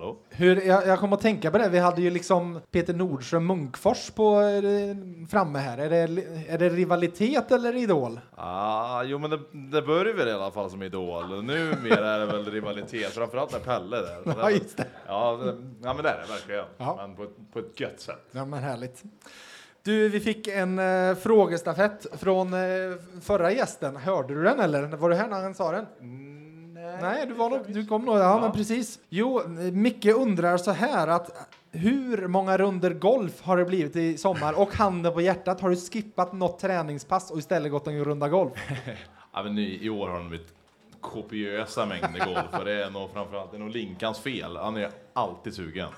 Hallå. 0.00 0.16
Hur, 0.28 0.66
jag, 0.66 0.86
jag 0.86 0.98
kommer 0.98 1.16
att 1.16 1.22
tänka 1.22 1.50
på 1.50 1.58
det, 1.58 1.68
vi 1.68 1.78
hade 1.78 2.02
ju 2.02 2.10
liksom 2.10 2.60
Peter 2.70 2.94
Nordström 2.94 3.46
Munkfors 3.46 4.10
på, 4.10 4.40
eh, 4.40 5.26
framme 5.30 5.58
här. 5.58 5.78
Är 5.78 5.90
det, 5.90 6.24
är 6.48 6.58
det 6.58 6.68
rivalitet 6.68 7.52
eller 7.52 7.76
idol? 7.76 8.20
Ah, 8.36 9.02
jo, 9.02 9.18
men 9.18 9.30
det, 9.30 9.38
det 9.52 9.82
börjar 9.82 10.14
väl 10.14 10.28
i 10.28 10.32
alla 10.32 10.50
fall 10.50 10.70
som 10.70 10.82
idol. 10.82 11.44
Numera 11.44 12.08
är 12.08 12.18
det 12.18 12.26
väl 12.26 12.44
rivalitet, 12.44 13.12
framförallt 13.12 13.52
med 13.52 13.64
Pelle 13.64 13.96
där. 13.96 14.22
Ja, 14.24 14.50
just 14.50 14.76
det. 14.76 14.86
Ja, 15.06 15.40
det, 15.42 15.56
ja 15.82 15.94
men 15.94 16.02
det 16.02 16.08
är 16.08 16.20
det 16.26 16.32
verkligen. 16.32 16.64
Ja. 16.76 16.96
Men 16.96 17.16
på, 17.16 17.26
på 17.52 17.58
ett 17.58 17.80
gött 17.80 18.00
sätt. 18.00 18.26
Ja, 18.32 18.44
men 18.44 18.62
härligt. 18.62 19.02
Du, 19.82 20.08
vi 20.08 20.20
fick 20.20 20.48
en 20.48 20.78
eh, 20.78 21.14
frågestafett 21.14 22.06
från 22.12 22.54
eh, 22.54 22.60
förra 23.22 23.52
gästen. 23.52 23.96
Hörde 23.96 24.34
du 24.34 24.42
den 24.42 24.60
eller? 24.60 24.82
Var 24.82 25.10
du 25.10 25.16
här 25.16 25.28
när 25.28 25.42
han 25.42 25.54
sa 25.54 25.72
den? 25.72 25.86
Nej, 27.00 27.26
du, 27.26 27.34
var 27.34 27.50
nog, 27.50 27.60
du 27.68 27.86
kom 27.86 28.04
nog. 28.04 28.14
Ja, 28.16 28.20
ja, 28.20 28.40
men 28.40 28.52
precis. 28.52 28.98
Jo, 29.08 29.42
Micke 29.72 30.06
undrar 30.06 30.56
så 30.56 30.70
här 30.70 31.08
att 31.08 31.48
hur 31.72 32.26
många 32.26 32.58
runder 32.58 32.90
golf 32.90 33.42
har 33.42 33.56
det 33.56 33.64
blivit 33.64 33.96
i 33.96 34.18
sommar? 34.18 34.60
Och 34.60 34.74
handen 34.74 35.12
på 35.12 35.20
hjärtat, 35.20 35.60
har 35.60 35.70
du 35.70 35.76
skippat 35.76 36.32
något 36.32 36.58
träningspass 36.58 37.30
och 37.30 37.38
istället 37.38 37.72
gått 37.72 37.86
en 37.86 38.04
runda 38.04 38.28
golf? 38.28 38.52
ja, 39.32 39.42
men 39.42 39.58
i, 39.58 39.78
I 39.82 39.90
år 39.90 40.08
har 40.08 40.22
det 40.22 40.28
blivit 40.28 40.54
kopiösa 41.00 41.86
mängder 41.86 42.24
golf 42.26 42.58
och 42.58 42.64
det 42.64 42.84
är 42.84 42.90
nog 42.90 43.10
framförallt 43.10 43.50
det 43.50 43.56
är 43.56 43.58
nog 43.58 43.70
Linkans 43.70 44.18
fel. 44.18 44.56
Han 44.56 44.76
är 44.76 44.90
alltid 45.12 45.54
sugen. 45.54 45.88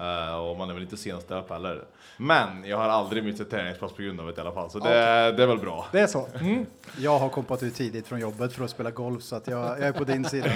Uh, 0.00 0.34
och 0.34 0.56
man 0.56 0.70
är 0.70 0.74
väl 0.74 0.82
inte 0.82 0.96
senast 0.96 1.30
upp 1.30 1.50
heller. 1.50 1.84
Men 2.16 2.64
jag 2.64 2.76
har 2.76 2.88
aldrig 2.88 3.24
missat 3.24 3.40
ett 3.40 3.50
träningspass 3.50 3.92
på 3.92 4.02
grund 4.02 4.20
av 4.20 4.26
det 4.26 4.36
i 4.36 4.40
alla 4.40 4.52
fall, 4.52 4.70
så 4.70 4.78
det, 4.78 4.84
okay. 4.84 5.32
det 5.32 5.42
är 5.42 5.46
väl 5.46 5.58
bra. 5.58 5.86
Det 5.92 6.00
är 6.00 6.06
så? 6.06 6.28
Mm. 6.40 6.66
Jag 6.98 7.18
har 7.18 7.28
kompat 7.28 7.62
ut 7.62 7.74
tidigt 7.74 8.06
från 8.06 8.20
jobbet 8.20 8.52
för 8.52 8.64
att 8.64 8.70
spela 8.70 8.90
golf, 8.90 9.22
så 9.22 9.36
att 9.36 9.46
jag, 9.46 9.60
jag 9.60 9.88
är 9.88 9.92
på 9.92 10.04
din 10.04 10.24
sida. 10.28 10.50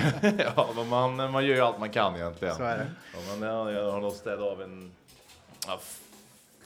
ja, 0.57 0.68
men 0.76 0.88
man, 0.88 1.16
man 1.32 1.47
gör 1.47 1.55
ju 1.55 1.61
allt 1.61 1.78
man 1.78 1.90
kan 1.90 2.16
egentligen. 2.16 2.55
Så 2.55 2.62
är 2.62 2.76
det. 2.78 2.86
Ja, 3.14 3.36
men 3.36 3.49
jag, 3.49 3.72
jag 3.72 3.93
har 3.93 4.01
nog 4.01 4.12
städat 4.12 4.53
av 4.53 4.62
en 4.62 4.93
ja, 5.66 5.80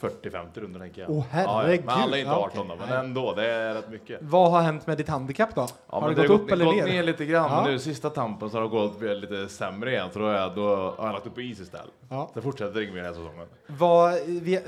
40-50 0.01 0.61
runder 0.61 0.80
tänker 0.80 1.01
jag. 1.03 1.11
Åh, 1.11 1.24
Ja, 1.32 1.40
ja. 1.42 1.61
herregud. 1.62 1.84
Men 1.86 1.94
alla 1.94 2.16
är 2.16 2.20
inte 2.20 2.32
Ja, 2.32 2.51
18 2.53 2.68
då, 2.68 2.76
men 2.76 2.99
ändå, 2.99 3.34
det 3.34 3.47
är 3.53 3.74
rätt 3.74 3.90
mycket. 3.90 4.18
Vad 4.22 4.51
har 4.51 4.61
hänt 4.62 4.86
med 4.86 4.99
ditt 4.99 5.09
handikapp 5.09 5.55
då? 5.55 5.66
Ja, 5.90 6.01
har 6.01 6.09
det 6.09 6.14
gått 6.14 6.30
upp 6.40 6.51
har 6.51 6.57
eller 6.57 6.64
gått 6.64 6.74
ner? 6.76 6.84
ner 6.86 7.03
lite 7.03 7.24
grann, 7.24 7.51
Ja. 7.51 7.62
men 7.62 7.72
nu 7.72 7.78
sista 7.78 8.11
tampen 8.11 8.51
så 8.51 8.57
har 8.57 8.62
det 8.62 8.68
gått 8.68 9.01
lite 9.03 9.49
sämre 9.49 9.90
igen, 9.92 10.09
så 10.12 10.18
då, 10.18 10.26
är 10.26 10.51
då 10.55 10.76
har 10.99 11.07
jag 11.07 11.12
lagt 11.12 11.26
upp 11.26 11.34
på 11.34 11.40
is 11.40 11.61
istället. 11.61 11.92
Ja. 12.11 12.30
Det 12.34 12.42
fortsätter 12.42 12.80
inget 12.80 12.94
mer 12.94 13.03
den 13.03 13.14
här 13.14 13.20
säsongen. 13.22 13.47
Var, 13.66 14.11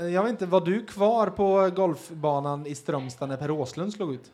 jag 0.09 0.23
vet 0.23 0.29
inte, 0.31 0.45
var 0.45 0.61
du 0.61 0.85
kvar 0.85 1.27
på 1.27 1.69
golfbanan 1.75 2.65
i 2.65 2.75
Strömstad 2.75 3.29
när 3.29 3.37
Per 3.37 3.51
Åslund 3.51 3.93
slog 3.93 4.13
ut? 4.13 4.31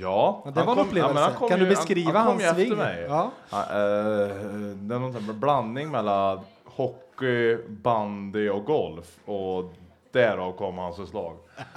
Ja, 0.00 0.42
Ja, 0.44 0.50
det 0.50 0.62
var 0.62 0.72
en 0.72 0.78
upplevelse. 0.78 1.30
kom 1.38 1.48
kan 1.48 1.58
ju- 1.58 1.64
du 1.64 1.70
beskriva 1.70 2.18
han, 2.18 2.26
han 2.26 2.40
hans 2.44 2.56
sving? 2.56 2.78
Ja. 3.08 3.30
Ja, 3.50 3.60
eh, 3.62 4.28
det 4.74 4.94
är 4.94 4.98
någon 4.98 5.12
sån 5.12 5.22
här 5.22 5.32
blandning 5.32 5.90
mellan 5.90 6.40
hockey, 6.64 7.56
bandy 7.68 8.48
och 8.48 8.64
golf. 8.64 9.18
Och 9.24 9.72
därav 10.14 10.52
kom 10.52 10.78
hans 10.78 11.08
slag. 11.08 11.36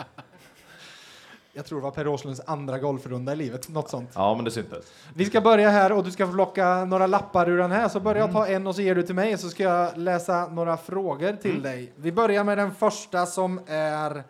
Jag 1.53 1.65
tror 1.65 1.79
det 1.79 1.83
var 1.83 1.91
Per 1.91 2.07
Åslunds 2.07 2.41
andra 2.45 2.79
golfrunda 2.79 3.33
i 3.33 3.35
livet, 3.35 3.69
något 3.69 3.89
sånt. 3.89 4.09
Ja, 4.15 4.35
men 4.35 4.45
det 4.45 4.51
syntes. 4.51 4.93
Vi 5.15 5.25
ska 5.25 5.41
börja 5.41 5.69
här 5.69 5.91
och 5.91 6.03
du 6.03 6.11
ska 6.11 6.27
plocka 6.27 6.85
några 6.85 7.07
lappar 7.07 7.49
ur 7.49 7.57
den 7.57 7.71
här. 7.71 7.87
Så 7.87 7.99
börjar 7.99 8.21
jag 8.21 8.31
ta 8.31 8.47
en 8.47 8.67
och 8.67 8.75
så 8.75 8.81
ger 8.81 8.95
du 8.95 9.03
till 9.03 9.15
mig 9.15 9.37
så 9.37 9.49
ska 9.49 9.63
jag 9.63 9.97
läsa 9.97 10.47
några 10.47 10.77
frågor 10.77 11.33
till 11.33 11.61
dig. 11.61 11.93
Vi 11.95 12.11
börjar 12.11 12.43
med 12.43 12.57
den 12.57 12.71
första 12.71 13.25
som 13.25 13.59
är 13.67 14.23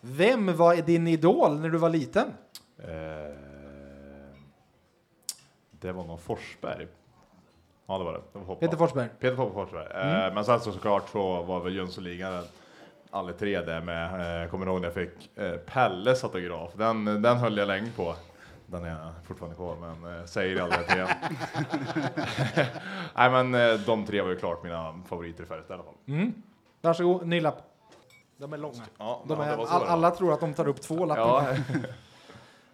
Vem 0.00 0.56
var 0.56 0.76
din 0.76 1.06
idol 1.06 1.60
när 1.60 1.68
du 1.68 1.78
var 1.78 1.90
liten? 1.90 2.26
Eh, 2.78 2.88
det 5.70 5.92
var 5.92 6.04
någon 6.04 6.18
Forsberg. 6.18 6.86
Ja, 7.86 7.98
det 7.98 8.04
var 8.04 8.12
det. 8.12 8.20
det 8.32 8.38
var. 8.38 8.54
Peter 8.54 8.76
Forsberg. 8.76 9.08
Peter 9.20 9.36
Forsberg. 9.36 9.86
Eh, 9.86 10.34
men 10.34 10.44
sen 10.44 10.60
så 10.60 10.72
såklart 10.72 11.08
så 11.08 11.42
var 11.42 11.60
väl 11.60 11.76
Jönssonligan 11.76 12.44
alla 13.10 13.32
tre 13.32 13.60
där 13.60 13.80
med. 13.80 14.42
Eh, 14.44 14.50
kommer 14.50 14.66
ihåg 14.66 14.80
när 14.80 14.86
jag 14.88 14.94
fick 14.94 15.38
eh, 15.38 15.52
Pelles 15.52 16.24
autograf. 16.24 16.70
Den, 16.74 17.04
den 17.04 17.36
höll 17.36 17.56
jag 17.56 17.66
länge 17.68 17.90
på. 17.96 18.14
Den 18.66 18.84
är 18.84 19.12
fortfarande 19.26 19.56
kvar, 19.56 19.76
men 19.80 20.18
eh, 20.18 20.24
säger 20.24 20.62
aldrig 20.62 20.86
till 20.86 20.96
igen. 20.96 21.08
Nej, 23.14 23.30
men 23.30 23.54
eh, 23.54 23.74
de 23.86 24.06
tre 24.06 24.20
var 24.22 24.28
ju 24.30 24.36
klart 24.36 24.62
mina 24.64 25.00
favoriter 25.08 25.44
i 25.44 25.46
Färjestad 25.46 25.74
i 25.74 25.74
alla 25.74 25.84
fall. 25.84 25.94
Mm. 26.06 26.32
Varsågod, 26.80 27.26
ny 27.26 27.40
lapp. 27.40 27.62
De 28.36 28.52
är 28.52 28.56
långa. 28.56 28.82
Ja, 28.98 29.22
De 29.26 29.38
ja, 29.40 29.44
är, 29.46 29.56
var. 29.56 29.66
alla 29.66 30.10
tror 30.10 30.32
att 30.32 30.40
de 30.40 30.54
tar 30.54 30.68
upp 30.68 30.80
två 30.82 31.04
lappar. 31.04 31.22
Ja, 31.72 31.78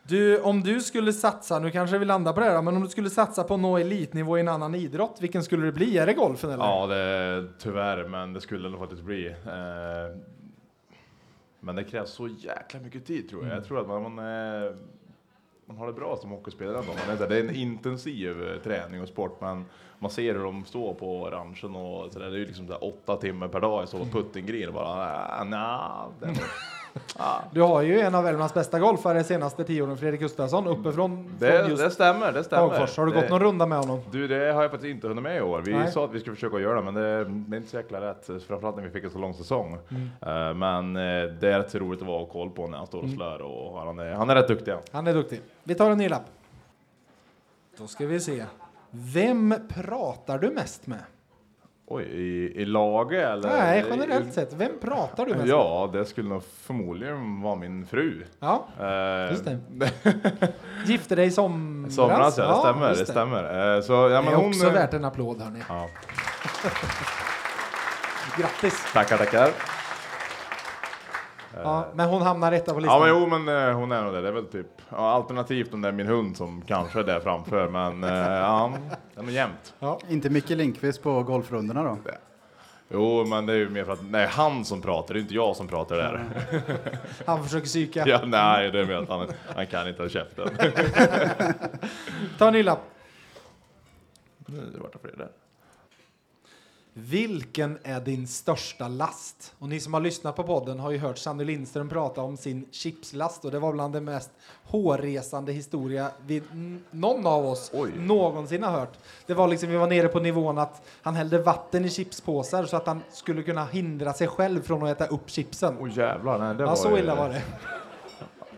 Du, 0.08 0.40
om 0.40 0.60
du 0.60 0.80
skulle 0.80 1.12
satsa, 1.12 1.58
nu 1.58 1.70
kanske 1.70 1.98
vi 1.98 2.04
landar 2.04 2.32
på 2.32 2.40
det 2.40 2.46
här, 2.46 2.62
men 2.62 2.76
om 2.76 2.82
du 2.82 2.88
skulle 2.88 3.10
satsa 3.10 3.44
på 3.44 3.54
att 3.54 3.60
nå 3.60 3.78
elitnivå 3.78 4.36
i 4.38 4.40
en 4.40 4.48
annan 4.48 4.74
idrott, 4.74 5.16
vilken 5.20 5.42
skulle 5.42 5.66
det 5.66 5.72
bli? 5.72 5.98
Är 5.98 6.06
det 6.06 6.14
golfen 6.14 6.50
eller? 6.50 6.64
ja 6.64 6.86
det, 6.86 7.48
tyvärr, 7.58 8.08
men 8.08 8.32
det 8.32 8.40
skulle 8.40 8.68
nog 8.68 8.80
faktiskt 8.80 9.02
bli. 9.02 9.26
Eh, 9.26 10.16
men 11.60 11.76
det 11.76 11.84
krävs 11.84 12.10
så 12.10 12.28
jäkla 12.28 12.80
mycket 12.80 13.06
tid 13.06 13.30
tror 13.30 13.46
jag. 13.46 13.56
Jag 13.56 13.64
tror 13.64 13.80
att 13.80 13.88
man, 13.88 14.02
man, 14.02 14.18
eh, 14.18 14.72
man 15.66 15.76
har 15.76 15.86
det 15.86 15.92
bra 15.92 16.16
som 16.20 16.30
hockeyspelare 16.30 16.78
ändå. 16.78 16.92
Man 17.06 17.16
är, 17.16 17.28
det 17.28 17.36
är 17.36 17.40
en 17.40 17.54
intensiv 17.54 18.42
eh, 18.42 18.58
träning 18.58 19.02
och 19.02 19.08
sport, 19.08 19.40
men 19.40 19.64
man 19.98 20.10
ser 20.10 20.34
hur 20.34 20.42
de 20.44 20.64
står 20.64 20.94
på 20.94 21.30
ranchen 21.30 21.76
och 21.76 22.12
så 22.12 22.18
där, 22.18 22.30
det 22.30 22.36
är 22.36 22.38
ju 22.38 22.46
liksom 22.46 22.68
så 22.68 22.74
åtta 22.74 23.16
timmar 23.16 23.48
per 23.48 23.60
dag 23.60 23.84
i 23.84 23.86
så 23.86 24.04
puttinggrejer 24.04 24.68
och 24.68 24.74
bara 24.74 25.26
ah, 25.40 25.44
nah, 25.44 26.08
Du 27.50 27.62
har 27.62 27.82
ju 27.82 28.00
en 28.00 28.14
av 28.14 28.24
Värmlands 28.24 28.54
bästa 28.54 28.78
golfare 28.78 29.24
senaste 29.24 29.64
tio 29.64 29.82
åren, 29.82 29.96
Fredrik 29.96 30.20
Gustafsson, 30.20 30.66
uppifrån 30.66 30.94
från 30.94 31.34
det, 31.38 31.68
just 31.68 31.82
det 31.82 31.90
stämmer, 31.90 32.32
det 32.32 32.44
stämmer. 32.44 32.68
Hagfors. 32.68 32.96
Har 32.96 33.06
du 33.06 33.12
det, 33.12 33.20
gått 33.20 33.30
någon 33.30 33.40
runda 33.40 33.66
med 33.66 33.78
honom? 33.78 34.00
Du, 34.10 34.28
det 34.28 34.52
har 34.52 34.62
jag 34.62 34.70
faktiskt 34.70 34.90
inte 34.90 35.08
hunnit 35.08 35.22
med 35.22 35.36
i 35.36 35.40
år. 35.40 35.62
Vi 35.64 35.72
Nej. 35.72 35.92
sa 35.92 36.04
att 36.04 36.12
vi 36.12 36.20
skulle 36.20 36.36
försöka 36.36 36.58
göra 36.58 36.74
det, 36.74 36.82
men 36.82 36.94
det, 36.94 37.24
det 37.24 37.56
är 37.56 37.58
inte 37.58 37.70
så 37.70 37.76
jäkla 37.76 38.00
rätt. 38.00 38.26
Framförallt 38.46 38.76
när 38.76 38.82
vi 38.82 38.90
fick 38.90 39.04
en 39.04 39.10
så 39.10 39.18
lång 39.18 39.34
säsong. 39.34 39.78
Mm. 39.90 40.08
Eh, 40.20 40.54
men 40.54 40.96
eh, 40.96 41.32
det 41.40 41.52
är 41.52 41.58
rätt 41.58 41.74
roligt 41.74 42.00
att 42.00 42.06
vara 42.06 42.22
och 42.22 42.30
koll 42.30 42.50
på 42.50 42.66
när 42.66 42.78
han 42.78 42.86
står 42.86 43.02
och 43.02 43.10
slår 43.10 43.42
och 43.42 43.78
han 43.78 43.98
är, 43.98 44.12
han 44.12 44.30
är 44.30 44.34
rätt 44.34 44.48
duktig. 44.48 44.72
han. 44.72 44.80
Han 44.92 45.06
är 45.06 45.14
duktig. 45.14 45.40
Vi 45.64 45.74
tar 45.74 45.90
en 45.90 45.98
ny 45.98 46.08
lapp. 46.08 46.24
Då 47.78 47.86
ska 47.86 48.06
vi 48.06 48.20
se. 48.20 48.44
Vem 48.90 49.54
pratar 49.68 50.38
du 50.38 50.50
mest 50.50 50.86
med? 50.86 50.98
Oj, 51.94 52.02
i, 52.02 52.52
i 52.62 52.64
laget 52.64 53.24
eller? 53.28 53.48
Nej, 53.48 53.84
generellt 53.90 54.32
sett. 54.34 54.52
Vem 54.52 54.70
pratar 54.80 55.26
du 55.26 55.34
med? 55.34 55.46
Ja, 55.48 55.90
det 55.92 56.04
skulle 56.04 56.28
nog 56.28 56.42
förmodligen 56.62 57.42
vara 57.42 57.54
min 57.54 57.86
fru. 57.86 58.24
Ja, 58.40 58.66
Eh, 58.80 59.30
just 59.30 59.44
det. 59.44 59.58
Gifte 60.86 61.14
dig 61.14 61.26
i 61.26 61.30
somras? 61.30 61.96
Ja, 61.98 62.24
det 62.26 62.32
stämmer. 62.32 62.88
just 62.88 63.06
Det 63.06 63.12
stämmer. 63.12 63.74
Eh, 63.76 63.80
så, 63.82 63.92
ja, 63.92 64.08
Det 64.08 64.22
men 64.22 64.32
är 64.32 64.36
hon, 64.36 64.48
också 64.48 64.70
värt 64.70 64.94
en 64.94 65.04
applåd, 65.04 65.40
hörni. 65.40 65.58
Ja, 65.68 65.88
Grattis! 68.38 68.92
tackar, 68.92 69.16
tackar. 69.16 69.50
Ja, 71.62 71.86
men 71.94 72.08
hon 72.08 72.22
hamnar 72.22 72.52
etta 72.52 72.74
på 72.74 72.80
listan. 72.80 73.00
Ja, 73.00 73.06
men 73.06 73.08
jo, 73.20 73.38
men 73.38 73.68
eh, 73.68 73.74
hon 73.74 73.92
är 73.92 74.02
nog 74.02 74.12
det. 74.14 74.20
Det 74.20 74.28
är 74.28 74.32
väl 74.32 74.46
typ 74.46 74.66
ja, 74.92 75.10
alternativt 75.10 75.74
om 75.74 75.80
det 75.80 75.88
är 75.88 75.92
min 75.92 76.06
hund 76.06 76.36
som 76.36 76.62
kanske 76.66 77.00
är 77.00 77.04
där 77.04 77.20
framför, 77.20 77.68
men 77.68 78.04
eh, 78.04 78.10
ja, 78.10 78.72
det 79.14 79.20
är 79.20 79.24
nog 79.24 79.32
jämnt. 79.32 79.74
Ja. 79.78 79.98
Inte 80.08 80.30
Micke 80.30 80.50
Lindqvist 80.50 81.02
på 81.02 81.22
golfrundorna 81.22 81.82
då? 81.82 81.98
Jo, 82.88 83.24
men 83.24 83.46
det 83.46 83.52
är 83.52 83.56
ju 83.56 83.68
mer 83.68 83.84
för 83.84 83.92
att 83.92 84.12
det 84.12 84.18
är 84.18 84.26
han 84.26 84.64
som 84.64 84.82
pratar, 84.82 85.14
det 85.14 85.20
är 85.20 85.22
inte 85.22 85.34
jag 85.34 85.56
som 85.56 85.68
pratar 85.68 85.96
där. 85.96 86.24
Han 87.26 87.44
försöker 87.44 87.66
psyka. 87.66 88.04
Ja, 88.06 88.20
nej, 88.24 88.70
det 88.70 88.80
är 88.80 88.86
mer 88.86 88.94
att 88.94 89.08
han, 89.08 89.28
han 89.56 89.66
kan 89.66 89.88
inte 89.88 90.02
ha 90.02 90.08
käften. 90.08 90.48
Ta 92.38 92.46
en 92.46 92.52
ny 92.52 92.62
lapp. 92.62 92.80
Nu 94.46 94.78
vart 94.80 94.92
det 94.92 94.98
fler 94.98 95.16
där. 95.16 95.28
Vilken 96.94 97.78
är 97.82 98.00
din 98.00 98.26
största 98.26 98.88
last? 98.88 99.54
Och 99.58 99.68
ni 99.68 99.80
som 99.80 99.94
har 99.94 100.00
lyssnat 100.00 100.36
på 100.36 100.42
podden 100.42 100.80
har 100.80 100.90
ju 100.90 100.98
hört 100.98 101.18
Sanny 101.18 101.44
Lindström 101.44 101.88
prata 101.88 102.20
om 102.20 102.36
sin 102.36 102.68
chipslast 102.70 103.44
och 103.44 103.50
det 103.50 103.58
var 103.58 103.72
bland 103.72 103.94
det 103.94 104.00
mest 104.00 104.30
hårresande 104.64 105.52
historia 105.52 106.10
vi, 106.26 106.42
någon 106.90 107.26
av 107.26 107.46
oss 107.46 107.70
Oj. 107.74 107.92
någonsin 107.96 108.62
har 108.62 108.70
hört. 108.70 108.98
Det 109.26 109.34
var 109.34 109.48
liksom, 109.48 109.68
vi 109.68 109.76
var 109.76 109.86
nere 109.86 110.08
på 110.08 110.20
nivån 110.20 110.58
att 110.58 110.88
han 111.02 111.14
hällde 111.14 111.38
vatten 111.38 111.84
i 111.84 111.90
chipspåsar 111.90 112.64
så 112.64 112.76
att 112.76 112.86
han 112.86 113.02
skulle 113.12 113.42
kunna 113.42 113.64
hindra 113.64 114.12
sig 114.12 114.28
själv 114.28 114.62
från 114.62 114.82
att 114.82 115.00
äta 115.00 115.14
upp 115.14 115.30
chipsen. 115.30 115.76
Oj 115.80 115.92
jävlar, 115.96 116.38
nej 116.38 116.54
det 116.54 116.62
ja, 116.62 116.68
var 116.68 116.76
så 116.76 116.98
illa 116.98 117.14
var 117.14 117.28
det. 117.28 117.42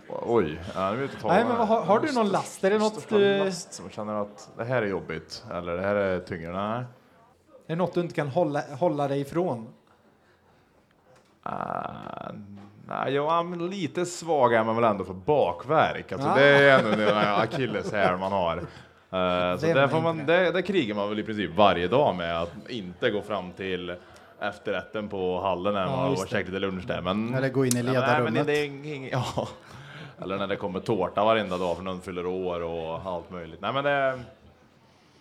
Oj, 0.08 0.60
ja, 0.74 0.90
nu 0.90 0.96
vet 0.96 1.10
jag 1.22 1.28
Nej, 1.28 1.44
men 1.44 1.56
har, 1.56 1.82
har 1.82 2.00
du 2.00 2.12
någon 2.12 2.28
last? 2.28 2.64
Är 2.64 2.70
det 2.70 2.78
något, 2.78 3.08
du, 3.08 3.38
last 3.44 3.72
som 3.72 3.90
känner 3.90 4.14
att 4.14 4.50
det 4.56 4.64
här 4.64 4.82
är 4.82 4.86
jobbigt, 4.86 5.44
eller 5.52 5.76
det 5.76 5.82
här 5.82 5.94
är 5.94 6.20
tyngre? 6.20 6.52
Nej. 6.52 6.84
Det 7.66 7.76
något 7.76 7.94
du 7.94 8.00
inte 8.00 8.14
kan 8.14 8.28
hålla, 8.28 8.62
hålla 8.78 9.08
dig 9.08 9.20
ifrån? 9.20 9.66
Ah, 11.42 12.30
nej, 12.88 13.14
jag 13.14 13.52
är 13.52 13.68
lite 13.68 14.06
svag 14.06 14.54
är 14.54 14.64
man 14.64 14.76
väl 14.76 14.84
ändå 14.84 15.04
för 15.04 15.14
bakverk. 15.14 16.12
Alltså, 16.12 16.28
Ah. 16.28 16.34
Det 16.34 16.44
är 16.44 16.78
ändå 16.78 16.90
den 16.96 17.16
akilleshäl 17.18 18.18
man 18.18 18.32
har. 18.32 18.56
Eh, 18.56 18.62
så 19.58 19.66
där, 19.66 19.76
är 19.76 19.88
får 19.88 20.00
man, 20.00 20.26
det, 20.26 20.50
det 20.52 20.62
krigar 20.62 20.94
man 20.94 21.08
väl 21.08 21.18
i 21.18 21.22
princip 21.22 21.50
varje 21.56 21.88
dag 21.88 22.14
med 22.14 22.40
att 22.42 22.52
inte 22.68 23.10
gå 23.10 23.22
fram 23.22 23.52
till 23.52 23.94
efterrätten 24.40 25.08
på 25.08 25.40
hallen 25.40 25.74
när 25.74 25.80
Ja, 25.80 25.90
man 25.90 25.98
har 25.98 26.08
just 26.10 26.22
varit 26.22 26.30
käkat 26.30 26.48
lite 26.52 26.58
lunch 26.58 26.86
där. 26.86 27.00
Men, 27.00 27.34
Eller 27.34 27.48
gå 27.48 27.66
in 27.66 27.76
i 27.76 27.80
Ja, 27.80 27.82
nej, 27.82 27.92
men 28.22 28.34
ledarrummet. 28.34 28.46
det 28.46 28.58
är 28.58 29.08
ja. 29.12 29.48
Eller 30.22 30.38
när 30.38 30.46
det 30.46 30.56
kommer 30.56 30.80
tårta 30.80 31.24
varenda 31.24 31.58
dag 31.58 31.76
för 31.76 31.82
någon 31.84 32.00
fyller 32.00 32.26
år 32.26 32.62
och 32.62 33.00
allt 33.12 33.30
möjligt. 33.30 33.60
Nej 33.60 33.72
men 33.72 33.84
det 33.84 34.20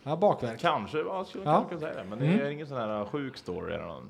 Ja, 0.04 0.16
bakverk. 0.16 0.60
kanske, 0.60 1.04
vad 1.04 1.28
skulle 1.28 1.44
Ja. 1.44 1.64
kunna 1.70 1.80
säga 1.82 1.94
det. 1.94 2.04
Men 2.10 2.20
det 2.20 2.26
Mm. 2.26 2.40
är 2.46 2.50
ingen 2.50 2.68
sån 2.68 2.78
här 2.78 3.06
sjuk 3.06 3.38
story 3.38 3.74
eller 3.74 3.86
någon. 3.86 4.10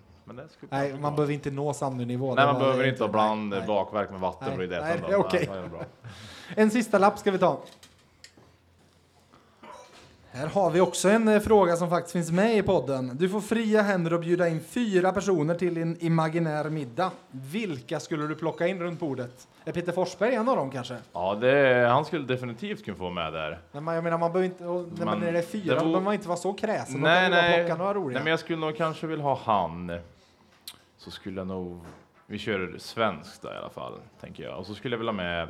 Nej, 0.69 0.91
man 0.93 1.01
vara. 1.01 1.11
behöver 1.11 1.33
inte 1.33 1.51
nå 1.51 1.73
Sandö-nivå. 1.73 2.35
Nej, 2.35 2.45
man 2.45 2.59
behöver 2.59 2.87
inte 2.87 3.03
ha 3.03 3.11
bland 3.11 3.49
Nej, 3.49 3.63
bakverk 3.67 4.11
med 4.11 4.19
vatten 4.19 4.47
Nej, 4.57 4.67
nej, 4.67 5.01
det 5.07 5.13
är 5.13 5.15
okej. 5.19 5.49
En 6.55 6.71
sista 6.71 6.97
lapp 6.97 7.17
ska 7.19 7.31
vi 7.31 7.37
ta. 7.37 7.57
Här 10.35 10.47
har 10.47 10.71
vi 10.71 10.81
också 10.81 11.09
en 11.09 11.27
eh, 11.27 11.39
fråga 11.39 11.75
som 11.75 11.89
faktiskt 11.89 12.13
finns 12.13 12.31
med 12.31 12.57
i 12.57 12.61
podden. 12.63 13.17
Du 13.17 13.29
får 13.29 13.41
fria 13.41 13.81
händer 13.81 14.11
att 14.11 14.21
bjuda 14.21 14.47
in 14.49 14.59
fyra 14.69 15.11
personer 15.11 15.55
till 15.55 15.77
en 15.77 15.97
imaginär 16.03 16.69
middag. 16.69 17.11
Vilka 17.31 17.99
skulle 17.99 18.27
du 18.27 18.35
plocka 18.35 18.67
in 18.67 18.79
runt 18.79 18.99
bordet? 18.99 19.47
Är 19.65 19.71
Peter 19.71 19.91
Forsberg 19.91 20.35
en 20.35 20.49
av 20.49 20.55
dem 20.57 20.71
kanske? 20.71 20.97
Ja, 21.13 21.35
det, 21.35 21.87
han 21.89 22.05
skulle 22.05 22.25
definitivt 22.25 22.85
kunna 22.85 22.97
få 22.97 23.09
med 23.09 23.33
där. 23.33 23.59
Men 23.71 23.83
man, 23.83 23.95
jag 23.95 24.03
menar, 24.03 24.17
man 24.17 24.31
behöver 24.31 24.45
inte, 24.53 24.65
och, 24.65 24.87
när 24.97 25.05
man 25.05 25.19
Men 25.19 25.27
är 25.29 25.33
det 25.33 25.41
fyra, 25.41 25.63
det 25.63 25.79
vore- 25.79 25.79
behöver 25.79 26.01
man 26.01 26.13
inte 26.13 26.27
vara 26.27 26.37
så 26.37 26.53
kräsen. 26.53 27.01
Nej, 27.01 27.29
man 27.29 27.31
nej. 27.31 27.65
plocka 27.65 27.77
några 27.83 27.93
roliga. 27.93 28.17
Nej, 28.17 28.23
men 28.23 28.31
jag 28.31 28.39
skulle 28.39 28.59
nog 28.59 28.77
kanske 28.77 29.07
vilja 29.07 29.23
ha 29.25 29.39
han. 29.45 29.99
Så 30.97 31.11
skulle 31.11 31.37
jag 31.39 31.47
nog, 31.47 31.79
vi 32.27 32.37
kör 32.37 32.75
svenskt 32.77 33.41
då 33.41 33.47
i 33.47 33.57
alla 33.57 33.69
fall, 33.69 33.93
tänker 34.21 34.43
jag. 34.43 34.59
Och 34.59 34.65
så 34.65 34.73
skulle 34.73 34.93
jag 34.93 34.99
vilja 34.99 35.11
ha 35.11 35.17
med 35.17 35.47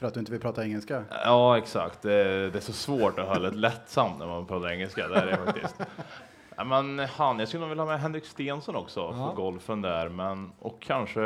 För 0.00 0.06
att 0.06 0.14
du 0.14 0.20
inte 0.20 0.32
vill 0.32 0.40
prata 0.40 0.64
engelska? 0.64 1.04
Ja, 1.10 1.58
exakt. 1.58 2.02
Det, 2.02 2.50
det 2.50 2.58
är 2.58 2.60
så 2.60 2.72
svårt 2.72 3.18
att 3.18 3.28
hålla 3.28 3.50
det 3.50 3.56
lättsamt 3.56 4.18
när 4.18 4.26
man 4.26 4.46
pratar 4.46 4.70
engelska. 4.72 5.08
Det 5.08 5.16
är 5.16 5.26
det 5.26 5.36
faktiskt. 5.36 5.76
Ja, 6.56 6.64
men 6.64 6.98
han, 6.98 7.38
jag 7.38 7.48
skulle 7.48 7.60
nog 7.60 7.68
vilja 7.68 7.84
ha 7.84 7.90
med 7.90 8.00
Henrik 8.00 8.24
Stensson 8.26 8.76
också 8.76 9.00
Ja. 9.00 9.12
för 9.28 9.36
golfen 9.36 9.82
där, 9.82 10.08
men 10.08 10.52
och 10.58 10.76
kanske 10.80 11.20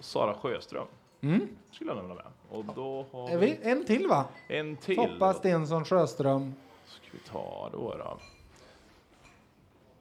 Sara 0.00 0.34
Sjöström 0.34 0.86
Mm. 1.20 1.48
skulle 1.70 1.90
jag 1.90 1.96
nog 1.96 2.06
vilja 2.08 2.22
med. 2.22 2.58
Och 2.58 2.64
då 2.74 3.06
har 3.12 3.36
vi 3.38 3.58
en 3.62 3.84
till 3.84 4.06
va? 4.08 4.24
en 4.48 4.76
till. 4.76 4.96
Foppa, 4.96 5.34
Stensson, 5.34 5.84
Sjöström. 5.84 6.54
Ska 6.86 7.06
vi 7.12 7.18
ta 7.18 7.68
då 7.72 7.94
då? 7.98 8.18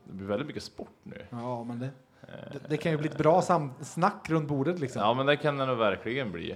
det 0.04 0.14
blir 0.14 0.28
väldigt 0.28 0.47
mycket 0.47 0.64
sport 0.64 0.89
nu. 1.04 1.26
Ja, 1.30 1.64
men 1.64 1.80
det, 1.80 1.89
det, 2.52 2.60
det 2.70 2.78
kan 2.78 2.91
ju 2.91 2.97
bli 2.97 3.10
ett 3.10 3.18
bra 3.18 3.41
sam- 3.41 3.74
snack 3.82 4.30
runt 4.30 4.47
bordet 4.47 4.80
liksom. 4.80 5.02
Ja, 5.02 5.14
men 5.14 5.26
det 5.26 5.38
kan 5.38 5.58
det 5.58 5.66
nog 5.66 5.78
verkligen 5.78 6.32
bli. 6.32 6.56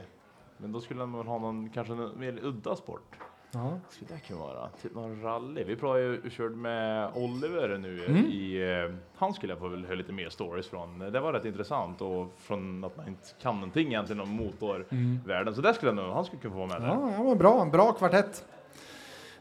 Men 0.57 0.71
då 0.71 0.81
skulle 0.81 1.05
man 1.05 1.27
ha 1.27 1.39
någon 1.39 1.69
kanske 1.69 1.93
en 1.93 2.19
mer 2.19 2.39
udda 2.43 2.75
sport. 2.75 3.15
Ja. 3.51 3.79
Skulle 3.89 4.11
det 4.13 4.27
kunna 4.27 4.39
vara? 4.39 4.69
Typ 4.81 4.95
någon 4.95 5.21
rally? 5.21 5.63
Vi 5.63 5.75
pratade 5.75 6.03
ju, 6.03 6.29
körde 6.29 6.55
med 6.55 7.09
Oliver 7.15 7.77
nu 7.77 8.05
Mm. 8.05 8.25
i... 8.25 8.61
eh, 8.89 8.95
Han 9.17 9.33
skulle 9.33 9.51
jag 9.53 9.59
få 9.59 9.67
väl 9.67 9.85
höra 9.85 9.95
lite 9.95 10.11
mer 10.13 10.29
stories 10.29 10.67
från. 10.67 10.99
Det 10.99 11.19
var 11.19 11.33
rätt 11.33 11.45
intressant 11.45 12.01
och 12.01 12.33
från 12.37 12.83
att 12.83 12.97
man 12.97 13.07
inte 13.07 13.27
kan 13.41 13.55
någonting 13.55 13.87
egentligen 13.87 14.21
om 14.21 14.29
motorvärlden. 14.29 15.55
Så 15.55 15.61
där 15.61 15.73
skulle 15.73 15.89
jag 15.91 15.95
nog, 15.95 16.13
han 16.13 16.25
skulle 16.25 16.41
kunna 16.41 16.53
få 16.53 16.57
vara 16.59 16.67
med 16.67 16.81
där. 16.81 16.87
Ja, 16.87 17.11
ja, 17.17 17.23
men 17.23 17.37
bra. 17.37 17.65
Bra 17.65 17.91
kvartett. 17.93 18.45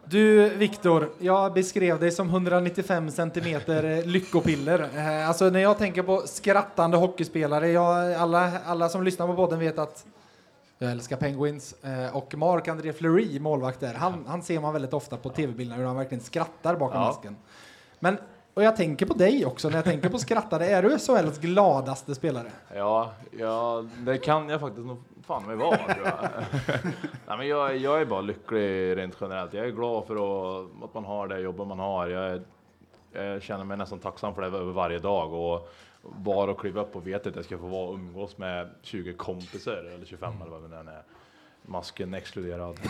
Du, 0.05 0.49
Viktor, 0.49 1.09
jag 1.19 1.53
beskrev 1.53 2.01
dig 2.01 2.11
som 2.11 2.29
195 2.29 3.11
centimeter 3.11 4.03
lyckopiller. 4.07 4.89
Eh, 4.95 5.29
Alltså 5.29 5.51
när 5.51 5.61
jag 5.61 5.79
tänker 5.79 6.03
på 6.03 6.21
skrattande 6.21 6.97
hockeyspelare, 6.97 7.69
jag, 7.69 8.13
alla, 8.15 8.51
alla 8.67 8.89
som 8.89 9.03
lyssnar 9.03 9.27
på 9.27 9.35
podden 9.35 9.59
vet 9.59 9.79
att 9.79 10.07
jag 10.85 10.93
älskar 10.93 11.17
Penguins. 11.17 11.85
Eh, 11.85 12.17
Och 12.17 12.35
Marc-André 12.35 12.93
Fleury, 12.93 13.41
målvakt 13.41 13.81
där, 13.81 13.95
han, 13.95 14.25
han 14.29 14.43
ser 14.43 14.61
man 14.61 14.73
väldigt 14.73 14.93
ofta 14.95 15.17
på 15.17 15.29
tv-bilderna 15.29 15.79
hur 15.79 15.87
han 15.87 15.97
verkligen 15.97 16.25
skrattar 16.25 16.77
bakom 16.77 17.01
Ja. 17.01 17.07
masken. 17.07 17.37
Men, 17.99 18.19
och 18.55 18.63
jag 18.63 18.77
tänker 18.77 19.07
på 19.07 19.15
dig 19.15 19.47
också, 19.47 19.69
när 19.69 19.77
jag 19.77 19.85
tänker 19.85 20.09
på 20.09 20.19
skrattare, 20.19 20.67
är 20.67 20.83
du 20.83 20.99
SHLs 20.99 21.39
gladaste 21.39 22.15
spelare? 22.15 22.51
Ja, 22.75 23.13
ja, 23.39 23.85
det 23.99 24.19
kan 24.19 24.49
jag 24.49 24.61
faktiskt 24.61 24.87
nog 24.87 25.03
fan 25.27 25.47
mig 25.47 25.57
vara 25.57 25.77
tror 25.77 26.07
jag. 26.07 26.15
Nej, 27.27 27.39
men 27.39 27.49
jag, 27.49 27.77
jag 27.77 28.01
är 28.01 28.05
bara 28.05 28.21
lycklig 28.21 28.97
rent 28.97 29.17
generellt. 29.21 29.55
Jag 29.55 29.67
är 29.67 29.71
glad 29.71 30.07
för 30.07 30.15
att, 30.15 30.67
att 30.85 30.95
man 30.95 31.05
har 31.05 31.29
det 31.29 31.39
jobbet 31.41 31.67
man 31.67 31.79
har. 31.79 32.07
Jag, 32.09 32.25
är- 32.33 32.43
jag 33.13 33.43
känner 33.43 33.65
mig 33.65 33.77
nästan 33.77 33.99
tacksam 33.99 34.35
för 34.35 34.43
det 34.43 34.47
över 34.59 34.73
varje 34.73 34.99
dag 34.99 35.33
och 35.33 35.69
bara 36.05 36.51
att 36.51 36.59
kliva 36.59 36.81
upp 36.81 36.97
och 36.97 37.07
veta 37.07 37.29
att 37.29 37.37
jag 37.37 37.45
ska 37.45 37.59
få 37.59 37.67
vara 37.67 37.89
och 37.89 37.95
umgås 37.95 38.39
med 38.39 38.71
20 38.83 39.13
kompisar 39.13 39.73
eller 39.95 40.07
25 40.07 40.33
eller 40.43 40.51
vad 40.51 40.63
det 40.63 40.69
nu 40.69 40.91
är. 40.91 41.03
Masken 41.63 42.15
exkluderad. 42.15 42.81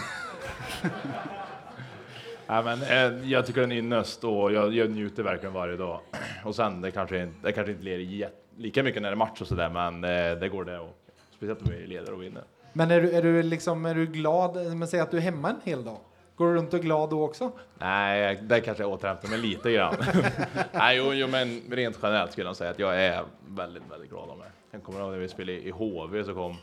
Nej, 2.47 2.65
men, 2.65 2.83
eh, 2.83 3.31
jag 3.31 3.47
tycker 3.47 3.61
den 3.61 3.73
är 3.73 3.77
ynnest 3.77 4.25
och 4.25 4.53
jag, 4.53 4.75
jag 4.75 4.91
njuter 4.91 5.23
verkligen 5.23 5.53
varje 5.53 5.77
dag. 5.77 6.01
Och 6.45 6.55
sen, 6.55 6.81
det 6.81 6.91
kanske, 6.91 7.23
inte- 7.23 7.37
det 7.43 7.53
kanske 7.53 7.73
inte 7.73 7.85
leder 7.85 8.31
lika 8.57 8.83
mycket 8.83 9.03
när 9.03 9.09
det 9.11 9.15
är 9.15 9.17
match 9.17 9.41
och 9.41 9.47
sådär, 9.47 9.71
men 9.71 10.05
eh, 10.05 10.39
det 10.41 10.49
går 10.49 10.65
det. 10.65 10.79
Och, 10.79 10.99
speciellt 11.37 11.63
om 11.63 11.69
vi 11.71 11.87
leder 11.87 12.13
och 12.13 12.23
vinner. 12.23 12.43
Men 12.73 12.91
är 12.91 13.01
du, 13.01 13.11
är 13.13 13.23
du, 13.23 13.43
liksom, 13.43 13.87
är 13.87 13.95
du 13.95 14.07
glad, 14.07 14.77
men 14.77 14.89
säg 14.89 15.01
att 15.01 15.11
du 15.11 15.17
är 15.17 15.21
hemma 15.21 15.51
en 15.51 15.61
hel 15.65 15.85
dag? 15.85 15.99
Går 16.37 16.47
du 16.47 16.55
runt 16.55 16.75
och 16.75 16.81
glad 16.81 17.11
då 17.11 17.25
också? 17.25 17.53
Nej, 17.79 18.37
där 18.43 18.61
kanske 18.61 18.83
jag 18.83 18.93
återhämtar 18.93 19.29
mig 19.29 19.39
lite 19.39 19.73
grann. 19.73 19.95
Nej, 20.73 20.97
jo, 20.97 21.13
jo, 21.13 21.29
men 21.29 21.63
rent 21.71 21.99
generellt 22.03 22.33
skulle 22.33 22.47
jag 22.47 22.57
säga 22.57 22.71
att 22.71 22.79
jag 22.79 23.01
är 23.03 23.25
väldigt, 23.49 23.83
väldigt 23.91 24.11
glad 24.11 24.29
om 24.31 24.39
det. 24.39 24.51
Jag 24.71 24.83
kommer 24.83 25.01
ihåg 25.01 25.11
när 25.11 25.19
vi 25.19 25.29
spelade 25.29 25.59
i 25.59 25.71
HV 25.71 26.25
så 26.25 26.35
kom 26.35 26.57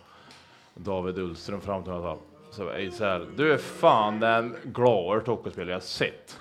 David 0.74 1.18
Ullström 1.18 1.62
fram 1.62 1.84
till 1.84 1.92
mig 1.92 2.02
och 2.02 2.18
sa 2.18 2.20
så 2.52 2.70
här, 2.70 2.90
så 2.90 3.04
här, 3.04 3.28
du 3.36 3.54
är 3.54 3.58
fan 3.58 4.20
den 4.20 4.56
gladaste 4.64 5.32
hockeyspelare 5.32 5.72
jag 5.72 5.84
sett. 5.84 6.38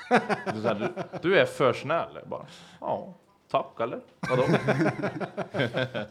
Så 0.62 0.68
här, 0.68 0.74
du, 0.74 1.28
du 1.28 1.38
är 1.38 1.44
för 1.46 1.72
snäll. 1.72 2.08
Jag 2.14 2.28
bara, 2.28 2.46
ja, 2.80 3.14
tack 3.50 3.80
eller? 3.80 4.00
Vadå? 4.20 4.42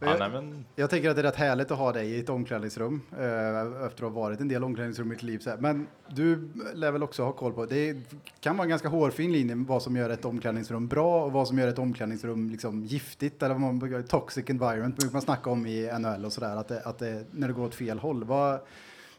ja, 0.00 0.16
nej, 0.18 0.30
men, 0.30 0.64
Jag 0.76 0.90
tänker 0.90 1.10
att 1.10 1.16
det 1.16 1.22
är 1.22 1.24
rätt 1.24 1.36
härligt 1.36 1.70
att 1.70 1.78
ha 1.78 1.92
dig 1.92 2.10
i 2.10 2.20
ett 2.20 2.28
omklädningsrum 2.28 3.00
eh, 3.12 3.86
efter 3.86 3.86
att 3.86 4.00
ha 4.00 4.08
varit 4.08 4.40
en 4.40 4.48
del 4.48 4.64
omklädningsrum 4.64 5.06
i 5.06 5.10
mitt 5.10 5.22
liv. 5.22 5.42
Men 5.58 5.86
du 6.08 6.48
lär 6.74 6.92
väl 6.92 7.02
också 7.02 7.24
ha 7.24 7.32
koll 7.32 7.52
på, 7.52 7.66
det 7.66 7.96
kan 8.40 8.56
vara 8.56 8.64
en 8.64 8.68
ganska 8.68 8.88
hårfin 8.88 9.32
linje 9.32 9.54
vad 9.54 9.82
som 9.82 9.96
gör 9.96 10.10
ett 10.10 10.24
omklädningsrum 10.24 10.88
bra 10.88 11.24
och 11.24 11.32
vad 11.32 11.48
som 11.48 11.58
gör 11.58 11.68
ett 11.68 11.78
omklädningsrum 11.78 12.50
liksom 12.50 12.84
giftigt 12.84 13.42
eller 13.42 13.54
vad 13.54 13.74
man 13.74 14.04
toxic 14.04 14.50
environment 14.50 14.96
brukar 14.96 15.12
man 15.12 15.22
snacka 15.22 15.50
om 15.50 15.66
i 15.66 15.90
NHL 15.98 16.24
och 16.24 16.32
sådär, 16.32 16.56
att, 16.56 16.68
det, 16.68 16.80
att 16.80 16.98
det, 16.98 17.24
när 17.30 17.48
det 17.48 17.54
går 17.54 17.64
åt 17.64 17.74
fel 17.74 17.98
håll. 17.98 18.24
Vad, 18.24 18.60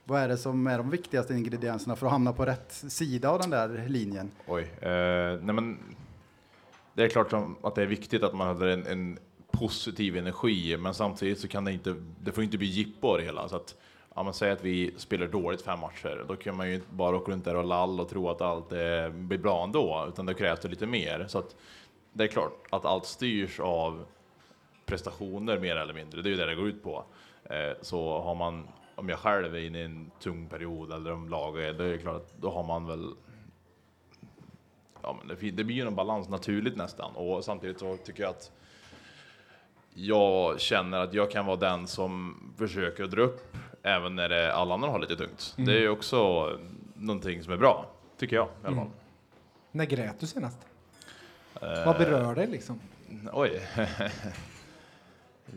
vad 0.04 0.22
är 0.22 0.28
det 0.28 0.38
som 0.38 0.68
är 0.68 0.78
de 0.78 0.90
viktigaste 0.90 1.34
ingredienserna 1.34 1.96
för 1.96 2.06
att 2.06 2.12
hamna 2.12 2.34
på 2.34 2.46
rätt 2.46 2.72
sida 2.72 3.30
av 3.30 3.40
den 3.40 3.50
där 3.50 3.86
linjen? 3.88 4.32
oj. 4.48 4.62
Eh, 4.82 4.90
nej, 5.42 5.56
men, 5.56 5.78
det 6.94 7.04
är 7.04 7.10
klart 7.10 7.34
att 7.62 7.76
det 7.76 7.82
är 7.82 7.86
viktigt 7.86 8.24
att 8.24 8.34
man 8.34 8.48
har 8.48 8.66
en, 8.66 8.88
en 8.88 9.20
positiv 9.52 10.18
energi, 10.18 10.78
men 10.78 10.94
samtidigt 10.94 11.40
så 11.40 11.48
kan 11.48 11.66
det 11.66 11.72
inte, 11.72 11.96
det 12.24 12.32
får 12.32 12.44
inte 12.44 12.58
bli 12.58 12.68
jippo 12.68 13.08
av 13.08 13.18
det 13.18 13.24
hela. 13.24 13.50
Så 13.50 13.56
att, 13.56 13.76
ja, 14.16 14.24
men 14.24 14.34
säg 14.34 14.52
att 14.52 14.64
vi 14.64 14.94
spelar 14.98 15.28
dåligt 15.28 15.62
fem 15.62 15.80
matcher, 15.80 16.26
då 16.28 16.36
kan 16.36 16.58
man 16.58 16.70
ju 16.70 16.76
inte 16.76 16.88
bara 16.90 17.16
åka 17.16 17.32
runt 17.32 17.46
där 17.46 17.56
och 17.56 17.66
lall 17.66 18.00
och 18.00 18.10
tro 18.10 18.30
att 18.30 18.42
allt 18.42 18.72
eh, 18.72 19.10
blir 19.10 19.38
bra 19.38 19.64
ändå, 19.64 20.06
utan 20.10 20.26
det 20.26 20.34
krävs 20.34 20.60
det 20.60 20.68
lite 20.68 20.86
mer. 20.86 21.26
Så 21.28 21.40
att, 21.40 21.56
det 22.14 22.24
är 22.24 22.28
klart 22.28 22.68
att 22.70 22.86
allt 22.86 23.06
styrs 23.06 23.60
av 23.60 24.06
prestationer 24.86 25.60
mer 25.60 25.76
eller 25.76 25.94
mindre, 25.94 26.22
det 26.22 26.30
är 26.30 26.32
ju 26.32 26.38
det 26.38 26.46
det 26.46 26.56
går 26.56 26.68
ut 26.68 26.84
på. 26.84 27.04
Eh, 27.44 27.78
så 27.82 28.22
har 28.22 28.36
man, 28.36 28.68
om 28.96 29.10
jag 29.10 29.20
själv 29.20 29.56
är 29.56 29.60
inne 29.60 29.80
i 29.80 29.84
en 29.84 30.12
tung 30.20 30.50
period 30.50 30.92
eller 30.92 31.12
om 31.12 31.30
laget 31.30 31.76
är, 31.76 31.84
det 31.84 31.94
är 31.94 31.98
klart 31.98 32.16
att 32.16 32.34
då 32.42 32.50
har 32.50 32.64
man 32.64 32.86
väl 32.86 33.14
ja, 35.02 35.18
men 35.20 35.28
det, 35.28 35.52
det 35.52 35.64
blir 35.64 35.76
ju 35.76 35.88
en 35.88 35.96
balans 35.96 36.30
naturligt 36.30 36.78
nästan 36.78 37.16
och 37.16 37.46
samtidigt 37.46 37.80
så 37.80 37.98
tycker 37.98 38.24
jag 38.24 38.30
att 38.30 38.52
jag 40.00 40.60
känner 40.60 41.00
att 41.00 41.14
jag 41.14 41.32
kan 41.32 41.46
vara 41.46 41.56
den 41.58 41.88
som 41.88 42.36
försöker 42.58 43.08
dra 43.08 43.22
upp 43.22 43.58
även 43.84 44.16
när 44.16 44.30
det, 44.30 44.54
alla 44.54 44.74
andra 44.74 44.90
har 44.90 45.00
lite 45.00 45.16
tungt. 45.16 45.54
Det 45.58 45.84
är 45.84 45.90
också 45.90 46.50
någonting 46.94 47.44
som 47.44 47.54
är 47.54 47.58
bra, 47.58 47.86
tycker 48.20 48.36
jag 48.36 48.46
i 48.48 48.68
alla 48.68 48.76
fall. 48.76 48.88
När 49.72 49.86
grät 49.86 50.20
du 50.20 50.28
senast? 50.28 50.58
Eh, 51.62 51.86
Vad 51.86 51.98
berör 51.98 52.36
dig 52.36 52.48
liksom? 52.48 52.80
Oj. 53.34 53.62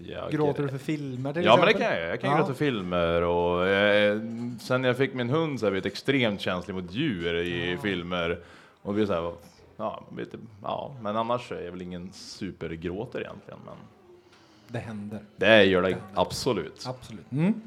Jag- 0.06 0.30
Gråter 0.32 0.62
du 0.62 0.68
för 0.68 0.78
filmer 0.78 1.32
till 1.32 1.44
Ja 1.44 1.56
men 1.56 1.64
det 1.64 1.70
exempel? 1.70 1.88
kan 1.92 2.00
jag, 2.00 2.10
jag 2.10 2.20
kan 2.20 2.30
Ja. 2.30 2.36
gråta 2.36 2.52
för 2.54 2.64
filmer 2.64 3.22
och 3.22 3.66
eh, 3.68 4.20
sen 4.60 4.84
jag 4.84 4.96
fick 4.96 5.14
min 5.14 5.30
hund 5.30 5.60
så 5.60 5.66
har 5.66 5.72
jag 5.72 5.86
extremt 5.86 6.40
känslig 6.40 6.74
mot 6.74 6.92
djur 6.92 7.34
i 7.34 7.78
filmer. 7.82 8.40
Och 8.82 8.92
det 8.92 8.96
blir 8.96 9.06
så 9.06 9.12
här, 9.12 9.32
ja, 9.76 10.04
lite, 10.16 10.38
ja, 10.62 10.96
men 11.02 11.16
annars 11.16 11.52
är 11.52 11.60
jag 11.62 11.70
väl 11.72 11.82
ingen 11.82 12.12
supergråter 12.12 13.20
egentligen. 13.20 13.60
Men 13.66 13.74
Det 14.72 14.78
händer. 14.78 15.20
det 15.36 15.64
gör 15.64 15.82
det 15.82 15.96
absolut. 16.14 16.86
Absolut. 16.86 17.32
Mm. 17.32 17.60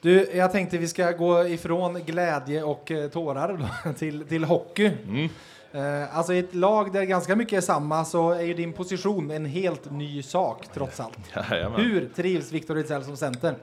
Du, 0.00 0.30
jag 0.34 0.52
tänkte 0.52 0.78
vi 0.78 0.88
ska 0.88 1.12
gå 1.12 1.48
ifrån 1.48 2.02
glädje 2.06 2.62
och 2.62 2.90
eh, 2.90 3.10
tårar 3.10 3.68
till, 3.98 4.24
till 4.24 4.44
hockey. 4.44 4.90
Mm. 5.04 5.28
Eh, 5.72 6.16
alltså 6.16 6.34
i 6.34 6.38
ett 6.38 6.54
lag 6.54 6.92
där 6.92 7.04
ganska 7.04 7.36
mycket 7.36 7.56
är 7.56 7.60
samma 7.60 8.04
så 8.04 8.30
är 8.30 8.42
ju 8.42 8.54
din 8.54 8.72
position 8.72 9.30
en 9.30 9.46
helt 9.46 9.90
ny 9.90 10.22
sak 10.22 10.66
trots 10.74 11.00
allt. 11.00 11.18
Jajamän. 11.50 11.80
Hur 11.80 12.08
trivs 12.16 12.52
Victor 12.52 12.76
Ejdsell 12.76 13.04
som 13.04 13.16
center? 13.16 13.54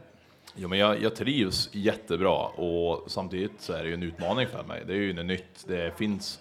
Jo, 0.55 0.69
men 0.69 0.79
jag, 0.79 1.01
jag 1.01 1.15
trivs 1.15 1.69
jättebra 1.71 2.47
och 2.47 3.11
samtidigt 3.11 3.51
så 3.59 3.73
är 3.73 3.83
det 3.83 3.87
ju 3.87 3.93
en 3.93 4.03
utmaning 4.03 4.47
för 4.47 4.63
mig. 4.63 4.83
Det 4.87 4.93
är 4.93 4.97
ju 4.97 5.13
något 5.13 5.25
nytt. 5.25 5.65
Det 5.67 5.97
finns 5.97 6.39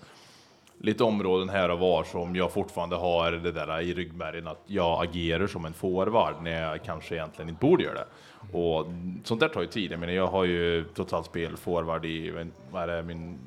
lite 0.79 1.05
områden 1.05 1.49
här 1.49 1.69
och 1.69 1.79
var 1.79 2.05
som 2.05 2.37
jag 2.37 2.53
fortfarande 2.53 2.97
har 2.97 3.33
det 3.33 3.53
där 3.53 3.81
i 3.81 3.95
ryggmärgen 3.95 4.47
att 4.47 4.63
jag 4.67 5.05
agerar 5.05 5.47
som 5.47 5.65
en 5.65 5.73
forward 5.73 6.35
när 6.43 6.63
jag 6.63 6.85
kanske 6.85 7.15
egentligen 7.15 7.49
inte 7.49 7.67
borde 7.67 7.85
göra 7.85 7.95
det. 7.95 8.07
Och 8.53 8.87
sånt 9.25 9.41
där 9.41 9.49
tar 9.49 9.61
ju 9.61 9.67
tid. 9.67 9.93
Jag 9.93 10.01
menar, 10.01 10.13
jag 10.13 10.27
har 10.27 10.45
ju 10.45 10.85
totalt 10.85 11.27
spel 11.27 11.57
forward 11.57 12.05
i, 12.05 12.51
vad 12.71 12.83
är 12.83 12.97
det, 12.97 13.03
min 13.03 13.39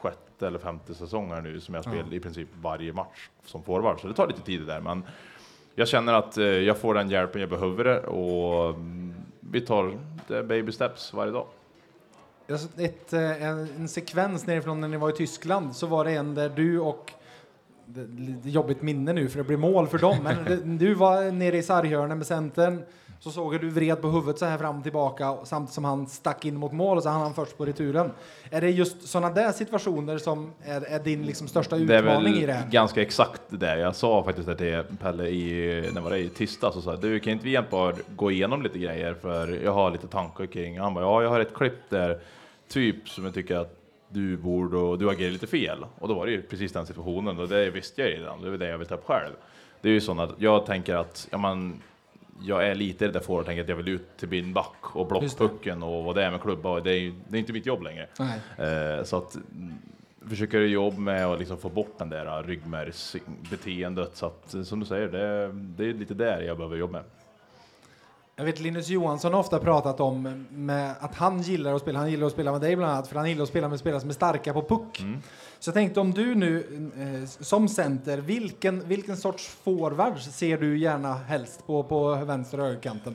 sjätte 0.00 0.46
eller 0.46 0.58
femte 0.58 0.94
säsong 0.94 1.30
här 1.30 1.40
nu 1.40 1.60
som 1.60 1.74
jag 1.74 1.84
spelar 1.84 2.14
i 2.14 2.20
princip 2.20 2.48
varje 2.62 2.92
match 2.92 3.28
som 3.44 3.62
forward. 3.62 4.00
Så 4.00 4.08
det 4.08 4.14
tar 4.14 4.26
lite 4.26 4.42
tid 4.42 4.60
det 4.60 4.66
där. 4.66 4.80
Men 4.80 5.02
jag 5.74 5.88
känner 5.88 6.12
att 6.12 6.38
eh, 6.38 6.44
jag 6.44 6.78
får 6.78 6.94
den 6.94 7.10
hjälpen 7.10 7.40
jag 7.40 7.50
behöver 7.50 8.04
och 8.06 8.70
mm, 8.70 9.14
vi 9.40 9.60
tar 9.60 9.98
är 10.28 10.42
baby 10.42 10.72
steps 10.72 11.12
varje 11.12 11.32
dag. 11.32 11.46
Ett, 12.78 13.12
eh, 13.12 13.42
en, 13.42 13.68
en 13.78 13.88
sekvens 13.88 14.46
nerifrån 14.46 14.80
när 14.80 14.88
ni 14.88 14.96
var 14.96 15.10
i 15.10 15.12
Tyskland 15.12 15.76
så 15.76 15.86
var 15.86 16.04
det 16.04 16.10
en 16.12 16.34
där 16.34 16.48
du 16.48 16.80
och 16.80 17.12
det 17.86 18.06
lite 18.20 18.50
jobbigt 18.50 18.82
minne 18.82 19.12
nu 19.12 19.28
för 19.28 19.38
det 19.38 19.44
blir 19.44 19.56
mål 19.56 19.86
för 19.88 19.98
dem, 19.98 20.16
men 20.22 20.44
det- 20.78 20.86
du 20.86 20.94
var 20.94 21.30
nere 21.32 21.56
i 21.56 21.62
sarghörnen 21.62 22.18
med 22.18 22.26
centern 22.26 22.82
så 23.26 23.32
såg 23.32 23.54
jag 23.54 23.60
du 23.60 23.70
vred 23.70 24.02
på 24.02 24.08
huvudet 24.08 24.38
så 24.38 24.44
här 24.46 24.58
fram 24.58 24.76
och 24.76 24.82
tillbaka 24.82 25.36
samtidigt 25.44 25.74
som 25.74 25.84
han 25.84 26.06
stack 26.06 26.44
in 26.44 26.56
mot 26.56 26.72
mål 26.72 26.96
och 26.96 27.02
så 27.02 27.08
hann 27.08 27.20
han 27.20 27.34
först 27.34 27.58
på 27.58 27.66
returen. 27.66 28.10
Är 28.50 28.60
det 28.60 28.70
just 28.70 29.08
sådana 29.08 29.34
där 29.34 29.52
situationer 29.52 30.18
som 30.18 30.52
är, 30.64 30.80
är 30.80 30.98
din 30.98 31.26
liksom 31.26 31.48
största 31.48 31.76
utmaning 31.76 32.34
i 32.34 32.46
det 32.46 32.52
här? 32.52 32.70
ganska 32.70 33.02
exakt 33.02 33.42
det. 33.48 33.78
Jag 33.78 33.96
sa 33.96 34.24
faktiskt 34.24 34.58
till 34.58 34.82
Pelle 35.02 35.28
i, 35.28 35.90
när 35.94 36.00
var 36.00 36.10
det, 36.10 36.18
i 36.18 36.28
tisdags 36.28 36.76
och 36.76 36.82
sa 36.82 36.96
du 36.96 37.20
kan 37.20 37.32
inte 37.32 37.44
vi 37.44 37.50
hjälpa 37.50 37.92
gå 38.16 38.30
igenom 38.30 38.62
lite 38.62 38.78
grejer 38.78 39.14
för 39.14 39.48
jag 39.64 39.72
har 39.72 39.90
lite 39.90 40.06
tankar 40.06 40.46
kring. 40.46 40.78
Han 40.78 40.94
bara 40.94 41.04
ja, 41.04 41.22
jag 41.22 41.30
har 41.30 41.40
ett 41.40 41.54
klipp 41.54 41.90
där 41.90 42.20
typ 42.68 43.08
som 43.08 43.24
jag 43.24 43.34
tycker 43.34 43.56
att 43.56 43.80
du 44.08 44.36
borde 44.36 44.76
och 44.76 44.98
du 44.98 45.10
agerar 45.10 45.30
lite 45.30 45.46
fel 45.46 45.86
och 45.98 46.08
då 46.08 46.14
var 46.14 46.26
det 46.26 46.32
ju 46.32 46.42
precis 46.42 46.72
den 46.72 46.86
situationen 46.86 47.38
och 47.38 47.48
det 47.48 47.70
visste 47.70 48.02
jag 48.02 48.10
redan. 48.10 48.42
Det 48.42 48.48
är 48.48 48.58
det 48.58 48.68
jag 48.68 48.78
vill 48.78 48.88
ta 48.88 48.94
upp 48.94 49.06
själv. 49.06 49.32
Det 49.80 49.88
är 49.88 49.92
ju 49.92 50.00
så 50.00 50.20
att 50.20 50.30
jag 50.38 50.66
tänker 50.66 50.94
att 50.94 51.28
ja, 51.30 51.38
man, 51.38 51.82
jag 52.42 52.68
är 52.68 52.74
lite 52.74 53.08
där 53.08 53.20
för 53.20 53.40
att 53.40 53.46
tänka 53.46 53.62
att 53.62 53.68
jag 53.68 53.76
vill 53.76 53.88
ut 53.88 54.16
till 54.16 54.28
min 54.28 54.52
back 54.52 54.96
och 54.96 55.06
det. 55.06 55.18
blockpucken 55.18 55.82
och 55.82 56.04
vad 56.04 56.14
det 56.14 56.24
är 56.24 56.30
med 56.30 56.40
klubba 56.40 56.80
det 56.80 56.92
är, 56.98 57.14
det 57.28 57.36
är 57.36 57.38
inte 57.38 57.52
mitt 57.52 57.66
jobb 57.66 57.82
längre. 57.82 58.06
Eh, 58.58 59.04
så 59.04 59.16
att 59.16 59.34
mm, 59.34 59.74
försöker 60.28 60.58
göra 60.58 60.68
jobb 60.68 60.98
med 60.98 61.26
att 61.26 61.38
liksom 61.38 61.58
få 61.58 61.68
bort 61.68 61.98
den 61.98 62.10
där 62.10 62.42
ryggmärgsbeteendet. 62.42 64.16
Så 64.16 64.26
att, 64.26 64.54
som 64.64 64.80
du 64.80 64.86
säger, 64.86 65.08
det, 65.08 65.52
det 65.52 65.90
är 65.90 65.94
lite 65.94 66.14
där 66.14 66.40
jag 66.40 66.56
behöver 66.56 66.76
jobba 66.76 66.92
med. 66.92 67.04
Jag 68.38 68.44
vet 68.44 68.60
Linus 68.60 68.88
Johansson 68.88 69.32
har 69.32 69.40
ofta 69.40 69.58
pratat 69.58 70.00
om 70.00 70.46
med 70.50 70.94
att 71.00 71.14
han 71.14 71.42
gillar 71.42 71.74
att 71.74 71.82
spela, 71.82 71.98
han 71.98 72.10
gillar 72.10 72.26
att 72.26 72.32
spela 72.32 72.52
med 72.52 72.60
dig 72.60 72.76
bland 72.76 72.92
annat, 72.92 73.08
för 73.08 73.16
han 73.16 73.28
gillar 73.28 73.42
att 73.42 73.48
spela 73.48 73.68
med 73.68 73.78
spelare 73.78 74.00
som 74.00 74.10
är 74.10 74.14
starka 74.14 74.52
på 74.52 74.62
puck. 74.62 75.00
Mm. 75.00 75.22
Så 75.58 75.68
jag 75.68 75.74
tänkte 75.74 76.00
om 76.00 76.10
du 76.12 76.34
nu 76.34 76.58
eh, 76.98 77.28
som 77.28 77.68
center, 77.68 78.18
vilken, 78.18 78.88
vilken 78.88 79.16
sorts 79.16 79.48
forward 79.48 80.18
ser 80.20 80.58
du 80.58 80.78
gärna 80.78 81.14
helst 81.14 81.66
på, 81.66 81.82
på 81.82 82.14
vänster 82.14 82.60
och 82.60 82.66
högerkanten? 82.66 83.14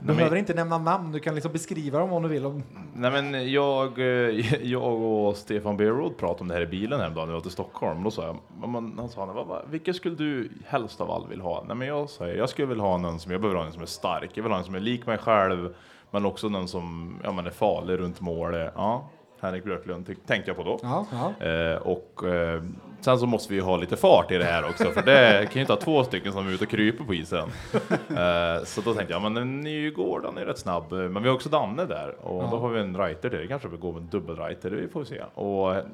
Du 0.00 0.06
men- 0.06 0.16
behöver 0.16 0.36
inte 0.36 0.54
nämna 0.54 0.78
namn, 0.78 1.12
du 1.12 1.20
kan 1.20 1.34
liksom 1.34 1.52
beskriva 1.52 1.98
dem 1.98 2.12
om 2.12 2.22
du 2.22 2.28
vill. 2.28 2.46
Om, 2.46 2.62
Nej 2.94 3.10
men 3.10 3.52
jag, 3.52 3.98
eh, 3.98 4.04
jag 4.62 5.02
och 5.02 5.36
Stefan 5.36 5.76
Beerod 5.76 6.16
pratade 6.18 6.40
om 6.40 6.48
det 6.48 6.54
här 6.54 6.60
i 6.60 6.66
bilen 6.66 7.00
häromdagen 7.00 7.26
när 7.28 7.32
vi 7.32 7.36
var 7.36 7.40
till 7.42 7.50
Stockholm. 7.50 8.02
Då 8.02 8.10
sa 8.10 8.24
jag, 8.26 8.36
men 8.60 8.70
man- 8.70 8.94
han 8.98 9.08
sa, 9.08 9.26
vad, 9.26 9.46
vad, 9.46 9.62
vilken 9.70 9.94
skulle 9.94 10.14
du 10.14 10.50
helst 10.66 11.00
av 11.00 11.10
allt 11.10 11.30
vill 11.30 11.40
ha? 11.40 11.64
Nej 11.66 11.76
men 11.76 11.88
jag 11.88 12.10
säger, 12.10 12.36
jag 12.36 12.48
skulle 12.48 12.68
vilja 12.68 12.84
ha 12.84 12.96
någon 12.98 13.20
som, 13.20 13.32
jag 13.32 13.40
behöver 13.40 13.58
ha 13.60 13.66
en 13.66 13.72
som 13.72 13.82
är 13.82 13.86
stark, 13.86 14.30
jag 14.34 14.42
vill 14.42 14.52
ha 14.52 14.58
en 14.58 14.64
som 14.64 14.74
är 14.74 14.80
lik 14.80 15.06
mig 15.06 15.18
själv, 15.18 15.74
men 16.10 16.26
också 16.26 16.48
någon 16.48 16.68
som 16.68 17.16
ja, 17.24 17.32
men 17.32 17.46
är 17.46 17.50
farlig 17.50 17.98
runt 17.98 18.20
målet. 18.20 18.72
Ja, 18.76 19.08
Henrik 19.40 19.64
Björklund 19.64 20.06
tänkte 20.26 20.50
jag 20.50 20.56
på 20.56 20.62
då. 20.64 20.78
ja, 20.82 21.06
ja. 21.40 21.46
Eh, 21.46 21.76
och 21.76 22.24
eh, 22.28 22.62
sen 23.00 23.18
så 23.18 23.26
måste 23.26 23.52
vi 23.52 23.58
ju 23.58 23.62
ha 23.64 23.76
lite 23.76 23.96
fart 23.96 24.30
i 24.30 24.38
det 24.38 24.44
här 24.44 24.68
också, 24.68 24.84
för 24.90 25.02
det 25.02 25.46
kan 25.46 25.54
ju 25.54 25.60
inte 25.60 25.72
ha 25.72 25.80
två 25.80 26.04
stycken 26.04 26.32
som 26.32 26.48
är 26.48 26.52
ute 26.52 26.64
och 26.64 26.70
kryper 26.70 27.04
på 27.04 27.14
isen. 27.14 27.48
Eh, 28.16 28.64
så 28.64 28.80
då 28.80 28.94
tänkte 28.94 29.12
jag, 29.14 29.22
men 29.32 29.60
Nygård 29.60 30.24
han 30.24 30.38
är 30.38 30.44
rätt 30.44 30.58
snabb, 30.58 30.92
men 30.92 31.22
vi 31.22 31.28
har 31.28 31.34
också 31.34 31.48
Danne 31.48 31.84
där 31.84 32.14
och 32.22 32.42
Ja. 32.44 32.48
då 32.50 32.58
har 32.58 32.68
vi 32.68 32.80
en 32.80 32.92
writer 32.96 33.28
till. 33.30 33.38
Det 33.38 33.46
kanske 33.46 33.68
vi 33.68 33.76
går 33.76 33.92
med 33.92 34.02
en 34.02 34.08
dubbelwriter, 34.08 34.70
det 34.70 34.88
får 34.88 35.00
vi 35.00 35.06
se. 35.06 35.22
Och 35.34 35.74
eh, 35.74 35.84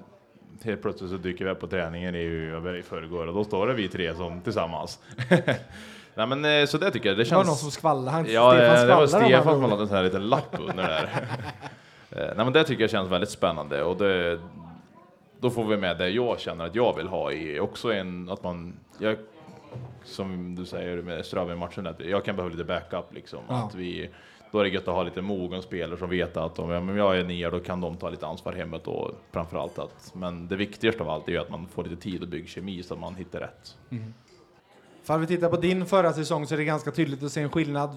helt 0.64 0.82
plötsligt 0.82 1.10
så 1.10 1.16
dyker 1.16 1.44
vi 1.44 1.50
upp 1.50 1.60
på 1.60 1.66
träningen 1.66 2.14
i, 2.14 2.18
i 2.78 2.82
förrgår 2.88 3.26
och 3.26 3.34
då 3.34 3.44
står 3.44 3.66
det 3.66 3.74
vi 3.74 3.88
tre 3.88 4.14
som 4.14 4.40
tillsammans. 4.40 4.98
Nej 6.14 6.26
men 6.26 6.44
eh, 6.44 6.66
så 6.66 6.78
det 6.78 6.90
tycker 6.90 7.08
jag, 7.08 7.18
det 7.18 7.24
Det 7.24 7.30
var 7.30 7.36
någon 7.36 7.46
känns... 7.46 7.60
som 7.60 7.70
skvallrade. 7.70 8.10
Han, 8.10 8.26
Ja, 8.28 8.50
Stefan 8.52 8.74
eh, 8.76 8.86
det 8.86 8.94
var 8.94 9.06
skvallrade 9.06 9.28
Stefan 9.40 9.54
som 9.60 9.70
hade 9.70 9.82
en 9.82 9.88
sån 9.88 9.96
här 9.96 10.04
liten 10.04 10.26
lapp 10.28 10.56
under 10.60 10.82
där. 10.82 11.08
Eh, 12.16 12.26
Nej 12.36 12.44
men 12.44 12.52
det 12.52 12.64
tycker 12.64 12.82
jag 12.82 12.90
känns 12.90 13.10
väldigt 13.10 13.30
spännande 13.30 13.82
och 13.82 13.96
det, 13.96 14.40
då 15.40 15.50
får 15.50 15.64
vi 15.64 15.76
med 15.76 15.98
det 15.98 16.08
jag 16.08 16.40
känner 16.40 16.66
att 16.66 16.74
jag 16.74 16.96
vill 16.96 17.08
ha 17.08 17.32
i 17.32 17.60
också 17.60 17.92
en, 17.92 18.28
att 18.28 18.42
man, 18.44 18.74
jag, 18.98 19.16
som 20.04 20.54
du 20.54 20.66
säger 20.66 21.02
med 21.02 21.26
Strömmen-matchen, 21.26 21.86
att 21.86 22.00
jag 22.00 22.24
kan 22.24 22.36
behöva 22.36 22.52
lite 22.54 22.64
backup 22.64 23.14
liksom. 23.14 23.40
Ja. 23.48 23.54
Att 23.54 23.74
vi, 23.74 24.10
då 24.52 24.58
är 24.58 24.64
det 24.64 24.70
gött 24.70 24.88
att 24.88 24.94
ha 24.94 25.02
lite 25.02 25.22
mogen 25.22 25.62
spelare 25.62 25.98
som 25.98 26.10
vet 26.10 26.36
att 26.36 26.58
om 26.58 26.70
jag, 26.70 26.82
om 26.82 26.96
jag 26.96 27.18
är 27.18 27.24
ner 27.24 27.50
då 27.50 27.60
kan 27.60 27.80
de 27.80 27.96
ta 27.96 28.10
lite 28.10 28.26
ansvar 28.26 28.52
hemmet 28.52 28.86
och 28.86 29.10
framförallt 29.30 29.78
att, 29.78 30.12
men 30.14 30.48
det 30.48 30.56
viktigaste 30.56 31.02
av 31.02 31.10
allt 31.10 31.28
är 31.28 31.32
ju 31.32 31.38
att 31.38 31.50
man 31.50 31.66
får 31.66 31.84
lite 31.84 32.02
tid 32.02 32.22
och 32.22 32.28
bygga 32.28 32.46
kemi 32.46 32.82
så 32.82 32.94
att 32.94 33.00
man 33.00 33.14
hittar 33.14 33.40
rätt. 33.40 33.76
För 35.02 35.18
vi 35.18 35.26
tittar 35.26 35.48
på 35.48 35.56
din 35.56 35.86
förra 35.86 36.12
säsong 36.12 36.46
så 36.46 36.54
är 36.54 36.58
det 36.58 36.64
ganska 36.64 36.90
tydligt 36.90 37.22
att 37.22 37.32
se 37.32 37.40
en 37.40 37.50
skillnad 37.50 37.90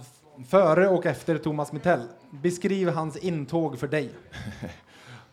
före 0.50 0.88
och 0.88 1.06
efter 1.06 1.38
Thomas 1.38 1.72
Mittell. 1.72 2.08
Beskriv 2.30 2.90
hans 2.90 3.18
intåg 3.18 3.80
för 3.80 3.88
dig. 3.88 4.10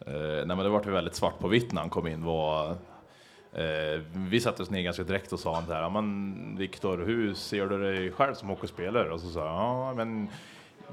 Eh, 0.07 0.13
nej 0.15 0.47
men 0.47 0.59
det 0.59 0.69
var 0.69 0.83
ju 0.85 0.91
väldigt 0.91 1.15
svart 1.15 1.39
på 1.39 1.49
vitt 1.49 1.73
när 1.73 1.81
han 1.81 1.91
kom 1.91 2.07
in. 2.07 2.25
Var, 2.25 2.71
eh, 3.53 4.01
vi 4.13 4.41
satte 4.41 4.63
oss 4.63 4.71
ner 4.71 4.83
ganska 4.83 5.03
direkt 5.03 5.33
och 5.33 5.41
sa 5.41 5.55
han 5.55 5.67
så 5.67 5.73
här, 5.73 5.91
men 5.91 6.57
Viktor, 6.59 6.99
hur 7.07 7.35
ser 7.35 7.67
du 7.67 7.83
dig 7.83 8.13
själv 8.13 8.35
som 8.35 8.49
hockeyspelare? 8.49 9.13
Och 9.13 9.21
så 9.21 9.29
sa 9.29 9.41
jag, 9.41 9.55
ja 9.55 9.95
men 9.95 10.29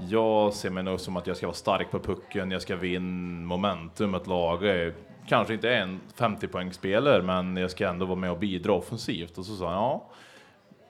jag 0.10 0.54
ser 0.54 0.70
mig 0.70 0.84
nog 0.84 1.00
som 1.00 1.18
att 1.18 1.28
jag 1.28 1.38
ska 1.38 1.48
vara 1.48 1.56
stark 1.56 1.92
på 1.92 2.00
pucken, 2.00 2.52
jag 2.52 2.62
ska 2.62 2.76
vinna 2.76 3.48
momentum, 3.48 4.16
ett 4.16 4.28
lag 4.28 4.92
kanske 5.30 5.54
inte 5.54 5.70
är 5.70 5.82
en 5.82 6.00
50 6.16 6.48
poängspelare 6.48 7.22
men 7.22 7.58
jag 7.58 7.72
ska 7.72 7.88
ändå 7.88 8.06
vara 8.06 8.20
med 8.20 8.32
och 8.32 8.40
bidra 8.40 8.74
offensivt. 8.74 9.38
Och 9.38 9.46
så 9.46 9.56
sa 9.56 9.66
han, 9.66 9.76
ja, 9.76 10.10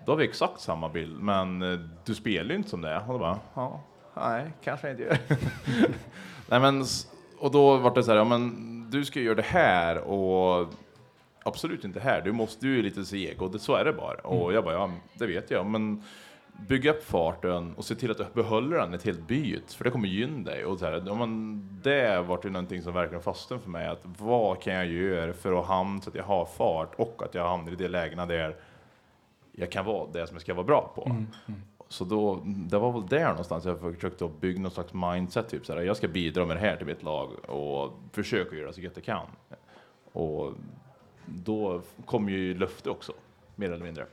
då 0.10 0.14
har 0.14 0.18
vi 0.18 0.24
exakt 0.24 0.60
samma 0.60 0.90
bild, 0.90 1.22
men 1.22 1.62
eh, 1.62 1.80
du 2.06 2.16
spelar 2.16 2.50
ju 2.50 2.56
inte 2.56 2.70
som 2.70 2.82
det. 2.82 3.02
Och 3.08 3.14
då 3.14 3.20
bara, 3.20 3.40
ja, 3.54 3.82
nej, 4.14 4.52
kanske 4.64 4.92
inte 4.92 5.04
gör. 5.04 5.18
nej 6.50 6.60
men, 6.60 6.86
och 7.40 7.52
då 7.52 7.78
var 7.78 7.96
det 7.96 8.04
så 8.04 8.12
här, 8.12 8.18
ja 8.18 8.24
men 8.24 8.88
du 8.92 9.06
ska 9.06 9.20
göra 9.20 9.36
det 9.36 9.42
här 9.42 9.98
och 9.98 10.68
absolut 11.44 11.84
inte 11.84 12.00
här, 12.00 12.22
du 12.22 12.32
måste 12.32 12.68
ju 12.68 12.82
lite 12.82 13.06
seg 13.06 13.42
och 13.42 13.52
det, 13.52 13.60
så 13.60 13.76
är 13.76 13.86
det 13.86 13.94
bara. 13.94 14.18
Och 14.18 14.54
jag 14.54 14.64
bara, 14.64 14.74
ja 14.74 14.92
det 15.14 15.28
vet 15.28 15.52
jag, 15.52 15.66
men 15.66 16.04
bygga 16.68 16.92
upp 16.92 17.04
farten 17.04 17.74
och 17.76 17.86
se 17.86 17.96
till 17.96 18.12
att 18.12 18.18
du 18.18 18.26
behåller 18.34 18.78
den 18.78 18.94
ett 18.94 19.04
helt 19.04 19.28
byt, 19.28 19.74
för 19.74 19.84
det 19.84 19.92
kommer 19.92 20.08
gynna 20.08 20.52
dig. 20.52 20.66
Och 20.66 20.80
så 20.80 20.86
här, 20.86 21.04
ja, 21.08 21.16
men 21.16 21.62
det 21.84 22.22
var 22.22 22.40
ju 22.44 22.50
någonting 22.50 22.82
som 22.82 22.94
verkligen 22.94 23.24
fastnade 23.24 23.62
för 23.62 23.70
mig, 23.70 23.88
att 23.88 24.02
vad 24.04 24.62
kan 24.62 24.74
jag 24.74 24.88
göra 24.88 25.34
för 25.34 25.60
att 25.60 25.66
hamna 25.66 26.02
så 26.02 26.10
att 26.10 26.16
jag 26.16 26.24
har 26.24 26.46
fart 26.46 26.96
och 26.96 27.22
att 27.26 27.34
jag 27.34 27.50
hamnar 27.50 27.72
i 27.72 27.76
de 27.76 27.88
lägena 27.88 28.26
där 28.26 28.56
jag 29.60 29.72
kan 29.72 29.86
vara 29.86 30.08
det 30.14 30.28
som 30.28 30.36
jag 30.36 30.42
ska 30.42 30.54
vara 30.54 30.66
bra 30.66 30.92
på. 30.96 31.16
Så 31.88 32.04
då, 32.06 32.42
det 32.46 32.78
var 32.78 32.92
väl 32.92 33.08
där 33.08 33.30
någonstans 33.30 33.66
jag 33.66 33.80
försökte 33.80 34.30
bygga 34.40 34.62
någon 34.62 34.72
slags 34.72 34.94
mindset, 34.94 35.50
typ 35.50 35.66
såhär, 35.66 35.82
jag 35.82 35.98
ska 35.98 36.08
bidra 36.08 36.46
med 36.46 36.56
det 36.56 36.60
här 36.60 36.76
till 36.78 36.86
mitt 36.86 37.04
lag 37.04 37.30
och 37.50 37.94
försöka 38.12 38.56
göra 38.56 38.74
så 38.74 38.82
gott 38.82 38.92
jag 38.96 39.04
kan. 39.04 39.26
Och 40.12 40.54
då 41.26 41.82
kom 42.06 42.30
ju 42.30 42.58
löfte 42.58 42.90
också, 42.90 43.12
mer 43.56 43.72
eller 43.72 43.86
mindre. 43.86 44.06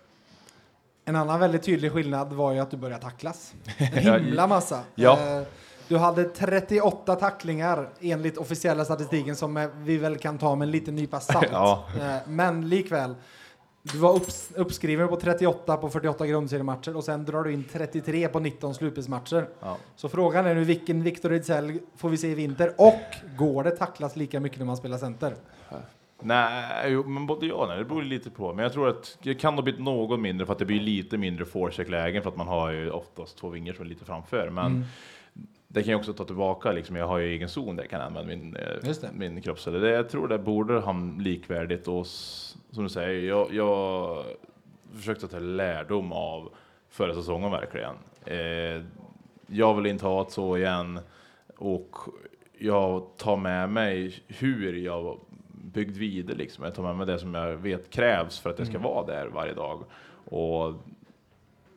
En 1.05 1.17
annan 1.17 1.41
väldigt 1.41 1.63
tydlig 1.63 1.93
skillnad 1.93 2.33
var 2.33 2.53
ju 2.53 2.59
att 2.59 2.71
du 2.71 2.77
började 2.77 3.03
tacklas. 3.03 3.55
En 3.79 3.89
himla 4.25 4.47
massa. 4.47 4.81
ja. 4.95 5.19
Eh, 5.39 5.47
Du 5.89 5.97
hade 5.99 6.25
38 6.25 7.15
tacklingar 7.17 7.89
enligt 8.01 8.39
officiella 8.39 8.85
statistiken 8.85 9.37
som 9.37 9.69
vi 9.77 9.99
väl 9.99 10.19
kan 10.19 10.39
ta 10.39 10.55
med 10.55 10.67
en 10.67 10.71
liten 10.73 10.97
nypa 10.97 11.21
salt. 11.21 11.49
Ja. 11.53 11.85
Eh, 12.01 12.17
Men 12.29 12.69
likväl, 12.69 13.15
du 13.93 13.99
var 13.99 14.17
upps, 14.17 14.53
uppskriven 14.57 15.09
på 15.09 15.17
38 15.17 15.77
på 15.77 15.89
48 15.89 16.27
grundseriematcher 16.27 16.97
och 16.97 17.05
sen 17.05 17.25
drar 17.25 17.45
du 17.45 17.53
in 17.53 17.65
33 17.73 18.29
på 18.29 18.41
19 18.41 18.75
slutspelsmatcher. 18.75 19.49
Ja. 19.61 19.77
Så 19.97 20.09
frågan 20.09 20.47
är 20.47 20.55
nu 20.55 20.65
vilken 20.65 21.03
Victor 21.03 21.33
Ejdsell 21.33 21.79
får 21.97 22.09
vi 22.09 22.17
se 22.17 22.29
i 22.29 22.35
vinter 22.35 22.73
och 22.79 23.01
går 23.39 23.65
det 23.65 23.71
tacklas 23.71 24.17
lika 24.17 24.41
mycket 24.41 24.59
när 24.59 24.67
man 24.67 24.77
spelar 24.77 24.99
center? 24.99 25.35
Nej, 26.23 26.91
jo, 26.93 27.09
men 27.09 27.27
både 27.27 27.47
ja 27.47 27.55
och 27.55 27.69
nej, 27.69 27.79
det 27.79 27.85
beror 27.85 28.03
lite 28.03 28.31
på. 28.31 28.53
Men 28.55 28.63
jag 28.63 28.73
tror 28.73 28.89
att 28.89 29.19
det 29.23 29.35
kan 29.35 29.55
nog 29.55 29.65
bli 29.65 29.75
något 29.79 30.21
mindre 30.21 30.47
för 30.47 30.53
att 30.53 30.59
det 30.59 30.65
blir 30.65 30.81
lite 30.81 31.19
mindre 31.19 31.45
forecheck-lägen 31.45 32.23
för 32.23 32.31
att 32.31 32.37
man 32.37 32.49
har 32.49 32.73
ju 32.73 32.91
oftast 32.91 33.39
två 33.39 33.49
vingar 33.49 33.73
som 33.73 33.85
är 33.85 33.89
lite 33.89 34.05
framför. 34.05 34.51
Men 34.51 34.67
Mm. 34.67 34.85
Det 35.69 35.83
kan 35.83 35.91
jag 35.91 35.99
också 35.99 36.13
ta 36.13 36.25
tillbaka, 36.25 36.73
liksom, 36.73 36.97
jag 36.97 37.07
har 37.07 37.19
ju 37.19 37.27
egen 37.27 37.49
zon 37.49 37.77
där 37.77 37.83
jag 37.83 37.91
kan 37.91 38.01
använda 38.01 38.29
min, 38.29 38.57
eh, 38.57 38.95
det. 39.01 39.11
min 39.13 39.43
kroppscell. 39.43 39.81
Det, 39.81 39.91
jag 39.91 40.09
tror 40.09 40.29
det 40.29 40.39
borde 40.39 40.81
hamna 40.81 41.23
likvärdigt 41.23 41.89
och 41.89 42.07
som 42.07 42.83
du 42.83 42.89
säger, 42.89 43.29
jag, 43.29 43.55
jag 43.55 44.25
försökte 44.97 45.29
ta 45.29 45.39
lärdom 45.39 46.13
av 46.13 46.53
förra 46.89 47.15
säsongen 47.15 47.51
verkligen. 47.51 47.95
Eh, 48.25 48.85
jag 49.47 49.75
vill 49.75 49.87
inte 49.87 50.07
ha 50.07 50.23
ett 50.23 50.31
så 50.31 50.57
igen 50.57 51.01
och 51.57 51.97
jag 52.59 53.07
tar 53.17 53.37
med 53.37 53.71
mig 53.71 54.15
hur 54.29 54.73
jag 54.73 55.21
byggd 55.49 55.97
vidare 55.97 56.37
liksom. 56.37 56.65
Jag 56.65 56.75
tar 56.75 56.83
med 56.83 56.97
mig 56.97 57.07
det 57.07 57.19
som 57.19 57.35
jag 57.35 57.57
vet 57.57 57.91
krävs 57.91 58.39
för 58.39 58.51
att 58.51 58.59
jag 58.59 58.69
ska 58.69 58.79
vara 58.79 59.07
där 59.07 59.27
varje 59.27 59.55
dag. 59.55 59.85
Och 60.25 60.75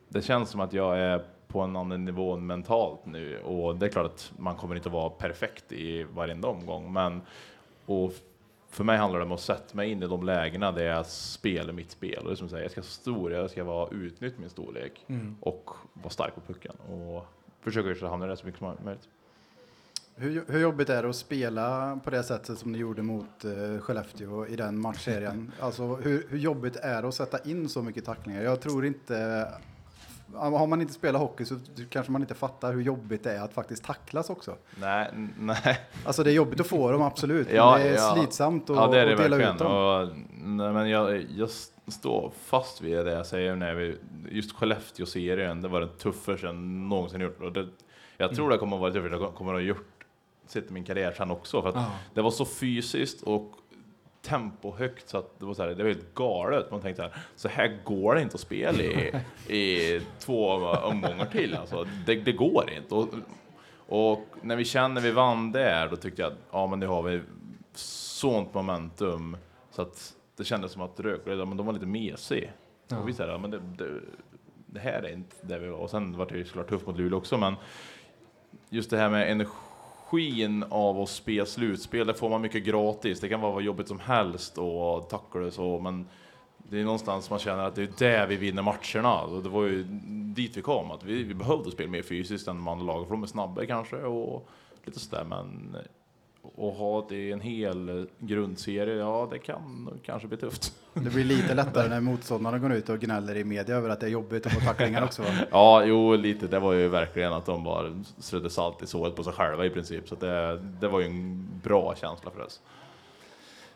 det 0.09 0.21
känns 0.21 0.49
som 0.49 0.61
att 0.61 0.73
jag 0.73 0.99
är 0.99 1.21
på 1.51 1.61
en 1.61 1.75
annan 1.75 2.05
nivå 2.05 2.37
mentalt 2.37 3.05
nu 3.05 3.39
och 3.39 3.75
det 3.75 3.85
är 3.85 3.89
klart 3.89 4.05
att 4.05 4.31
man 4.37 4.55
kommer 4.55 4.75
inte 4.75 4.89
att 4.89 4.93
vara 4.93 5.09
perfekt 5.09 5.71
i 5.71 6.03
varenda 6.03 6.47
omgång, 6.47 6.93
men 6.93 7.21
och 7.85 8.13
för 8.69 8.83
mig 8.83 8.97
handlar 8.97 9.19
det 9.19 9.25
om 9.25 9.31
att 9.31 9.41
sätta 9.41 9.75
mig 9.75 9.91
in 9.91 10.03
i 10.03 10.07
de 10.07 10.25
lägena 10.25 10.71
där 10.71 10.83
jag 10.83 11.05
spelar 11.05 11.73
mitt 11.73 11.91
spel. 11.91 12.23
Och 12.23 12.29
det 12.29 12.35
som 12.35 12.49
säger, 12.49 12.63
jag 12.63 12.71
ska 12.71 12.81
vara 12.81 12.89
stor, 12.89 13.31
jag 13.31 13.51
ska 13.51 13.63
vara 13.63 13.89
utnyttja 13.89 14.39
min 14.39 14.49
storlek 14.49 15.05
och 15.39 15.69
vara 15.93 16.09
stark 16.09 16.35
på 16.35 16.41
pucken 16.41 16.75
och 16.75 17.25
försöka 17.61 18.07
hamna 18.07 18.25
där 18.25 18.35
så 18.35 18.45
mycket 18.45 18.59
som 18.59 18.75
möjligt. 18.83 19.07
Hur, 20.15 20.43
hur 20.47 20.59
jobbigt 20.59 20.89
är 20.89 21.03
det 21.03 21.09
att 21.09 21.15
spela 21.15 21.99
på 22.03 22.09
det 22.09 22.23
sättet 22.23 22.59
som 22.59 22.71
ni 22.71 22.77
gjorde 22.77 23.01
mot 23.01 23.45
uh, 23.45 23.79
Skellefteå 23.79 24.47
i 24.47 24.55
den 24.55 24.81
matchserien? 24.81 25.51
alltså 25.59 25.95
hur, 25.95 26.25
hur 26.29 26.37
jobbigt 26.37 26.75
är 26.75 27.01
det 27.01 27.07
att 27.07 27.15
sätta 27.15 27.39
in 27.49 27.69
så 27.69 27.81
mycket 27.81 28.05
tacklingar? 28.05 28.41
Jag 28.41 28.61
tror 28.61 28.85
inte... 28.85 29.47
Har 30.36 30.67
man 30.67 30.82
inte 30.82 30.93
spelat 30.93 31.21
hockey 31.21 31.45
så 31.45 31.55
kanske 31.89 32.11
man 32.11 32.21
inte 32.21 32.34
fattar 32.34 32.73
hur 32.73 32.82
jobbigt 32.82 33.23
det 33.23 33.32
är 33.32 33.41
att 33.41 33.53
faktiskt 33.53 33.84
tacklas 33.84 34.30
också. 34.30 34.55
Nej, 34.75 35.09
nej. 35.39 35.80
Alltså 36.05 36.23
det 36.23 36.32
är 36.32 36.34
jobbigt 36.34 36.59
att 36.59 36.67
få 36.67 36.91
dem, 36.91 37.01
absolut. 37.01 37.47
Ja, 37.53 37.71
men 37.77 37.82
det 37.88 37.89
är 37.89 37.95
ja. 37.95 38.15
slitsamt 38.17 38.69
att, 38.69 38.75
Ja, 38.75 38.88
det 38.88 38.99
är 38.99 39.05
det 39.05 39.15
dela 39.15 39.38
verkligen. 39.38 39.53
ut 39.53 39.59
dem. 39.59 39.71
Och, 39.71 40.07
nej, 40.45 40.73
men 40.73 40.89
jag, 40.89 41.25
jag 41.38 41.49
står 41.88 42.32
fast 42.43 42.82
vid 42.82 42.97
det 43.05 43.11
jag 43.11 43.25
säger 43.25 43.55
när 43.55 43.73
vi, 43.75 43.97
just 44.30 44.51
Skellefteå-serien, 44.55 45.61
det 45.61 45.67
var 45.67 45.80
den 45.80 45.89
tuffaste 45.97 46.45
jag 46.45 46.55
någonsin 46.55 47.21
gjort. 47.21 47.41
Och 47.41 47.51
det, 47.51 47.67
jag 48.17 48.36
tror 48.36 48.49
det 48.49 48.57
kommer 48.57 48.75
att 48.75 48.82
vara 48.82 48.91
det 48.91 48.99
tuffaste 48.99 49.21
jag 49.21 49.36
kommer 49.36 49.51
att 49.53 49.57
ha 49.59 49.61
gjort 49.65 50.05
sett 50.47 50.69
i 50.69 50.73
min 50.73 50.84
karriär 50.84 51.13
sen 51.17 51.32
också. 51.32 51.61
För 51.61 51.69
att 51.69 51.75
Ja. 51.75 51.91
det 52.13 52.21
var 52.21 52.32
så 52.32 52.45
fysiskt 52.45 53.21
och 53.21 53.51
tempo 54.22 54.76
högt 54.78 55.09
så 55.09 55.17
att 55.17 55.39
det 55.39 55.45
var, 55.45 55.53
så 55.53 55.63
här, 55.63 55.70
det 55.70 55.84
var 55.84 55.89
helt 55.89 56.13
galet. 56.13 56.72
Man 56.72 56.82
tänkte 56.82 57.01
så 57.01 57.09
här, 57.09 57.22
så 57.36 57.47
här 57.47 57.78
går 57.84 58.15
det 58.15 58.22
inte 58.22 58.36
att 58.36 58.41
spela 58.41 58.84
i, 58.84 59.13
i 59.47 60.01
två 60.20 60.47
omgångar 60.84 61.26
till. 61.26 61.55
Alltså, 61.55 61.88
det, 62.05 62.15
det 62.15 62.32
går 62.32 62.72
inte. 62.78 62.95
Och, 62.95 63.07
och 63.88 64.26
när 64.41 64.55
vi 64.55 64.65
kände 64.65 65.01
vi 65.01 65.11
vann 65.11 65.51
där, 65.51 65.88
då 65.88 65.95
tyckte 65.95 66.22
jag 66.22 66.32
att 66.32 66.38
ja, 66.51 66.67
men 66.67 66.80
nu 66.80 66.88
har 66.88 67.01
vi 67.01 67.22
sånt 67.74 68.53
momentum 68.53 69.38
så 69.72 69.82
att 69.82 70.13
det 70.38 70.43
kändes 70.43 70.72
som 70.72 70.82
att 70.82 70.99
Rögle, 70.99 71.45
men 71.45 71.57
de 71.57 71.65
var 71.65 71.74
lite 71.74 71.86
mesig. 71.86 72.51
Ja. 72.88 72.97
Och 72.97 73.07
vi 73.07 73.13
sa, 73.13 73.26
ja, 73.26 73.38
men 73.38 73.51
det, 73.51 73.59
det, 73.78 73.99
det 74.65 74.80
här 74.80 75.03
är 75.03 75.13
inte 75.13 75.36
det 75.41 75.59
vi 75.59 75.67
var. 75.67 75.78
Och 75.78 75.89
sen 75.89 76.17
var 76.17 76.26
det 76.26 76.38
ju 76.38 76.45
såklart 76.45 76.70
tufft 76.70 76.88
mot 76.88 76.97
Luleå 76.97 77.17
också, 77.17 77.38
men 77.38 77.55
just 78.70 78.89
det 78.89 78.97
här 78.97 79.09
med 79.09 79.32
energin 80.18 80.64
av 80.70 81.01
att 81.01 81.10
spela 81.10 81.45
slutspel, 81.45 82.07
det 82.07 82.14
får 82.14 82.30
man 82.30 82.41
mycket 82.41 82.64
gratis. 82.64 83.20
Det 83.20 83.30
kan 83.30 83.41
vara 83.41 83.51
vad 83.51 83.64
jobbigt 83.64 83.88
som 83.88 83.99
helst 83.99 84.57
och 84.57 85.10
tackla 85.10 85.41
det 85.41 85.51
så, 85.51 85.80
men 85.80 86.07
det 86.57 86.80
är 86.80 86.84
någonstans 86.84 87.30
man 87.30 87.39
känner 87.39 87.64
att 87.64 87.76
det 87.76 87.84
är 87.84 87.91
där 87.99 88.28
vi 88.28 88.36
vinner 88.36 88.62
matcherna. 88.62 89.22
Och 89.22 89.43
det 89.43 89.49
var 89.49 89.64
ju 89.64 89.84
dit 90.36 90.57
vi 90.57 90.62
kom, 90.62 90.91
att 90.91 91.03
vi, 91.03 91.24
vi 91.24 91.34
behövde 91.34 91.72
spela 91.72 91.89
mer 91.89 92.01
fysiskt 92.01 92.47
än 92.47 92.55
de 92.55 92.68
andra 92.68 92.86
lagen, 92.86 93.05
för 93.05 93.12
de 93.12 93.24
är 93.24 93.28
snabbare 93.28 93.66
kanske 93.66 93.95
och 93.95 94.49
lite 94.86 94.99
sådär, 94.99 95.24
men 95.24 95.76
att 96.43 96.77
ha 96.77 97.05
det 97.09 97.15
i 97.15 97.31
en 97.31 97.41
hel 97.41 98.07
grundserie, 98.19 98.95
ja 98.95 99.27
det 99.31 99.39
kan 99.39 99.99
kanske 100.05 100.27
bli 100.27 100.37
tufft. 100.37 100.73
Det 100.93 101.09
blir 101.09 101.23
lite 101.23 101.53
lättare 101.53 101.89
när 101.89 102.01
motståndarna 102.01 102.59
går 102.59 102.73
ut 102.73 102.89
och 102.89 102.99
gnäller 102.99 103.37
i 103.37 103.43
media 103.43 103.75
över 103.75 103.89
att 103.89 103.99
det 103.99 104.05
är 104.05 104.09
jobbigt 104.09 104.45
att 104.45 104.53
få 104.53 104.59
tacklingar 104.59 105.03
också. 105.03 105.23
Ja, 105.51 105.83
jo 105.85 106.15
lite, 106.15 106.47
det 106.47 106.59
var 106.59 106.73
ju 106.73 106.87
verkligen 106.87 107.33
att 107.33 107.45
de 107.45 107.63
bara 107.63 108.03
strödde 108.17 108.49
salt 108.49 108.83
i 108.83 108.87
såret 108.87 109.15
på 109.15 109.23
sig 109.23 109.33
själva 109.33 109.65
i 109.65 109.69
princip, 109.69 110.07
så 110.07 110.15
det, 110.15 110.61
det 110.79 110.87
var 110.87 110.99
ju 110.99 111.05
en 111.05 111.49
bra 111.63 111.95
känsla 111.95 112.31
för 112.31 112.41
oss. 112.41 112.61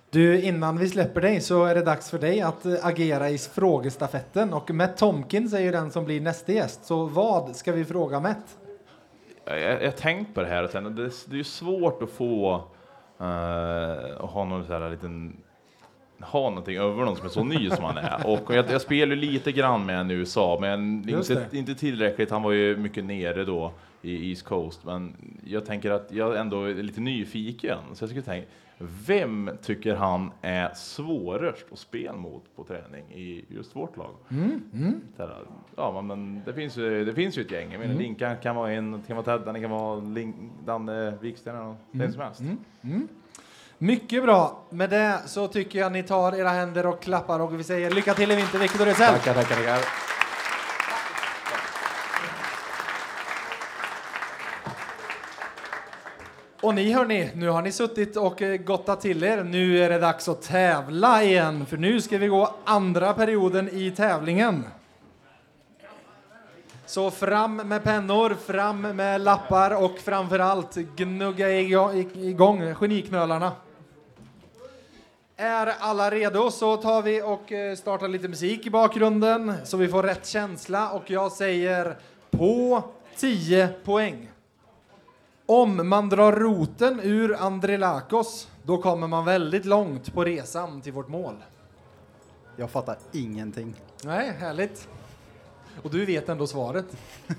Du, 0.09 0.41
innan 0.41 0.77
vi 0.77 0.89
släpper 0.89 1.21
dig 1.21 1.41
så 1.41 1.65
är 1.65 1.75
det 1.75 1.81
dags 1.81 2.09
för 2.09 2.19
dig 2.19 2.41
att 2.41 2.65
eh, 2.65 2.73
agera 2.85 3.29
i 3.29 3.37
frågestafetten 3.37 4.53
och 4.53 4.71
Matt 4.71 4.97
Tomkins 4.97 5.53
är 5.53 5.59
ju 5.59 5.71
den 5.71 5.91
som 5.91 6.05
blir 6.05 6.21
nästa 6.21 6.51
gäst. 6.51 6.85
Så 6.85 7.05
vad 7.05 7.55
ska 7.55 7.71
vi 7.71 7.85
fråga 7.85 8.19
Matt? 8.19 8.57
Jag, 9.45 9.83
har 9.83 9.91
tänkt 9.91 10.33
på 10.33 10.41
det 10.41 10.47
här, 10.47 10.63
och 10.63 10.69
sen, 10.69 10.83
det, 10.83 11.11
det 11.25 11.33
är 11.33 11.37
ju 11.37 11.43
svårt 11.43 12.03
att 12.03 12.09
få 12.09 12.55
uh, 13.21 13.27
att 14.19 14.29
ha 14.29 14.45
någon 14.45 14.65
sån 14.65 14.81
här 14.81 14.89
liten 14.89 15.37
ha 16.23 16.49
någonting 16.49 16.77
över 16.77 17.05
någon 17.05 17.15
som 17.15 17.25
är 17.25 17.29
så 17.29 17.43
ny 17.43 17.69
som 17.69 17.83
han 17.83 17.97
är. 17.97 18.27
Och 18.27 18.55
jag, 18.55 18.71
jag 18.71 18.81
spelar 18.81 19.15
lite 19.15 19.51
grann 19.51 19.85
med 19.85 19.99
en 19.99 20.11
i 20.11 20.13
USA, 20.13 20.57
men 20.61 21.09
inte, 21.09 21.47
inte 21.51 21.75
tillräckligt. 21.75 22.31
Han 22.31 22.43
var 22.43 22.51
ju 22.51 22.77
mycket 22.77 23.05
nere 23.05 23.45
då 23.45 23.71
i 24.01 24.29
East 24.29 24.43
Coast, 24.43 24.83
men 24.83 25.15
jag 25.45 25.65
tänker 25.65 25.91
att 25.91 26.11
jag 26.11 26.37
ändå 26.37 26.63
är 26.63 26.73
lite 26.73 27.01
nyfiken. 27.01 27.77
Så 27.93 28.03
jag 28.03 28.09
skulle 28.09 28.23
tänka, 28.23 28.47
vem 29.05 29.49
tycker 29.61 29.95
han 29.95 30.31
är 30.41 30.73
svårast 30.73 31.65
att 31.71 31.79
spela 31.79 32.17
mot 32.17 32.55
på 32.55 32.63
träning 32.63 33.11
i 33.13 33.45
just 33.49 33.75
vårt 33.75 33.97
lag? 33.97 34.15
Så 35.17 35.23
här, 35.23 35.37
Ja, 35.75 36.01
men, 36.01 36.41
det, 36.45 36.53
finns 36.53 36.77
ju, 36.77 37.05
det 37.05 37.13
finns 37.13 37.37
ju 37.37 37.41
ett 37.41 37.51
gäng. 37.51 37.71
Jag 37.71 37.79
menar, 37.79 37.95
Linkan 37.95 38.37
kan 38.37 38.55
vara 38.55 38.71
en, 38.71 38.91
det 38.91 39.07
kan 39.07 39.15
vara 39.15 39.25
Teddan, 39.37 39.53
det 39.53 39.61
kan 39.61 39.69
vara 39.71 39.99
Link, 39.99 40.35
Danne 40.65 41.17
Wiksten 41.21 41.55
eller 41.55 41.75
vem 41.91 42.11
som 42.11 42.21
helst. 42.21 42.41
Mycket 43.77 44.23
bra. 44.23 44.63
Med 44.69 44.89
det 44.89 45.21
så 45.25 45.47
tycker 45.47 45.79
jag 45.79 45.91
ni 45.91 46.03
tar 46.03 46.35
era 46.35 46.49
händer 46.49 46.85
och 46.85 47.01
klappar 47.01 47.39
och 47.39 47.59
vi 47.59 47.63
säger 47.63 47.91
lycka 47.91 48.13
till 48.13 48.31
i 48.31 48.35
vinter, 48.35 48.59
Victor 48.59 48.85
Rysell. 48.85 49.13
Tackar, 49.13 49.33
tackar, 49.33 49.55
tackar. 49.55 50.12
Och 56.63 56.75
ni 56.75 56.91
hörni, 56.91 57.29
nu 57.35 57.49
har 57.49 57.61
ni 57.61 57.71
suttit 57.71 58.17
och 58.17 58.41
eh, 58.41 58.57
gottat 58.57 59.01
till 59.01 59.23
er. 59.23 59.43
Nu 59.43 59.83
är 59.83 59.89
det 59.89 59.99
dags 59.99 60.29
att 60.29 60.41
tävla 60.41 61.23
igen, 61.23 61.65
för 61.65 61.77
nu 61.77 62.01
ska 62.01 62.17
vi 62.17 62.27
gå 62.27 62.55
andra 62.63 63.13
perioden 63.13 63.69
i 63.69 63.91
tävlingen. 63.91 64.63
Så 66.85 67.11
fram 67.11 67.55
med 67.55 67.83
pennor, 67.83 68.35
fram 68.45 68.81
med 68.81 69.21
lappar 69.21 69.83
och 69.83 69.99
framför 69.99 70.39
allt 70.39 70.75
gnugga 70.75 71.51
igång, 71.51 72.75
geniknölarna. 72.75 73.51
Är 75.35 75.73
alla 75.79 76.11
redo 76.11 76.51
så 76.51 76.77
tar 76.77 77.01
vi 77.01 77.21
och 77.21 77.51
eh, 77.51 77.75
startar 77.75 78.07
lite 78.07 78.27
musik 78.27 78.65
i 78.65 78.69
bakgrunden 78.69 79.53
så 79.63 79.77
vi 79.77 79.87
får 79.87 80.03
rätt 80.03 80.27
känsla 80.27 80.89
och 80.89 81.11
jag 81.11 81.31
säger 81.31 81.97
på 82.31 82.83
10 83.17 83.67
poäng. 83.83 84.32
Om 85.45 85.89
man 85.89 86.09
drar 86.09 86.31
roten 86.31 86.99
ur 87.03 87.35
Andrelakos, 87.35 88.47
då 88.63 88.77
kommer 88.77 89.07
man 89.07 89.25
väldigt 89.25 89.65
långt 89.65 90.13
på 90.13 90.23
resan 90.23 90.81
till 90.81 90.93
vårt 90.93 91.07
mål. 91.07 91.35
Jag 92.55 92.69
fattar 92.69 92.97
ingenting. 93.11 93.75
Nej, 94.03 94.31
härligt. 94.31 94.87
Och 95.81 95.89
du 95.89 96.05
vet 96.05 96.29
ändå 96.29 96.47
svaret. 96.47 96.85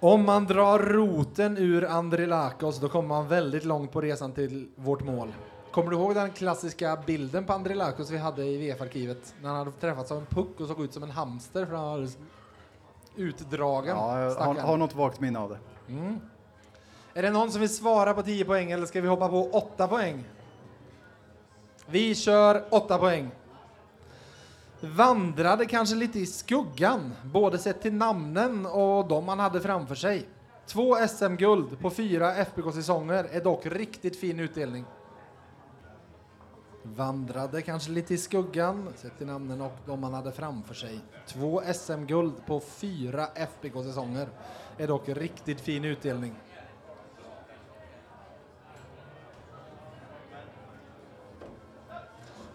Om 0.00 0.24
man 0.24 0.44
drar 0.44 0.78
roten 0.78 1.56
ur 1.56 1.84
Andrelakos, 1.84 2.80
då 2.80 2.88
kommer 2.88 3.08
man 3.08 3.28
väldigt 3.28 3.64
långt 3.64 3.92
på 3.92 4.00
resan 4.00 4.32
till 4.32 4.68
vårt 4.76 5.04
mål. 5.04 5.32
Kommer 5.70 5.90
du 5.90 5.96
ihåg 5.96 6.14
den 6.14 6.30
klassiska 6.30 6.98
bilden 7.06 7.44
på 7.44 7.52
Andrelakos 7.52 8.10
vi 8.10 8.18
hade 8.18 8.44
i 8.44 8.56
VF-arkivet? 8.58 9.34
När 9.40 9.48
han 9.48 9.58
hade 9.58 9.72
träffats 9.72 10.12
av 10.12 10.18
en 10.18 10.26
puck 10.26 10.60
och 10.60 10.68
såg 10.68 10.84
ut 10.84 10.92
som 10.92 11.02
en 11.02 11.10
hamster 11.10 11.66
för 11.66 11.74
han 11.74 11.86
var 11.86 12.08
utdragen. 13.18 13.96
Ja, 13.96 14.34
har, 14.38 14.54
har 14.54 14.76
något 14.76 14.94
vagt 14.94 15.20
minne 15.20 15.38
av 15.38 15.50
det. 15.50 15.58
Är 17.14 17.22
det 17.22 17.30
någon 17.30 17.50
som 17.50 17.60
vill 17.60 17.76
svara 17.76 18.14
på 18.14 18.22
10 18.22 18.44
poäng 18.44 18.70
eller 18.70 18.86
ska 18.86 19.00
vi 19.00 19.08
hoppa 19.08 19.28
på 19.28 19.50
8 19.50 19.88
poäng? 19.88 20.24
Vi 21.86 22.14
kör 22.14 22.64
8 22.70 22.98
poäng. 22.98 23.30
Vandrade 24.80 25.66
kanske 25.66 25.96
lite 25.96 26.18
i 26.18 26.26
skuggan, 26.26 27.14
både 27.24 27.58
sett 27.58 27.82
till 27.82 27.94
namnen 27.94 28.66
och 28.66 29.08
de 29.08 29.24
man 29.24 29.38
hade 29.38 29.60
framför 29.60 29.94
sig. 29.94 30.28
Två 30.66 30.96
SM-guld 31.08 31.80
på 31.80 31.90
fyra 31.90 32.34
FBK-säsonger 32.34 33.26
är 33.30 33.40
dock 33.40 33.66
riktigt 33.66 34.20
fin 34.20 34.40
utdelning. 34.40 34.84
Vandrade 36.96 37.62
kanske 37.62 37.90
lite 37.90 38.14
i 38.14 38.18
skuggan, 38.18 38.88
sett 38.96 39.18
till 39.18 39.26
namnen 39.26 39.60
och 39.60 39.76
de 39.86 40.00
man 40.00 40.14
hade 40.14 40.32
framför 40.32 40.74
sig. 40.74 41.00
Två 41.26 41.62
SM-guld 41.74 42.46
på 42.46 42.60
fyra 42.60 43.26
FBK-säsonger 43.34 44.28
är 44.78 44.86
dock 44.86 45.08
riktigt 45.08 45.60
fin 45.60 45.84
utdelning. 45.84 46.34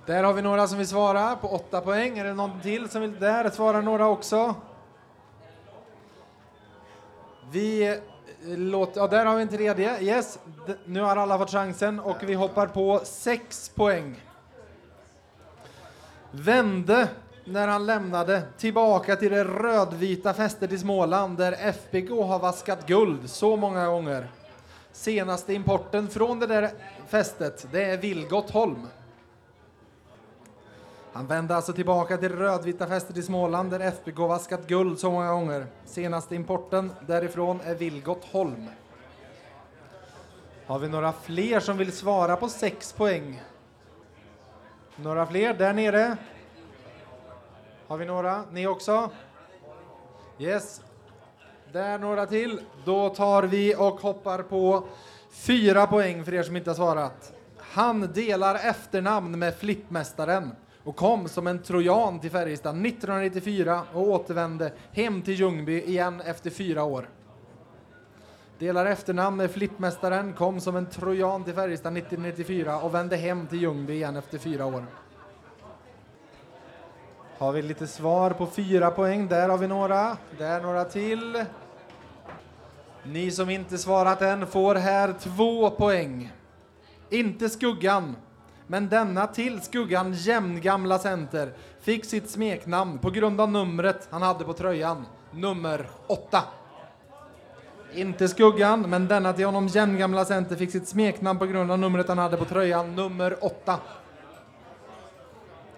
Där 0.05 0.23
har 0.23 0.33
vi 0.33 0.41
några 0.41 0.67
som 0.67 0.77
vill 0.77 0.87
svara 0.87 1.35
på 1.35 1.47
åtta 1.47 1.81
poäng. 1.81 2.17
Är 2.17 2.23
det 2.23 2.33
någon 2.33 2.61
till 2.61 2.89
som 2.89 3.01
vill 3.01 3.19
där 3.19 3.49
svara 3.49 3.81
några 3.81 4.07
också? 4.07 4.55
Vi 7.51 7.99
Låt, 8.45 8.95
ja 8.95 9.07
där 9.07 9.25
har 9.25 9.35
vi 9.35 9.41
en 9.41 9.47
tredje. 9.47 10.01
Yes, 10.01 10.39
D- 10.67 10.73
nu 10.85 11.01
har 11.01 11.15
alla 11.15 11.37
fått 11.37 11.51
chansen 11.51 11.99
och 11.99 12.17
vi 12.23 12.33
hoppar 12.33 12.67
på 12.67 13.01
sex 13.03 13.69
poäng. 13.75 14.21
Vände 16.31 17.07
när 17.45 17.67
han 17.67 17.85
lämnade 17.85 18.41
tillbaka 18.57 19.15
till 19.15 19.31
det 19.31 19.43
rödvita 19.43 20.33
fästet 20.33 20.71
i 20.71 20.77
Småland 20.77 21.37
där 21.37 21.51
FBK 21.51 22.09
har 22.09 22.39
vaskat 22.39 22.87
guld 22.87 23.29
så 23.29 23.55
många 23.55 23.87
gånger. 23.87 24.27
Senaste 24.91 25.53
importen 25.53 26.07
från 26.09 26.39
det 26.39 26.47
där 26.47 26.71
fästet, 27.07 27.67
det 27.71 27.83
är 27.83 27.97
Vilgot 27.97 28.49
Holm. 28.51 28.87
Han 31.13 31.27
vände 31.27 31.55
alltså 31.55 31.73
tillbaka 31.73 32.17
till 32.17 32.35
rödvita 32.35 32.87
fästet 32.87 33.17
i 33.17 33.23
Småland 33.23 33.71
där 33.71 33.79
FBK 33.79 34.17
vaskat 34.17 34.67
guld 34.67 34.99
så 34.99 35.11
många 35.11 35.31
gånger. 35.31 35.67
Senaste 35.85 36.35
importen 36.35 36.91
därifrån 37.07 37.59
är 37.63 37.75
Vilgot 37.75 38.25
Holm. 38.25 38.69
Har 40.65 40.79
vi 40.79 40.89
några 40.89 41.13
fler 41.13 41.59
som 41.59 41.77
vill 41.77 41.91
svara 41.91 42.35
på 42.35 42.49
sex 42.49 42.93
poäng? 42.93 43.41
Några 44.95 45.25
fler 45.25 45.53
där 45.53 45.73
nere? 45.73 46.17
Har 47.87 47.97
vi 47.97 48.05
några? 48.05 48.43
Ni 48.51 48.67
också? 48.67 49.09
Yes. 50.39 50.81
Där 51.71 51.99
några 51.99 52.25
till. 52.25 52.61
Då 52.85 53.09
tar 53.09 53.43
vi 53.43 53.75
och 53.75 54.01
hoppar 54.01 54.43
på 54.43 54.83
fyra 55.31 55.87
poäng 55.87 56.25
för 56.25 56.33
er 56.33 56.43
som 56.43 56.57
inte 56.57 56.69
har 56.69 56.75
svarat. 56.75 57.33
Han 57.57 58.13
delar 58.13 58.55
efternamn 58.55 59.39
med 59.39 59.55
flippmästaren 59.55 60.55
och 60.83 60.95
kom 60.95 61.27
som 61.27 61.47
en 61.47 61.59
trojan 61.59 62.19
till 62.19 62.31
Färjestad 62.31 62.85
1994 62.85 63.81
och 63.93 64.07
återvände 64.07 64.73
hem 64.91 65.21
till 65.21 65.33
Ljungby 65.33 65.81
igen 65.81 66.21
efter 66.21 66.49
fyra 66.49 66.83
år. 66.83 67.09
Delar 68.59 68.85
efternamn 68.85 69.37
med 69.37 69.51
flippmästaren, 69.51 70.33
kom 70.33 70.59
som 70.59 70.75
en 70.75 70.85
trojan 70.85 71.43
till 71.43 71.53
Färjestad 71.53 71.97
1994 71.97 72.81
och 72.81 72.93
vände 72.93 73.15
hem 73.15 73.47
till 73.47 73.61
Ljungby 73.61 73.93
igen 73.93 74.15
efter 74.15 74.37
fyra 74.37 74.65
år. 74.65 74.85
Har 77.37 77.51
vi 77.51 77.61
lite 77.61 77.87
svar 77.87 78.31
på 78.31 78.45
fyra 78.45 78.91
poäng? 78.91 79.27
Där 79.27 79.49
har 79.49 79.57
vi 79.57 79.67
några. 79.67 80.17
Där 80.37 80.61
några 80.61 80.85
till. 80.85 81.45
Ni 83.03 83.31
som 83.31 83.49
inte 83.49 83.77
svarat 83.77 84.21
än 84.21 84.47
får 84.47 84.75
här 84.75 85.15
två 85.19 85.69
poäng. 85.69 86.31
Inte 87.09 87.49
Skuggan, 87.49 88.15
men 88.67 88.89
denna 88.89 89.27
till 89.27 89.61
Skuggan 89.61 90.13
jämngamla 90.13 90.99
center 90.99 91.53
fick 91.81 92.05
sitt 92.05 92.29
smeknamn 92.29 92.99
på 92.99 93.09
grund 93.09 93.41
av 93.41 93.51
numret 93.51 94.07
han 94.11 94.21
hade 94.21 94.43
på 94.43 94.53
tröjan. 94.53 95.05
Nummer 95.31 95.87
8. 96.07 96.43
Inte 97.93 98.27
Skuggan, 98.27 98.81
men 98.81 99.07
denna 99.07 99.33
till 99.33 99.45
honom 99.45 99.67
jämngamla 99.67 100.25
center 100.25 100.55
fick 100.55 100.71
sitt 100.71 100.87
smeknamn 100.87 101.39
på 101.39 101.45
grund 101.45 101.71
av 101.71 101.79
numret 101.79 102.07
han 102.07 102.17
hade 102.17 102.37
på 102.37 102.45
tröjan, 102.45 102.95
nummer 102.95 103.45
8. 103.45 103.79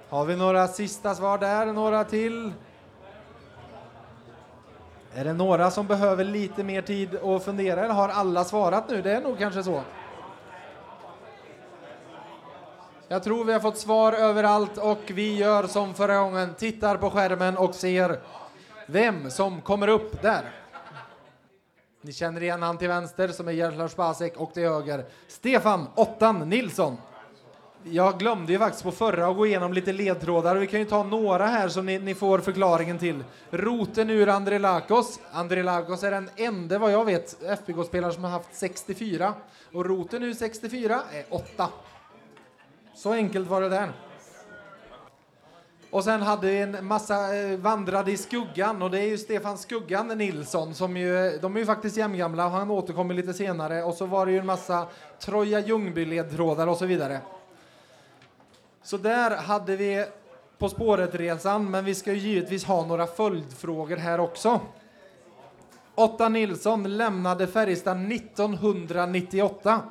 Har 0.10 0.26
vi 0.26 0.36
några 0.36 0.68
sista 0.68 1.16
svar 1.16 1.38
där? 1.38 1.66
Några 1.66 2.04
till? 2.04 2.54
Är 5.14 5.24
det 5.24 5.34
några 5.34 5.72
som 5.72 5.88
behöver 5.88 6.24
lite 6.24 6.64
mer 6.64 6.82
tid 6.82 7.16
att 7.16 7.44
fundera 7.46 7.84
eller 7.84 7.94
har 7.94 8.10
alla 8.10 8.44
svarat 8.44 8.90
nu? 8.90 9.02
Det 9.02 9.12
är 9.12 9.22
nog 9.22 9.40
kanske 9.40 9.64
så. 9.64 9.82
Jag 13.16 13.24
tror 13.24 13.45
vi 13.45 13.53
har 13.53 13.59
fått 13.59 13.78
svar 13.78 14.13
överallt 14.13 14.78
och 14.78 15.01
vi 15.07 15.36
gör 15.36 15.68
som 15.68 15.93
förra 15.93 16.18
gången, 16.18 16.53
tittar 16.53 16.97
på 16.97 17.09
skärmen 17.09 17.57
och 17.57 17.76
ser 17.76 18.20
vem 18.88 19.32
som 19.32 19.61
kommer 19.61 19.88
upp 19.88 20.22
där. 20.22 20.51
Ni 22.01 22.13
känner 22.13 22.43
igen 22.43 22.61
han 22.61 22.78
till 22.78 22.88
vänster 22.88 23.28
som 23.28 23.47
är 23.47 23.51
Jaroslav 23.51 23.88
Spasek 23.88 24.38
och 24.38 24.53
till 24.53 24.63
höger 24.63 25.05
Stefan 25.28 25.88
Åttan 25.95 26.49
Nilsson. 26.49 26.97
Jag 27.84 28.20
glömde 28.20 28.51
ju 28.51 28.59
faktiskt 28.59 28.84
på 28.84 28.91
förra 28.91 29.28
att 29.28 29.38
gå 29.38 29.45
igenom 29.45 29.74
lite 29.74 29.93
ledtrådar. 29.93 30.55
Vi 30.55 30.68
kan 30.68 30.80
ju 30.80 30.86
ta 30.86 31.03
några 31.03 31.45
här 31.45 31.70
som 31.70 31.86
ni, 31.86 31.99
ni 31.99 32.16
får 32.16 32.39
förklaringen 32.39 32.99
till. 32.99 33.24
Roten 33.51 34.09
ur 34.09 34.30
Andrelakos. 34.30 35.20
Andrelakos 35.32 36.03
är 36.03 36.11
den 36.11 36.30
enda, 36.36 36.80
vad 36.80 36.91
jag 36.91 37.05
vet, 37.05 37.43
FBK-spelare 37.43 38.13
som 38.13 38.24
har 38.24 38.32
haft 38.32 38.55
64. 38.55 39.34
Och 39.74 39.86
roten 39.86 40.24
ur 40.24 40.34
64 40.34 41.01
är 41.11 41.26
8. 41.30 41.70
Så 42.96 43.14
enkelt 43.14 43.50
var 43.50 43.62
det 43.62 43.70
där. 43.70 43.91
Och 45.89 46.04
sen 46.04 46.22
hade 46.22 46.48
vi 46.48 46.62
en 46.62 46.86
massa 46.86 47.36
eh, 47.36 47.58
vandrade 47.58 48.12
i 48.12 48.18
skuggan 48.18 48.82
och 48.82 48.91
det 48.91 49.00
är 49.00 49.08
ju 49.08 49.18
Stefan 49.18 49.58
Skuggan 49.58 50.08
Nilsson 50.08 50.74
som 50.74 50.98
ju, 50.98 51.28
eh, 51.28 51.41
de 51.41 51.56
är 51.56 51.60
ju 51.60 51.66
faktiskt 51.66 51.98
jämngamla 51.98 52.46
och 52.46 52.52
han 52.52 52.72
återkommer 52.72 53.14
lite 53.14 53.34
senare 53.34 53.84
och 53.84 53.93
så 53.93 54.06
var 54.06 54.26
det 54.26 54.32
ju 54.32 54.38
en 54.38 54.46
massa 54.46 54.88
Troja 55.20 55.60
Ljungby-ledtrådar 55.60 56.68
och 56.68 56.78
så 56.78 56.86
vidare. 56.86 57.20
Så 58.84 58.98
där 58.98 59.38
hade 59.38 59.76
vi 59.76 60.06
På 60.58 60.70
spåret-resan, 60.70 61.72
men 61.72 61.86
vi 61.86 61.96
ska 61.96 62.14
ju 62.14 62.20
givetvis 62.20 62.66
ha 62.66 62.86
några 62.86 63.08
följdfrågor 63.08 63.98
här 63.98 64.20
också. 64.20 64.60
Otta 65.96 66.30
Nilsson 66.30 66.98
lämnade 66.98 67.48
Färjestad 67.48 68.12
1998. 68.12 69.82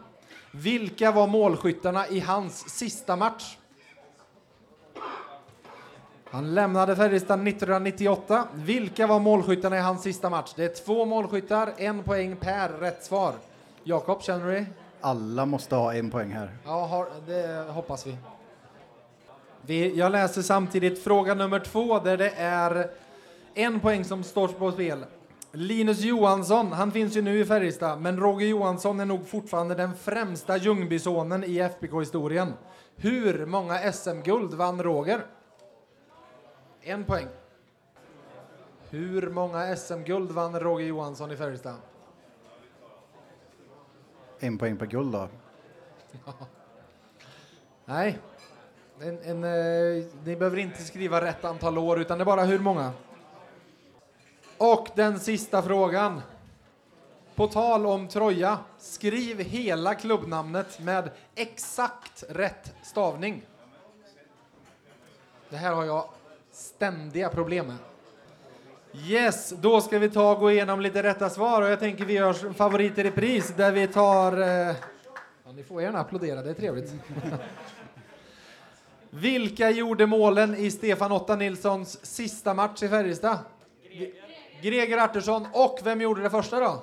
Vilka 0.57 1.13
var 1.13 1.27
målskyttarna 1.27 2.09
i 2.09 2.21
hans 2.21 2.69
sista 2.69 3.17
match? 3.17 3.57
Han 6.25 6.55
lämnade 6.55 6.97
Färjestad 6.97 7.49
1998. 7.49 8.49
Vilka 8.55 9.07
var 9.07 9.21
målskyttarna 9.21 9.77
i 9.77 9.81
hans 9.81 10.03
sista 10.03 10.31
match? 10.31 10.53
Det 10.57 10.65
är 10.65 10.85
två 10.85 11.05
målskyttar, 11.05 11.73
en 11.77 12.03
poäng 12.03 12.37
per 12.37 12.69
rätt 12.69 13.05
svar. 13.05 13.35
Jakob, 13.85 14.23
känner 14.23 14.47
du 14.47 14.53
dig? 14.53 14.67
Alla 15.01 15.47
måste 15.47 15.75
ha 15.75 15.95
en 15.95 16.11
poäng 16.11 16.31
här. 16.31 16.51
Ja, 16.65 16.87
har, 16.87 17.07
det 17.27 17.73
hoppas 17.73 18.07
vi. 18.07 18.17
vi. 19.61 19.97
Jag 19.97 20.13
läser 20.13 20.43
samtidigt 20.43 21.05
fråga 21.05 21.35
nummer 21.35 21.59
två 21.59 21.99
där 21.99 22.17
det 22.17 22.31
är 22.37 22.91
en 23.55 23.81
poäng 23.81 24.05
som 24.05 24.25
står 24.25 24.49
på 24.49 24.73
spel. 24.73 25.05
Linus 25.57 26.01
Johansson, 26.01 26.73
han 26.73 26.93
finns 26.93 27.17
ju 27.17 27.23
nu 27.23 27.41
i 27.41 27.45
Färjestad, 27.45 28.01
men 28.01 28.21
Roger 28.21 28.47
Johansson 28.47 29.01
är 29.01 29.05
nog 29.05 29.27
fortfarande 29.27 29.75
den 29.75 29.95
främsta 29.95 30.57
Ljungbysonen 30.57 31.45
i 31.45 31.59
FBK-historien. 31.59 32.53
Hur 32.97 33.47
många 33.47 33.93
SM-guld 33.93 34.55
vann 34.55 34.83
Roger? 34.83 35.27
En 36.81 37.05
poäng. 37.05 37.27
Hur 38.91 39.31
många 39.31 39.77
SM-guld 39.77 40.31
vann 40.31 40.61
Roger 40.61 40.87
Johansson 40.87 41.33
i 41.33 41.37
Färjestad? 41.37 41.77
En 44.39 44.59
poäng 44.59 44.77
per 44.77 44.87
guld 44.87 45.13
då. 45.13 45.29
Nej. 47.85 48.19
En, 49.01 49.19
en, 49.23 49.45
eh, 49.45 50.05
ni 50.25 50.37
behöver 50.37 50.59
inte 50.59 50.83
skriva 50.83 51.21
rätt 51.21 51.45
antal 51.45 51.79
år, 51.79 52.01
utan 52.01 52.19
det 52.19 52.23
är 52.23 52.27
bara 52.27 52.45
hur 52.45 52.59
många. 52.59 52.93
Och 54.59 54.89
den 54.95 55.21
sista 55.21 55.63
frågan. 55.63 56.21
På 57.35 57.47
tal 57.47 57.87
om 57.87 58.09
Troja, 58.09 58.59
skriv 58.79 59.41
hela 59.41 59.95
klubbnamnet 59.95 60.81
med 60.81 61.11
exakt 61.35 62.25
rätt 62.29 62.75
stavning. 62.83 63.47
Det 65.49 65.57
här 65.57 65.73
har 65.73 65.85
jag 65.85 66.09
ständiga 66.53 67.29
problem 67.29 67.67
med. 67.67 67.77
Yes, 69.07 69.55
då 69.61 69.81
ska 69.81 69.99
vi 69.99 70.11
ta 70.11 70.33
och 70.33 70.41
gå 70.41 70.51
igenom 70.51 70.81
lite 70.81 71.03
rätta 71.03 71.31
svar 71.31 71.63
och 71.63 71.69
jag 71.69 71.81
tänker 71.81 72.05
vi 72.05 72.13
gör 72.13 72.53
favoriter 72.53 73.07
i 73.07 73.11
pris 73.11 73.55
där 73.57 73.73
vi 73.73 73.87
tar... 73.87 74.41
Eh, 74.41 74.77
ja, 75.45 75.53
ni 75.55 75.63
får 75.63 75.83
gärna 75.83 76.01
applådera, 76.01 76.43
det 76.43 76.51
är 76.51 76.55
trevligt. 76.55 76.91
Vilka 79.11 79.71
gjorde 79.71 80.07
målen 80.07 80.55
i 80.55 80.71
Stefan 80.71 81.13
Otta 81.13 81.37
Nilssons 81.37 82.07
sista 82.07 82.55
match 82.55 82.83
i 82.83 82.89
Färjestad? 82.89 83.39
Greger 83.83 84.24
Greger 84.65 84.99
Artursson 84.99 85.47
och 85.53 85.79
vem 85.83 86.01
gjorde 86.01 86.23
det 86.23 86.31
första 86.31 86.61
då? 86.61 86.83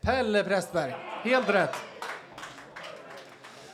Pelle 0.00 0.44
Prästberg. 0.44 0.94
Helt 1.22 1.48
rätt. 1.48 1.74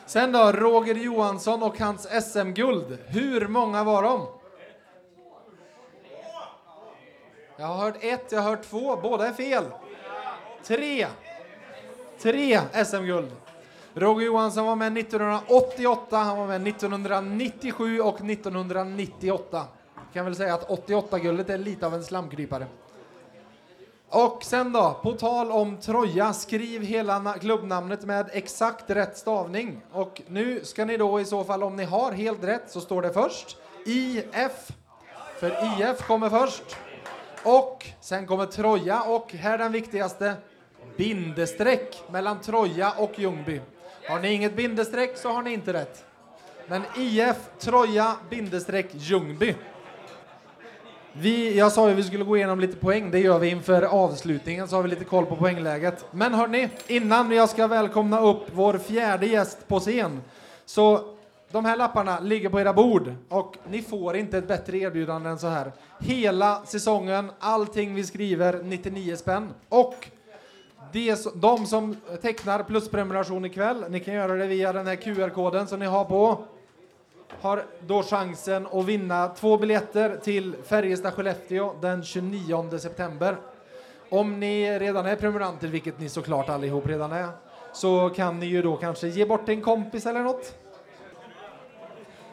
Sen 0.07 0.33
då, 0.33 0.53
Roger 0.53 0.95
Johansson 0.95 1.63
och 1.63 1.79
hans 1.79 2.25
SM-guld. 2.25 2.99
Hur 3.07 3.49
många 3.49 3.85
var 3.85 4.03
de? 4.03 4.27
Jag 7.57 7.67
har 7.67 7.77
hört 7.77 7.97
ett, 8.01 8.33
jag 8.33 8.41
har 8.41 8.51
hört 8.51 8.63
två. 8.63 8.97
Båda 8.97 9.29
är 9.29 9.33
fel. 9.33 9.65
Tre. 10.65 11.07
Tre 12.19 12.61
SM-guld. 12.85 13.33
Roger 13.95 14.27
Johansson 14.27 14.67
var 14.67 14.77
med 14.77 14.99
1988, 14.99 16.17
han 16.17 16.39
var 16.39 16.47
med 16.47 16.69
1997 16.69 18.01
och 18.01 18.21
1998. 18.21 19.67
Jag 19.95 20.13
kan 20.13 20.25
väl 20.25 20.37
säga 20.37 20.55
att 20.55 20.69
88-guldet 20.69 21.51
är 21.51 21.59
lite 21.59 21.87
av 21.87 21.95
en 21.95 22.05
slamkrypare. 22.05 22.67
Och 24.11 24.45
sen 24.45 24.73
då, 24.73 24.97
på 25.03 25.13
tal 25.13 25.51
om 25.51 25.77
Troja, 25.77 26.33
skriv 26.33 26.83
hela 26.83 27.35
klubbnamnet 27.41 28.05
med 28.05 28.31
exakt 28.33 28.91
rätt 28.91 29.17
stavning. 29.17 29.81
Och 29.93 30.23
nu 30.27 30.65
ska 30.65 30.85
ni 30.85 30.97
då 30.97 31.21
i 31.21 31.25
så 31.25 31.45
fall, 31.45 31.63
om 31.63 31.77
ni 31.77 31.85
har 31.85 32.13
helt 32.13 32.45
rätt, 32.45 32.71
så 32.71 32.81
står 32.81 33.03
det 33.03 33.13
först 33.13 33.57
IF. 33.87 34.69
För 35.41 35.51
IF 35.51 36.07
kommer 36.07 36.31
först. 36.31 36.77
Och 37.43 37.87
sen 38.01 38.27
kommer 38.27 38.47
Troja 38.47 39.03
och 39.03 39.33
här 39.33 39.59
den 39.59 39.73
viktigaste, 39.73 40.35
bindestreck 40.97 42.03
mellan 42.11 42.41
Troja 42.41 42.93
och 42.99 43.19
Ljungby. 43.19 43.61
Har 44.09 44.21
ni 44.21 44.33
inget 44.33 44.57
bindestreck 44.57 45.17
så 45.17 45.29
har 45.29 45.43
ni 45.43 45.53
inte 45.53 45.73
rätt. 45.73 46.05
Men 46.67 46.83
IF, 46.97 47.37
Troja, 47.59 48.17
bindestreck, 48.31 48.89
Ljungby. 48.93 49.55
Vi, 51.13 51.59
jag 51.59 51.73
sa 51.73 51.87
ju 51.87 51.93
att 51.93 51.99
vi 51.99 52.03
skulle 52.03 52.25
gå 52.25 52.37
igenom 52.37 52.61
lite 52.61 52.77
poäng, 52.77 53.11
det 53.11 53.19
gör 53.19 53.39
vi 53.39 53.49
inför 53.49 53.83
avslutningen 53.83 54.69
så 54.69 54.77
har 54.77 54.83
vi 54.83 54.89
lite 54.89 55.05
koll 55.05 55.27
på 55.27 55.37
poängläget. 55.37 56.05
Men 56.11 56.35
hörni, 56.35 56.69
innan 56.87 57.33
jag 57.33 57.49
ska 57.49 57.67
välkomna 57.67 58.21
upp 58.21 58.43
vår 58.53 58.79
fjärde 58.79 59.27
gäst 59.27 59.69
på 59.69 59.81
scen 59.81 60.21
så 60.67 61.15
de 61.51 61.65
här 61.65 61.77
lapparna 61.77 62.21
ligger 62.21 62.49
på 62.49 62.61
era 62.61 62.73
bord 62.73 63.15
och 63.29 63.57
ni 63.69 63.83
får 63.83 64.17
inte 64.17 64.39
ett 64.39 64.49
bättre 64.49 64.79
erbjudande 64.79 65.31
än 65.31 65.39
så 65.39 65.47
här. 65.47 65.73
Hela 66.01 66.63
säsongen, 66.65 67.31
allting 67.39 67.95
vi 67.95 68.05
skriver, 68.05 68.63
99 68.63 69.17
spänn. 69.17 69.55
Och 69.69 70.09
de, 70.93 71.17
de 71.35 71.67
som 71.67 71.97
tecknar 72.23 72.63
plusprenumeration 72.63 73.45
ikväll, 73.45 73.85
ni 73.91 74.01
kan 74.01 74.15
göra 74.15 74.35
det 74.35 74.47
via 74.47 74.73
den 74.73 74.87
här 74.87 74.97
QR-koden 74.97 75.67
som 75.67 75.79
ni 75.79 75.87
har 75.87 76.05
på, 76.05 76.45
har 77.41 77.65
då 77.87 78.03
chansen 78.03 78.67
att 78.73 78.85
vinna 78.85 79.29
två 79.29 79.57
biljetter 79.57 80.17
till 80.17 80.55
Färjestad-Skellefteå 80.69 81.81
den 81.81 82.05
29 82.05 82.79
september. 82.79 83.37
Om 84.11 84.41
ni 84.41 84.79
redan 84.79 85.07
är 85.07 85.17
prenumeranter, 85.17 85.69
vilket 85.69 86.01
ni 86.01 86.09
såklart 86.09 86.49
allihop 86.49 86.87
redan 86.87 87.13
är, 87.13 87.29
så 87.73 88.11
kan 88.11 88.41
ni 88.41 88.47
ju 88.47 88.63
då 88.63 88.77
kanske 88.77 89.09
ge 89.09 89.27
bort 89.27 89.49
en 89.49 89.63
kompis 89.63 90.07
eller 90.07 90.21
något. 90.21 90.55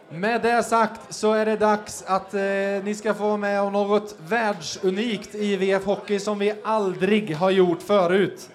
Med 0.10 0.42
det 0.42 0.64
sagt 0.64 1.14
så 1.14 1.34
är 1.34 1.46
det 1.46 1.56
dags 1.56 2.04
att 2.08 2.34
eh, 2.34 2.42
ni 2.84 2.96
ska 2.98 3.14
få 3.14 3.24
vara 3.24 3.38
med 3.38 3.62
om 3.62 3.74
något 3.74 4.16
världsunikt 4.20 5.36
i 5.36 5.56
VF 5.56 5.86
Hockey 5.86 6.20
som 6.20 6.40
vi 6.40 6.54
aldrig 6.64 7.36
har 7.36 7.52
gjort 7.52 7.82
förut. 7.82 8.50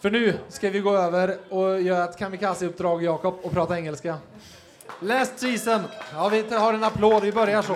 För 0.00 0.10
nu 0.10 0.34
ska 0.48 0.70
vi 0.70 0.80
gå 0.80 0.96
över 0.96 1.36
och 1.48 1.82
göra 1.82 2.04
ett 2.04 2.18
kamikaze-uppdrag, 2.18 3.02
Jakob, 3.02 3.34
och 3.42 3.52
prata 3.52 3.76
engelska. 3.76 4.16
Last 5.00 5.38
season. 5.38 5.82
Ja, 6.12 6.28
vi 6.28 6.54
har 6.54 6.74
en 6.74 6.84
applåd. 6.84 7.22
Vi 7.22 7.32
börjar 7.32 7.62
så. 7.62 7.74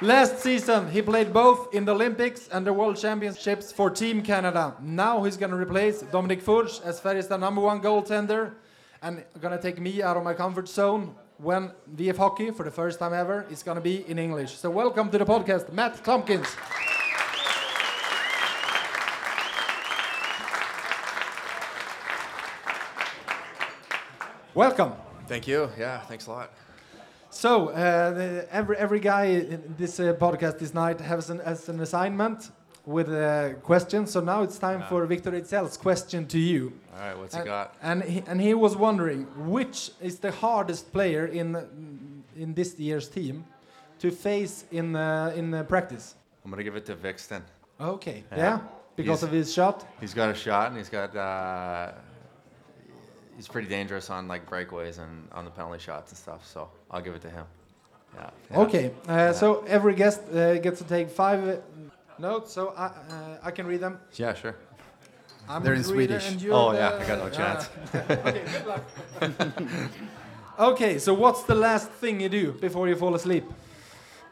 Last 0.00 0.38
season, 0.38 0.86
he 0.86 1.02
played 1.02 1.32
both 1.32 1.74
in 1.76 1.86
the 1.86 1.92
Olympics 1.92 2.48
and 2.48 2.66
the 2.66 2.72
World 2.72 2.98
Championships 2.98 3.72
for 3.72 3.90
Team 3.90 4.22
Canada. 4.22 4.72
Now 4.80 5.24
he's 5.24 5.36
going 5.36 5.50
to 5.50 5.56
replace 5.56 6.04
Dominic 6.12 6.44
Furch 6.44 6.80
as 6.84 7.00
Färjestad 7.00 7.40
number 7.40 7.62
one 7.62 7.80
goaltender 7.80 8.50
and 9.02 9.24
going 9.40 9.56
to 9.56 9.62
take 9.62 9.80
me 9.80 10.02
out 10.02 10.16
of 10.16 10.22
my 10.22 10.34
comfort 10.34 10.68
zone 10.68 11.14
when 11.38 11.70
VF 11.96 12.16
Hockey, 12.16 12.50
for 12.50 12.64
the 12.64 12.70
first 12.70 12.98
time 12.98 13.14
ever, 13.14 13.46
is 13.50 13.62
going 13.62 13.76
to 13.76 13.82
be 13.82 14.04
in 14.08 14.18
English. 14.18 14.58
So 14.58 14.70
welcome 14.70 15.10
to 15.10 15.18
the 15.18 15.24
podcast, 15.24 15.72
Matt 15.72 16.04
Tompkins. 16.04 16.56
Welcome. 24.56 24.94
Thank 25.28 25.46
you. 25.46 25.68
Yeah, 25.78 26.00
thanks 26.08 26.26
a 26.28 26.30
lot. 26.30 26.50
So 27.28 27.68
uh, 27.68 28.10
the, 28.12 28.48
every 28.50 28.76
every 28.78 29.00
guy 29.00 29.24
in 29.26 29.74
this 29.76 30.00
uh, 30.00 30.14
podcast 30.14 30.58
this 30.58 30.72
night 30.72 30.98
has 30.98 31.28
an 31.28 31.40
as 31.42 31.68
an 31.68 31.78
assignment 31.80 32.50
with 32.86 33.08
a 33.10 33.56
question. 33.62 34.06
So 34.06 34.20
now 34.20 34.42
it's 34.42 34.58
time 34.58 34.80
Yeah. 34.80 34.88
for 34.88 35.04
Victor 35.04 35.32
Itzel's 35.32 35.76
question 35.76 36.26
to 36.28 36.38
you. 36.38 36.72
All 36.94 37.00
right, 37.00 37.18
what's 37.18 37.34
and, 37.34 37.42
he 37.44 37.46
got? 37.50 37.74
And 37.82 38.02
he, 38.02 38.22
and 38.26 38.40
he 38.40 38.54
was 38.54 38.78
wondering 38.78 39.26
which 39.56 39.90
is 40.00 40.20
the 40.20 40.32
hardest 40.32 40.90
player 40.90 41.26
in 41.26 41.46
in 42.34 42.54
this 42.54 42.78
year's 42.78 43.08
team 43.08 43.44
to 43.98 44.10
face 44.10 44.64
in 44.72 44.96
uh, 44.96 45.34
in 45.36 45.52
uh, 45.52 45.64
practice. 45.64 46.14
I'm 46.44 46.50
gonna 46.50 46.64
give 46.64 46.76
it 46.76 46.86
to 46.86 46.94
Vixton. 46.96 47.42
Okay. 47.78 48.24
Yeah. 48.32 48.38
Yeah. 48.38 48.58
Because 48.96 49.20
He's- 49.20 49.28
of 49.28 49.32
his 49.32 49.52
shot. 49.52 49.84
He's 50.00 50.14
got 50.14 50.30
a 50.30 50.34
shot 50.34 50.68
and 50.68 50.78
he's 50.78 50.88
got. 50.88 51.14
He's 53.36 53.48
pretty 53.48 53.68
dangerous 53.68 54.08
on 54.10 54.28
like 54.28 54.46
breakaways 54.48 54.98
and 54.98 55.28
on 55.32 55.44
the 55.44 55.50
penalty 55.50 55.78
shots 55.78 56.10
and 56.12 56.18
stuff. 56.18 56.46
So 56.46 56.68
I'll 56.90 57.02
give 57.02 57.14
it 57.14 57.22
to 57.22 57.30
him. 57.30 57.44
Yeah. 58.14 58.30
yeah. 58.50 58.58
Okay. 58.60 58.90
Uh, 59.08 59.32
So 59.32 59.62
every 59.68 59.94
guest 59.94 60.20
uh, 60.32 60.58
gets 60.58 60.78
to 60.78 60.84
take 60.84 61.10
five 61.10 61.46
uh, 61.48 61.56
notes. 62.18 62.52
So 62.52 62.72
I 62.76 62.86
uh, 62.86 63.48
I 63.48 63.50
can 63.50 63.66
read 63.66 63.80
them. 63.80 63.98
Yeah, 64.14 64.34
sure. 64.34 64.54
I'm 65.48 65.62
They're 65.62 65.74
in 65.74 65.84
Swedish. 65.84 66.26
Oh 66.50 66.72
the- 66.72 66.78
yeah, 66.78 66.98
I 67.00 67.06
got 67.06 67.18
no 67.18 67.30
chance. 67.40 67.68
okay, 67.94 68.42
good 68.52 68.66
luck. 68.66 68.82
okay, 70.58 70.98
so 70.98 71.14
what's 71.14 71.42
the 71.44 71.54
last 71.54 71.90
thing 72.00 72.20
you 72.20 72.28
do 72.28 72.52
before 72.52 72.88
you 72.88 72.96
fall 72.96 73.14
asleep? 73.14 73.44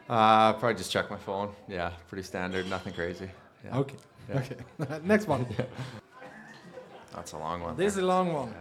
Uh, 0.09 0.53
probably 0.53 0.75
just 0.75 0.91
check 0.91 1.09
my 1.09 1.17
phone. 1.17 1.49
Yeah, 1.67 1.91
pretty 2.09 2.23
standard. 2.23 2.69
Nothing 2.69 2.93
crazy. 2.93 3.29
Yeah. 3.63 3.77
Okay. 3.79 3.95
Yeah. 4.29 4.39
Okay. 4.39 4.55
Next 5.03 5.27
one. 5.27 5.45
That's 7.15 7.31
a 7.33 7.37
long 7.37 7.61
one. 7.61 7.77
This 7.77 7.93
is 7.93 7.99
a 8.03 8.05
long 8.05 8.33
one. 8.33 8.53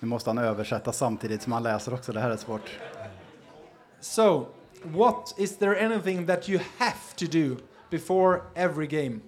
Nu 0.00 0.08
måste 0.08 0.30
han 0.30 0.38
översätta 0.38 0.92
samtidigt 0.92 1.42
som 1.42 1.52
han 1.52 1.62
läser 1.62 1.94
också. 1.94 2.12
Det 2.12 2.20
här 2.20 2.30
är 2.30 2.36
svårt. 2.36 2.78
So, 4.00 4.46
what 4.82 5.34
is 5.38 5.58
there 5.58 5.84
anything 5.86 6.26
that 6.26 6.48
you 6.48 6.60
have 6.78 6.98
to 7.16 7.24
do 7.26 7.56
before 7.90 8.40
every 8.54 8.86
game? 8.86 9.20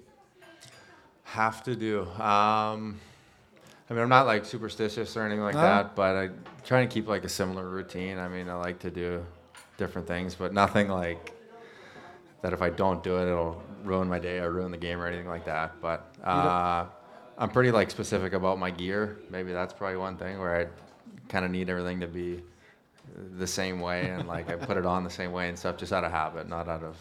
have 1.27 1.63
to 1.65 1.75
do. 1.75 2.03
Um, 2.23 3.01
I 3.91 3.95
mean, 3.95 4.03
I'm 4.03 4.09
not 4.09 4.27
like 4.27 4.45
superstitious 4.45 5.17
or 5.17 5.23
anything 5.23 5.45
like 5.45 5.55
No? 5.55 5.61
that, 5.63 5.95
but 5.97 6.17
I 6.17 6.31
try 6.65 6.87
to 6.87 6.89
keep 6.95 7.09
like 7.09 7.25
a 7.25 7.29
similar 7.29 7.69
routine. 7.69 8.19
I 8.19 8.29
mean, 8.29 8.49
I 8.49 8.55
like 8.55 8.79
to 8.81 8.91
do 8.91 9.25
different 9.77 10.07
things, 10.07 10.35
but 10.37 10.53
nothing 10.53 10.89
like 10.89 11.33
that. 12.43 12.53
If 12.53 12.63
I 12.63 12.71
don't 12.71 13.03
do 13.03 13.17
it, 13.19 13.27
it'll 13.29 13.61
ruin 13.85 14.09
my 14.09 14.19
day 14.21 14.39
or 14.39 14.51
ruin 14.53 14.71
the 14.71 14.79
game 14.79 15.01
or 15.01 15.07
anything 15.07 15.29
like 15.29 15.45
that. 15.47 15.81
But 15.81 16.15
uh, 16.25 16.87
I'm 17.39 17.51
pretty 17.51 17.71
like 17.71 17.91
specific 17.91 18.33
about 18.33 18.59
my 18.59 18.71
gear. 18.71 19.19
Maybe 19.31 19.53
that's 19.53 19.73
probably 19.73 19.99
one 19.99 20.17
thing 20.17 20.39
where 20.39 20.61
I 20.61 20.67
kind 21.29 21.45
of 21.45 21.51
need 21.51 21.69
everything 21.69 22.01
to 22.01 22.07
be 22.07 22.43
the 23.39 23.47
same 23.47 23.81
way 23.81 24.09
and 24.09 24.27
like 24.27 24.51
I 24.51 24.57
put 24.57 24.77
it 24.77 24.87
on 24.87 25.05
the 25.05 25.11
same 25.11 25.33
way 25.33 25.49
and 25.49 25.59
stuff 25.59 25.77
just 25.77 25.93
out 25.93 26.05
of 26.05 26.11
habit, 26.11 26.49
not 26.49 26.69
out 26.69 26.83
of 26.83 26.97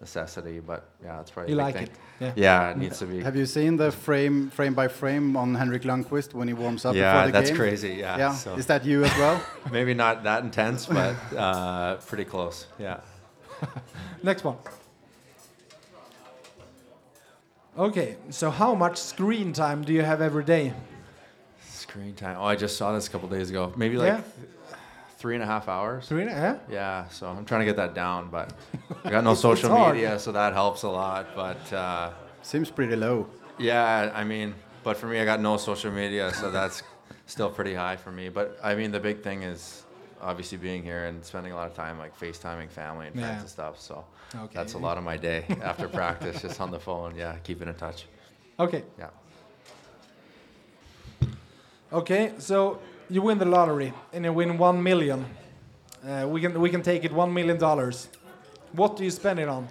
necessity. 0.00 0.60
But 0.60 0.88
yeah, 1.02 1.16
that's 1.16 1.30
probably 1.30 1.52
You 1.52 1.56
like 1.58 1.74
thing. 1.74 1.84
it? 1.84 1.90
Yeah. 2.20 2.32
Yeah, 2.36 2.70
it 2.70 2.76
needs 2.78 2.98
to 3.00 3.06
be. 3.06 3.20
Have 3.22 3.36
you 3.36 3.46
seen 3.46 3.76
the 3.76 3.90
frame 3.90 4.50
frame 4.50 4.74
by 4.74 4.88
frame 4.88 5.36
on 5.36 5.54
Henrik 5.54 5.82
Lundqvist 5.82 6.34
when 6.34 6.48
he 6.48 6.54
warms 6.54 6.84
up 6.84 6.94
yeah, 6.94 7.12
before 7.12 7.26
the 7.26 7.32
that's 7.32 7.50
game? 7.50 7.58
crazy. 7.58 7.94
Yeah. 7.94 8.16
Yeah. 8.18 8.34
So 8.34 8.54
Is 8.56 8.66
that 8.66 8.84
you 8.84 9.04
as 9.04 9.16
well? 9.18 9.44
maybe 9.72 9.94
not 9.94 10.22
that 10.24 10.44
intense, 10.44 10.86
but 10.86 11.16
uh, 11.36 11.96
pretty 11.96 12.24
close. 12.24 12.66
Yeah. 12.78 13.00
Next 14.22 14.44
one. 14.44 14.56
Okay, 17.78 18.16
so 18.30 18.50
how 18.50 18.74
much 18.74 18.96
screen 18.96 19.52
time 19.52 19.82
do 19.82 19.92
you 19.92 20.02
have 20.02 20.20
every 20.20 20.44
day? 20.44 20.72
Screen 21.68 22.14
time. 22.14 22.36
Oh, 22.38 22.44
I 22.44 22.56
just 22.56 22.76
saw 22.76 22.92
this 22.92 23.06
a 23.06 23.10
couple 23.10 23.28
days 23.28 23.48
ago. 23.50 23.72
Maybe 23.76 23.96
like 23.96 24.08
Yeah. 24.08 24.20
three 25.18 25.34
and 25.34 25.42
a 25.42 25.46
half 25.46 25.68
hours. 25.68 26.06
Screen, 26.06 26.26
yeah? 26.28 26.58
Yeah. 26.68 27.08
So 27.08 27.28
I'm 27.28 27.44
trying 27.44 27.60
to 27.60 27.64
get 27.66 27.76
that 27.76 27.94
down, 27.94 28.28
but 28.30 28.52
I 29.04 29.10
got 29.10 29.24
no 29.24 29.34
social 29.48 29.70
hard. 29.70 29.94
media, 29.94 30.18
so 30.18 30.32
that 30.32 30.52
helps 30.52 30.82
a 30.82 30.88
lot. 30.88 31.28
But 31.34 31.72
uh, 31.72 32.10
Seems 32.42 32.70
pretty 32.70 32.96
low. 32.96 33.28
yeah, 33.58 34.10
I 34.14 34.24
mean, 34.24 34.54
but 34.82 34.96
for 34.96 35.06
me, 35.06 35.20
I 35.20 35.24
got 35.24 35.40
no 35.40 35.56
social 35.56 35.92
media, 35.92 36.32
so 36.34 36.50
that's 36.50 36.82
still 37.26 37.50
pretty 37.50 37.74
high 37.74 37.96
for 37.96 38.10
me. 38.10 38.28
But 38.30 38.58
I 38.62 38.74
mean, 38.74 38.90
the 38.90 39.00
big 39.00 39.22
thing 39.22 39.42
is 39.42 39.84
obviously 40.22 40.58
being 40.58 40.82
here 40.82 41.06
and 41.06 41.24
spending 41.24 41.52
a 41.52 41.56
lot 41.56 41.66
of 41.66 41.74
time 41.74 41.98
like 41.98 42.18
FaceTiming 42.18 42.70
family 42.70 43.06
and 43.06 43.14
friends 43.14 43.28
Yeah. 43.34 43.40
and 43.40 43.48
stuff. 43.48 43.80
So 43.80 44.04
Okay. 44.34 44.54
that's 44.54 44.74
a 44.74 44.78
lot 44.78 44.96
of 44.98 45.04
my 45.04 45.16
day 45.16 45.44
after 45.62 45.88
practice, 45.88 46.42
just 46.42 46.60
on 46.60 46.70
the 46.70 46.78
phone. 46.78 47.14
Yeah, 47.16 47.36
keeping 47.42 47.68
in 47.68 47.74
touch. 47.74 48.06
Okay. 48.58 48.84
Yeah. 48.98 49.08
Okay, 51.92 52.32
so 52.38 52.78
you 53.08 53.22
win 53.22 53.38
the 53.38 53.44
lottery 53.44 53.92
and 54.12 54.24
you 54.24 54.32
win 54.32 54.56
one 54.58 54.80
million. 54.82 55.24
Uh, 56.06 56.26
we 56.28 56.40
can 56.40 56.58
we 56.60 56.70
can 56.70 56.82
take 56.82 57.04
it 57.04 57.12
one 57.12 57.32
million 57.34 57.58
dollars. 57.58 58.08
What 58.72 58.96
do 58.96 59.04
you 59.04 59.10
spend 59.10 59.40
it 59.40 59.48
on? 59.48 59.66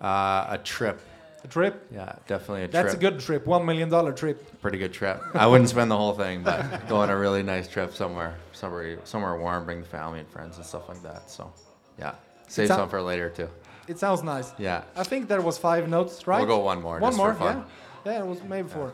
Uh, 0.00 0.46
a 0.50 0.58
trip. 0.62 1.00
A 1.44 1.48
trip? 1.48 1.86
Yeah, 1.92 2.16
definitely 2.26 2.64
a 2.64 2.68
That's 2.68 2.72
trip. 2.72 2.84
That's 2.86 2.94
a 2.94 2.98
good 2.98 3.20
trip. 3.20 3.46
One 3.46 3.64
million 3.64 3.88
dollar 3.88 4.12
trip. 4.12 4.60
pretty 4.60 4.78
good 4.78 4.92
trip. 4.92 5.22
I 5.34 5.46
wouldn't 5.46 5.68
spend 5.70 5.90
the 5.90 5.96
whole 5.96 6.14
thing, 6.14 6.42
but 6.42 6.88
go 6.88 6.96
on 6.96 7.10
a 7.10 7.16
really 7.16 7.42
nice 7.42 7.68
trip 7.68 7.94
somewhere, 7.94 8.34
somewhere, 8.64 8.98
somewhere 9.04 9.36
warm, 9.36 9.64
bring 9.64 9.80
the 9.80 9.86
family 9.86 10.20
and 10.20 10.28
friends 10.28 10.56
and 10.56 10.66
stuff 10.66 10.88
like 10.88 11.02
that. 11.02 11.30
So, 11.30 11.52
yeah, 11.98 12.14
save 12.48 12.68
some 12.68 12.88
for 12.88 13.02
later 13.02 13.28
too. 13.28 13.48
It 13.86 13.98
sounds 13.98 14.22
nice. 14.22 14.52
Yeah, 14.58 14.82
I 14.96 15.04
think 15.04 15.28
there 15.28 15.42
was 15.42 15.56
five 15.58 15.88
notes, 15.88 16.26
right? 16.26 16.38
we'll 16.38 16.56
go 16.56 16.64
one 16.64 16.80
more. 16.80 16.98
One 16.98 17.16
more, 17.16 17.36
yeah. 17.40 17.62
Yeah, 18.06 18.22
it 18.22 18.26
was 18.26 18.42
maybe 18.42 18.68
four. 18.68 18.92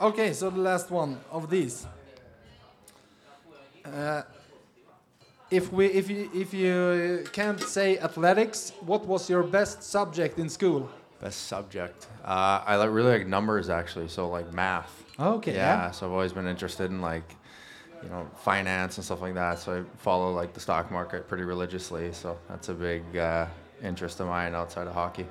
Okay, 0.00 0.32
so 0.32 0.48
the 0.50 0.60
last 0.60 0.90
one 0.90 1.20
of 1.30 1.50
these. 1.50 1.86
Uh, 3.84 4.22
if 5.50 5.72
we, 5.72 5.86
if 5.86 6.08
you, 6.08 6.30
if 6.34 6.54
you 6.54 7.24
can't 7.32 7.60
say 7.60 7.98
athletics, 7.98 8.72
what 8.80 9.04
was 9.06 9.28
your 9.28 9.42
best 9.42 9.82
subject 9.82 10.38
in 10.38 10.48
school? 10.48 10.88
Best 11.20 11.48
subject. 11.48 12.06
Uh, 12.24 12.62
I 12.64 12.76
like 12.76 12.90
really 12.90 13.12
like 13.18 13.26
numbers 13.26 13.68
actually. 13.68 14.08
So 14.08 14.28
like 14.28 14.52
math. 14.52 14.92
Okay, 15.18 15.54
Yeah, 15.54 15.86
yeah. 15.86 15.90
So 15.90 16.06
I've 16.06 16.12
always 16.12 16.32
been 16.32 16.46
interested 16.46 16.90
in 16.90 17.00
like, 17.00 17.36
you 18.02 18.08
know, 18.08 18.26
finance 18.44 18.96
and 18.98 19.04
stuff 19.04 19.20
like 19.20 19.34
that. 19.34 19.58
So 19.58 19.80
I 19.80 19.98
follow 19.98 20.32
like 20.32 20.52
the 20.54 20.60
stock 20.60 20.90
market 20.90 21.28
pretty 21.28 21.44
religiously. 21.44 22.12
So 22.12 22.38
that's 22.48 22.68
a 22.68 22.74
big 22.74 23.16
uh, 23.16 23.46
interest 23.82 24.20
of 24.20 24.26
mine 24.28 24.54
outside 24.54 24.86
of 24.86 24.94
hockey. 24.94 25.26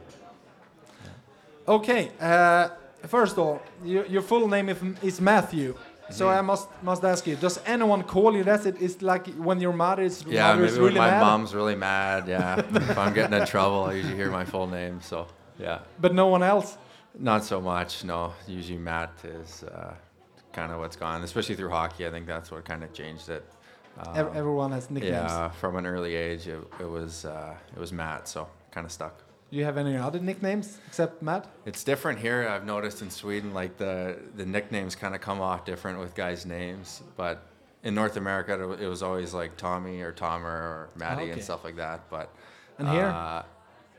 Okay, 1.68 2.12
uh, 2.20 2.70
first 3.08 3.34
of 3.34 3.40
all, 3.40 3.62
your, 3.84 4.06
your 4.08 4.22
full 4.22 4.48
name 4.48 4.70
is, 5.04 5.22
Matthew. 5.22 5.76
So 6.10 6.26
Mm-hmm. 6.26 6.40
I 6.40 6.42
must 6.42 6.68
must 6.82 7.04
ask 7.04 7.28
you: 7.28 7.36
Does 7.36 7.60
anyone 7.68 8.02
call 8.02 8.36
you 8.36 8.44
that? 8.46 8.66
It 8.66 8.82
is 8.82 9.04
like 9.04 9.28
when 9.36 9.62
your 9.62 9.74
mother 9.74 10.02
is 10.02 10.26
Yeah, 10.26 10.54
mother 10.54 10.66
is 10.66 10.72
maybe 10.74 10.84
when 10.86 10.94
my 10.96 11.12
mad, 11.12 11.22
mom's 11.22 11.54
really 11.54 11.76
mad. 11.76 12.28
Yeah, 12.28 12.58
if 12.74 12.98
I'm 12.98 13.14
getting 13.14 13.40
in 13.40 13.46
trouble, 13.46 13.84
I 13.84 13.94
usually 13.94 14.16
hear 14.16 14.32
my 14.32 14.44
full 14.44 14.66
name. 14.66 15.02
So 15.02 15.28
yeah. 15.60 15.80
but 16.02 16.16
no 16.16 16.26
one 16.26 16.42
else. 16.42 16.78
Not 17.20 17.44
so 17.44 17.62
much, 17.62 18.04
no. 18.04 18.34
Usually 18.48 18.80
Matt 18.80 19.12
is 19.24 19.64
uh, 19.66 19.94
kind 20.54 20.72
of 20.72 20.80
what's 20.80 20.96
gone, 20.96 21.24
especially 21.24 21.56
through 21.56 21.70
hockey. 21.70 22.06
I 22.08 22.12
think 22.12 22.26
that's 22.28 22.52
what 22.52 22.66
kind 22.66 22.84
of 22.84 22.92
changed 22.94 23.30
it. 23.30 23.46
Um, 23.98 24.16
everyone 24.34 24.72
has 24.72 24.90
nicknames. 24.90 25.14
yeah, 25.14 25.50
from 25.50 25.76
an 25.76 25.86
early 25.86 26.16
age, 26.16 26.48
it, 26.48 26.60
it 26.80 26.90
was 26.90 27.26
uh, 27.26 27.56
it 27.76 27.80
was 27.80 27.92
Matt, 27.92 28.28
so 28.28 28.48
kind 28.72 28.86
of 28.86 28.92
stuck. 28.92 29.18
Do 29.52 29.58
you 29.58 29.66
have 29.66 29.78
any 29.78 29.98
other 29.98 30.20
nicknames 30.20 30.78
except 30.88 31.22
Matt? 31.24 31.48
It's 31.66 31.84
different 31.84 32.20
here. 32.20 32.48
I've 32.48 32.66
noticed 32.66 33.02
in 33.02 33.10
Sweden, 33.10 33.54
like 33.54 33.78
the 33.78 34.18
the 34.36 34.46
nicknames 34.46 34.96
kind 34.96 35.16
of 35.16 35.22
come 35.22 35.42
off 35.42 35.66
different 35.66 36.00
with 36.00 36.16
guys' 36.16 36.46
names, 36.46 37.02
but 37.18 37.46
in 37.84 37.96
North 37.96 38.16
America, 38.18 38.54
it 38.80 38.88
was 38.88 39.02
always 39.04 39.34
like 39.34 39.58
Tommy 39.58 40.02
or 40.02 40.12
Tomer 40.12 40.44
or 40.46 40.90
Matty 40.96 41.24
Okay. 41.24 41.32
and 41.32 41.44
stuff 41.44 41.64
like 41.64 41.78
that. 41.78 42.10
But 42.10 42.30
And 42.78 42.88
here? 42.90 43.08
uh, 43.08 43.44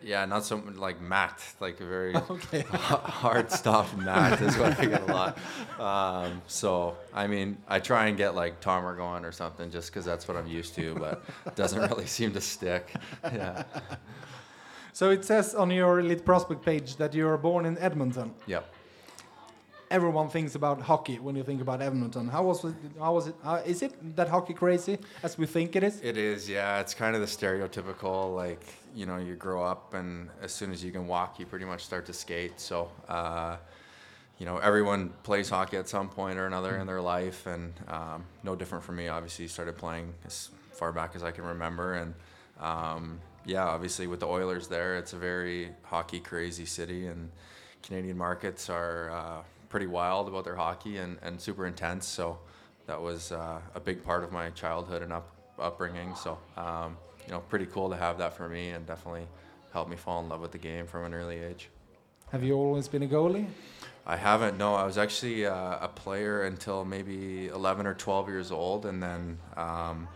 yeah, 0.02 0.24
not 0.26 0.44
so 0.44 0.62
like 0.76 1.00
Matt, 1.00 1.42
like 1.60 1.80
a 1.80 1.84
very 1.86 2.14
Okay. 2.30 2.62
hard 2.70 3.50
stuff. 3.50 3.96
Matt 3.96 4.40
is 4.40 4.56
what 4.58 4.78
I 4.78 4.84
get 4.86 5.02
a 5.08 5.12
lot. 5.12 5.38
Um, 5.78 6.42
so 6.46 6.96
I 7.14 7.26
mean, 7.26 7.56
I 7.68 7.78
try 7.80 8.06
and 8.06 8.16
get 8.16 8.34
like 8.34 8.60
Tomer 8.60 8.96
going 8.96 9.24
or 9.24 9.32
something, 9.32 9.70
just 9.70 9.90
because 9.90 10.04
that's 10.04 10.26
what 10.28 10.36
I'm 10.36 10.46
used 10.46 10.74
to, 10.76 10.94
but 10.94 11.22
it 11.46 11.56
doesn't 11.56 11.80
really 11.90 12.06
seem 12.06 12.32
to 12.32 12.40
stick. 12.40 12.94
Yeah. 13.24 13.64
So 14.92 15.10
it 15.10 15.24
says 15.24 15.54
on 15.54 15.70
your 15.70 16.00
Elite 16.00 16.24
Prospect 16.24 16.64
page 16.64 16.96
that 16.96 17.14
you 17.14 17.24
were 17.24 17.38
born 17.38 17.64
in 17.66 17.78
Edmonton. 17.78 18.34
Yep. 18.46 18.64
Everyone 19.90 20.28
thinks 20.28 20.54
about 20.54 20.80
hockey 20.82 21.18
when 21.18 21.34
you 21.34 21.42
think 21.42 21.60
about 21.60 21.82
Edmonton. 21.82 22.28
How 22.28 22.44
was 22.44 22.64
it? 22.64 22.74
How 23.00 23.12
was 23.12 23.26
it? 23.26 23.34
Uh, 23.42 23.60
is 23.66 23.82
it 23.82 23.92
that 24.14 24.28
hockey 24.28 24.54
crazy 24.54 24.98
as 25.24 25.36
we 25.36 25.46
think 25.46 25.74
it 25.74 25.82
is? 25.82 26.00
It 26.00 26.16
is, 26.16 26.48
yeah. 26.48 26.78
It's 26.78 26.94
kind 26.94 27.16
of 27.16 27.20
the 27.20 27.26
stereotypical, 27.26 28.32
like, 28.36 28.64
you 28.94 29.04
know, 29.04 29.16
you 29.16 29.34
grow 29.34 29.64
up 29.64 29.94
and 29.94 30.28
as 30.40 30.52
soon 30.52 30.70
as 30.70 30.84
you 30.84 30.92
can 30.92 31.08
walk, 31.08 31.40
you 31.40 31.46
pretty 31.46 31.64
much 31.64 31.84
start 31.84 32.06
to 32.06 32.12
skate. 32.12 32.60
So, 32.60 32.88
uh, 33.08 33.56
you 34.38 34.46
know, 34.46 34.58
everyone 34.58 35.12
plays 35.24 35.48
hockey 35.50 35.76
at 35.76 35.88
some 35.88 36.08
point 36.08 36.38
or 36.38 36.46
another 36.46 36.76
in 36.76 36.86
their 36.86 37.00
life. 37.00 37.48
And 37.48 37.72
um, 37.88 38.24
no 38.44 38.54
different 38.54 38.84
for 38.84 38.92
me. 38.92 39.08
Obviously, 39.08 39.48
started 39.48 39.76
playing 39.76 40.14
as 40.24 40.50
far 40.70 40.92
back 40.92 41.16
as 41.16 41.24
I 41.24 41.32
can 41.32 41.42
remember. 41.42 41.94
And 41.94 42.14
um, 42.60 43.18
yeah, 43.44 43.64
obviously, 43.64 44.06
with 44.06 44.20
the 44.20 44.28
Oilers 44.28 44.68
there, 44.68 44.98
it's 44.98 45.14
a 45.14 45.18
very 45.18 45.70
hockey 45.82 46.20
crazy 46.20 46.64
city. 46.64 47.08
And 47.08 47.32
Canadian 47.82 48.16
markets 48.16 48.70
are 48.70 49.10
uh, 49.10 49.42
pretty 49.70 49.86
wild 49.86 50.28
about 50.28 50.44
their 50.44 50.56
hockey 50.56 50.98
and, 50.98 51.16
and 51.22 51.40
super 51.40 51.66
intense. 51.66 52.06
So, 52.06 52.38
that 52.90 53.00
was 53.00 53.30
uh, 53.30 53.60
a 53.76 53.78
big 53.78 54.02
part 54.02 54.24
of 54.24 54.32
my 54.32 54.50
childhood 54.50 55.02
and 55.02 55.12
up, 55.12 55.32
upbringing. 55.60 56.12
So, 56.16 56.36
um, 56.56 56.96
you 57.24 57.30
know, 57.30 57.38
pretty 57.38 57.66
cool 57.66 57.88
to 57.90 57.96
have 57.96 58.18
that 58.18 58.36
for 58.36 58.48
me 58.48 58.70
and 58.70 58.84
definitely 58.84 59.28
helped 59.72 59.88
me 59.88 59.96
fall 59.96 60.20
in 60.20 60.28
love 60.28 60.40
with 60.40 60.50
the 60.50 60.58
game 60.58 60.88
from 60.88 61.04
an 61.04 61.14
early 61.14 61.38
age. 61.38 61.68
Have 62.32 62.42
you 62.42 62.54
always 62.54 62.88
been 62.88 63.04
a 63.04 63.06
goalie? 63.06 63.46
I 64.04 64.16
haven't. 64.16 64.58
No, 64.58 64.74
I 64.74 64.84
was 64.84 64.98
actually 64.98 65.46
uh, 65.46 65.78
a 65.80 65.86
player 65.86 66.42
until 66.42 66.84
maybe 66.84 67.46
11 67.46 67.86
or 67.86 67.94
12 67.94 68.28
years 68.28 68.50
old, 68.50 68.86
and 68.86 69.00
then 69.00 69.38
um, 69.56 70.08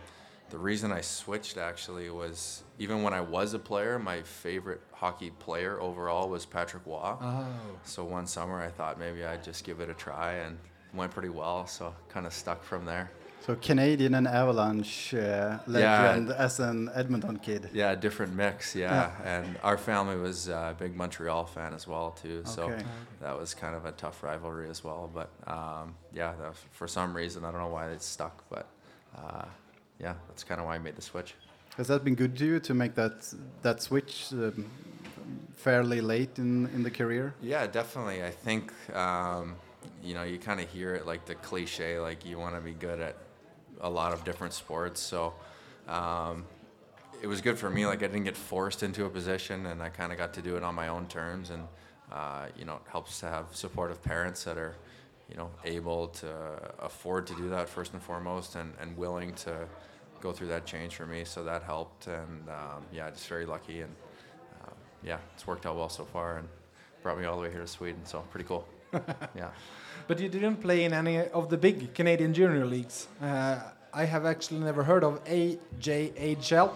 the 0.49 0.57
reason 0.57 0.91
I 0.91 1.01
switched 1.01 1.57
actually 1.57 2.09
was 2.09 2.63
even 2.79 3.03
when 3.03 3.13
I 3.13 3.21
was 3.21 3.53
a 3.53 3.59
player, 3.59 3.97
my 3.99 4.21
favorite 4.21 4.81
hockey 4.91 5.31
player 5.31 5.79
overall 5.81 6.29
was 6.29 6.45
Patrick 6.45 6.85
Waugh. 6.85 7.17
Oh. 7.21 7.45
So 7.83 8.03
one 8.03 8.27
summer 8.27 8.61
I 8.61 8.69
thought 8.69 8.99
maybe 8.99 9.23
I'd 9.25 9.43
just 9.43 9.63
give 9.63 9.79
it 9.79 9.89
a 9.89 9.93
try, 9.93 10.33
and 10.33 10.57
went 10.93 11.11
pretty 11.11 11.29
well. 11.29 11.65
So 11.67 11.93
kind 12.09 12.25
of 12.25 12.33
stuck 12.33 12.63
from 12.63 12.85
there. 12.85 13.11
So 13.45 13.55
Canadian 13.55 14.15
and 14.15 14.27
Avalanche 14.27 15.13
uh, 15.13 15.59
legend 15.67 16.31
as 16.31 16.59
an 16.59 16.89
Edmonton 16.95 17.37
kid. 17.37 17.69
Yeah, 17.73 17.93
different 17.93 18.33
mix. 18.33 18.75
Yeah, 18.75 19.11
and 19.23 19.55
our 19.63 19.77
family 19.77 20.15
was 20.15 20.49
uh, 20.49 20.71
a 20.71 20.73
big 20.73 20.95
Montreal 20.95 21.45
fan 21.45 21.73
as 21.73 21.87
well 21.87 22.11
too. 22.11 22.41
So 22.45 22.63
Okay. 22.63 22.83
that 23.21 23.37
was 23.37 23.53
kind 23.53 23.75
of 23.75 23.85
a 23.85 23.91
tough 23.91 24.23
rivalry 24.23 24.67
as 24.69 24.83
well. 24.83 25.11
But 25.13 25.29
um, 25.47 25.95
yeah, 26.11 26.33
was, 26.35 26.57
for 26.71 26.87
some 26.87 27.15
reason 27.15 27.45
I 27.45 27.51
don't 27.51 27.61
know 27.61 27.67
why 27.67 27.89
it 27.89 28.01
stuck, 28.01 28.43
but 28.49 28.67
uh, 29.15 29.45
yeah, 29.99 30.15
that's 30.27 30.43
kind 30.43 30.59
of 30.59 30.67
why 30.67 30.75
I 30.75 30.79
made 30.79 30.95
the 30.95 31.01
switch. 31.01 31.35
Has 31.77 31.87
that 31.87 32.03
been 32.03 32.15
good 32.15 32.37
to 32.37 32.45
you 32.45 32.59
to 32.61 32.73
make 32.73 32.95
that 32.95 33.33
that 33.61 33.81
switch 33.81 34.27
um, 34.31 34.65
fairly 35.55 36.01
late 36.01 36.39
in 36.39 36.67
in 36.67 36.83
the 36.83 36.91
career? 36.91 37.33
Yeah, 37.41 37.67
definitely. 37.67 38.23
I 38.23 38.31
think 38.31 38.71
um, 38.95 39.55
you 40.03 40.13
know 40.13 40.23
you 40.23 40.37
kind 40.37 40.59
of 40.59 40.69
hear 40.69 40.95
it 40.95 41.05
like 41.05 41.25
the 41.25 41.35
cliche, 41.35 41.99
like 41.99 42.25
you 42.25 42.39
want 42.39 42.55
to 42.55 42.61
be 42.61 42.73
good 42.73 42.99
at 42.99 43.15
a 43.81 43.89
lot 43.89 44.13
of 44.13 44.23
different 44.23 44.53
sports. 44.53 45.01
So 45.01 45.33
um, 45.87 46.45
it 47.21 47.27
was 47.27 47.41
good 47.41 47.57
for 47.57 47.69
me. 47.69 47.85
Like 47.85 48.03
I 48.03 48.07
didn't 48.07 48.23
get 48.23 48.37
forced 48.37 48.83
into 48.83 49.05
a 49.05 49.09
position, 49.09 49.65
and 49.65 49.81
I 49.81 49.89
kind 49.89 50.11
of 50.11 50.17
got 50.17 50.33
to 50.35 50.41
do 50.41 50.55
it 50.55 50.63
on 50.63 50.75
my 50.75 50.87
own 50.87 51.07
terms. 51.07 51.49
And 51.49 51.67
uh, 52.11 52.47
you 52.57 52.65
know, 52.65 52.75
it 52.75 52.89
helps 52.89 53.19
to 53.19 53.27
have 53.27 53.47
supportive 53.51 54.01
parents 54.01 54.43
that 54.43 54.57
are 54.57 54.75
you 55.29 55.35
know 55.35 55.49
able 55.63 56.07
to 56.07 56.31
afford 56.79 57.27
to 57.27 57.35
do 57.35 57.49
that 57.49 57.69
first 57.69 57.93
and 57.93 58.01
foremost, 58.01 58.55
and, 58.55 58.73
and 58.81 58.95
willing 58.97 59.33
to 59.33 59.67
go 60.21 60.31
through 60.31 60.47
that 60.47 60.65
change 60.65 60.95
for 60.95 61.05
me. 61.05 61.23
So 61.23 61.43
that 61.43 61.63
helped, 61.63 62.07
and 62.07 62.49
um, 62.49 62.83
yeah, 62.91 63.09
just 63.09 63.27
very 63.27 63.45
lucky 63.45 63.81
and 63.81 63.93
um, 64.63 64.73
yeah, 65.03 65.17
it's 65.33 65.45
worked 65.47 65.65
out 65.65 65.75
well 65.75 65.89
so 65.89 66.05
far 66.05 66.37
and 66.37 66.47
brought 67.03 67.19
me 67.19 67.25
all 67.25 67.35
the 67.37 67.43
way 67.43 67.51
here 67.51 67.61
to 67.61 67.67
Sweden. 67.67 68.01
So 68.05 68.19
pretty 68.31 68.47
cool. 68.47 68.67
yeah. 69.35 69.49
But 70.07 70.19
you 70.19 70.29
didn't 70.29 70.57
play 70.57 70.83
in 70.83 70.93
any 70.93 71.19
of 71.19 71.49
the 71.49 71.57
big 71.57 71.93
Canadian 71.93 72.33
junior 72.33 72.65
leagues. 72.65 73.07
Uh, 73.21 73.59
I 73.93 74.05
have 74.05 74.25
actually 74.25 74.59
never 74.59 74.83
heard 74.83 75.03
of 75.03 75.23
AJHL. 75.25 76.71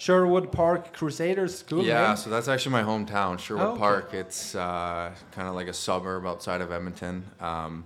Sherwood 0.00 0.50
Park 0.50 0.94
Crusaders. 0.94 1.62
Cool 1.68 1.84
yeah, 1.84 2.14
so 2.14 2.30
that's 2.30 2.48
actually 2.48 2.72
my 2.72 2.82
hometown, 2.82 3.38
Sherwood 3.38 3.66
Oh, 3.66 3.70
okay. 3.72 3.78
Park. 3.78 4.14
It's 4.14 4.54
uh, 4.54 5.12
kind 5.32 5.46
of 5.46 5.54
like 5.54 5.68
a 5.68 5.74
suburb 5.74 6.24
outside 6.24 6.62
of 6.62 6.72
Edmonton. 6.72 7.22
Um, 7.38 7.84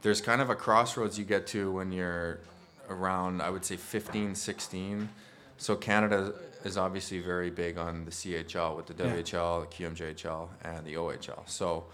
there's 0.00 0.22
kind 0.22 0.40
of 0.40 0.48
a 0.48 0.54
crossroads 0.54 1.18
you 1.18 1.26
get 1.26 1.46
to 1.48 1.70
when 1.70 1.92
you're 1.92 2.38
around, 2.88 3.42
I 3.42 3.50
would 3.50 3.66
say 3.66 3.76
15, 3.76 4.34
16. 4.34 5.10
So 5.58 5.76
Canada 5.76 6.32
is 6.64 6.78
obviously 6.78 7.18
very 7.18 7.50
big 7.50 7.76
on 7.76 8.06
the 8.06 8.10
CHL 8.10 8.74
with 8.74 8.86
the 8.86 8.94
Yeah. 9.04 9.16
WHL, 9.16 9.60
the 9.60 9.66
QMJHL, 9.66 10.48
and 10.64 10.86
the 10.86 10.94
OHL. 10.94 11.46
So 11.46 11.84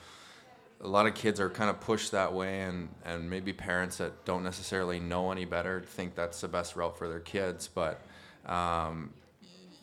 a 0.81 0.87
lot 0.87 1.07
of 1.07 1.17
kids 1.17 1.41
are 1.41 1.51
kind 1.51 1.69
of 1.69 1.81
pushed 1.81 2.13
that 2.13 2.33
way, 2.33 2.61
and, 2.61 2.91
and 3.05 3.29
maybe 3.29 3.53
parents 3.53 3.97
that 3.97 4.25
don't 4.25 4.45
necessarily 4.45 5.01
know 5.01 5.33
any 5.33 5.47
better 5.47 5.81
think 5.81 6.15
that's 6.15 6.41
the 6.41 6.49
best 6.49 6.77
route 6.77 6.97
for 6.97 7.09
their 7.09 7.19
kids. 7.19 7.67
But 7.67 8.01
um, 8.47 9.11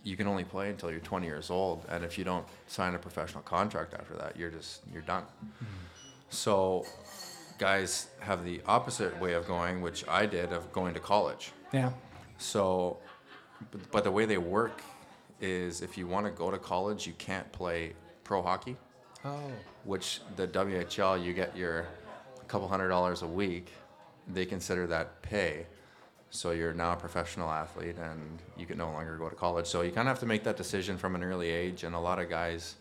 you 0.03 0.15
can 0.17 0.27
only 0.27 0.43
play 0.43 0.69
until 0.69 0.91
you're 0.91 0.99
20 0.99 1.25
years 1.25 1.49
old, 1.49 1.85
and 1.89 2.03
if 2.03 2.17
you 2.17 2.23
don't 2.23 2.45
sign 2.67 2.95
a 2.95 2.99
professional 2.99 3.43
contract 3.43 3.93
after 3.93 4.15
that, 4.15 4.37
you're 4.37 4.49
just 4.49 4.81
you're 4.91 5.01
done. 5.01 5.23
Hmm. 5.59 5.65
So, 6.29 6.85
guys 7.57 8.07
have 8.19 8.45
the 8.45 8.61
opposite 8.65 9.19
way 9.19 9.33
of 9.33 9.47
going, 9.47 9.81
which 9.81 10.07
I 10.07 10.25
did, 10.25 10.53
of 10.53 10.71
going 10.71 10.93
to 10.93 10.99
college. 10.99 11.51
Yeah. 11.73 11.91
So, 12.37 12.97
but, 13.71 13.91
but 13.91 14.03
the 14.03 14.11
way 14.11 14.25
they 14.25 14.37
work 14.37 14.81
is 15.41 15.81
if 15.81 15.97
you 15.97 16.07
want 16.07 16.25
to 16.25 16.31
go 16.31 16.51
to 16.51 16.57
college, 16.57 17.07
you 17.07 17.13
can't 17.17 17.51
play 17.51 17.93
pro 18.23 18.41
hockey, 18.41 18.77
Oh. 19.25 19.39
which 19.83 20.21
the 20.35 20.47
WHL, 20.47 21.21
you 21.23 21.33
get 21.33 21.55
your 21.57 21.87
couple 22.47 22.67
hundred 22.67 22.89
dollars 22.89 23.21
a 23.21 23.27
week. 23.27 23.71
They 24.27 24.45
consider 24.45 24.87
that 24.87 25.21
pay. 25.21 25.65
So 26.31 26.51
you're 26.51 26.73
now 26.73 26.93
a 26.93 26.95
professional 26.95 27.49
athlete 27.49 27.95
and 27.97 28.39
you 28.57 28.65
can 28.65 28.77
no 28.77 28.91
longer 28.91 29.17
go 29.17 29.29
to 29.29 29.35
college. 29.35 29.65
So 29.65 29.81
you 29.81 29.89
kind 29.91 30.07
of 30.07 30.11
have 30.13 30.19
to 30.19 30.25
make 30.27 30.43
that 30.43 30.57
decision 30.57 30.97
from 30.97 31.15
an 31.15 31.23
early 31.23 31.49
age. 31.49 31.83
And 31.83 31.95
a 31.95 31.99
lot 31.99 32.19
of 32.19 32.29
guys 32.29 32.75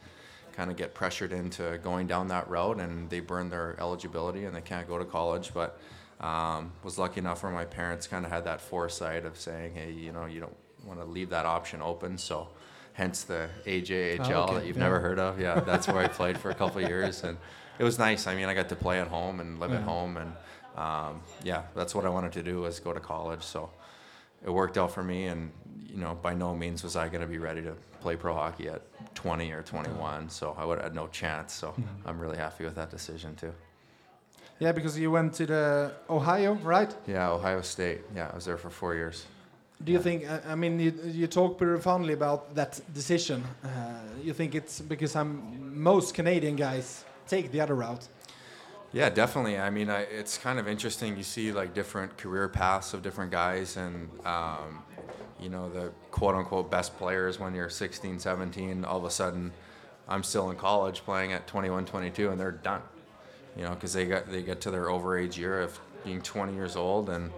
kind 0.53 0.71
of 0.71 0.77
get 0.77 0.93
pressured 0.95 1.33
into 1.33 1.79
going 1.83 2.07
down 2.07 2.29
that 2.29 2.49
route 2.51 2.79
and 2.81 3.09
they 3.09 3.21
burn 3.21 3.49
their 3.49 3.75
eligibility 3.81 4.45
and 4.45 4.55
they 4.55 4.61
can't 4.61 4.87
go 4.87 4.99
to 4.99 5.05
college. 5.05 5.53
But 5.55 5.81
um, 6.21 6.73
was 6.83 6.99
lucky 6.99 7.21
enough 7.21 7.43
where 7.43 7.53
my 7.53 7.65
parents 7.65 8.07
kind 8.07 8.27
of 8.27 8.31
had 8.31 8.45
that 8.45 8.61
foresight 8.61 9.25
of 9.25 9.39
saying, 9.39 9.75
hey, 9.75 9.93
you 9.93 10.13
know, 10.13 10.27
you 10.27 10.41
don't 10.41 10.57
want 10.85 11.01
to 11.01 11.07
leave 11.07 11.31
that 11.31 11.47
option 11.47 11.81
open. 11.81 12.19
So 12.19 12.49
hence 12.93 13.23
the 13.23 13.49
AJHL 13.65 14.31
Oh, 14.31 14.43
okay. 14.43 14.55
that 14.57 14.67
you've 14.67 14.77
Yeah. 14.77 14.83
never 14.83 15.01
heard 15.01 15.19
of. 15.19 15.41
Yeah, 15.41 15.61
that's 15.61 15.87
where 15.89 15.99
I 15.99 16.09
played 16.09 16.37
for 16.37 16.51
a 16.51 16.55
couple 16.55 16.83
of 16.83 16.89
years. 16.89 17.25
And 17.25 17.39
it 17.79 17.85
was 17.85 17.99
nice. 17.99 18.27
I 18.27 18.35
mean, 18.35 18.47
I 18.47 18.55
got 18.55 18.69
to 18.71 18.77
play 18.77 19.01
at 19.01 19.07
home 19.09 19.41
and 19.41 19.59
live 19.61 19.71
Yeah. 19.71 19.77
at 19.79 19.83
home. 19.85 20.17
And 20.19 20.33
um, 20.79 21.21
yeah, 21.43 21.63
that's 21.75 21.95
what 21.95 22.05
I 22.05 22.09
wanted 22.09 22.33
to 22.33 22.43
do 22.43 22.61
was 22.61 22.79
go 22.81 22.93
to 22.93 23.01
college. 23.01 23.43
So 23.43 23.71
it 24.45 24.51
worked 24.51 24.79
out 24.79 24.93
for 24.93 25.03
me. 25.03 25.27
And, 25.27 25.51
you 25.87 25.97
know, 25.97 26.15
by 26.23 26.35
no 26.35 26.55
means 26.55 26.83
was 26.83 26.95
I 26.95 27.09
going 27.09 27.23
to 27.23 27.27
be 27.27 27.39
ready 27.39 27.63
to 27.63 27.75
play 28.01 28.15
pro 28.17 28.33
hockey 28.35 28.69
at 28.69 28.83
20 29.15 29.51
or 29.53 29.63
21. 29.63 30.31
So 30.31 30.55
I 30.57 30.65
would 30.65 30.79
have 30.79 30.85
had 30.85 30.95
no 30.95 31.09
chance. 31.09 31.53
So 31.53 31.75
I'm 32.07 32.19
really 32.21 32.39
happy 32.39 32.65
with 32.65 32.77
that 32.77 32.91
decision 32.91 33.35
too. 33.35 33.53
Yeah, 34.61 34.73
because 34.73 34.99
you 34.99 35.11
went 35.11 35.35
to 35.35 35.47
the 35.47 35.93
Ohio, 36.11 36.55
right? 36.65 36.93
Yeah, 37.07 37.31
Ohio 37.31 37.63
State. 37.63 38.01
Yeah, 38.15 38.31
I 38.33 38.35
was 38.35 38.45
there 38.45 38.57
for 38.57 38.71
four 38.71 38.95
years. 38.95 39.27
Do 39.85 39.93
you 39.93 40.01
think? 40.01 40.25
I- 40.29 40.57
mean, 40.57 40.81
you, 40.81 40.93
you 41.05 41.27
talk 41.29 41.59
very 41.59 41.81
fondly 41.81 42.13
about 42.13 42.55
that 42.57 42.81
decision. 42.93 43.45
Uh, 43.63 43.69
you 44.21 44.33
think 44.33 44.55
it's 44.57 44.81
because 44.81 45.15
I'm 45.15 45.81
most 45.81 46.15
Canadian 46.15 46.57
guys 46.57 47.05
take 47.29 47.53
the 47.53 47.61
other 47.61 47.77
route. 47.77 48.09
Yeah, 48.93 49.11
definitely. 49.11 49.59
I 49.59 49.69
mean, 49.69 49.91
I, 49.91 50.03
it's 50.03 50.39
kind 50.39 50.59
of 50.59 50.67
interesting. 50.67 51.17
You 51.17 51.23
see 51.23 51.53
like 51.53 51.75
different 51.75 52.17
career 52.17 52.49
paths 52.49 52.95
of 52.95 53.03
different 53.03 53.31
guys, 53.31 53.77
and 53.77 54.09
um, 54.25 54.83
you 55.39 55.51
know 55.51 55.69
the 55.69 55.93
quote 56.11 56.35
unquote 56.35 56.71
best 56.71 56.97
players 56.97 57.39
when 57.39 57.55
you're 57.55 57.69
16, 57.69 58.19
17. 58.19 58.85
All 58.85 58.97
of 58.97 59.05
a 59.05 59.11
sudden, 59.11 59.53
I'm 60.09 60.23
still 60.23 60.51
in 60.51 60.57
college 60.57 61.01
playing 61.05 61.35
at 61.35 61.47
21, 61.47 61.85
22, 61.85 62.31
and 62.31 62.41
they're 62.41 62.51
done. 62.51 62.81
You 63.57 63.65
know, 63.65 63.71
because 63.71 63.93
they 63.93 64.07
got 64.07 64.31
they 64.31 64.43
get 64.43 64.63
to 64.63 64.71
their 64.71 64.87
overage 64.87 65.37
year 65.37 65.61
of 65.61 65.79
being 66.05 66.23
20 66.23 66.55
years 66.55 66.75
old, 66.75 67.11
and 67.11 67.31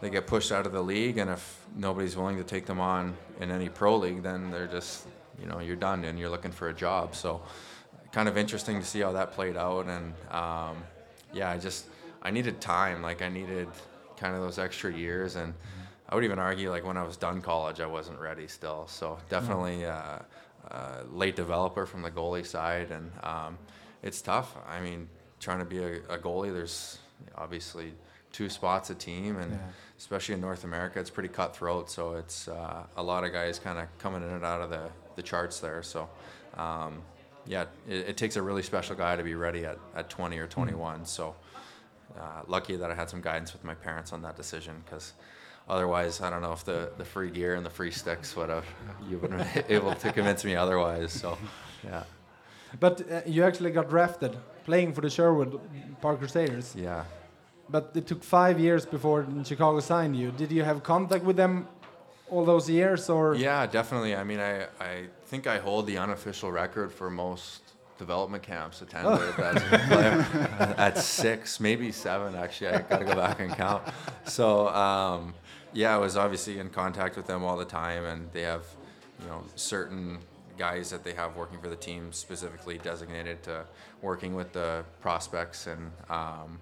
they 0.00 0.10
get 0.10 0.26
pushed 0.26 0.50
out 0.50 0.66
of 0.66 0.72
the 0.72 0.82
league. 0.82 1.18
And 1.18 1.30
if 1.30 1.66
nobody's 1.76 2.16
willing 2.16 2.36
to 2.38 2.44
take 2.44 2.66
them 2.66 2.80
on 2.80 3.16
in 3.40 3.52
any 3.52 3.68
pro 3.68 3.96
league, 3.96 4.24
then 4.24 4.50
they're 4.50 4.66
just 4.66 5.06
you 5.40 5.46
know 5.46 5.60
you're 5.60 5.76
done, 5.76 6.04
and 6.04 6.18
you're 6.18 6.30
looking 6.30 6.50
for 6.50 6.68
a 6.68 6.74
job. 6.74 7.14
So 7.14 7.42
kind 8.12 8.28
of 8.28 8.36
interesting 8.36 8.80
to 8.80 8.86
see 8.86 9.00
how 9.00 9.12
that 9.12 9.32
played 9.32 9.56
out. 9.56 9.86
And 9.86 10.14
um, 10.30 10.82
yeah 11.32 11.50
i 11.50 11.58
just 11.58 11.86
i 12.22 12.30
needed 12.30 12.60
time. 12.60 13.02
Like 13.02 13.22
i 13.22 13.28
needed 13.28 13.68
kind 14.16 14.34
of 14.34 14.42
those 14.42 14.58
extra 14.58 14.92
years. 14.92 15.36
And 15.36 15.54
i 16.08 16.14
would 16.14 16.24
even 16.24 16.38
argue 16.38 16.70
like 16.70 16.84
when 16.84 16.96
i 16.96 17.04
was 17.04 17.16
done 17.16 17.40
college 17.40 17.80
i 17.80 17.86
wasn't 17.86 18.18
ready 18.18 18.46
still. 18.48 18.86
So 18.88 19.18
definitely 19.28 19.84
uh, 19.84 20.18
uh, 20.70 21.02
late 21.12 21.36
developer 21.36 21.86
from 21.86 22.02
the 22.02 22.10
goalie 22.10 22.46
side. 22.46 22.90
And 22.90 23.10
um, 23.22 23.58
it's 24.02 24.20
tough. 24.20 24.56
I 24.68 24.80
mean 24.80 25.08
trying 25.38 25.60
to 25.60 25.64
be 25.64 25.78
a, 25.78 25.94
a 26.10 26.18
goalie 26.18 26.52
there's 26.52 26.98
obviously 27.36 27.92
two 28.32 28.48
spots 28.48 28.90
a 28.90 28.94
team. 28.94 29.36
And 29.36 29.52
Yeah. 29.52 29.58
especially 29.98 30.34
in 30.34 30.40
north 30.40 30.64
america 30.64 30.98
it's 30.98 31.10
pretty 31.10 31.28
cutthroat. 31.28 31.90
So 31.90 32.14
it's 32.16 32.48
uh, 32.48 32.82
a 32.96 33.02
lot 33.02 33.22
of 33.24 33.32
guys 33.32 33.58
kind 33.60 33.78
of 33.78 33.86
coming 33.98 34.22
in 34.22 34.30
and 34.30 34.44
out 34.44 34.60
of 34.62 34.70
the, 34.70 34.90
the 35.16 35.22
charts 35.22 35.60
there. 35.60 35.82
So 35.84 36.08
um, 36.56 37.02
yeah, 37.46 37.64
it, 37.88 38.10
it 38.10 38.16
takes 38.16 38.36
a 38.36 38.42
really 38.42 38.62
special 38.62 38.96
guy 38.96 39.16
to 39.16 39.22
be 39.22 39.34
ready 39.34 39.64
at, 39.64 39.78
at 39.96 40.10
20 40.10 40.38
or 40.38 40.46
21. 40.46 41.04
So 41.06 41.34
uh, 42.18 42.42
lucky 42.46 42.76
that 42.76 42.90
I 42.90 42.94
had 42.94 43.08
some 43.10 43.20
guidance 43.20 43.52
with 43.52 43.64
my 43.64 43.74
parents 43.74 44.12
on 44.12 44.22
that 44.22 44.36
decision 44.36 44.82
because 44.84 45.12
otherwise, 45.68 46.20
I 46.20 46.30
don't 46.30 46.42
know 46.42 46.52
if 46.52 46.64
the, 46.64 46.90
the 46.98 47.04
free 47.04 47.30
gear 47.30 47.54
and 47.54 47.64
the 47.64 47.70
free 47.70 47.90
sticks 47.90 48.36
would 48.36 48.48
have 48.50 48.64
you 49.08 49.18
would 49.18 49.30
been 49.30 49.46
able 49.68 49.94
to 49.94 50.12
convince 50.12 50.44
me 50.44 50.54
otherwise. 50.56 51.12
So 51.12 51.38
yeah, 51.84 52.02
But 52.78 53.10
uh, 53.10 53.20
you 53.26 53.44
actually 53.44 53.70
got 53.70 53.88
drafted 53.88 54.36
playing 54.64 54.92
for 54.92 55.00
the 55.00 55.10
Sherwood 55.10 55.58
Park 56.00 56.18
Crusaders. 56.18 56.74
yeah. 56.76 57.04
But 57.68 57.92
it 57.94 58.08
took 58.08 58.24
five 58.24 58.58
years 58.58 58.84
before 58.84 59.24
Chicago 59.44 59.78
signed 59.78 60.16
you. 60.16 60.32
Did 60.32 60.50
you 60.50 60.64
have 60.64 60.82
contact 60.82 61.24
with 61.24 61.36
them 61.36 61.68
all 62.30 62.44
those 62.44 62.68
years, 62.68 63.08
or 63.08 63.34
Yeah, 63.34 63.66
definitely. 63.66 64.14
I 64.14 64.24
mean, 64.24 64.40
I, 64.40 64.64
I 64.80 65.06
think 65.26 65.46
I 65.46 65.58
hold 65.58 65.86
the 65.86 65.98
unofficial 65.98 66.50
record 66.50 66.92
for 66.92 67.10
most 67.10 67.62
development 67.98 68.42
camps 68.42 68.80
attended 68.80 69.12
a 69.12 70.74
at 70.78 70.96
six, 70.98 71.60
maybe 71.60 71.92
seven. 71.92 72.34
Actually, 72.34 72.70
I 72.70 72.78
got 72.82 72.98
to 73.00 73.04
go 73.04 73.14
back 73.14 73.40
and 73.40 73.50
count. 73.52 73.82
So 74.24 74.68
um, 74.68 75.34
yeah, 75.72 75.94
I 75.94 75.98
was 75.98 76.16
obviously 76.16 76.58
in 76.58 76.70
contact 76.70 77.16
with 77.16 77.26
them 77.26 77.44
all 77.44 77.56
the 77.56 77.64
time, 77.64 78.04
and 78.04 78.32
they 78.32 78.42
have 78.42 78.64
you 79.20 79.28
know 79.28 79.44
certain 79.54 80.18
guys 80.56 80.90
that 80.90 81.04
they 81.04 81.14
have 81.14 81.36
working 81.36 81.58
for 81.58 81.68
the 81.68 81.76
team 81.76 82.12
specifically 82.12 82.78
designated 82.78 83.42
to 83.42 83.64
working 84.02 84.34
with 84.34 84.52
the 84.52 84.84
prospects 85.00 85.66
and 85.66 85.90
um, 86.10 86.60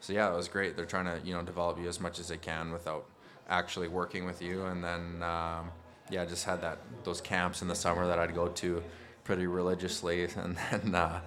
so 0.00 0.12
yeah 0.12 0.32
it 0.32 0.36
was 0.36 0.48
great 0.48 0.76
they're 0.76 0.84
trying 0.84 1.04
to 1.04 1.24
you 1.24 1.32
know 1.32 1.42
develop 1.42 1.78
you 1.78 1.88
as 1.88 2.00
much 2.00 2.18
as 2.18 2.26
they 2.26 2.36
can 2.36 2.72
without 2.72 3.06
actually 3.48 3.88
working 3.88 4.24
with 4.26 4.42
you. 4.42 4.66
And 4.66 4.82
then 4.82 5.22
um, 5.22 5.70
yeah 6.10 6.22
I 6.22 6.26
just 6.26 6.44
had 6.44 6.60
that 6.62 6.78
those 7.04 7.20
camps 7.20 7.62
in 7.62 7.68
the 7.68 7.74
summer 7.74 8.06
that 8.06 8.18
I'd 8.18 8.34
go 8.34 8.48
to 8.48 8.82
pretty 9.24 9.46
religiously. 9.46 10.28
And 10.36 10.56
then 10.70 10.94
uh, 10.94 11.20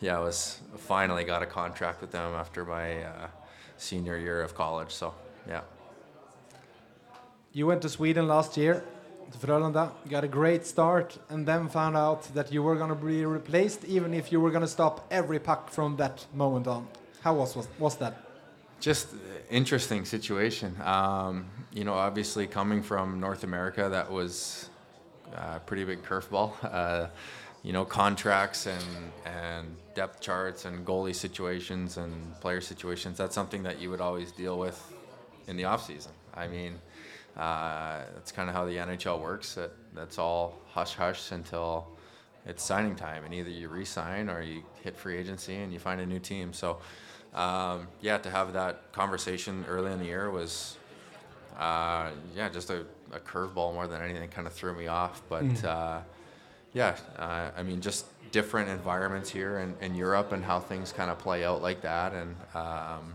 yeah 0.00 0.16
I 0.18 0.20
was 0.20 0.60
finally 0.76 1.24
got 1.24 1.42
a 1.42 1.46
contract 1.46 2.00
with 2.00 2.12
them 2.12 2.34
after 2.34 2.64
my 2.64 3.02
uh, 3.04 3.28
senior 3.76 4.18
year 4.18 4.42
of 4.42 4.54
college. 4.54 4.92
So 4.92 5.14
yeah. 5.48 5.62
You 7.52 7.66
went 7.66 7.82
to 7.82 7.88
Sweden 7.88 8.28
last 8.28 8.56
year 8.56 8.82
to 9.32 9.38
Frölunda, 9.38 9.90
got 10.08 10.24
a 10.24 10.28
great 10.28 10.66
start, 10.66 11.18
and 11.28 11.46
then 11.46 11.68
found 11.68 11.96
out 11.96 12.22
that 12.34 12.52
you 12.52 12.62
were 12.62 12.76
going 12.76 12.88
to 12.88 12.94
be 12.94 13.24
replaced, 13.24 13.84
even 13.84 14.14
if 14.14 14.32
you 14.32 14.40
were 14.40 14.50
going 14.50 14.62
to 14.62 14.68
stop 14.68 15.06
every 15.10 15.38
puck 15.38 15.70
from 15.70 15.96
that 15.96 16.26
moment 16.34 16.66
on. 16.66 16.86
How 17.22 17.34
was 17.34 17.56
was, 17.56 17.68
was 17.78 17.96
that? 17.96 18.14
Just 18.82 19.06
interesting 19.48 20.04
situation. 20.04 20.76
Um, 20.82 21.46
you 21.72 21.84
know, 21.84 21.94
obviously 21.94 22.48
coming 22.48 22.82
from 22.82 23.20
North 23.20 23.44
America, 23.44 23.88
that 23.88 24.10
was 24.10 24.68
a 25.34 25.60
pretty 25.60 25.84
big 25.84 26.02
curveball. 26.02 26.52
Uh, 26.72 27.08
you 27.64 27.72
know, 27.72 27.84
contracts 27.84 28.66
and 28.66 28.84
and 29.24 29.76
depth 29.94 30.20
charts 30.20 30.64
and 30.64 30.84
goalie 30.84 31.14
situations 31.14 31.96
and 31.96 32.12
player 32.40 32.60
situations. 32.60 33.16
That's 33.16 33.36
something 33.36 33.62
that 33.62 33.80
you 33.80 33.88
would 33.88 34.00
always 34.00 34.32
deal 34.32 34.58
with 34.58 34.92
in 35.46 35.56
the 35.56 35.64
off 35.66 35.86
season. 35.86 36.10
I 36.34 36.48
mean, 36.48 36.80
uh, 37.36 38.00
that's 38.14 38.32
kind 38.32 38.48
of 38.48 38.56
how 38.56 38.64
the 38.64 38.76
NHL 38.78 39.20
works. 39.20 39.54
That 39.54 39.70
that's 39.94 40.18
all 40.18 40.58
hush 40.72 40.94
hush 40.94 41.30
until 41.30 41.86
it's 42.46 42.64
signing 42.64 42.96
time, 42.96 43.24
and 43.24 43.32
either 43.32 43.50
you 43.50 43.68
re-sign 43.68 44.28
or 44.28 44.42
you 44.42 44.64
hit 44.82 44.96
free 44.96 45.16
agency 45.16 45.54
and 45.54 45.72
you 45.72 45.78
find 45.78 46.00
a 46.00 46.06
new 46.06 46.18
team. 46.18 46.52
So, 46.52 46.78
um, 47.34 47.88
yeah, 48.00 48.18
to 48.18 48.30
have 48.30 48.52
that 48.52 48.92
conversation 48.92 49.64
early 49.68 49.92
in 49.92 49.98
the 49.98 50.04
year 50.04 50.30
was, 50.30 50.76
uh, 51.58 52.10
yeah, 52.36 52.48
just 52.48 52.70
a, 52.70 52.84
a 53.12 53.20
curveball 53.20 53.72
more 53.72 53.86
than 53.86 54.02
anything. 54.02 54.28
Kind 54.28 54.46
of 54.46 54.52
threw 54.52 54.74
me 54.74 54.86
off, 54.86 55.22
but 55.28 55.64
uh, 55.64 56.00
yeah, 56.74 56.96
uh, 57.18 57.50
I 57.56 57.62
mean, 57.62 57.80
just 57.80 58.06
different 58.32 58.68
environments 58.70 59.30
here 59.30 59.58
in, 59.58 59.74
in 59.80 59.94
Europe 59.94 60.32
and 60.32 60.44
how 60.44 60.58
things 60.60 60.92
kind 60.92 61.10
of 61.10 61.18
play 61.18 61.44
out 61.44 61.62
like 61.62 61.82
that, 61.82 62.12
and 62.12 62.36
um, 62.54 63.14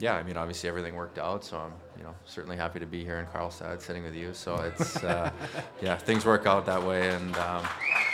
yeah, 0.00 0.14
I 0.16 0.22
mean, 0.22 0.36
obviously 0.36 0.68
everything 0.68 0.94
worked 0.94 1.18
out, 1.18 1.44
so 1.44 1.56
I'm, 1.58 1.72
you 1.96 2.02
know, 2.02 2.14
certainly 2.24 2.56
happy 2.56 2.80
to 2.80 2.86
be 2.86 3.04
here 3.04 3.18
in 3.20 3.26
Karlstad, 3.26 3.80
sitting 3.80 4.02
with 4.02 4.14
you. 4.14 4.34
So 4.34 4.56
it's, 4.56 5.02
uh, 5.04 5.30
yeah, 5.82 5.96
things 5.96 6.24
work 6.26 6.46
out 6.46 6.66
that 6.66 6.82
way, 6.82 7.10
and 7.10 7.36
um, 7.36 7.64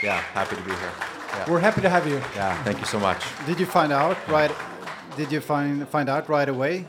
yeah, 0.03 0.19
happy 0.19 0.55
to 0.55 0.61
be 0.61 0.71
here. 0.71 0.91
Yeah. 1.29 1.51
We're 1.51 1.59
happy 1.59 1.81
to 1.81 1.89
have 1.89 2.07
you. 2.07 2.21
yeah, 2.35 2.61
thank 2.63 2.79
you 2.79 2.85
so 2.85 2.99
much. 2.99 3.23
Did 3.45 3.59
you 3.59 3.65
find 3.65 3.91
out 3.91 4.17
right? 4.27 4.51
Did 5.17 5.31
you 5.31 5.41
find 5.41 5.87
find 5.89 6.07
out 6.09 6.29
right 6.29 6.47
away, 6.47 6.85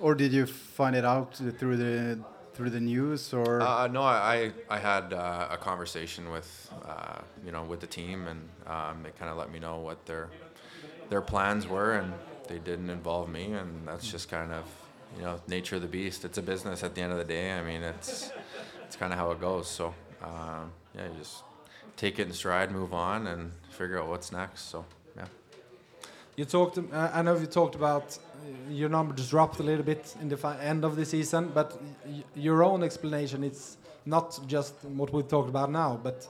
or 0.00 0.14
did 0.14 0.32
you 0.32 0.46
find 0.46 0.94
it 0.94 1.04
out 1.04 1.34
through 1.34 1.76
the 1.76 2.18
through 2.54 2.70
the 2.70 2.80
news 2.80 3.32
or? 3.34 3.60
Uh, 3.60 3.88
no, 3.88 4.02
I 4.02 4.52
I 4.70 4.78
had 4.78 5.12
uh, 5.12 5.48
a 5.50 5.56
conversation 5.56 6.30
with 6.30 6.72
uh, 6.86 7.18
you 7.44 7.50
know 7.50 7.64
with 7.64 7.80
the 7.80 7.86
team, 7.88 8.28
and 8.28 8.48
um, 8.66 9.02
they 9.02 9.10
kind 9.10 9.30
of 9.30 9.36
let 9.36 9.50
me 9.50 9.58
know 9.58 9.80
what 9.80 10.06
their 10.06 10.30
their 11.08 11.20
plans 11.20 11.66
were, 11.66 11.94
and 11.94 12.12
they 12.48 12.58
didn't 12.58 12.90
involve 12.90 13.28
me, 13.28 13.52
and 13.52 13.86
that's 13.88 14.08
just 14.08 14.28
kind 14.28 14.52
of 14.52 14.64
you 15.16 15.22
know 15.22 15.40
nature 15.48 15.76
of 15.76 15.82
the 15.82 15.88
beast. 15.88 16.24
It's 16.24 16.38
a 16.38 16.42
business 16.42 16.84
at 16.84 16.94
the 16.94 17.02
end 17.02 17.10
of 17.10 17.18
the 17.18 17.24
day. 17.24 17.52
I 17.52 17.62
mean, 17.62 17.82
it's 17.82 18.30
it's 18.84 18.94
kind 18.94 19.12
of 19.12 19.18
how 19.18 19.32
it 19.32 19.40
goes. 19.40 19.68
So 19.68 19.94
um, 20.22 20.70
yeah, 20.94 21.08
you 21.08 21.18
just 21.18 21.42
take 21.96 22.20
it 22.20 22.28
in 22.28 22.32
stride, 22.32 22.70
move 22.70 22.94
on, 22.94 23.26
and 23.26 23.50
figure 23.70 24.00
out 24.00 24.08
what's 24.08 24.30
next. 24.30 24.70
So. 24.70 24.84
You 26.36 26.44
talked. 26.44 26.76
Uh, 26.78 27.10
I 27.14 27.22
know 27.22 27.36
you 27.38 27.46
talked 27.46 27.74
about 27.74 28.18
uh, 28.18 28.70
your 28.70 28.90
numbers 28.90 29.30
dropped 29.30 29.58
a 29.58 29.62
little 29.62 29.84
bit 29.84 30.14
in 30.20 30.28
the 30.28 30.56
end 30.60 30.84
of 30.84 30.94
the 30.94 31.04
season, 31.04 31.50
but 31.54 31.80
your 32.34 32.62
own 32.62 32.82
explanation 32.82 33.42
it's 33.42 33.78
not 34.04 34.38
just 34.46 34.74
what 34.84 35.12
we 35.12 35.22
talked 35.22 35.48
about 35.48 35.70
now, 35.70 35.98
but 36.02 36.26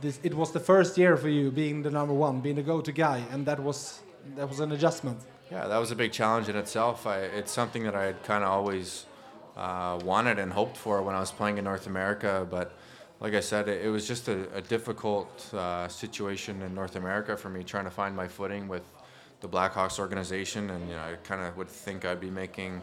this 0.00 0.18
it 0.22 0.32
was 0.32 0.50
the 0.52 0.60
first 0.60 0.96
year 0.96 1.16
for 1.18 1.28
you 1.28 1.50
being 1.50 1.82
the 1.82 1.90
number 1.90 2.14
one, 2.14 2.40
being 2.40 2.56
the 2.56 2.62
go-to 2.62 2.92
guy, 2.92 3.22
and 3.30 3.44
that 3.44 3.60
was 3.60 4.00
that 4.34 4.48
was 4.48 4.60
an 4.60 4.72
adjustment. 4.72 5.18
Yeah, 5.50 5.66
that 5.66 5.78
was 5.78 5.90
a 5.90 5.96
big 5.96 6.12
challenge 6.12 6.48
in 6.48 6.56
itself. 6.56 7.06
I, 7.06 7.18
it's 7.20 7.52
something 7.52 7.82
that 7.84 7.94
I 7.94 8.04
had 8.04 8.22
kind 8.22 8.42
of 8.44 8.50
always 8.50 9.04
uh, 9.58 9.98
wanted 10.04 10.38
and 10.38 10.52
hoped 10.52 10.76
for 10.78 11.02
when 11.02 11.14
I 11.14 11.20
was 11.20 11.32
playing 11.32 11.58
in 11.58 11.64
North 11.64 11.86
America. 11.86 12.46
But 12.50 12.72
like 13.20 13.34
I 13.34 13.40
said, 13.40 13.68
it, 13.68 13.84
it 13.84 13.90
was 13.90 14.08
just 14.08 14.28
a, 14.28 14.54
a 14.54 14.62
difficult 14.62 15.52
uh, 15.52 15.88
situation 15.88 16.62
in 16.62 16.74
North 16.74 16.96
America 16.96 17.36
for 17.36 17.50
me 17.50 17.62
trying 17.62 17.84
to 17.84 17.90
find 17.90 18.16
my 18.16 18.28
footing 18.28 18.68
with 18.68 18.84
the 19.40 19.48
Blackhawks 19.48 19.98
organization. 19.98 20.70
And 20.70 20.88
you 20.88 20.94
know, 20.94 21.02
I 21.02 21.14
kind 21.24 21.42
of 21.42 21.56
would 21.56 21.68
think 21.68 22.04
I'd 22.04 22.20
be 22.20 22.30
making 22.30 22.82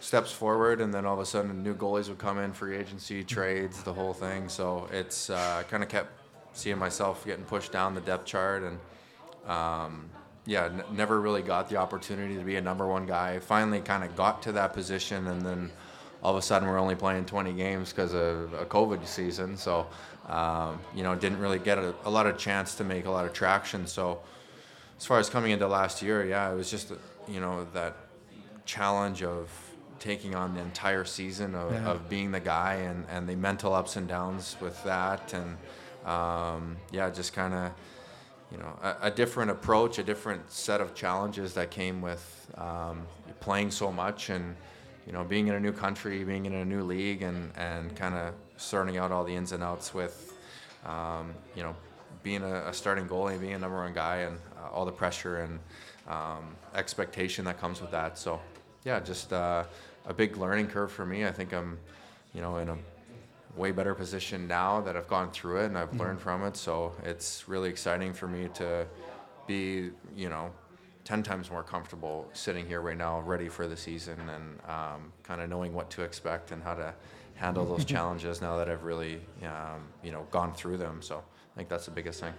steps 0.00 0.32
forward, 0.32 0.80
and 0.80 0.92
then 0.94 1.04
all 1.04 1.14
of 1.14 1.20
a 1.20 1.26
sudden, 1.26 1.62
new 1.62 1.74
goalies 1.74 2.08
would 2.08 2.18
come 2.18 2.38
in, 2.38 2.52
free 2.52 2.76
agency, 2.76 3.22
trades, 3.22 3.82
the 3.82 3.92
whole 3.92 4.14
thing. 4.14 4.48
So 4.48 4.88
it's 4.92 5.30
uh, 5.30 5.62
kind 5.68 5.82
of 5.82 5.88
kept 5.88 6.10
seeing 6.52 6.78
myself 6.78 7.24
getting 7.24 7.44
pushed 7.44 7.72
down 7.72 7.94
the 7.94 8.00
depth 8.00 8.26
chart 8.26 8.62
and. 8.62 8.78
Um, 9.46 10.10
yeah, 10.46 10.64
n- 10.64 10.82
never 10.92 11.20
really 11.20 11.42
got 11.42 11.68
the 11.68 11.76
opportunity 11.76 12.36
to 12.36 12.44
be 12.44 12.56
a 12.56 12.60
number 12.60 12.86
one 12.86 13.06
guy. 13.06 13.38
Finally, 13.38 13.80
kind 13.80 14.02
of 14.04 14.16
got 14.16 14.42
to 14.42 14.52
that 14.52 14.72
position, 14.72 15.26
and 15.26 15.42
then 15.42 15.70
all 16.22 16.32
of 16.32 16.38
a 16.38 16.42
sudden 16.42 16.68
we're 16.68 16.78
only 16.78 16.94
playing 16.94 17.24
20 17.24 17.52
games 17.52 17.90
because 17.90 18.14
of 18.14 18.52
a 18.54 18.64
COVID 18.66 19.06
season. 19.06 19.56
So, 19.56 19.86
um, 20.28 20.80
you 20.94 21.02
know, 21.02 21.14
didn't 21.14 21.38
really 21.38 21.58
get 21.58 21.78
a, 21.78 21.94
a 22.04 22.10
lot 22.10 22.26
of 22.26 22.36
chance 22.36 22.74
to 22.76 22.84
make 22.84 23.06
a 23.06 23.10
lot 23.10 23.24
of 23.24 23.32
traction. 23.32 23.86
So, 23.86 24.20
as 25.00 25.06
far 25.06 25.18
as 25.18 25.30
coming 25.30 25.50
into 25.50 25.66
last 25.66 26.02
year, 26.02 26.26
yeah, 26.26 26.52
it 26.52 26.54
was 26.54 26.70
just 26.70 26.92
you 27.26 27.40
know 27.40 27.66
that 27.72 27.96
challenge 28.66 29.22
of 29.22 29.48
taking 29.98 30.34
on 30.34 30.54
the 30.54 30.60
entire 30.60 31.04
season 31.04 31.54
of, 31.54 31.72
Yeah. 31.72 31.90
of 31.90 32.08
being 32.08 32.30
the 32.32 32.40
guy 32.40 32.74
and, 32.74 33.06
and 33.10 33.26
the 33.28 33.34
mental 33.36 33.74
ups 33.74 33.96
and 33.96 34.06
downs 34.08 34.56
with 34.60 34.82
that 34.84 35.34
and 35.34 35.56
um, 36.08 36.76
yeah 36.90 37.10
just 37.10 37.32
kind 37.34 37.52
of 37.52 37.72
you 38.50 38.56
know 38.58 38.72
a, 38.82 38.96
a 39.08 39.10
different 39.10 39.50
approach 39.50 39.98
a 39.98 40.02
different 40.02 40.50
set 40.50 40.80
of 40.80 40.94
challenges 40.94 41.52
that 41.54 41.70
came 41.70 42.00
with 42.00 42.50
um, 42.56 43.02
playing 43.40 43.70
so 43.70 43.92
much 43.92 44.30
and 44.30 44.56
you 45.06 45.12
know 45.12 45.22
being 45.24 45.48
in 45.48 45.54
a 45.54 45.60
new 45.60 45.72
country 45.72 46.24
being 46.24 46.46
in 46.46 46.54
a 46.54 46.64
new 46.64 46.82
league 46.82 47.22
and, 47.22 47.52
and 47.56 47.94
kind 47.94 48.14
of 48.14 48.32
sorting 48.56 48.96
out 48.96 49.12
all 49.12 49.24
the 49.24 49.34
ins 49.34 49.52
and 49.52 49.62
outs 49.62 49.92
with 49.92 50.32
um, 50.86 51.34
you 51.54 51.62
know 51.62 51.76
being 52.22 52.42
a, 52.42 52.68
a 52.68 52.72
starting 52.72 53.06
goalie 53.06 53.38
being 53.38 53.52
a 53.54 53.58
number 53.58 53.76
one 53.76 53.92
guy 53.92 54.18
and 54.18 54.38
uh, 54.60 54.68
all 54.72 54.84
the 54.84 54.92
pressure 54.92 55.38
and 55.38 55.58
um, 56.08 56.56
expectation 56.74 57.44
that 57.44 57.58
comes 57.60 57.80
with 57.80 57.90
that 57.90 58.18
so 58.18 58.40
yeah 58.84 59.00
just 59.00 59.32
uh, 59.32 59.64
a 60.06 60.14
big 60.14 60.36
learning 60.36 60.66
curve 60.66 60.90
for 60.90 61.06
me 61.06 61.26
i 61.26 61.32
think 61.32 61.52
i'm 61.52 61.78
you 62.34 62.40
know 62.40 62.58
in 62.58 62.68
a 62.68 62.76
way 63.56 63.72
better 63.72 63.94
position 63.94 64.46
now 64.46 64.80
that 64.80 64.96
I've 64.96 65.08
gone 65.08 65.30
through 65.30 65.62
it 65.62 65.66
and 65.66 65.78
I've 65.78 65.94
learned 65.98 66.20
from 66.20 66.44
it. 66.44 66.56
So 66.56 66.92
it's 67.02 67.48
really 67.48 67.68
exciting 67.68 68.12
for 68.12 68.28
me 68.28 68.48
to 68.54 68.86
be, 69.46 69.90
you 70.14 70.28
know, 70.28 70.50
10 71.04 71.22
times 71.22 71.50
more 71.50 71.62
comfortable 71.62 72.28
sitting 72.32 72.66
here 72.66 72.80
right 72.80 72.96
now, 72.96 73.20
ready 73.20 73.48
for 73.48 73.66
the 73.66 73.76
season 73.76 74.18
and 74.28 74.58
um, 74.68 75.12
kind 75.22 75.40
of 75.40 75.48
knowing 75.48 75.72
what 75.72 75.90
to 75.90 76.02
expect 76.02 76.52
and 76.52 76.62
how 76.62 76.74
to 76.74 76.94
handle 77.34 77.64
those 77.64 77.84
challenges 77.94 78.40
now 78.40 78.56
that 78.56 78.68
I've 78.68 78.84
really, 78.84 79.20
um, 79.42 79.82
you 80.04 80.12
know, 80.12 80.26
gone 80.30 80.54
through 80.54 80.76
them. 80.76 81.02
So 81.02 81.16
I 81.16 81.56
think 81.56 81.68
that's 81.68 81.86
the 81.86 81.90
biggest 81.90 82.20
thing. 82.20 82.32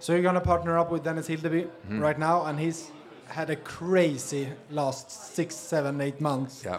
So 0.00 0.12
you're 0.12 0.22
gonna 0.22 0.40
partner 0.40 0.78
up 0.78 0.90
with 0.90 1.02
Dennis 1.04 1.28
Hildeby 1.28 1.64
Mm-hmm. 1.66 2.00
right 2.00 2.18
now, 2.18 2.44
and 2.46 2.58
he's 2.58 2.90
had 3.26 3.50
a 3.50 3.56
crazy 3.56 4.48
last 4.70 5.10
six, 5.34 5.54
seven, 5.54 6.00
eight 6.00 6.20
months. 6.20 6.62
Yeah. 6.64 6.78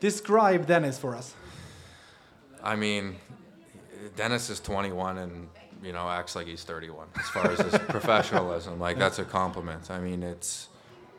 Describe 0.00 0.66
Dennis 0.66 0.98
for 0.98 1.14
us. 1.14 1.34
I 2.62 2.76
mean, 2.76 3.16
Dennis 4.16 4.50
is 4.50 4.60
21 4.60 5.18
and 5.18 5.48
you 5.82 5.92
know 5.92 6.08
acts 6.08 6.34
like 6.36 6.46
he's 6.46 6.64
31 6.64 7.06
as 7.18 7.28
far 7.28 7.50
as 7.50 7.58
his 7.60 7.78
professionalism. 7.88 8.78
Like 8.80 8.98
that's 8.98 9.18
a 9.18 9.24
compliment. 9.24 9.90
I 9.90 9.98
mean, 9.98 10.22
it's 10.22 10.68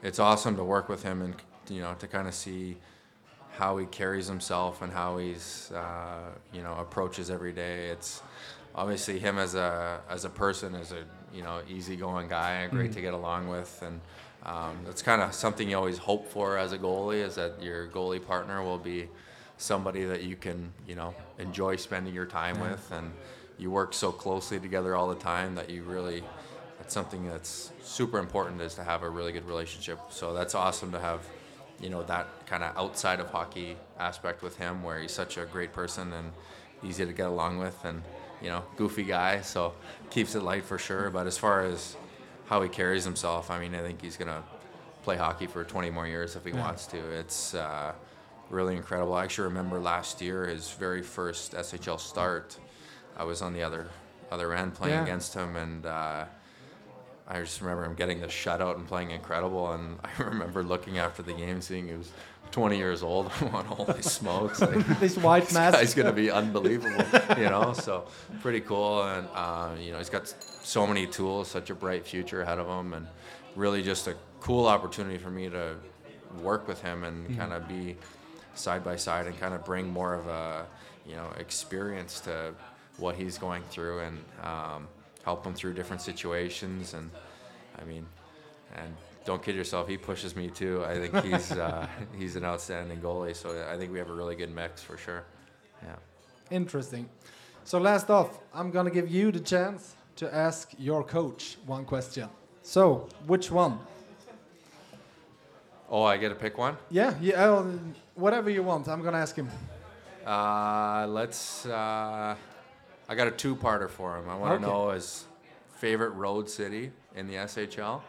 it's 0.02 0.20
awesome 0.20 0.56
to 0.58 0.64
work 0.64 0.90
with 0.90 1.04
him 1.04 1.22
and 1.22 1.36
you 1.70 1.82
know 1.82 1.94
to 2.00 2.08
kind 2.08 2.28
of 2.28 2.34
see 2.34 2.78
how 3.58 3.78
he 3.78 3.86
carries 3.86 4.28
himself 4.28 4.82
and 4.82 4.92
how 4.92 5.18
he's 5.18 5.72
uh, 5.74 6.32
you 6.54 6.62
know 6.64 6.76
approaches 6.76 7.30
every 7.30 7.54
day. 7.54 7.88
It's 7.90 8.22
obviously 8.76 9.20
him 9.20 9.38
as 9.38 9.56
a 9.56 10.02
as 10.10 10.26
a 10.26 10.30
person 10.30 10.76
is 10.76 10.92
a 10.92 11.04
you 11.36 11.44
know 11.44 11.62
easygoing 11.70 12.28
guy, 12.28 12.68
great 12.68 12.92
to 12.94 13.02
get 13.02 13.14
along 13.14 13.48
with, 13.48 13.82
and 13.82 14.00
um, 14.44 14.78
that's 14.86 15.02
kind 15.02 15.22
of 15.22 15.34
something 15.34 15.70
you 15.70 15.78
always 15.78 15.98
hope 15.98 16.28
for 16.28 16.58
as 16.58 16.74
a 16.74 16.78
goalie 16.78 17.24
is 17.24 17.36
that 17.36 17.62
your 17.62 17.88
goalie 17.88 18.26
partner 18.26 18.62
will 18.62 18.78
be 18.78 19.08
somebody 19.58 20.04
that 20.04 20.24
you 20.24 20.36
can 20.36 20.72
you 20.88 20.96
know 20.96 21.14
enjoy 21.40 21.76
spending 21.76 22.14
your 22.14 22.26
time 22.26 22.60
with. 22.60 22.92
And 22.92 23.12
you 23.58 23.70
work 23.72 23.94
so 23.94 24.12
closely 24.12 24.60
together 24.60 24.96
all 24.96 25.08
the 25.08 25.16
time 25.16 25.56
that 25.56 25.70
you 25.70 25.84
really 25.84 26.24
it's 26.80 26.94
something 26.94 27.28
that's 27.30 27.72
super 27.82 28.20
important 28.20 28.60
is 28.62 28.76
to 28.76 28.84
have 28.84 29.04
a 29.04 29.10
really 29.10 29.32
good 29.32 29.46
relationship. 29.46 30.00
So 30.10 30.34
that's 30.34 30.54
awesome 30.54 30.92
to 30.92 31.00
have, 31.00 31.22
you 31.80 31.90
know, 31.90 32.04
that 32.04 32.28
kind 32.46 32.62
of 32.62 32.76
outside 32.76 33.22
of 33.22 33.30
hockey 33.30 33.78
aspect 33.98 34.42
with 34.42 34.58
him, 34.58 34.84
where 34.84 35.00
he's 35.00 35.14
such 35.14 35.38
a 35.38 35.46
great 35.46 35.72
person 35.72 36.12
and 36.12 36.32
easy 36.84 37.06
to 37.06 37.14
get 37.14 37.28
along 37.28 37.60
with, 37.60 37.78
and 37.86 38.02
you 38.44 38.50
know, 38.50 38.64
goofy 38.76 39.04
guy. 39.04 39.42
So 39.42 39.74
keeps 40.10 40.36
it 40.36 40.44
light 40.44 40.66
for 40.66 40.78
sure. 40.78 41.10
But 41.10 41.26
as 41.28 41.38
far 41.38 41.62
as 41.66 41.96
how 42.48 42.62
he 42.62 42.70
carries 42.70 43.04
himself, 43.06 43.50
I 43.50 43.60
mean, 43.60 43.74
I 43.74 43.80
think 43.80 44.02
he's 44.02 44.18
gonna 44.18 44.44
play 45.04 45.16
hockey 45.18 45.48
for 45.48 45.64
20 45.64 45.90
more 45.90 46.08
years 46.08 46.36
if 46.36 46.46
he 46.46 46.52
wants 46.54 46.86
to. 46.88 46.98
It's 46.98 47.54
uh, 47.56 47.94
really 48.50 48.76
incredible. 48.76 49.14
I 49.14 49.24
actually 49.24 49.48
remember 49.48 49.80
last 49.80 50.22
year 50.22 50.46
his 50.48 50.72
very 50.72 51.02
first 51.02 51.54
SHL 51.54 52.00
start. 52.00 52.58
I 53.18 53.24
was 53.24 53.42
on 53.42 53.54
the 53.54 53.64
other 53.64 53.88
other 54.32 54.54
end 54.54 54.74
playing 54.74 54.96
Yeah. 54.96 55.04
against 55.04 55.34
him, 55.34 55.56
and 55.56 55.86
uh, 55.86 56.26
I 57.28 57.40
just 57.40 57.62
remember 57.62 57.86
him 57.86 57.94
getting 57.94 58.20
the 58.20 58.28
shutout 58.28 58.76
and 58.76 58.88
playing 58.88 59.12
incredible. 59.12 59.72
And 59.72 60.00
I 60.04 60.22
remember 60.24 60.64
looking 60.64 60.98
after 60.98 61.22
the 61.22 61.34
game, 61.34 61.62
seeing 61.62 61.88
he 61.88 61.94
was 61.94 62.12
20 62.54 62.78
years 62.78 63.04
old. 63.04 63.30
I'm 63.42 63.50
going, 63.52 63.66
holy 63.66 64.02
smokes! 64.02 64.62
Like, 64.62 65.00
This 65.00 65.18
white 65.18 65.46
this 65.46 65.54
mask. 65.54 65.78
guy's 65.78 65.94
gonna 65.94 66.14
be 66.14 66.32
unbelievable, 66.32 67.04
you 67.38 67.50
know. 67.50 67.74
So 67.74 68.06
pretty 68.42 68.62
cool, 68.62 69.04
and 69.04 69.28
uh, 69.34 69.72
you 69.80 69.92
know 69.92 69.98
he's 69.98 70.10
got 70.10 70.28
so 70.28 70.88
many 70.88 71.06
tools, 71.08 71.50
such 71.50 71.70
a 71.72 71.76
bright 71.76 72.06
future 72.06 72.42
ahead 72.44 72.60
of 72.60 72.68
him, 72.68 72.94
and 72.94 73.08
really 73.56 73.82
just 73.84 74.08
a 74.08 74.16
cool 74.40 74.68
opportunity 74.68 75.18
for 75.18 75.30
me 75.32 75.50
to 75.50 75.76
work 76.42 76.68
with 76.68 76.82
him 76.82 77.04
and 77.04 77.38
kind 77.38 77.54
of 77.54 77.68
be 77.68 77.96
side 78.56 78.84
by 78.84 78.96
side 78.96 79.26
and 79.28 79.38
kind 79.40 79.54
of 79.54 79.66
bring 79.66 79.88
more 79.90 80.14
of 80.14 80.28
a 80.28 80.66
you 81.08 81.16
know 81.16 81.28
experience 81.38 82.20
to 82.22 82.54
what 82.98 83.16
he's 83.16 83.38
going 83.40 83.64
through 83.72 84.00
and 84.00 84.18
um, 84.44 84.88
help 85.26 85.44
him 85.46 85.54
through 85.56 85.74
different 85.74 86.02
situations. 86.04 86.94
And 86.94 87.10
I 87.82 87.84
mean, 87.84 88.06
and 88.76 88.96
don't 89.26 89.42
kid 89.42 89.56
yourself, 89.56 89.88
he 89.88 89.98
pushes 89.98 90.36
me 90.36 90.50
too. 90.50 90.84
I 90.86 90.96
think 91.00 91.24
he's 91.26 91.52
uh, 91.52 91.88
he's 92.18 92.36
an 92.36 92.44
outstanding 92.46 93.00
goalie, 93.02 93.36
so 93.36 93.66
I 93.72 93.78
think 93.78 93.92
we 93.92 94.00
have 94.00 94.10
a 94.10 94.14
really 94.14 94.36
good 94.36 94.54
mix 94.54 94.82
for 94.82 94.98
sure. 94.98 95.24
Yeah. 95.84 95.96
Interesting. 96.52 97.10
So 97.64 97.80
last 97.80 98.10
off, 98.10 98.40
I'm 98.54 98.72
gonna 98.72 98.92
give 98.92 99.10
you 99.10 99.32
the 99.32 99.40
chance 99.40 99.96
to 100.18 100.34
ask 100.34 100.72
your 100.78 101.04
coach 101.04 101.58
one 101.66 101.86
question. 101.86 102.30
So, 102.62 103.10
which 103.28 103.52
one? 103.52 103.80
Oh, 105.90 106.04
I 106.04 106.18
get 106.18 106.30
to 106.30 106.36
pick 106.36 106.58
one. 106.58 106.78
Yeah, 106.90 107.14
yeah, 107.22 107.44
uh, 107.44 107.66
whatever 108.16 108.50
you 108.50 108.64
want. 108.64 108.88
I'm 108.88 109.02
gonna 109.04 109.18
ask 109.20 109.36
him. 109.36 109.50
Uh, 110.26 111.06
let's. 111.10 111.66
Uh, 111.66 112.36
I 113.10 113.16
got 113.16 113.28
a 113.28 113.32
two-parter 113.32 113.90
for 113.90 114.18
him. 114.18 114.30
I 114.30 114.36
want 114.36 114.62
to 114.62 114.68
Okay. 114.68 114.76
know 114.76 114.92
his 114.92 115.26
favorite 115.76 116.12
road 116.12 116.50
city 116.50 116.92
in 117.16 117.28
the 117.28 117.36
SHL, 117.36 118.02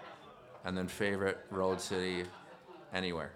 and 0.65 0.77
then 0.77 0.89
favorite 0.89 1.39
road 1.51 1.81
city 1.81 2.25
anywhere. 2.93 3.33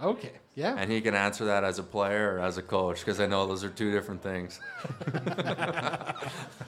Okay. 0.00 0.32
Yeah. 0.54 0.76
And 0.76 0.90
he 0.90 1.00
can 1.00 1.14
answer 1.14 1.44
that 1.46 1.64
as 1.64 1.78
a 1.78 1.82
player 1.82 2.34
or 2.34 2.40
as 2.40 2.58
a 2.58 2.62
coach, 2.62 3.00
because 3.00 3.20
I 3.20 3.26
know 3.26 3.46
those 3.46 3.64
are 3.64 3.70
two 3.70 3.90
different 3.92 4.22
things. 4.22 4.60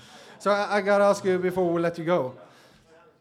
So 0.45 0.51
I, 0.51 0.77
I 0.77 0.81
gotta 0.83 1.05
ask 1.05 1.25
you 1.25 1.39
before 1.39 1.67
we 1.73 1.81
let 1.81 1.97
you 1.97 2.05
go. 2.05 2.35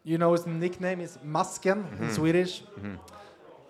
You 0.04 0.18
know 0.18 0.34
his 0.34 0.46
nickname 0.46 1.00
is 1.00 1.18
Masken 1.24 1.72
in 1.72 1.84
mm-hmm. 1.84 2.10
Swedish. 2.10 2.64
Mm-hmm. 2.64 2.96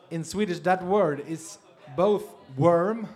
In 0.09 0.23
Swedish, 0.23 0.59
that 0.61 0.83
word 0.83 1.23
is 1.27 1.59
both 1.95 2.23
worm 2.57 3.07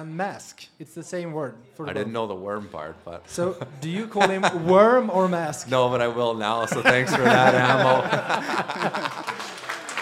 and 0.00 0.16
mask. 0.16 0.66
It's 0.78 0.94
the 0.94 1.02
same 1.02 1.32
word 1.32 1.54
for 1.76 1.88
I 1.90 1.92
didn't 1.92 2.12
know 2.12 2.26
the 2.26 2.34
worm 2.34 2.68
part, 2.72 2.94
but 3.04 3.20
So 3.26 3.54
do 3.80 3.88
you 3.88 4.06
call 4.06 4.28
him 4.28 4.42
worm 4.66 5.10
or 5.10 5.28
mask? 5.28 5.68
no, 5.70 5.88
but 5.88 6.00
I 6.00 6.08
will 6.08 6.34
now. 6.34 6.66
So 6.66 6.82
thanks 6.82 7.14
for 7.14 7.22
that, 7.24 7.54
Ammo. 7.70 8.02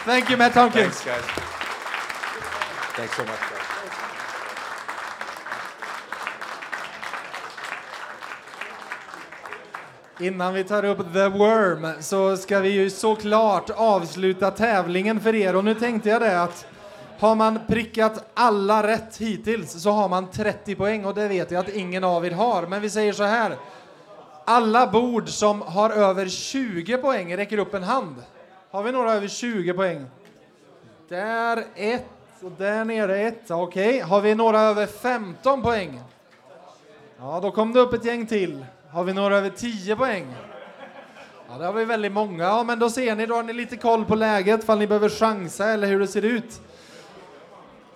Thank 0.04 0.30
you, 0.30 0.36
Matt 0.36 0.52
Tompkins. 0.54 1.00
Thanks, 1.00 1.04
guys. 1.04 1.24
Thanks 2.96 3.16
so 3.16 3.24
much, 3.24 3.40
guys. 3.40 3.58
Innan 10.20 10.54
vi 10.54 10.64
tar 10.64 10.84
upp 10.84 11.12
The 11.12 11.28
Worm 11.28 11.86
så 12.00 12.36
ska 12.36 12.60
vi 12.60 12.68
ju 12.68 12.90
såklart 12.90 13.70
avsluta 13.70 14.50
tävlingen 14.50 15.20
för 15.20 15.34
er 15.34 15.56
och 15.56 15.64
nu 15.64 15.74
tänkte 15.74 16.08
jag 16.08 16.20
det 16.20 16.42
att 16.42 16.66
har 17.22 17.34
man 17.34 17.58
prickat 17.66 18.30
alla 18.34 18.86
rätt 18.86 19.16
hittills 19.16 19.82
så 19.82 19.90
har 19.90 20.08
man 20.08 20.30
30 20.30 20.74
poäng 20.74 21.04
och 21.04 21.14
det 21.14 21.28
vet 21.28 21.50
jag 21.50 21.60
att 21.60 21.68
ingen 21.68 22.04
av 22.04 22.26
er 22.26 22.30
har. 22.30 22.66
Men 22.66 22.82
vi 22.82 22.90
säger 22.90 23.12
så 23.12 23.22
här. 23.22 23.56
Alla 24.44 24.86
bord 24.86 25.28
som 25.28 25.62
har 25.62 25.90
över 25.90 26.28
20 26.28 26.98
poäng 26.98 27.36
räcker 27.36 27.58
upp 27.58 27.74
en 27.74 27.82
hand. 27.82 28.16
Har 28.70 28.82
vi 28.82 28.92
några 28.92 29.12
över 29.12 29.28
20 29.28 29.72
poäng? 29.72 30.06
Där 31.08 31.64
ett 31.74 32.06
och 32.42 32.52
där 32.58 32.84
nere 32.84 33.18
ett. 33.18 33.50
Okej, 33.50 34.00
har 34.00 34.20
vi 34.20 34.34
några 34.34 34.60
över 34.60 34.86
15 34.86 35.62
poäng? 35.62 36.00
Ja, 37.18 37.40
då 37.42 37.50
kom 37.50 37.72
det 37.72 37.80
upp 37.80 37.92
ett 37.92 38.04
gäng 38.04 38.26
till. 38.26 38.64
Har 38.90 39.04
vi 39.04 39.12
några 39.12 39.36
över 39.36 39.50
10 39.50 39.96
poäng? 39.96 40.34
Ja, 41.50 41.58
det 41.58 41.66
har 41.66 41.72
vi 41.72 41.84
väldigt 41.84 42.12
många. 42.12 42.44
Ja, 42.44 42.62
men 42.62 42.78
då 42.78 42.90
ser 42.90 43.16
ni, 43.16 43.26
då 43.26 43.34
har 43.34 43.42
ni 43.42 43.52
lite 43.52 43.76
koll 43.76 44.04
på 44.04 44.14
läget, 44.14 44.64
fall 44.64 44.78
ni 44.78 44.86
behöver 44.86 45.08
chansa 45.08 45.68
eller 45.68 45.86
hur 45.86 46.00
det 46.00 46.06
ser 46.06 46.24
ut. 46.24 46.60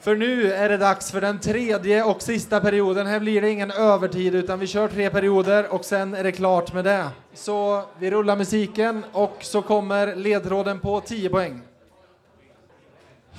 För 0.07 0.17
nu 0.17 0.53
är 0.53 0.69
det 0.69 0.77
dags 0.77 1.11
för 1.11 1.21
den 1.21 1.41
tredje 1.41 2.05
och 2.05 2.23
sista 2.23 2.61
perioden. 2.61 3.07
Här 3.07 3.21
blir 3.21 3.41
det 3.41 3.51
ingen 3.51 3.71
övertid 3.71 4.35
utan 4.35 4.59
vi 4.59 4.67
kör 4.67 4.89
tre 4.89 5.11
perioder 5.11 5.73
och 5.73 5.85
sen 5.85 6.15
är 6.15 6.25
det 6.25 6.33
klart 6.33 6.73
med 6.73 6.85
det. 6.85 7.09
Så 7.35 7.83
vi 7.99 8.11
rullar 8.11 8.37
musiken 8.37 9.05
och 9.13 9.37
så 9.41 9.63
kommer 9.63 10.17
ledtråden 10.17 10.81
på 10.81 11.01
10 11.01 11.29
poäng. 11.29 11.61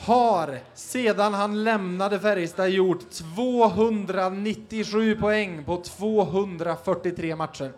Har 0.06 0.60
sedan 0.74 1.34
han 1.34 1.64
lämnade 1.64 2.20
Färjestad 2.20 2.70
gjort 2.70 3.10
297 3.36 5.16
poäng 5.16 5.64
på 5.64 5.78
243 5.78 7.36
matcher. 7.36 7.72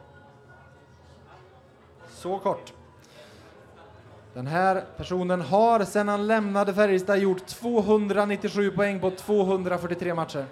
Så 2.09 2.39
kort. 2.39 2.78
Den 4.33 4.47
här 4.47 4.85
personen 4.97 5.41
har 5.41 5.85
sedan 5.85 6.07
han 6.07 6.27
lämnade 6.27 6.73
Färjestad 6.73 7.19
gjort 7.19 7.45
297 7.45 8.71
poäng 8.71 8.99
på 8.99 9.11
243 9.11 10.13
matcher. 10.13 10.45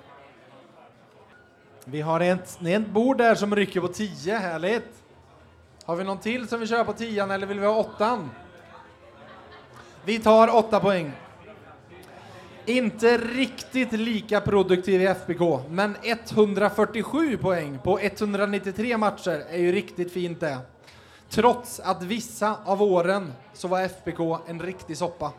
Vi 1.86 2.02
har 2.02 2.20
ett, 2.20 2.60
ett 2.66 2.88
bord 2.88 3.18
där 3.18 3.36
som 3.36 3.56
rycker 3.56 3.82
på 3.82 3.88
10, 3.88 4.36
härligt. 4.36 5.04
Har 5.86 5.96
vi 5.96 6.04
någon 6.04 6.18
till 6.18 6.48
som 6.48 6.60
vill 6.60 6.70
köra 6.70 6.84
på 6.84 6.94
10 6.94 7.34
eller 7.34 7.48
vill 7.48 7.60
vi 7.60 7.66
ha 7.66 7.76
8? 7.76 8.30
Vi 10.06 10.20
tar 10.20 10.56
8 10.56 10.80
poäng. 10.80 11.12
Inte 12.66 13.18
riktigt 13.18 13.92
lika 13.92 14.42
produktiv 14.42 15.02
i 15.02 15.06
FBK, 15.06 15.70
men 15.70 15.96
147 16.04 17.38
poäng 17.38 17.80
på 17.84 18.00
193 18.00 18.98
matcher 18.98 19.44
är 19.50 19.58
ju 19.58 19.72
riktigt 19.72 20.14
fint 20.14 20.40
det. 20.40 20.58
Trots 21.30 21.80
att 21.80 22.04
vissa 22.04 22.58
av 22.66 22.82
åren 22.82 23.34
så 23.54 23.68
var 23.68 23.82
FBK 23.82 24.20
en 24.48 24.62
riktig 24.62 24.98
soppa. 24.98 25.32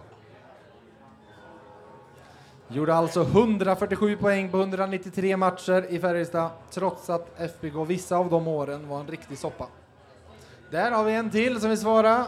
Gjorde 2.68 2.94
alltså 2.94 3.22
147 3.22 4.16
poäng 4.16 4.50
på 4.50 4.58
193 4.58 5.36
matcher 5.36 5.86
i 5.88 5.98
Färjestad, 5.98 6.50
trots 6.70 7.10
att 7.10 7.40
FBK 7.40 7.74
vissa 7.86 8.16
av 8.16 8.30
de 8.30 8.48
åren 8.48 8.88
var 8.88 9.00
en 9.00 9.06
riktig 9.06 9.38
soppa. 9.38 9.66
Där 10.70 10.90
har 10.90 11.04
vi 11.04 11.14
en 11.14 11.30
till 11.30 11.60
som 11.60 11.70
vill 11.70 11.78
svara. 11.78 12.26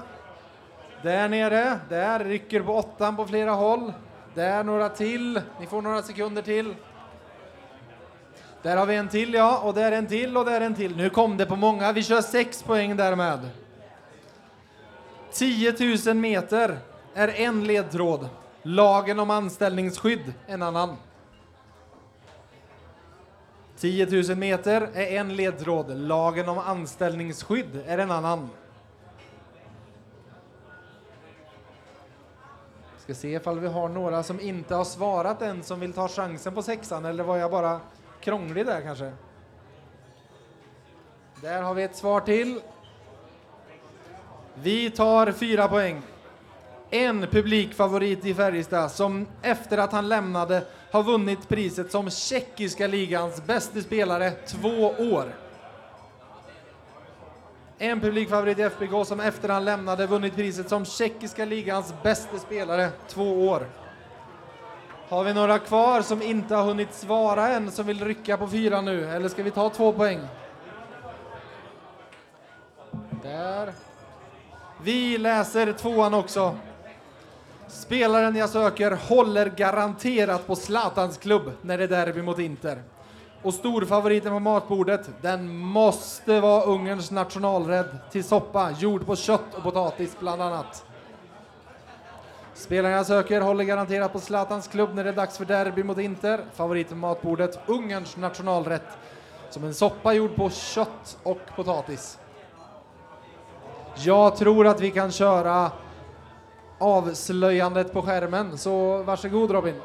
Där 1.03 1.29
nere, 1.29 1.81
där 1.89 2.25
rycker 2.25 2.63
på 2.63 2.75
åttan 2.75 3.17
på 3.17 3.27
flera 3.27 3.51
håll. 3.51 3.93
Där 4.35 4.65
några 4.65 4.89
till, 4.89 5.41
ni 5.61 5.67
får 5.67 5.83
några 5.83 6.03
sekunder 6.03 6.43
till. 6.43 6.75
Där 8.63 8.77
har 8.77 8.87
vi 8.87 8.97
en 8.97 9.09
till 9.09 9.35
ja, 9.35 9.59
och 9.59 9.75
där 9.75 9.93
en 9.93 10.07
till 10.07 10.37
och 10.37 10.45
där 10.45 10.61
en 10.61 10.75
till. 10.75 10.97
Nu 10.97 11.11
kom 11.11 11.37
det 11.37 11.47
på 11.47 11.57
många, 11.57 11.93
vi 11.93 12.03
kör 12.03 12.21
sex 12.21 12.63
poäng 12.63 12.97
därmed. 12.97 13.51
10 15.33 15.75
000 16.07 16.17
meter 16.17 16.79
är 17.15 17.29
en 17.29 17.65
ledtråd. 17.65 18.29
Lagen 18.63 19.19
om 19.19 19.31
anställningsskydd 19.31 20.33
en 20.47 20.63
annan. 20.63 20.97
10 23.79 24.23
000 24.29 24.37
meter 24.37 24.89
är 24.95 25.19
en 25.21 25.37
ledtråd. 25.37 25.97
Lagen 25.97 26.49
om 26.49 26.59
anställningsskydd 26.59 27.83
är 27.87 27.99
en 27.99 28.11
annan. 28.11 28.51
Ska 32.99 33.15
se 33.15 33.35
ifall 33.35 33.59
vi 33.59 33.69
har 33.69 33.89
några 33.89 34.23
som 34.23 34.41
inte 34.41 34.75
har 34.75 34.85
svarat 34.85 35.43
än 35.43 35.63
som 35.63 35.81
vill 35.81 35.93
ta 35.93 36.09
chansen 36.09 36.55
på 36.55 36.63
sexan 36.63 37.05
eller 37.05 37.25
var 37.25 37.37
jag 37.37 37.51
bara 37.51 37.81
krånglig 38.21 38.67
där 38.67 38.81
kanske? 38.81 39.13
Där 41.43 41.63
har 41.63 41.75
vi 41.75 41.83
ett 41.83 41.97
svar 41.97 42.21
till. 42.21 42.61
Vi 44.55 44.91
tar 44.91 45.33
fyra 45.33 45.69
poäng. 45.69 46.03
En 46.91 47.21
publikfavorit 47.21 48.25
i 48.25 48.35
Färjestad 48.35 48.91
som 48.91 49.27
efter 49.43 49.79
att 49.79 49.93
han 49.93 50.09
lämnade 50.09 50.63
har 50.91 51.03
vunnit 51.03 51.49
priset 51.49 51.91
som 51.91 52.11
tjeckiska 52.11 52.87
ligans 52.87 53.47
bästa 53.47 53.81
spelare 53.81 54.31
två 54.31 54.95
år. 54.99 55.35
En 57.79 58.01
publikfavorit 58.01 58.59
i 58.59 58.63
FBK 58.63 59.07
som 59.07 59.21
efter 59.21 59.49
han 59.49 59.65
lämnade 59.65 60.07
vunnit 60.07 60.37
priset 60.37 60.69
som 60.69 60.85
tjeckiska 60.85 61.45
ligans 61.45 61.95
bästa 62.03 62.39
spelare 62.39 62.89
två 63.09 63.49
år. 63.49 63.67
Har 65.11 65.25
vi 65.25 65.35
några 65.35 65.59
kvar 65.59 66.03
som 66.03 66.23
inte 66.23 66.55
har 66.55 66.65
hunnit 66.65 66.95
svara 66.95 67.49
än 67.49 67.71
som 67.71 67.87
vill 67.87 68.05
rycka 68.05 68.37
på 68.37 68.49
fyra 68.49 68.81
nu? 68.81 69.11
Eller 69.11 69.29
ska 69.29 69.43
vi 69.43 69.51
ta 69.51 69.71
två 69.71 69.93
poäng? 69.93 70.21
Där. 73.23 73.73
Vi 74.83 75.19
läser 75.19 75.73
tvåan 75.73 76.15
också. 76.15 76.57
Spelaren 77.69 78.37
jag 78.37 78.51
söker 78.51 78.91
håller 79.09 79.47
garanterat 79.47 80.47
på 80.47 80.57
Zlatans 80.57 81.19
klubb 81.19 81.53
när 81.63 81.79
det 81.79 81.85
är 81.85 81.89
derby 81.89 82.23
mot 82.23 82.39
Inter. 82.39 82.83
Och 83.43 83.55
storfavoriten 83.55 84.33
på 84.33 84.39
matbordet, 84.39 85.11
den 85.21 85.57
måste 85.57 86.41
vara 86.41 86.63
Ungerns 86.63 87.11
nationalrädd 87.11 87.99
till 88.11 88.25
soppa, 88.25 88.71
gjord 88.71 89.07
på 89.07 89.17
kött 89.17 89.55
och 89.57 89.63
potatis 89.63 90.17
bland 90.19 90.43
annat. 90.43 90.85
Spelaren 92.61 92.97
jag 92.97 93.07
söker 93.07 93.41
håller 93.41 93.65
garanterat 93.65 94.13
på 94.13 94.21
Zlatans 94.21 94.69
klubb 94.69 94.95
när 94.95 95.05
det 95.05 95.11
är 95.11 95.15
dags 95.15 95.39
för 95.39 95.45
derby 95.45 95.83
mot 95.83 95.99
Inter. 95.99 96.45
Favorit 96.55 96.89
på 96.89 96.95
matbordet, 96.95 97.59
Ungerns 97.67 98.17
nationalrätt. 98.17 98.99
Som 99.51 99.65
en 99.65 99.75
soppa 99.75 100.13
gjord 100.13 100.37
på 100.37 100.51
kött 100.51 101.19
och 101.23 101.39
potatis. 101.57 102.19
Jag 103.97 104.37
tror 104.37 104.67
att 104.67 104.81
vi 104.81 104.91
kan 104.91 105.13
köra 105.13 105.71
avslöjandet 106.79 107.93
på 107.93 108.03
skärmen, 108.03 108.59
så 108.59 109.03
varsågod 109.03 109.51
Robin. 109.51 109.81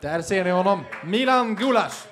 Där 0.00 0.22
ser 0.22 0.44
ni 0.44 0.50
honom, 0.50 0.80
Milan 1.04 1.54
Gulas. 1.54 2.08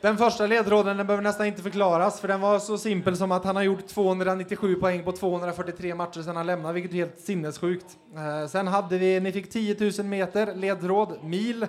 Den 0.00 0.18
första 0.18 0.46
ledtråden 0.46 0.96
den 0.96 1.06
behöver 1.06 1.22
nästan 1.22 1.46
inte 1.46 1.62
förklaras, 1.62 2.20
för 2.20 2.28
den 2.28 2.40
var 2.40 2.58
så 2.58 2.78
simpel 2.78 3.16
som 3.16 3.32
att 3.32 3.44
han 3.44 3.56
har 3.56 3.62
gjort 3.62 3.86
297 3.86 4.74
poäng 4.74 5.04
på 5.04 5.12
243 5.12 5.94
matcher 5.94 6.22
sedan 6.22 6.36
han 6.36 6.46
lämnade, 6.46 6.74
vilket 6.74 6.92
är 6.92 6.96
helt 6.96 7.20
sinnessjukt. 7.20 7.86
Eh, 8.16 8.48
sen 8.48 8.66
hade 8.66 8.98
vi, 8.98 9.20
ni 9.20 9.32
fick 9.32 9.50
10 9.50 9.76
000 9.98 10.06
meter 10.06 10.54
ledtråd, 10.54 11.18
mil, 11.22 11.66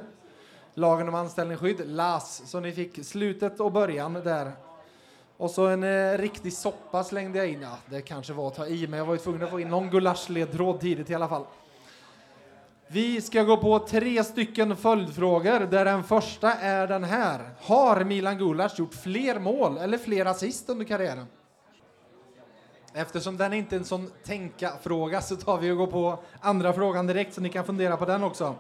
lagen 0.74 1.08
om 1.08 1.16
anställningsskydd, 1.16 1.82
LAS, 1.86 2.42
så 2.46 2.60
ni 2.60 2.72
fick 2.72 3.06
slutet 3.06 3.60
och 3.60 3.72
början 3.72 4.14
där. 4.14 4.52
Och 5.38 5.52
så 5.52 5.68
en 5.68 5.84
eh, 5.84 6.18
riktig 6.18 6.54
soppa 6.54 7.04
slängde 7.04 7.38
jag 7.38 7.50
in. 7.50 7.62
Ja, 7.62 7.78
det 7.86 8.02
kanske 8.02 8.34
var 8.34 8.48
att 8.48 8.56
ta 8.56 8.68
i, 8.68 8.88
men 8.88 9.00
jag 9.00 9.06
var 9.06 9.14
ju 9.14 9.20
tvungen 9.20 9.44
att 9.44 9.50
få 9.50 9.60
in 9.60 9.70
någon 9.70 9.90
gulaschledtråd 9.90 10.80
tidigt 10.80 11.10
i 11.10 11.16
alla 11.16 11.28
fall. 11.28 11.46
Vi 12.92 13.22
ska 13.22 13.44
gå 13.44 13.58
på 13.58 13.80
tre 13.80 14.24
stycken 14.24 14.76
följdfrågor 14.76 15.60
där 15.60 15.86
den 15.86 16.04
första 16.04 16.54
är 16.54 16.88
den 16.88 17.04
här. 17.04 17.50
Har 17.62 18.04
Milan 18.04 18.38
Gulas 18.38 18.80
gjort 18.80 18.94
fler 18.94 19.40
mål 19.40 19.78
eller 19.78 19.98
fler 19.98 20.26
assist 20.26 20.70
under 20.70 20.86
karriären? 20.86 21.26
Eftersom 22.94 23.38
den 23.38 23.54
inte 23.54 23.76
är 23.76 23.78
en 23.78 23.86
sån 23.86 24.12
tänka-fråga 24.26 25.22
så 25.22 25.36
tar 25.36 25.58
vi 25.58 25.72
och 25.72 25.78
går 25.78 25.88
på 25.88 26.20
andra 26.40 26.74
frågan 26.74 27.08
direkt 27.08 27.34
så 27.34 27.42
ni 27.42 27.50
kan 27.50 27.66
fundera 27.66 27.98
på 27.98 28.06
den 28.06 28.24
också. 28.24 28.56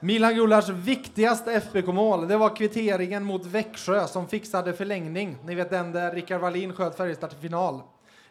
Milan 0.00 0.34
Gulas 0.34 0.68
viktigaste 0.68 1.52
FBK-mål, 1.52 2.28
det 2.28 2.36
var 2.36 2.56
kvitteringen 2.56 3.24
mot 3.24 3.46
Växjö 3.46 4.06
som 4.06 4.28
fixade 4.28 4.72
förlängning. 4.72 5.36
Ni 5.44 5.54
vet 5.54 5.70
den 5.70 5.92
där 5.92 6.14
Rickard 6.14 6.40
Wallin 6.40 6.72
sköt 6.72 6.96
Färjestad 6.96 7.30
till 7.30 7.38
final. 7.38 7.80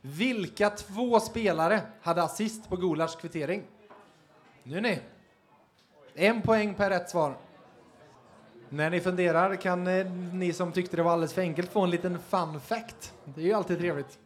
Vilka 0.01 0.69
två 0.69 1.19
spelare 1.19 1.81
hade 2.01 2.23
assist 2.23 2.69
på 2.69 2.75
Gulas 2.75 3.15
kvittering? 3.15 3.63
Nu 4.63 4.81
ni. 4.81 4.99
En 6.13 6.41
poäng 6.41 6.73
per 6.73 6.89
rätt 6.89 7.09
svar. 7.09 7.37
När 8.69 8.89
ni 8.89 8.99
funderar 8.99 9.55
kan 9.55 9.87
eh, 9.87 10.11
ni 10.33 10.53
som 10.53 10.71
tyckte 10.71 10.95
det 10.95 11.03
var 11.03 11.11
alldeles 11.11 11.33
för 11.33 11.41
enkelt 11.41 11.71
få 11.71 11.81
en 11.81 11.89
liten 11.89 12.19
fun 12.19 12.59
fact. 12.59 13.13
Det 13.25 13.41
är 13.41 13.45
ju 13.45 13.53
alltid 13.53 13.79
trevligt. 13.79 14.19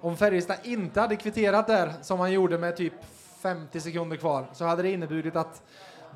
Om 0.00 0.16
Färjestad 0.16 0.56
inte 0.62 1.00
hade 1.00 1.16
kvitterat 1.16 1.66
där, 1.66 1.92
som 2.02 2.20
han 2.20 2.32
gjorde 2.32 2.58
med 2.58 2.76
typ 2.76 2.92
50 3.40 3.80
sekunder 3.80 4.16
kvar, 4.16 4.46
så 4.52 4.64
hade 4.64 4.82
det 4.82 4.90
inneburit 4.90 5.36
att 5.36 5.62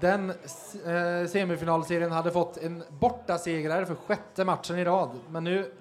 den 0.00 0.30
eh, 0.30 1.28
semifinalserien 1.28 2.12
hade 2.12 2.30
fått 2.30 2.56
en 2.56 2.82
bortasegrare 2.88 3.86
för 3.86 3.94
sjätte 3.94 4.44
matchen 4.44 4.78
i 4.78 4.84
rad. 4.84 5.10
Men 5.28 5.44
nu 5.44 5.72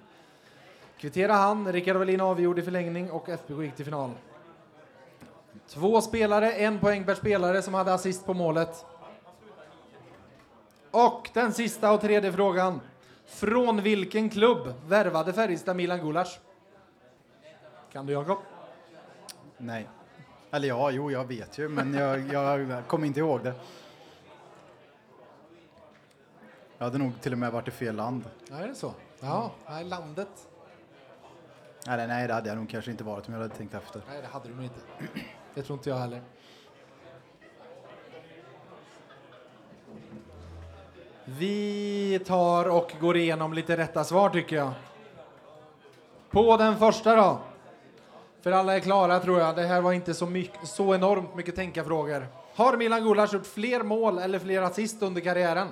kvitterar 0.97 1.33
han, 1.33 1.71
Rickard 1.71 1.97
Wallin 1.97 2.21
avgjorde 2.21 2.61
i 2.61 2.63
förlängning 2.63 3.11
och 3.11 3.29
FBK 3.29 3.63
gick 3.63 3.75
till 3.75 3.85
final. 3.85 4.11
Två 5.69 6.01
spelare, 6.01 6.51
en 6.51 6.79
poäng 6.79 7.03
per 7.05 7.15
spelare 7.15 7.61
som 7.61 7.73
hade 7.73 7.93
assist 7.93 8.25
på 8.25 8.33
målet. 8.33 8.85
Och 10.91 11.29
den 11.33 11.53
sista 11.53 11.91
och 11.91 12.01
tredje 12.01 12.31
frågan. 12.33 12.81
Från 13.25 13.81
vilken 13.81 14.29
klubb 14.29 14.73
värvade 14.87 15.33
Färjestad 15.33 15.75
Milan 15.75 15.99
Gulas? 15.99 16.39
Kan 17.91 18.05
du 18.05 18.13
Jakob? 18.13 18.37
Nej. 19.57 19.87
Eller 20.51 20.67
ja, 20.67 20.91
jo, 20.91 21.11
jag 21.11 21.25
vet 21.25 21.57
ju, 21.57 21.69
men 21.69 21.93
jag, 21.93 22.33
jag 22.33 22.87
kommer 22.87 23.07
inte 23.07 23.19
ihåg 23.19 23.43
det. 23.43 23.53
Jag 26.77 26.85
hade 26.85 26.97
nog 26.97 27.21
till 27.21 27.31
och 27.31 27.37
med 27.39 27.51
varit 27.51 27.67
i 27.67 27.71
fel 27.71 27.95
land. 27.95 28.23
Ja, 28.49 28.55
är 28.55 28.67
det 28.67 28.75
så? 28.75 28.93
Ja, 29.19 29.51
nej, 29.69 29.85
landet. 29.85 30.47
Nej, 31.87 32.07
nej, 32.07 32.27
det 32.27 32.33
hade 32.33 32.49
jag 32.49 32.57
nog 32.57 32.69
kanske 32.69 32.91
inte 32.91 33.03
varit 33.03 33.27
om 33.27 33.33
jag 33.33 33.41
hade 33.41 33.55
tänkt 33.55 33.73
efter. 33.73 34.01
Nej, 34.09 34.21
det 34.21 34.27
hade 34.27 34.47
du 34.49 34.55
nog 34.55 34.63
inte. 34.63 34.79
Det 35.53 35.61
tror 35.61 35.77
inte 35.77 35.89
jag 35.89 35.97
heller. 35.97 36.21
Vi 41.25 42.19
tar 42.27 42.69
och 42.69 42.93
går 43.01 43.17
igenom 43.17 43.53
lite 43.53 43.77
rätta 43.77 44.03
svar 44.03 44.29
tycker 44.29 44.55
jag. 44.55 44.71
På 46.29 46.57
den 46.57 46.77
första 46.77 47.15
då. 47.15 47.39
För 48.41 48.51
alla 48.51 48.75
är 48.75 48.79
klara 48.79 49.19
tror 49.19 49.39
jag. 49.39 49.55
Det 49.55 49.65
här 49.65 49.81
var 49.81 49.93
inte 49.93 50.13
så, 50.13 50.25
mycket, 50.25 50.67
så 50.67 50.95
enormt 50.95 51.35
mycket 51.35 51.55
tänka-frågor. 51.55 52.27
Har 52.55 52.77
Milan 52.77 53.03
Gulas 53.03 53.33
gjort 53.33 53.45
fler 53.45 53.83
mål 53.83 54.17
eller 54.17 54.39
fler 54.39 54.61
assist 54.61 55.01
under 55.01 55.21
karriären? 55.21 55.67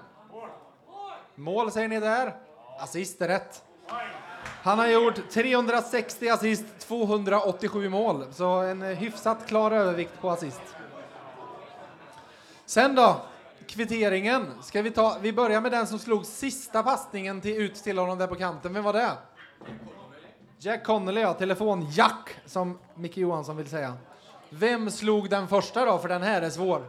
Mål 1.36 1.72
säger 1.72 1.88
ni 1.88 2.00
där. 2.00 2.36
Assist 2.80 3.22
är 3.22 3.28
rätt. 3.28 3.64
Han 4.68 4.80
har 4.80 4.88
gjort 4.88 5.30
360 5.30 6.30
assist, 6.30 6.66
287 6.80 7.90
mål. 7.90 8.26
Så 8.32 8.46
en 8.46 8.82
eh, 8.82 8.90
hyfsat 8.90 9.48
klar 9.48 9.72
övervikt 9.72 10.22
på 10.22 10.30
assist. 10.30 10.62
Sen 12.66 12.96
då, 12.96 13.22
kvitteringen. 13.68 14.46
Ska 14.62 14.82
vi, 14.82 14.92
ta, 14.92 15.18
vi 15.22 15.34
börjar 15.34 15.62
med 15.62 15.72
den 15.72 15.88
som 15.88 16.00
slog 16.00 16.26
sista 16.26 16.84
passningen 16.84 17.42
till, 17.42 17.56
ut 17.58 17.76
till 17.76 17.98
honom 17.98 18.18
där 18.18 18.28
på 18.28 18.36
kanten. 18.36 18.74
Vem 18.74 18.84
var 18.84 18.94
det? 18.94 19.12
Jack 20.60 20.84
Connolly, 20.84 21.22
ja. 21.22 21.34
Telefon-Jack, 21.34 22.36
som 22.46 22.80
Micke 22.96 23.18
Johansson 23.18 23.58
vill 23.58 23.70
säga. 23.70 23.94
Vem 24.50 24.92
slog 24.92 25.30
den 25.30 25.48
första 25.48 25.86
då? 25.86 25.98
För 25.98 26.10
den 26.10 26.22
här 26.22 26.42
är 26.42 26.50
svår. 26.50 26.84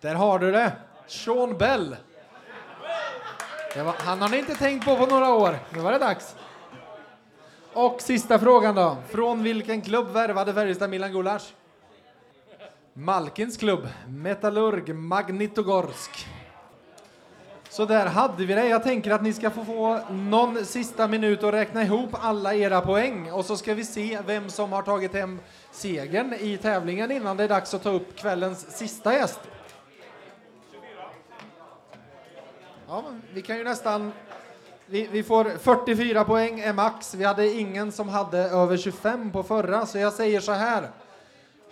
Där 0.00 0.14
har 0.14 0.38
du 0.38 0.52
det. 0.52 0.72
Sean 1.06 1.58
Bell. 1.58 1.96
Det 3.74 3.82
var, 3.82 3.94
han 3.98 4.22
har 4.22 4.28
ni 4.28 4.38
inte 4.38 4.54
tänkt 4.54 4.84
på 4.84 4.96
på 4.96 5.06
några 5.06 5.34
år. 5.34 5.58
Nu 5.70 5.80
var 5.80 5.92
det 5.92 5.98
dags. 5.98 6.36
Och 7.72 8.02
sista 8.02 8.38
frågan 8.38 8.74
då. 8.74 8.96
Från 9.08 9.42
vilken 9.42 9.82
klubb 9.82 10.08
värvade 10.10 10.54
Färjestad 10.54 10.90
Milan 10.90 11.12
Gulas? 11.12 11.54
Malkins 12.92 13.56
klubb, 13.56 13.88
Metallurg 14.08 14.92
Magnitogorsk. 14.92 16.26
Så 17.68 17.84
där 17.84 18.06
hade 18.06 18.44
vi 18.44 18.54
det. 18.54 18.68
Jag 18.68 18.82
tänker 18.82 19.10
att 19.10 19.22
ni 19.22 19.32
ska 19.32 19.50
få, 19.50 19.64
få 19.64 20.00
någon 20.10 20.64
sista 20.64 21.08
minut 21.08 21.44
att 21.44 21.54
räkna 21.54 21.82
ihop 21.82 22.10
alla 22.12 22.54
era 22.54 22.80
poäng 22.80 23.32
och 23.32 23.44
så 23.44 23.56
ska 23.56 23.74
vi 23.74 23.84
se 23.84 24.18
vem 24.26 24.50
som 24.50 24.72
har 24.72 24.82
tagit 24.82 25.12
hem 25.12 25.40
segern 25.70 26.34
i 26.40 26.56
tävlingen 26.56 27.10
innan 27.10 27.36
det 27.36 27.44
är 27.44 27.48
dags 27.48 27.74
att 27.74 27.82
ta 27.82 27.90
upp 27.90 28.16
kvällens 28.16 28.76
sista 28.76 29.12
gäst. 29.12 29.40
Ja, 32.88 33.04
vi 33.32 33.42
kan 33.42 33.58
ju 33.58 33.64
nästan 33.64 34.12
vi, 34.90 35.08
vi, 35.12 35.22
får 35.22 35.44
44 35.44 36.24
poäng 36.24 36.60
är 36.60 36.72
max. 36.72 37.14
Vi 37.14 37.24
hade 37.24 37.46
ingen 37.46 37.92
som 37.92 38.08
hade 38.08 38.38
över 38.38 38.76
25 38.76 39.32
på 39.32 39.42
förra, 39.42 39.86
så 39.86 39.98
jag 39.98 40.12
säger 40.12 40.40
så 40.40 40.52
här. 40.52 40.90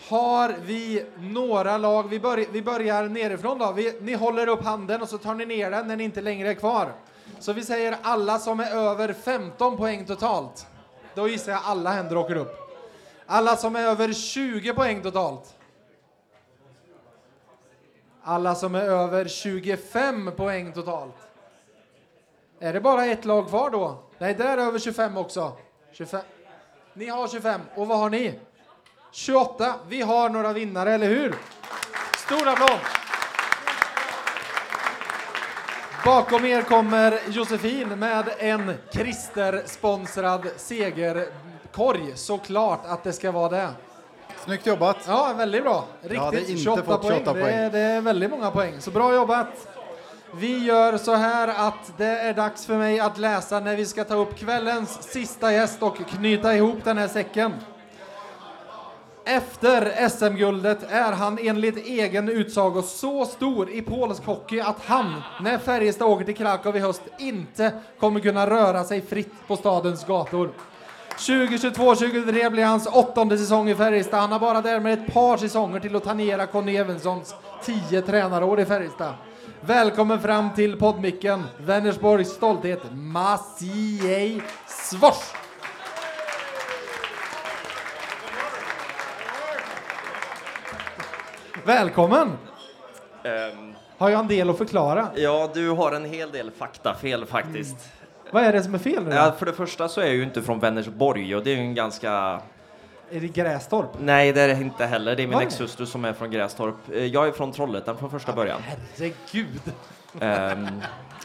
Har 0.08 0.54
vi 0.62 1.04
några 1.18 1.78
lag, 1.78 2.08
vi, 2.08 2.20
börj 2.20 2.48
vi 2.52 2.62
börjar 2.62 3.08
nerifrån 3.08 3.58
då. 3.58 3.72
Vi, 3.72 3.98
ni 4.00 4.14
håller 4.14 4.46
upp 4.46 4.64
handen 4.64 5.02
och 5.02 5.08
så 5.08 5.18
tar 5.18 5.34
ni 5.34 5.46
ner 5.46 5.70
den 5.70 5.88
när 5.88 5.96
ni 5.96 6.04
inte 6.04 6.20
längre 6.20 6.50
är 6.50 6.54
kvar. 6.54 6.92
Så 7.38 7.52
vi 7.52 7.64
säger 7.64 7.96
alla 8.02 8.38
som 8.38 8.60
är 8.60 8.70
över 8.70 9.12
15 9.12 9.76
poäng 9.76 10.06
totalt. 10.06 10.66
Då 11.14 11.28
gissar 11.28 11.52
jag 11.52 11.60
alla 11.64 11.90
händer 11.90 12.16
åker 12.16 12.36
upp. 12.36 12.56
Alla 13.26 13.56
som 13.56 13.76
är 13.76 13.82
över 13.82 14.12
20 14.12 14.74
poäng 14.74 15.02
totalt. 15.02 15.54
Alla 18.22 18.54
som 18.54 18.74
är 18.74 18.82
över 18.82 19.28
25 19.28 20.30
poäng 20.36 20.72
totalt. 20.72 21.27
Är 22.60 22.72
det 22.72 22.80
bara 22.80 23.06
ett 23.06 23.24
lag 23.24 23.48
kvar 23.48 23.70
då? 23.70 23.98
Nej, 24.18 24.34
där 24.34 24.58
är 24.58 24.62
över 24.62 24.78
25 24.78 25.16
också. 25.16 25.52
25. 25.92 26.20
Ni 26.94 27.06
har 27.08 27.28
25. 27.28 27.60
Och 27.74 27.86
vad 27.86 27.98
har 27.98 28.10
ni? 28.10 28.38
28. 29.12 29.74
Vi 29.88 30.02
har 30.02 30.28
några 30.28 30.52
vinnare, 30.52 30.92
eller 30.94 31.06
hur? 31.06 31.34
Stor 32.16 32.48
applåd! 32.48 32.78
Bakom 36.04 36.44
er 36.44 36.62
kommer 36.62 37.20
Josefin 37.28 37.98
med 37.98 38.28
en 38.38 38.72
Christer-sponsrad 38.90 40.48
segerkorg. 40.56 42.12
Såklart 42.14 42.80
att 42.86 43.04
det 43.04 43.12
ska 43.12 43.30
vara 43.30 43.48
det. 43.48 43.68
Snyggt 44.44 44.66
jobbat. 44.66 44.96
Ja, 45.06 45.34
väldigt 45.36 45.62
bra. 45.62 45.84
Riktigt. 46.00 46.20
hade 46.20 46.40
inte 46.40 46.56
28, 46.56 46.82
fått 46.82 47.02
poäng. 47.02 47.18
28 47.18 47.32
Det, 47.32 47.40
är, 47.40 47.44
poäng. 47.44 47.72
det 47.72 47.78
är 47.78 48.00
väldigt 48.00 48.30
många 48.30 48.50
poäng. 48.50 48.80
Så 48.80 48.90
bra 48.90 49.14
jobbat. 49.14 49.46
Vi 50.32 50.64
gör 50.64 50.96
så 50.96 51.14
här 51.14 51.68
att 51.68 51.92
det 51.96 52.18
är 52.18 52.34
dags 52.34 52.66
för 52.66 52.78
mig 52.78 53.00
att 53.00 53.18
läsa 53.18 53.60
när 53.60 53.76
vi 53.76 53.86
ska 53.86 54.04
ta 54.04 54.14
upp 54.14 54.38
kvällens 54.38 55.02
sista 55.02 55.52
gäst 55.52 55.82
och 55.82 55.96
knyta 55.96 56.56
ihop 56.56 56.84
den 56.84 56.98
här 56.98 57.08
säcken. 57.08 57.52
Efter 59.24 60.08
SM-guldet 60.08 60.78
är 60.90 61.12
han 61.12 61.38
enligt 61.42 61.76
egen 61.76 62.28
utsago 62.28 62.82
så 62.82 63.24
stor 63.24 63.70
i 63.70 63.82
polsk 63.82 64.24
hockey 64.24 64.60
att 64.60 64.84
han, 64.84 65.22
när 65.40 65.58
Färjestad 65.58 66.08
åker 66.08 66.24
till 66.24 66.36
Krakow 66.36 66.76
i 66.76 66.80
höst, 66.80 67.02
inte 67.18 67.72
kommer 68.00 68.20
kunna 68.20 68.50
röra 68.50 68.84
sig 68.84 69.00
fritt 69.00 69.34
på 69.46 69.56
stadens 69.56 70.06
gator. 70.06 70.50
2022-2023 71.16 72.50
blir 72.50 72.64
hans 72.64 72.86
åttonde 72.86 73.38
säsong 73.38 73.68
i 73.68 73.74
Färjestad. 73.74 74.20
Han 74.20 74.32
har 74.32 74.38
bara 74.38 74.62
därmed 74.62 74.92
ett 74.92 75.14
par 75.14 75.36
säsonger 75.36 75.80
till 75.80 75.96
att 75.96 76.04
tangera 76.04 76.46
Conny 76.46 76.76
Evenssons 76.76 77.34
tio 77.64 78.02
tränarår 78.02 78.60
i 78.60 78.64
Färjestad. 78.64 79.14
Välkommen 79.68 80.20
fram 80.20 80.54
till 80.54 80.76
poddmicken, 80.78 81.42
Vänersborgs 81.58 82.28
stolthet, 82.28 82.80
Maciej 82.92 84.42
Svors! 84.66 85.32
Välkommen! 91.64 92.28
Ehm, 93.24 93.74
Har 93.98 94.10
jag 94.10 94.20
en 94.20 94.28
del 94.28 94.50
att 94.50 94.58
förklara? 94.58 95.08
ja, 95.16 95.50
du 95.54 95.70
har 95.70 95.92
en 95.92 96.04
hel 96.04 96.30
del 96.30 96.50
faktafel 96.50 97.26
faktiskt. 97.26 97.76
Vad 98.32 98.42
är 98.44 98.52
det 98.52 98.62
som 98.62 98.74
är 98.74 98.78
fel? 98.78 99.04
Ja, 99.10 99.34
för 99.38 99.46
det 99.46 99.52
första 99.52 99.88
så 99.88 100.00
är 100.00 100.06
jag 100.06 100.14
ju 100.14 100.22
inte 100.22 100.42
från 100.42 100.60
Vänersborg 100.60 101.36
och 101.36 101.44
det 101.44 101.50
är 101.50 101.56
ju 101.56 101.62
en 101.62 101.74
ganska... 101.74 102.40
Är 103.10 103.20
det 103.20 103.28
Grästorp? 103.28 103.90
Nej, 104.00 104.32
det 104.32 104.40
är 104.40 104.48
det 104.48 104.54
inte 104.60 104.86
heller. 104.86 105.16
Det 105.16 105.22
är 105.22 105.26
min 105.26 105.38
exhustru 105.38 105.86
som 105.86 106.04
är 106.04 106.12
från 106.12 106.30
Grästorp. 106.30 106.74
Eh, 106.92 107.04
Jag 107.04 107.28
är 107.28 107.32
från 107.32 107.52
Trollhättan 107.52 107.98
från 107.98 108.10
första 108.10 108.32
början. 108.32 108.60
Herregud! 108.62 109.60
Ehm, 110.20 110.66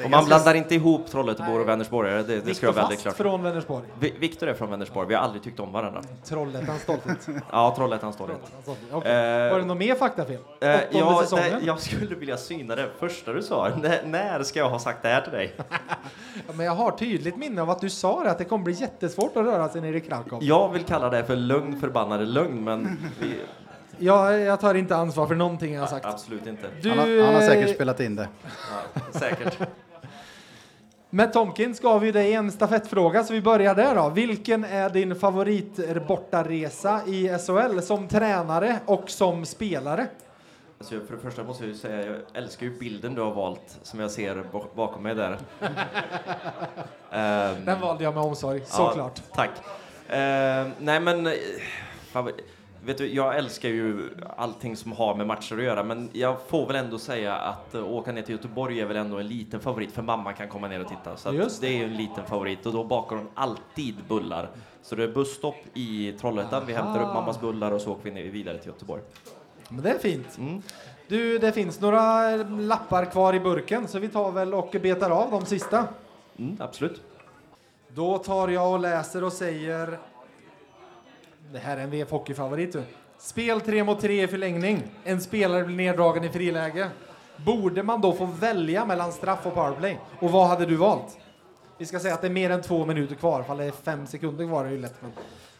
och 0.03 0.09
man 0.09 0.25
blandar 0.25 0.53
inte 0.55 0.75
ihop 0.75 1.07
Trollhättebor 1.11 1.59
och 1.59 1.67
Vänersborgare, 1.69 2.23
det, 2.23 2.39
det 2.39 2.53
ska 2.55 2.65
jag 2.65 2.73
väldigt 2.73 3.01
klart. 3.01 3.15
från 3.15 3.43
Vänersborg. 3.43 3.85
Vi- 3.99 4.13
Viktor 4.19 4.47
är 4.47 4.53
från 4.53 4.69
Vänersborg, 4.69 5.07
vi 5.07 5.15
har 5.15 5.21
aldrig 5.21 5.43
tyckt 5.43 5.59
om 5.59 5.71
varandra. 5.71 6.01
Trollhättans 6.25 6.81
stolthet. 6.81 7.27
Ja, 7.51 7.73
Trollhättan 7.77 8.13
står 8.13 8.27
det. 8.27 8.33
Okej. 8.91 9.11
Eh, 9.11 9.51
Var 9.51 9.59
det 9.59 9.65
något 9.65 9.77
mer 9.77 9.95
faktafel? 9.95 10.37
Åttonde 10.55 10.87
ja, 10.91 11.23
nej, 11.31 11.53
jag 11.61 11.79
skulle 11.79 12.15
vilja 12.15 12.37
syna 12.37 12.75
det 12.75 12.89
första 12.99 13.33
du 13.33 13.41
sa. 13.43 13.69
När, 13.81 14.03
när 14.05 14.43
ska 14.43 14.59
jag 14.59 14.69
ha 14.69 14.79
sagt 14.79 15.01
det 15.01 15.09
här 15.09 15.21
till 15.21 15.31
dig? 15.33 15.55
Ja, 16.47 16.53
men 16.53 16.65
jag 16.65 16.73
har 16.75 16.91
tydligt 16.91 17.37
minne 17.37 17.61
av 17.61 17.69
att 17.69 17.81
du 17.81 17.89
sa 17.89 18.23
det, 18.23 18.31
att 18.31 18.37
det 18.37 18.43
kommer 18.45 18.63
bli 18.63 18.73
jättesvårt 18.73 19.37
att 19.37 19.45
röra 19.45 19.69
sig 19.69 19.81
nere 19.81 19.97
i 19.97 20.01
Krakow. 20.01 20.43
Jag 20.43 20.69
vill 20.69 20.83
kalla 20.83 21.09
det 21.09 21.23
för 21.23 21.35
lögn 21.35 21.79
förbannade 21.79 22.25
lögn, 22.25 22.63
men 22.63 22.97
vi, 23.21 23.35
Jag, 23.99 24.39
jag 24.39 24.59
tar 24.59 24.75
inte 24.75 24.95
ansvar 24.95 25.27
för 25.27 25.35
någonting 25.35 25.73
jag 25.73 25.81
har 25.81 25.87
sagt. 25.87 26.05
absolut 26.05 26.47
inte. 26.47 26.67
Du, 26.81 26.89
Han 26.89 26.99
har, 26.99 27.25
han 27.25 27.33
har 27.35 27.41
säkert 27.41 27.69
eh, 27.69 27.73
spelat 27.75 27.99
in 27.99 28.15
det. 28.15 28.27
Ja, 28.43 29.01
säkert. 29.19 29.57
Med 31.09 31.33
Tomkins 31.33 31.79
gav 31.79 32.01
vi 32.01 32.11
dig 32.11 32.33
en 32.33 32.51
stafettfråga, 32.51 33.23
så 33.23 33.33
vi 33.33 33.41
börjar 33.41 33.75
där 33.75 33.95
då. 33.95 34.09
Vilken 34.09 34.63
är 34.63 34.89
din 34.89 35.15
favorit 35.15 36.05
bortaresa 36.07 37.01
i 37.07 37.37
SHL 37.47 37.79
som 37.79 38.07
tränare 38.07 38.79
och 38.85 39.09
som 39.09 39.45
spelare? 39.45 40.07
Alltså, 40.79 40.99
för 41.07 41.15
det 41.15 41.21
första 41.21 41.43
måste 41.43 41.63
jag 41.63 41.69
ju 41.69 41.75
säga, 41.77 42.05
jag 42.05 42.15
älskar 42.33 42.65
ju 42.65 42.79
bilden 42.79 43.15
du 43.15 43.21
har 43.21 43.31
valt, 43.33 43.79
som 43.83 43.99
jag 43.99 44.11
ser 44.11 44.43
bak- 44.51 44.75
bakom 44.75 45.03
mig 45.03 45.15
där. 45.15 45.37
Ehm, 47.11 47.65
Den 47.65 47.81
valde 47.81 48.03
jag 48.03 48.13
med 48.13 48.23
omsorg, 48.23 48.59
ja, 48.59 48.65
såklart. 48.65 49.21
Tack. 49.35 49.49
Ehm, 50.09 50.71
nej 50.79 50.99
men, 50.99 51.27
eh, 51.27 51.33
vet 52.85 52.97
du, 52.97 53.13
jag 53.13 53.37
älskar 53.37 53.69
ju 53.69 54.09
allting 54.37 54.75
som 54.75 54.91
har 54.91 55.15
med 55.15 55.27
matcher 55.27 55.57
att 55.57 55.63
göra, 55.63 55.83
men 55.83 56.09
jag 56.13 56.37
får 56.47 56.67
väl 56.67 56.75
ändå 56.75 56.97
säga 56.97 57.35
att 57.35 57.75
uh, 57.75 57.93
åka 57.93 58.11
ner 58.11 58.21
till 58.21 58.35
Göteborg 58.35 58.81
är 58.81 58.85
väl 58.85 58.97
ändå 58.97 59.17
en 59.17 59.27
liten 59.27 59.59
favorit, 59.59 59.91
för 59.91 60.01
mamma 60.01 60.33
kan 60.33 60.47
komma 60.47 60.67
ner 60.67 60.81
och 60.81 60.87
titta. 60.87 61.17
Så 61.17 61.33
Just 61.33 61.61
det 61.61 61.67
är 61.67 61.77
ju 61.77 61.83
en 61.83 61.97
liten 61.97 62.25
favorit, 62.25 62.65
och 62.65 62.73
då 62.73 62.83
bakar 62.83 63.15
hon 63.15 63.27
alltid 63.33 63.95
bullar. 64.07 64.49
Så 64.81 64.95
det 64.95 65.03
är 65.03 65.07
busstopp 65.07 65.55
i 65.73 66.13
Trollhättan, 66.19 66.63
vi 66.65 66.73
hämtar 66.73 67.01
upp 67.01 67.13
mammas 67.13 67.41
bullar 67.41 67.71
och 67.71 67.81
så 67.81 67.91
åker 67.91 68.03
vi 68.03 68.11
ner 68.11 68.31
vidare 68.31 68.57
till 68.57 68.67
Göteborg. 68.67 69.01
Men 69.69 69.83
det 69.83 69.89
är 69.89 69.99
fint. 69.99 70.37
Mm. 70.37 70.61
Du, 71.07 71.37
det 71.37 71.51
finns 71.51 71.81
några 71.81 72.35
lappar 72.45 73.05
kvar 73.05 73.33
i 73.33 73.39
burken, 73.39 73.87
så 73.87 73.99
vi 73.99 74.09
tar 74.09 74.31
väl 74.31 74.53
och 74.53 74.75
betar 74.81 75.09
av 75.09 75.31
de 75.31 75.45
sista. 75.45 75.87
Mm, 76.37 76.57
absolut. 76.59 77.01
Då 77.87 78.17
tar 78.17 78.47
jag 78.47 78.71
och 78.73 78.79
läser 78.79 79.23
och 79.23 79.33
säger... 79.33 79.99
Det 81.53 81.59
här 81.59 81.77
är 81.77 81.81
en 81.81 81.89
VF 81.89 82.11
Hockey-favorit. 82.11 82.75
Spel 83.17 83.61
3 83.61 83.83
mot 83.83 84.01
3 84.01 84.23
i 84.23 84.27
förlängning. 84.27 84.83
En 85.03 85.21
spelare 85.21 85.63
blir 85.63 85.75
neddragen 85.75 86.23
i 86.23 86.29
friläge. 86.29 86.89
Borde 87.37 87.83
man 87.83 88.01
då 88.01 88.13
få 88.13 88.25
välja 88.25 88.85
mellan 88.85 89.11
straff 89.11 89.45
och 89.45 89.53
powerplay? 89.53 89.99
Och 90.19 90.31
vad 90.31 90.47
hade 90.47 90.65
du 90.65 90.75
valt? 90.75 91.17
Vi 91.77 91.85
ska 91.85 91.99
säga 91.99 92.13
att 92.13 92.21
det 92.21 92.27
är 92.27 92.31
mer 92.31 92.49
än 92.49 92.61
två 92.61 92.85
minuter 92.85 93.15
kvar, 93.15 93.43
fall 93.43 93.57
det 93.57 93.63
är 93.63 93.71
fem 93.71 94.07
sekunder 94.07 94.47
kvar 94.47 94.65
är 94.65 94.69
det 94.69 94.75
ju 94.75 94.81
lätt. 94.81 94.95
Men 95.01 95.11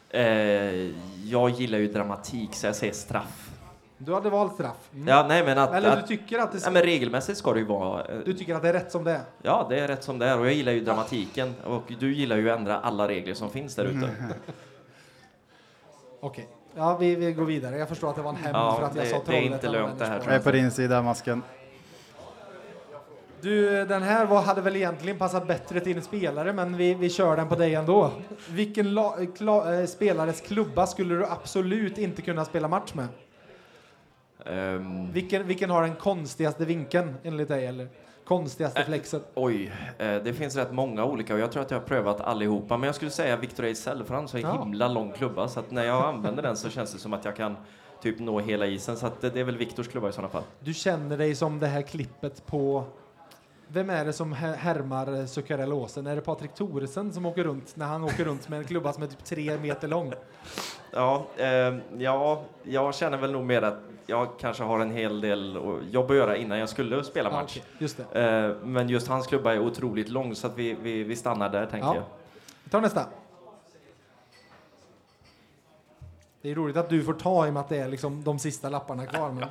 Eh, 0.09 0.91
jag 1.23 1.49
gillar 1.49 1.77
ju 1.77 1.87
dramatik, 1.87 2.55
så 2.55 2.65
jag 2.65 2.75
säger 2.75 2.93
straff. 2.93 3.51
du 3.97 4.13
hade 4.13 4.29
valt 4.29 4.53
straff. 4.53 4.89
Mm. 4.93 5.07
Ja, 5.07 5.25
nej 5.27 5.45
men 5.45 5.57
att... 5.57 5.73
Eller 5.73 5.89
att 5.89 6.07
du 6.07 6.17
tycker 6.17 6.39
att 6.39 6.51
det 6.51 6.59
nej, 6.63 6.73
men 6.73 6.83
regelmässigt 6.83 7.37
ska 7.37 7.53
det 7.53 7.59
ju 7.59 7.65
vara... 7.65 8.05
eh, 8.05 8.19
du 8.25 8.33
tycker 8.33 8.55
att 8.55 8.61
det 8.61 8.69
är 8.69 8.73
rätt 8.73 8.91
som 8.91 9.03
det 9.03 9.11
är? 9.11 9.21
Ja, 9.41 9.65
det 9.69 9.79
är 9.79 9.87
rätt 9.87 10.03
som 10.03 10.19
det 10.19 10.25
är 10.25 10.39
och 10.39 10.45
jag 10.45 10.53
gillar 10.53 10.71
ju 10.71 10.79
dramatiken 10.79 11.55
och 11.63 11.93
du 11.99 12.13
gillar 12.13 12.37
ju 12.37 12.51
att 12.51 12.59
ändra 12.59 12.79
alla 12.79 13.07
regler 13.07 13.33
som 13.33 13.49
finns 13.49 13.75
där 13.75 13.85
ute. 13.85 14.09
Okej. 16.23 16.47
Ja, 16.75 16.97
vi, 16.97 17.15
vi 17.15 17.33
går 17.33 17.45
vidare. 17.45 17.77
Jag 17.77 17.89
förstår 17.89 18.09
att 18.09 18.15
det 18.15 18.21
var 18.21 18.29
en 18.29 18.35
hämnd 18.35 18.55
Ja, 18.57 18.75
för 18.75 18.83
att 18.85 18.95
jag 18.95 19.05
det- 19.05 19.09
sa 19.09 19.21
det 19.25 19.37
är 19.37 19.41
inte 19.41 19.57
Trollhättan 19.57 19.71
lönt 19.87 19.99
det 19.99 20.05
här. 20.05 20.21
Jag 20.25 20.35
är 20.35 20.39
på 20.39 20.51
din 20.51 20.71
sida, 20.71 21.01
masken. 21.01 21.41
Du, 23.41 23.85
den 23.85 24.01
här 24.03 24.25
var, 24.25 24.41
hade 24.41 24.61
väl 24.61 24.75
egentligen 24.75 25.17
passat 25.17 25.47
bättre 25.47 25.79
till 25.79 25.97
en 25.97 26.03
spelare, 26.03 26.53
men 26.53 26.77
vi, 26.77 26.93
vi 26.93 27.09
kör 27.09 27.37
den 27.37 27.47
på 27.47 27.55
dig 27.55 27.75
ändå. 27.75 28.11
Vilken 28.49 28.93
la, 28.93 29.15
kla, 29.37 29.79
eh, 29.79 29.85
spelares 29.85 30.41
klubba 30.41 30.87
skulle 30.87 31.15
du 31.15 31.25
absolut 31.25 31.97
inte 31.97 32.21
kunna 32.21 32.45
spela 32.45 32.67
match 32.67 32.93
med? 32.93 33.07
Ehm, 34.45 35.11
Vilken, 35.11 35.47
vilken 35.47 35.69
har 35.69 35.81
den 35.81 35.95
konstigaste 35.95 36.65
vinkeln 36.65 37.15
enligt 37.23 37.47
dig, 37.47 37.65
eller 37.65 37.87
konstigaste 38.37 38.79
Äh, 38.79 38.85
flexen? 38.85 39.21
oj, 39.35 39.71
eh, 39.97 40.15
det 40.23 40.33
finns 40.33 40.55
rätt 40.55 40.71
många 40.73 41.05
olika 41.05 41.33
och 41.33 41.39
jag 41.39 41.51
tror 41.51 41.61
att 41.63 41.71
jag 41.71 41.79
har 41.79 41.85
prövat 41.85 42.21
allihopa. 42.21 42.77
Men 42.77 42.85
jag 42.87 42.95
skulle 42.95 43.11
säga 43.11 43.37
Victor 43.37 43.65
Ejdsell 43.65 44.03
för 44.03 44.15
han 44.15 44.27
har 44.31 44.39
Ja. 44.39 44.63
himla 44.63 44.87
lång 44.87 45.11
klubba 45.11 45.47
så 45.47 45.59
att 45.59 45.71
när 45.71 45.83
jag 45.83 46.03
använder 46.05 46.43
den 46.43 46.57
så 46.57 46.69
känns 46.69 46.93
det 46.93 46.99
som 46.99 47.13
att 47.13 47.25
jag 47.25 47.35
kan 47.35 47.55
typ 48.01 48.19
nå 48.19 48.39
hela 48.39 48.65
isen. 48.67 48.97
Så 48.97 49.07
att 49.07 49.21
det, 49.21 49.29
det 49.29 49.39
är 49.39 49.43
väl 49.43 49.57
Viktors 49.57 49.87
klubba 49.87 50.09
i 50.09 50.11
sådana 50.11 50.29
fall. 50.29 50.43
Du 50.59 50.73
känner 50.73 51.17
dig 51.17 51.35
som 51.35 51.59
det 51.59 51.67
här 51.67 51.81
klippet 51.81 52.45
på... 52.45 52.83
Vem 53.73 53.89
är 53.89 54.05
det 54.05 54.13
som 54.13 54.33
här- 54.33 54.55
härmar 54.55 55.19
eh, 55.19 55.25
Zuccarellåsen? 55.25 56.07
Är 56.07 56.15
det 56.15 56.21
Patrik 56.21 56.53
Thoresen 56.53 57.13
som 57.13 57.25
åker 57.25 57.43
runt 57.43 57.75
när 57.75 57.85
han 57.85 58.03
åker 58.03 58.25
runt 58.25 58.49
med 58.49 58.59
en 58.59 58.65
klubba 58.65 58.93
som 58.93 59.03
är 59.03 59.07
typ 59.07 59.23
tre 59.23 59.57
meter 59.57 59.87
lång? 59.87 60.13
Ja, 60.91 61.25
ehm, 61.37 61.81
ja, 61.97 62.43
jag 62.63 62.95
känner 62.95 63.17
väl 63.17 63.31
nog 63.31 63.43
mer 63.45 63.61
att 63.61 63.77
jag 64.05 64.27
kanske 64.39 64.63
har 64.63 64.79
en 64.79 64.91
hel 64.91 65.21
del 65.21 65.57
jobb 65.91 66.11
att 66.11 66.17
göra 66.17 66.37
innan 66.37 66.57
jag 66.59 66.69
skulle 66.69 67.03
spela 67.03 67.31
match. 67.31 67.57
okej, 67.59 67.63
just 67.79 68.01
det. 68.11 68.21
Eh, 68.21 68.55
Men 68.67 68.89
just 68.89 69.07
hans 69.07 69.27
klubba 69.27 69.53
är 69.53 69.59
otroligt 69.59 70.09
lång 70.09 70.35
så 70.35 70.47
att 70.47 70.57
vi, 70.57 70.73
vi, 70.81 71.03
vi 71.03 71.15
stannar 71.15 71.49
där 71.49 71.65
tänker 71.65 71.87
Ja. 71.87 71.95
jag. 71.95 72.03
Vi 72.63 72.69
tar 72.69 72.81
nästa. 72.81 73.05
Det 76.41 76.51
är 76.51 76.55
roligt 76.55 76.77
att 76.77 76.89
du 76.89 77.03
får 77.03 77.13
ta 77.13 77.45
i 77.45 77.49
och 77.49 77.53
med 77.53 77.61
att 77.61 77.69
det 77.69 77.77
är 77.77 77.87
liksom 77.87 78.23
de 78.23 78.39
sista 78.39 78.69
lapparna 78.69 79.05
kvar. 79.05 79.31
Men... 79.31 79.45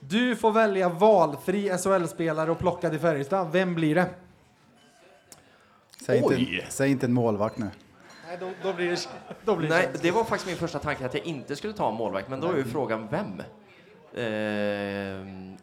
Du 0.00 0.36
får 0.36 0.52
välja 0.52 0.88
valfri 0.88 1.68
SHL-spelare 1.78 2.50
och 2.50 2.58
plocka 2.58 2.90
till 2.90 2.98
Färjestad. 2.98 3.52
Vem 3.52 3.74
blir 3.74 3.94
det? 3.94 4.06
Säg 6.06 6.18
inte, 6.18 6.66
säg 6.68 6.90
inte 6.90 7.06
en 7.06 7.12
målvakt 7.12 7.58
nu. 7.58 7.70
Nej, 8.26 8.36
då, 8.40 8.50
då 8.62 8.72
blir 8.72 8.90
det... 8.90 9.08
Då 9.44 9.56
blir 9.56 9.68
Nej, 9.68 9.88
det 10.02 10.10
var 10.10 10.24
faktiskt 10.24 10.46
min 10.46 10.56
första 10.56 10.78
tanke 10.78 11.06
att 11.06 11.14
jag 11.14 11.24
inte 11.26 11.56
skulle 11.56 11.72
ta 11.72 11.88
en 11.88 11.94
målvakt, 11.94 12.28
men 12.28 12.40
då 12.40 12.50
är 12.52 12.56
ju 12.56 12.64
frågan 12.64 13.08
vem? 13.10 13.42
Eh, 14.14 14.24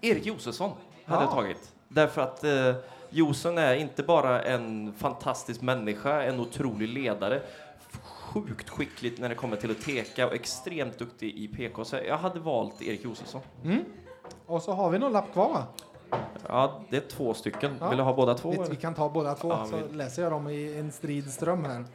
Erik 0.01 0.25
Josefsson 0.25 0.71
hade 1.05 1.23
jag 1.23 1.31
Ja. 1.31 1.35
tagit. 1.35 1.71
Därför 1.87 2.21
att 2.21 2.43
eh, 2.43 2.75
Josson 3.09 3.57
är 3.57 3.75
inte 3.75 4.03
bara 4.03 4.41
en 4.43 4.93
fantastisk 4.97 5.61
människa, 5.61 6.21
en 6.23 6.39
otrolig 6.39 6.89
ledare, 6.89 7.41
sjukt 8.03 8.69
skickligt 8.69 9.19
när 9.19 9.29
det 9.29 9.35
kommer 9.35 9.55
till 9.57 9.71
att 9.71 9.81
teka 9.81 10.27
och 10.27 10.33
extremt 10.33 10.97
duktig 10.99 11.35
i 11.37 11.47
PK. 11.47 11.85
Så 11.85 11.95
jag 12.07 12.17
hade 12.17 12.39
valt 12.39 12.81
Erik 12.81 13.03
Josefsson. 13.03 13.41
Och 14.45 14.61
så 14.61 14.73
har 14.73 14.89
vi 14.89 14.99
någon 14.99 15.11
lapp 15.11 15.33
kvar 15.33 15.49
va? 15.49 15.63
Ja, 16.47 16.81
det 16.89 16.97
är 16.97 17.01
två 17.09 17.33
stycken. 17.33 17.77
Ja. 17.79 17.89
Vill 17.89 17.97
du 17.97 18.03
ha 18.03 18.13
båda 18.13 18.33
två? 18.33 18.51
Vi, 18.51 18.57
vi 18.69 18.75
kan 18.75 18.93
ta 18.93 19.09
båda 19.09 19.35
två, 19.35 19.49
Ja, 19.49 19.65
så 19.65 19.77
vi- 19.77 19.97
läser 19.97 20.21
jag 20.23 20.31
dem 20.31 20.47
i 20.49 20.77
en 20.79 20.91
strid 20.91 21.31
ström 21.31 21.65
här. 21.65 21.85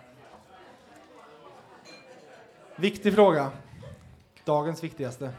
Viktig 2.77 3.15
fråga. 3.15 3.51
Dagens 4.44 4.85
viktigaste. 4.85 5.31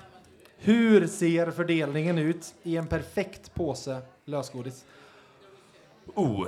Hur 0.58 1.08
ser 1.08 1.52
fördelningen 1.52 2.18
ut 2.18 2.54
i 2.64 2.78
en 2.78 2.88
perfekt 2.88 3.54
påse 3.54 4.02
lösgodis? 4.26 4.86
Oh. 6.16 6.48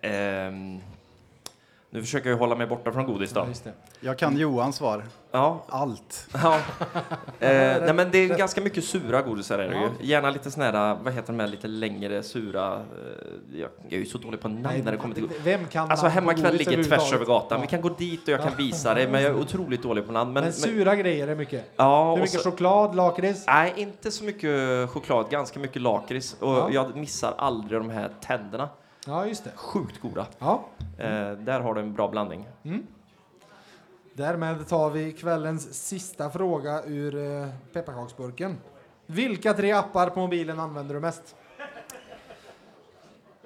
Ehm, 0.00 0.80
nu 1.90 2.00
försöker 2.00 2.30
jag 2.30 2.36
hålla 2.36 2.54
mig 2.54 2.66
borta 2.66 2.92
från 2.92 3.06
godis 3.06 3.32
då. 3.32 3.40
Ja, 3.40 3.48
just 3.48 3.64
det. 3.64 3.72
Jag 4.00 4.18
kan 4.18 4.36
Johans 4.36 4.76
svar. 4.76 5.04
Ja, 5.32 5.64
Allt. 5.68 6.26
Ja. 6.42 6.58
Eh, 7.40 7.48
nej, 7.82 7.94
men 7.94 8.10
det 8.10 8.18
är 8.18 8.38
ganska 8.38 8.60
mycket 8.60 8.84
sura 8.84 9.22
godisar 9.22 9.58
är 9.58 9.68
det 9.68 9.74
Ja. 9.74 9.80
ju. 10.00 10.06
Gärna 10.06 10.30
lite 10.30 10.50
såna 10.50 10.64
här, 10.70 10.96
vad 11.02 11.12
heter 11.12 11.32
de 11.32 11.40
här 11.40 11.46
lite 11.46 11.68
längre 11.68 12.22
sura, 12.22 12.72
eh, 12.74 12.80
jag, 13.60 13.70
är 13.90 13.98
ju 13.98 14.06
så 14.06 14.18
dålig 14.18 14.40
på 14.40 14.48
namn 14.48 14.80
när 14.84 14.92
det 14.92 14.98
kommer 14.98 15.14
till 15.14 15.28
Vem 15.44 15.66
kan 15.66 15.90
Alltså 15.90 16.06
hemmakväll 16.06 16.54
ligger 16.56 16.84
tvärs 16.84 17.12
över 17.12 17.24
gatan. 17.24 17.58
Ja. 17.58 17.62
Vi 17.62 17.66
kan 17.66 17.80
gå 17.80 17.88
dit 17.88 18.22
och 18.22 18.28
jag 18.28 18.42
kan 18.42 18.56
visa 18.56 18.94
det, 18.94 19.08
men 19.08 19.22
jag 19.22 19.30
är 19.32 19.40
otroligt 19.40 19.82
dålig 19.82 20.06
på 20.06 20.12
namn. 20.12 20.32
Men, 20.32 20.42
Men, 20.44 20.52
sura 20.52 20.96
grejer 20.96 21.28
är 21.28 21.34
mycket. 21.34 21.70
ja, 21.76 22.10
Hur 22.14 22.22
mycket 22.22 22.40
så, 22.40 22.50
choklad, 22.50 22.94
lakrits? 22.96 23.46
Nej, 23.46 23.72
inte 23.76 24.10
så 24.10 24.24
mycket 24.24 24.90
choklad, 24.90 25.30
ganska 25.30 25.60
mycket 25.60 25.82
lakrits. 25.82 26.36
Och 26.40 26.48
Ja. 26.52 26.68
jag 26.72 26.96
missar 26.96 27.34
aldrig 27.38 27.80
de 27.80 27.90
här 27.90 28.10
tänderna. 28.20 28.68
Ja, 29.06 29.26
just 29.26 29.44
det. 29.44 29.50
Sjukt 29.56 30.00
goda. 30.00 30.26
Ja. 30.38 30.64
Eh, 30.98 31.30
där 31.32 31.60
har 31.60 31.74
du 31.74 31.80
en 31.80 31.94
bra 31.94 32.08
blandning. 32.08 32.46
Därmed 34.14 34.68
tar 34.68 34.90
vi 34.90 35.12
kvällens 35.12 35.86
sista 35.88 36.30
fråga 36.30 36.82
ur 36.86 37.16
eh, 37.16 37.48
pepparkaksburken. 37.72 38.58
Vilka 39.06 39.54
tre 39.54 39.72
appar 39.72 40.10
på 40.10 40.20
mobilen 40.20 40.60
använder 40.60 40.94
du 40.94 41.00
mest? 41.00 41.36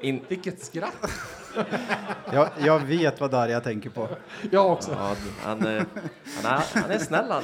In, 0.01 0.25
Vilket 0.29 0.65
skratt! 0.65 1.11
Jag, 2.33 2.49
jag 2.59 2.79
vet 2.79 3.21
vad 3.21 3.31
Darja 3.31 3.61
tänker 3.61 3.91
på. 3.91 4.09
Jag 4.51 4.73
också. 4.73 4.91
Ja, 4.91 5.17
han, 5.43 5.67
eh, 5.67 5.83
han, 6.43 6.53
är, 6.53 6.81
han 6.81 6.91
är 6.91 6.99
snäll 6.99 7.31
han. 7.31 7.43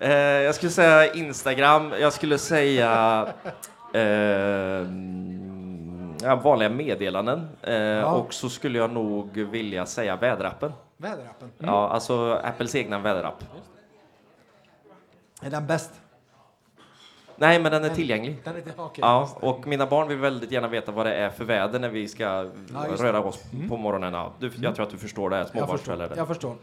Eh, 0.00 0.12
jag 0.12 0.54
skulle 0.54 0.72
säga 0.72 1.14
Instagram, 1.14 1.92
jag 2.00 2.12
skulle 2.12 2.38
säga 2.38 3.26
eh, 3.94 4.86
ja, 6.22 6.36
vanliga 6.36 6.68
meddelanden 6.68 7.48
eh, 7.62 8.14
och 8.14 8.34
så 8.34 8.48
skulle 8.48 8.78
jag 8.78 8.90
nog 8.90 9.36
vilja 9.38 9.86
säga 9.86 10.16
väderappen. 10.16 10.72
Väderappen. 10.96 11.50
Ja, 11.58 11.88
alltså 11.88 12.40
Apples 12.44 12.74
egna 12.74 12.98
väderapp. 12.98 13.44
Är 15.42 15.50
den 15.50 15.66
bäst? 15.66 15.90
Nej, 17.36 17.60
men 17.60 17.72
den 17.72 17.84
är 17.84 17.88
tillgänglig. 17.88 18.40
Den 18.44 18.56
är 18.56 18.62
okej. 18.76 19.02
Ja, 19.02 19.28
och 19.40 19.66
mina 19.66 19.86
barn 19.86 20.08
vill 20.08 20.18
väldigt 20.18 20.50
gärna 20.52 20.68
veta 20.68 20.92
vad 20.92 21.06
det 21.06 21.14
är 21.14 21.30
för 21.30 21.44
väder 21.44 21.78
när 21.78 21.88
vi 21.88 22.08
ska 22.08 22.24
Ja. 22.24 22.40
Mm. 22.84 22.96
röra 22.96 23.20
oss 23.20 23.42
på 23.68 23.76
morgonen. 23.76 24.14
Ja, 24.14 24.32
du, 24.38 24.50
jag 24.56 24.74
tror 24.74 24.86
att 24.86 24.92
du 24.92 24.98
förstår 24.98 25.30
det 25.30 25.36
här, 25.36 25.42
jag, 25.42 25.48
förstår, 25.50 25.66
småbarnsföräldrar. 25.66 26.16
jag 26.16 26.28
förstår. 26.28 26.54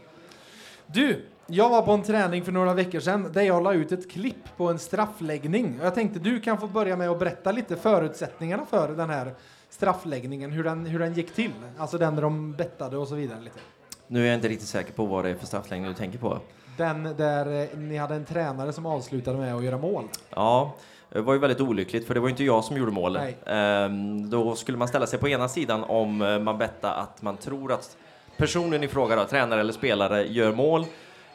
Du, 0.92 1.26
jag 1.46 1.68
var 1.68 1.82
på 1.82 1.92
en 1.92 2.02
träning 2.02 2.44
för 2.44 2.52
några 2.52 2.74
veckor 2.74 3.00
sedan 3.00 3.32
där 3.32 3.42
jag 3.42 3.62
la 3.62 3.72
ut 3.72 3.92
ett 3.92 4.10
klipp 4.10 4.56
på 4.56 4.68
en 4.68 4.78
straffläggning. 4.78 5.78
Jag 5.82 5.94
tänkte 5.94 6.18
du 6.18 6.40
kan 6.40 6.58
få 6.58 6.66
börja 6.66 6.96
med 6.96 7.10
att 7.10 7.18
berätta 7.18 7.52
lite 7.52 7.76
förutsättningarna 7.76 8.66
för 8.66 8.88
den 8.88 9.10
här 9.10 9.34
straffläggningen, 9.68 10.50
hur 10.50 10.64
den, 10.64 10.86
hur 10.86 10.98
den 10.98 11.14
gick 11.14 11.34
till. 11.34 11.52
Alltså 11.78 11.98
den 11.98 12.14
där 12.14 12.22
de 12.22 12.52
bettade 12.52 12.96
och 12.96 13.08
så 13.08 13.14
vidare. 13.14 13.40
Lite. 13.40 13.58
Nu 14.06 14.22
är 14.22 14.26
jag 14.26 14.34
inte 14.34 14.48
riktigt 14.48 14.68
säker 14.68 14.92
på 14.92 15.04
vad 15.06 15.24
det 15.24 15.30
är 15.30 15.34
för 15.34 15.46
strafflängd 15.46 15.86
du 15.86 15.94
tänker 15.94 16.18
på. 16.18 16.38
Den 16.76 17.02
där 17.16 17.62
eh, 17.62 17.78
ni 17.78 17.96
hade 17.96 18.14
en 18.14 18.24
tränare 18.24 18.72
som 18.72 18.86
avslutade 18.86 19.38
med 19.38 19.54
att 19.54 19.64
göra 19.64 19.78
mål. 19.78 20.04
Ja, 20.30 20.74
det 21.12 21.20
var 21.20 21.32
ju 21.32 21.38
väldigt 21.38 21.60
olyckligt 21.60 22.06
för 22.06 22.14
det 22.14 22.20
var 22.20 22.28
ju 22.28 22.30
inte 22.30 22.44
jag 22.44 22.64
som 22.64 22.76
gjorde 22.76 22.92
mål. 22.92 23.12
Nej. 23.12 23.36
Ehm, 23.46 24.30
då 24.30 24.54
skulle 24.54 24.78
man 24.78 24.88
ställa 24.88 25.06
sig 25.06 25.18
på 25.18 25.28
ena 25.28 25.48
sidan 25.48 25.84
om 25.84 26.22
eh, 26.22 26.38
man 26.38 26.58
bettar 26.58 26.94
att 26.94 27.22
man 27.22 27.36
tror 27.36 27.72
att 27.72 27.96
personen 28.40 28.82
i 28.82 28.88
fråga, 28.88 29.16
då, 29.16 29.24
tränare 29.24 29.60
eller 29.60 29.72
spelare, 29.72 30.26
gör 30.26 30.52
mål. 30.52 30.86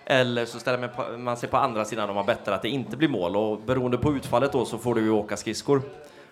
Eller 0.06 0.46
så 0.46 0.60
ställer 0.60 1.18
man 1.18 1.38
sig 1.38 1.50
på 1.50 1.58
andra 1.58 1.86
sidan 1.86 2.10
om 2.10 2.16
man 2.16 2.26
bettar 2.26 2.52
att 2.52 2.62
det 2.62 2.70
inte 2.70 2.98
blir 2.98 3.08
mål. 3.08 3.36
Och 3.36 3.60
beroende 3.60 3.98
på 3.98 4.14
utfallet 4.14 4.52
då 4.52 4.66
så 4.66 4.78
får 4.78 4.96
du 4.96 5.02
ju 5.02 5.10
åka 5.10 5.38
skridskor. 5.38 5.82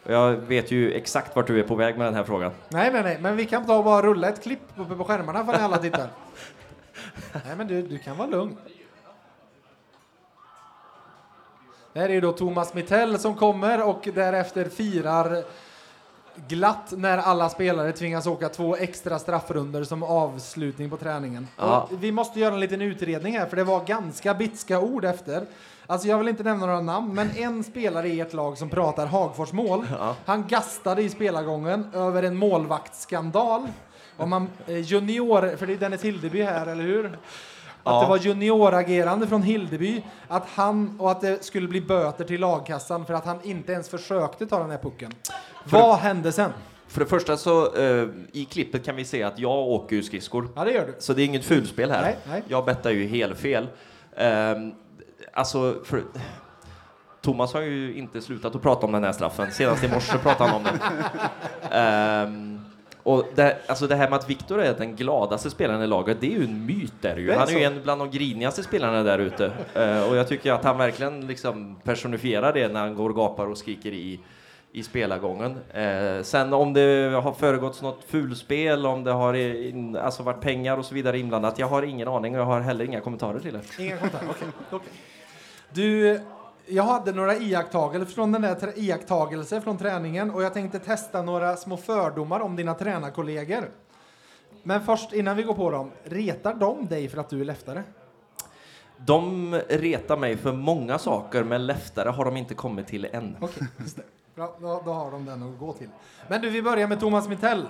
Och 0.04 0.14
jag 0.14 0.32
vet 0.32 0.72
ju 0.72 0.94
exakt 0.94 1.36
vart 1.36 1.48
du 1.48 1.60
är 1.60 1.64
på 1.64 1.76
väg 1.76 1.98
med 1.98 2.08
den 2.08 2.16
här 2.16 2.24
frågan. 2.24 2.52
Nej, 2.70 2.90
nej, 2.94 3.04
nej, 3.04 3.18
men 3.22 3.38
vi 3.38 3.46
kan 3.46 3.66
ta 3.66 3.78
och 3.78 3.84
bara 3.84 4.02
rulla 4.02 4.30
ett 4.30 4.44
klipp 4.44 4.60
uppe 4.78 4.96
på 4.96 5.04
skärmarna 5.04 5.46
för 5.46 5.54
alla 5.54 5.78
tittar. 5.78 6.08
nej, 7.34 7.56
men 7.58 7.68
du, 7.68 7.82
du 7.82 7.98
kan 7.98 8.18
vara 8.18 8.28
lugn. 8.28 8.58
Det 11.94 12.00
här 12.00 12.10
är 12.10 12.14
ju 12.14 12.22
då 12.22 12.32
Thomas 12.32 12.74
Mittell 12.74 13.20
som 13.20 13.36
kommer 13.36 13.88
och 13.88 14.10
därefter 14.14 14.70
firar 14.70 15.44
glatt 16.48 16.94
när 16.98 17.18
alla 17.18 17.50
spelare 17.50 17.92
tvingas 17.92 18.28
åka 18.28 18.50
två 18.50 18.76
extra 18.76 19.20
straffrunder 19.20 19.84
som 19.84 20.04
avslutning 20.04 20.90
på 20.90 20.98
träningen. 20.98 21.48
Ja. 21.58 21.90
Vi 21.92 22.12
måste 22.12 22.40
göra 22.40 22.54
en 22.54 22.60
liten 22.60 22.82
utredning 22.82 23.38
här 23.38 23.46
för 23.46 23.56
det 23.56 23.64
var 23.64 23.86
ganska 23.86 24.34
bitska 24.34 24.80
ord 24.80 25.06
efter. 25.06 25.46
Alltså 25.88 26.08
jag 26.08 26.18
vill 26.18 26.28
inte 26.28 26.44
nämna 26.44 26.66
några 26.66 26.82
namn, 26.82 27.14
men 27.14 27.32
en 27.38 27.64
spelare 27.64 28.08
i 28.08 28.20
ert 28.20 28.34
lag 28.34 28.58
som 28.58 28.70
pratar 28.70 29.06
Hagfors-mål, 29.06 29.86
han 30.26 30.48
gastade 30.48 31.02
i 31.02 31.10
spelargången 31.10 31.88
över 31.94 32.24
en 32.24 32.38
målvaktsskandal. 32.38 33.68
Om 34.18 34.30
man, 34.30 34.50
eh, 34.68 34.80
junior, 34.80 35.56
för 35.56 35.68
det 35.68 35.74
är 35.74 35.78
Dennis 35.78 36.04
Hildeby 36.04 36.42
här, 36.44 36.68
eller 36.68 36.84
hur? 36.84 37.18
Att 37.86 37.94
Ja. 37.94 38.02
det 38.02 38.08
var 38.08 38.18
junioragerande 38.18 39.28
från 39.28 39.42
Hildeby, 39.44 40.04
att 40.28 40.48
han, 40.56 41.00
och 41.00 41.12
att 41.12 41.22
det 41.22 41.44
skulle 41.44 41.68
bli 41.68 41.82
böter 41.82 42.24
till 42.26 42.42
lagkassan 42.42 43.06
för 43.06 43.14
att 43.14 43.26
han 43.26 43.40
inte 43.44 43.72
ens 43.72 43.90
försökte 43.90 44.46
ta 44.46 44.60
den 44.60 44.72
här 44.72 44.78
pucken. 44.78 45.12
Vad 45.64 45.98
hände 45.98 46.32
sen? 46.32 46.52
För 46.88 47.00
det 47.00 47.06
första 47.06 47.38
så 47.38 47.76
eh, 47.76 48.08
i 48.32 48.46
klippet 48.46 48.86
kan 48.86 48.96
vi 48.96 49.06
se 49.06 49.24
att 49.24 49.40
jag 49.40 49.52
åker 49.58 49.96
ju 49.96 50.04
skridskor. 50.04 50.50
Ja, 50.56 50.64
det 50.64 50.72
gör 50.72 50.86
du. 50.86 50.96
Så 51.00 51.14
det 51.14 51.22
är 51.22 51.26
inget 51.26 51.46
fulspel 51.46 51.92
här. 51.92 52.02
Nej, 52.02 52.18
nej. 52.30 52.44
Jag 52.48 52.66
bettar 52.66 52.90
ju 52.92 53.08
helt 53.08 53.38
fel. 53.40 53.68
Um, 54.18 54.74
alltså, 55.34 55.76
för, 55.86 56.04
Thomas 57.22 57.54
har 57.54 57.62
ju 57.62 57.96
inte 57.96 58.22
slutat 58.22 58.56
att 58.56 58.62
prata 58.62 58.86
om 58.86 58.92
den 58.92 59.04
här 59.04 59.12
straffen. 59.12 59.52
Senast 59.52 59.84
i 59.84 59.88
morse 59.88 60.18
pratade 60.18 60.50
han 60.50 60.58
om 60.58 60.64
den. 60.64 60.80
Ehm, 61.72 62.63
och 63.04 63.26
det, 63.36 63.58
alltså 63.68 63.88
det 63.88 63.96
här 63.96 64.10
med 64.10 64.20
att 64.20 64.30
Viktor 64.30 64.62
är 64.62 64.74
den 64.74 64.96
gladaste 64.96 65.50
spelaren 65.50 65.82
i 65.82 65.88
laget, 65.88 66.18
det 66.22 66.28
är 66.28 66.38
ju 66.40 66.44
en 66.44 66.66
myt. 66.66 66.94
Där 67.02 67.18
ju. 67.18 67.32
Han 67.32 67.48
är 67.48 67.52
ju 67.52 67.64
en 67.64 67.82
bland 67.84 68.02
de 68.02 68.12
grinigaste 68.12 68.64
spelarna 68.64 69.04
där 69.04 69.20
ute. 69.20 69.52
Eh, 69.74 70.10
och 70.10 70.16
jag 70.16 70.28
tycker 70.28 70.52
att 70.52 70.64
han 70.64 70.78
verkligen 70.78 71.28
liksom 71.28 71.76
personifierar 71.84 72.54
det 72.54 72.68
när 72.68 72.80
han 72.80 72.96
går 72.96 73.10
och 73.10 73.16
gapar 73.16 73.48
och 73.48 73.58
skriker 73.58 73.92
i, 73.92 74.20
i 74.72 74.84
spelargången. 74.84 75.58
Eh, 75.74 76.24
sen 76.24 76.54
om 76.54 76.74
det 76.74 77.22
har 77.24 77.34
föregått 77.34 77.82
något 77.82 78.04
fulspel, 78.04 78.86
om 78.86 79.04
det 79.04 79.12
har 79.12 79.34
in, 79.34 79.96
alltså 79.96 80.24
varit 80.24 80.42
pengar 80.42 80.78
och 80.78 80.86
så 80.86 80.96
vidare 80.96 81.20
inblandat, 81.20 81.60
jag 81.60 81.68
har 81.68 81.84
ingen 81.84 82.08
aning 82.08 82.36
och 82.36 82.42
jag 82.42 82.46
har 82.46 82.62
heller 82.62 82.86
inga 82.86 83.02
kommentarer 83.02 83.40
till 83.40 83.54
det. 83.54 83.84
Inga 83.84 83.98
kommentarer, 83.98 84.30
okej. 84.30 84.48
okej. 84.70 84.94
Du, 85.70 86.20
jag 86.74 86.84
hade 86.84 87.12
några 87.12 87.38
iakttagelser 87.38 88.14
från 88.14 88.32
den 88.32 88.42
där 88.42 88.80
iakttagelser 88.80 89.60
från 89.60 89.78
träningen 89.78 90.32
och 90.32 90.44
jag 90.44 90.54
tänkte 90.54 90.80
testa 90.80 91.22
några 91.22 91.56
små 91.56 91.78
fördomar 91.78 92.40
om 92.40 92.56
dina 92.56 92.74
tränarkollegor. 92.74 93.70
Men 94.64 94.82
först, 94.82 95.14
innan 95.14 95.38
vi 95.38 95.44
går 95.44 95.54
på 95.54 95.72
dem, 95.72 95.92
retar 96.04 96.54
de 96.54 96.86
dig 96.86 97.10
för 97.10 97.18
att 97.18 97.30
du 97.30 97.42
är 97.42 97.46
leftare? 97.46 97.84
De 98.98 99.54
retar 99.70 100.18
mig 100.18 100.38
för 100.38 100.54
många 100.54 100.98
saker, 100.98 101.44
men 101.44 101.66
leftare 101.66 102.10
har 102.10 102.26
de 102.26 102.38
inte 102.38 102.54
kommit 102.54 102.88
till 102.88 103.06
än. 103.12 103.38
Okej, 103.42 103.68
just 103.78 103.96
det. 103.96 104.04
Bra, 104.36 104.56
då, 104.62 104.82
då 104.86 104.92
har 104.94 105.12
de 105.12 105.26
den 105.26 105.44
att 105.44 105.60
gå 105.60 105.74
till. 105.74 105.90
Men 106.28 106.42
du, 106.42 106.50
vi 106.50 106.62
börjar 106.62 106.88
med 106.88 107.00
Thomas 107.00 107.28
Mittell. 107.28 107.68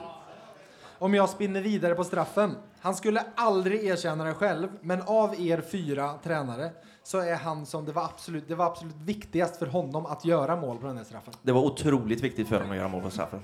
Om 1.00 1.14
jag 1.14 1.30
spinner 1.30 1.62
vidare 1.62 1.96
på 1.96 2.04
straffen. 2.04 2.56
Han 2.80 2.96
skulle 2.96 3.24
aldrig 3.36 3.86
erkänna 3.86 4.24
det 4.24 4.34
själv, 4.34 4.68
men 4.82 5.02
av 5.02 5.42
er 5.42 5.62
fyra 5.62 6.14
tränare 6.24 6.72
så 7.04 7.20
är 7.20 7.36
han 7.36 7.66
som 7.66 7.86
det 7.86 7.92
var 7.92 8.04
absolut, 8.04 8.48
det 8.48 8.56
var 8.56 8.66
absolut 8.66 8.96
viktigast 8.96 9.58
för 9.58 9.66
honom 9.66 10.06
att 10.06 10.26
göra 10.26 10.56
mål 10.56 10.78
på 10.78 10.88
den 10.88 10.98
här 10.98 11.04
straffen. 11.04 11.34
Det 11.42 11.52
var 11.52 11.62
otroligt 11.62 12.22
viktigt 12.22 12.48
för 12.48 12.60
dem 12.60 12.72
att 12.72 12.78
göra 12.78 12.88
mål 12.88 13.02
på 13.02 13.10
straffen. 13.10 13.40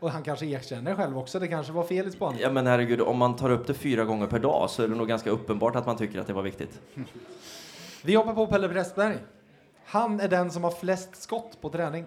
Och 0.00 0.10
han 0.10 0.22
kanske 0.22 0.46
erkänner 0.46 0.94
själv 0.94 1.18
också, 1.18 1.38
det 1.38 1.48
kanske 1.48 1.72
var 1.72 1.84
fel 1.84 2.06
i 2.06 2.10
spaningen. 2.10 2.42
Ja 2.42 2.50
men 2.50 2.66
herregud, 2.66 3.00
om 3.00 3.18
man 3.18 3.36
tar 3.36 3.50
upp 3.50 3.66
det 3.66 3.74
fyra 3.74 4.04
gånger 4.04 4.26
per 4.26 4.38
dag 4.38 4.70
så 4.70 4.82
är 4.82 4.88
det 4.88 4.94
nog 4.94 5.08
ganska 5.08 5.30
uppenbart 5.30 5.76
att 5.76 5.86
man 5.86 5.96
tycker 5.96 6.20
att 6.20 6.26
det 6.26 6.32
var 6.32 6.42
viktigt. 6.42 6.80
Vi 8.04 8.14
hoppar 8.14 8.34
på 8.34 8.46
Pelle 8.46 8.68
Pressberg. 8.68 9.16
Han 9.84 10.20
är 10.20 10.28
den 10.28 10.50
som 10.50 10.64
har 10.64 10.70
flest 10.70 11.22
skott 11.22 11.60
på 11.60 11.68
träning. 11.68 12.04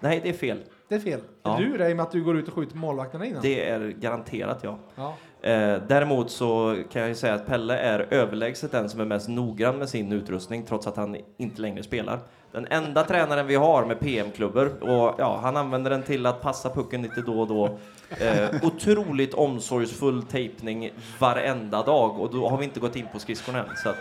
Nej, 0.00 0.20
det 0.22 0.28
är 0.28 0.32
fel. 0.32 0.62
Det 0.88 0.94
är 0.94 1.00
fel. 1.00 1.20
Ja. 1.42 1.56
Du 1.58 1.76
det 1.76 1.88
i 1.88 1.92
och 1.92 1.96
med 1.96 2.02
att 2.02 2.12
du 2.12 2.24
går 2.24 2.36
ut 2.36 2.48
och 2.48 2.54
skjuter 2.54 2.76
målvakterna 2.76 3.26
innan. 3.26 3.42
Det 3.42 3.68
är 3.68 3.88
garanterat 3.88 4.60
ja. 4.62 4.78
Ja. 4.94 5.14
Eh, 5.42 5.82
däremot 5.88 6.30
så 6.30 6.76
kan 6.92 7.02
jag 7.02 7.08
ju 7.08 7.14
säga 7.14 7.34
att 7.34 7.46
Pelle 7.46 7.78
är 7.78 8.06
överlägset 8.10 8.72
den 8.72 8.88
som 8.88 9.00
är 9.00 9.04
mest 9.04 9.28
noggrann 9.28 9.78
med 9.78 9.88
sin 9.88 10.12
utrustning 10.12 10.64
trots 10.64 10.86
att 10.86 10.96
han 10.96 11.16
inte 11.36 11.62
längre 11.62 11.82
spelar. 11.82 12.18
Den 12.52 12.66
enda 12.70 13.04
tränaren 13.04 13.46
vi 13.46 13.54
har 13.54 13.84
med 13.84 14.00
PM-klubbor 14.00 14.82
och 14.82 15.14
ja, 15.18 15.40
han 15.42 15.56
använder 15.56 15.90
den 15.90 16.02
till 16.02 16.26
att 16.26 16.42
passa 16.42 16.70
pucken 16.70 17.02
lite 17.02 17.20
då 17.20 17.40
och 17.40 17.48
då. 17.48 17.78
Eh, 18.18 18.48
otroligt 18.62 19.34
omsorgsfull 19.34 20.22
tejpning 20.22 20.90
varenda 21.18 21.82
dag 21.82 22.20
och 22.20 22.30
då 22.30 22.48
har 22.48 22.58
vi 22.58 22.64
inte 22.64 22.80
gått 22.80 22.96
in 22.96 23.06
på 23.12 23.18
skridskorna 23.18 23.58
än. 23.58 23.76
Så 23.76 23.88
att, 23.88 23.96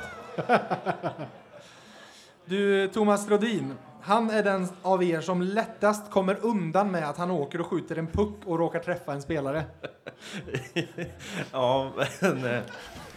Du, 2.46 2.88
Thomas 2.88 3.30
Rodin, 3.30 3.74
han 4.10 4.30
är 4.30 4.44
den 4.44 4.68
av 4.82 5.04
er 5.04 5.22
som 5.22 5.42
lättast 5.42 6.12
kommer 6.12 6.38
undan 6.46 6.92
med 6.92 7.10
att 7.10 7.18
han 7.18 7.32
åker 7.32 7.62
och 7.62 7.68
skjuter 7.68 7.96
en 7.96 8.08
puck 8.08 8.36
och 8.46 8.60
råkar 8.60 8.80
träffa 8.80 9.14
en 9.14 9.22
spelare. 9.22 9.64
Ja, 11.52 11.92
men 12.22 12.38
eh, 12.38 12.60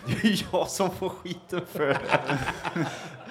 det 0.07 0.25
är 0.29 0.47
jag 0.53 0.69
som 0.69 0.91
får 0.91 1.09
skiten 1.09 1.61
för 1.73 1.79
det. 1.81 1.97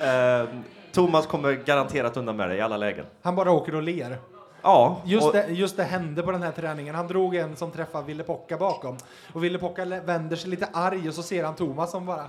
Eh, 0.02 0.48
Thomas 0.92 1.28
kommer 1.28 1.52
garanterat 1.52 2.18
undan 2.18 2.36
med 2.36 2.50
det 2.50 2.56
i 2.56 2.62
alla 2.62 2.78
lägen. 2.78 3.06
Han 3.22 3.36
bara 3.36 3.52
åker 3.52 3.76
och 3.76 3.84
ler. 3.84 4.18
Ja, 4.62 5.02
Just 5.06 5.28
och- 5.28 5.34
det, 5.34 5.48
just 5.48 5.78
det 5.78 5.84
hände 5.84 6.24
på 6.24 6.32
den 6.32 6.44
här 6.44 6.52
träningen. 6.52 6.96
Han 6.96 7.08
drog 7.08 7.36
en 7.36 7.56
som 7.56 7.72
träffade 7.72 8.06
Ville 8.08 8.24
Pocka 8.24 8.58
bakom. 8.58 8.98
Och 9.34 9.44
Ville 9.44 9.58
Pocka 9.60 9.86
vänder 9.86 10.36
sig 10.36 10.50
lite 10.50 10.68
arg 10.74 11.08
och 11.08 11.14
så 11.14 11.24
ser 11.24 11.44
han 11.44 11.56
Thomas 11.56 11.92
som 11.92 12.06
bara 12.06 12.26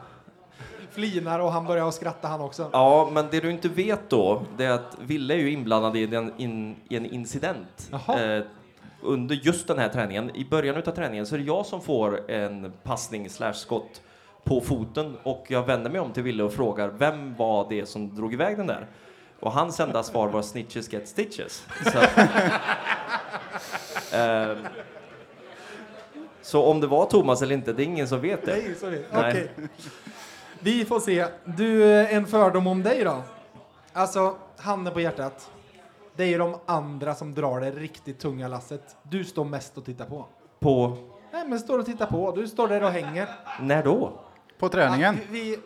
flinar 0.93 1.39
och 1.39 1.53
han 1.53 1.67
börjar 1.67 1.89
att 1.89 1.95
skratta 1.95 2.29
han 2.29 2.41
också. 2.41 2.71
Ja, 2.73 3.11
men 3.13 3.27
det 3.31 3.41
du 3.41 3.51
inte 3.51 3.69
vet 3.69 4.11
då, 4.11 4.43
det 4.57 4.65
är 4.65 4.71
att 4.71 4.97
Ville 5.01 5.35
är 5.35 5.39
ju 5.39 5.51
inblandad 5.51 5.97
i 5.97 6.15
en, 6.15 6.33
in, 6.37 6.77
i 6.89 6.97
en 6.97 7.07
incident. 7.07 7.91
Eh, 7.93 8.45
under 9.03 9.35
just 9.35 9.67
den 9.67 9.79
här 9.79 9.89
träningen. 9.89 10.37
I 10.37 10.45
början 10.45 10.77
av 10.77 10.81
träningen 10.81 11.27
så 11.27 11.35
är 11.35 11.39
det 11.39 11.45
jag 11.45 11.67
som 11.67 11.81
får 11.81 12.31
en 12.31 12.73
passning 12.83 13.31
slash 13.31 13.53
skott 13.53 14.03
på 14.45 14.61
foten 14.61 15.17
och 15.23 15.47
jag 15.49 15.67
vänder 15.67 15.91
mig 15.91 16.01
om 16.01 16.13
till 16.13 16.23
Ville 16.23 16.43
och 16.43 16.53
frågar 16.53 16.89
vem 16.89 17.35
var 17.35 17.67
det 17.69 17.87
som 17.87 18.15
drog 18.15 18.33
iväg 18.33 18.57
den 18.57 18.67
där? 18.67 18.87
Och 19.41 19.53
hans 19.53 19.81
enda 19.81 20.03
svar 20.03 20.29
var 20.29 20.43
snitches 20.43 20.93
get 20.93 21.09
stitches. 21.09 21.67
Så, 21.93 21.99
eh, 24.17 24.57
så 26.43 26.65
om 26.65 26.81
det 26.81 26.87
var 26.87 27.07
Thomas 27.07 27.43
eller 27.43 27.55
inte, 27.55 27.73
det 27.73 27.83
är 27.83 27.85
ingen 27.85 28.09
som 28.09 28.21
vet 28.21 28.47
det. 28.47 28.53
Nej, 28.53 28.75
sorry. 28.75 29.03
Nej. 29.13 29.31
Okej. 29.31 29.69
Vi 30.65 30.85
får 30.85 31.01
se. 31.01 31.27
Du, 31.45 31.95
en 32.07 32.27
fördom 32.27 32.67
om 32.67 32.83
dig 32.83 33.05
då? 33.05 33.23
Alltså, 33.93 34.37
handen 34.57 34.95
på 34.95 35.01
hjärtat. 35.01 35.51
Det 36.17 36.23
är 36.23 36.29
ju 36.29 36.39
de 36.39 36.59
andra 36.67 37.15
som 37.15 37.35
drar 37.35 37.61
det 37.61 37.71
riktigt 37.71 38.19
tunga 38.19 38.49
lasset. 38.49 38.97
Du 39.03 39.25
står 39.25 39.45
mest 39.45 39.79
och 39.79 39.85
tittar 39.85 40.07
på. 40.07 40.27
På 40.59 40.97
Nej, 41.33 41.49
men 41.49 41.59
står 41.59 41.79
och 41.79 41.87
tittar 41.87 42.07
på. 42.07 42.33
Du 42.33 42.49
står 42.49 42.69
där 42.69 42.83
och 42.83 42.91
hänger. 42.91 43.29
när 43.61 43.83
då? 43.83 44.21
På 44.59 44.69
träningen. 44.69 45.19
Ja, 45.21 45.27
vi, 45.31 45.59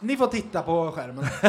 ni 0.00 0.16
får 0.16 0.26
titta 0.26 0.62
på 0.62 0.92
skärmen. 0.92 1.24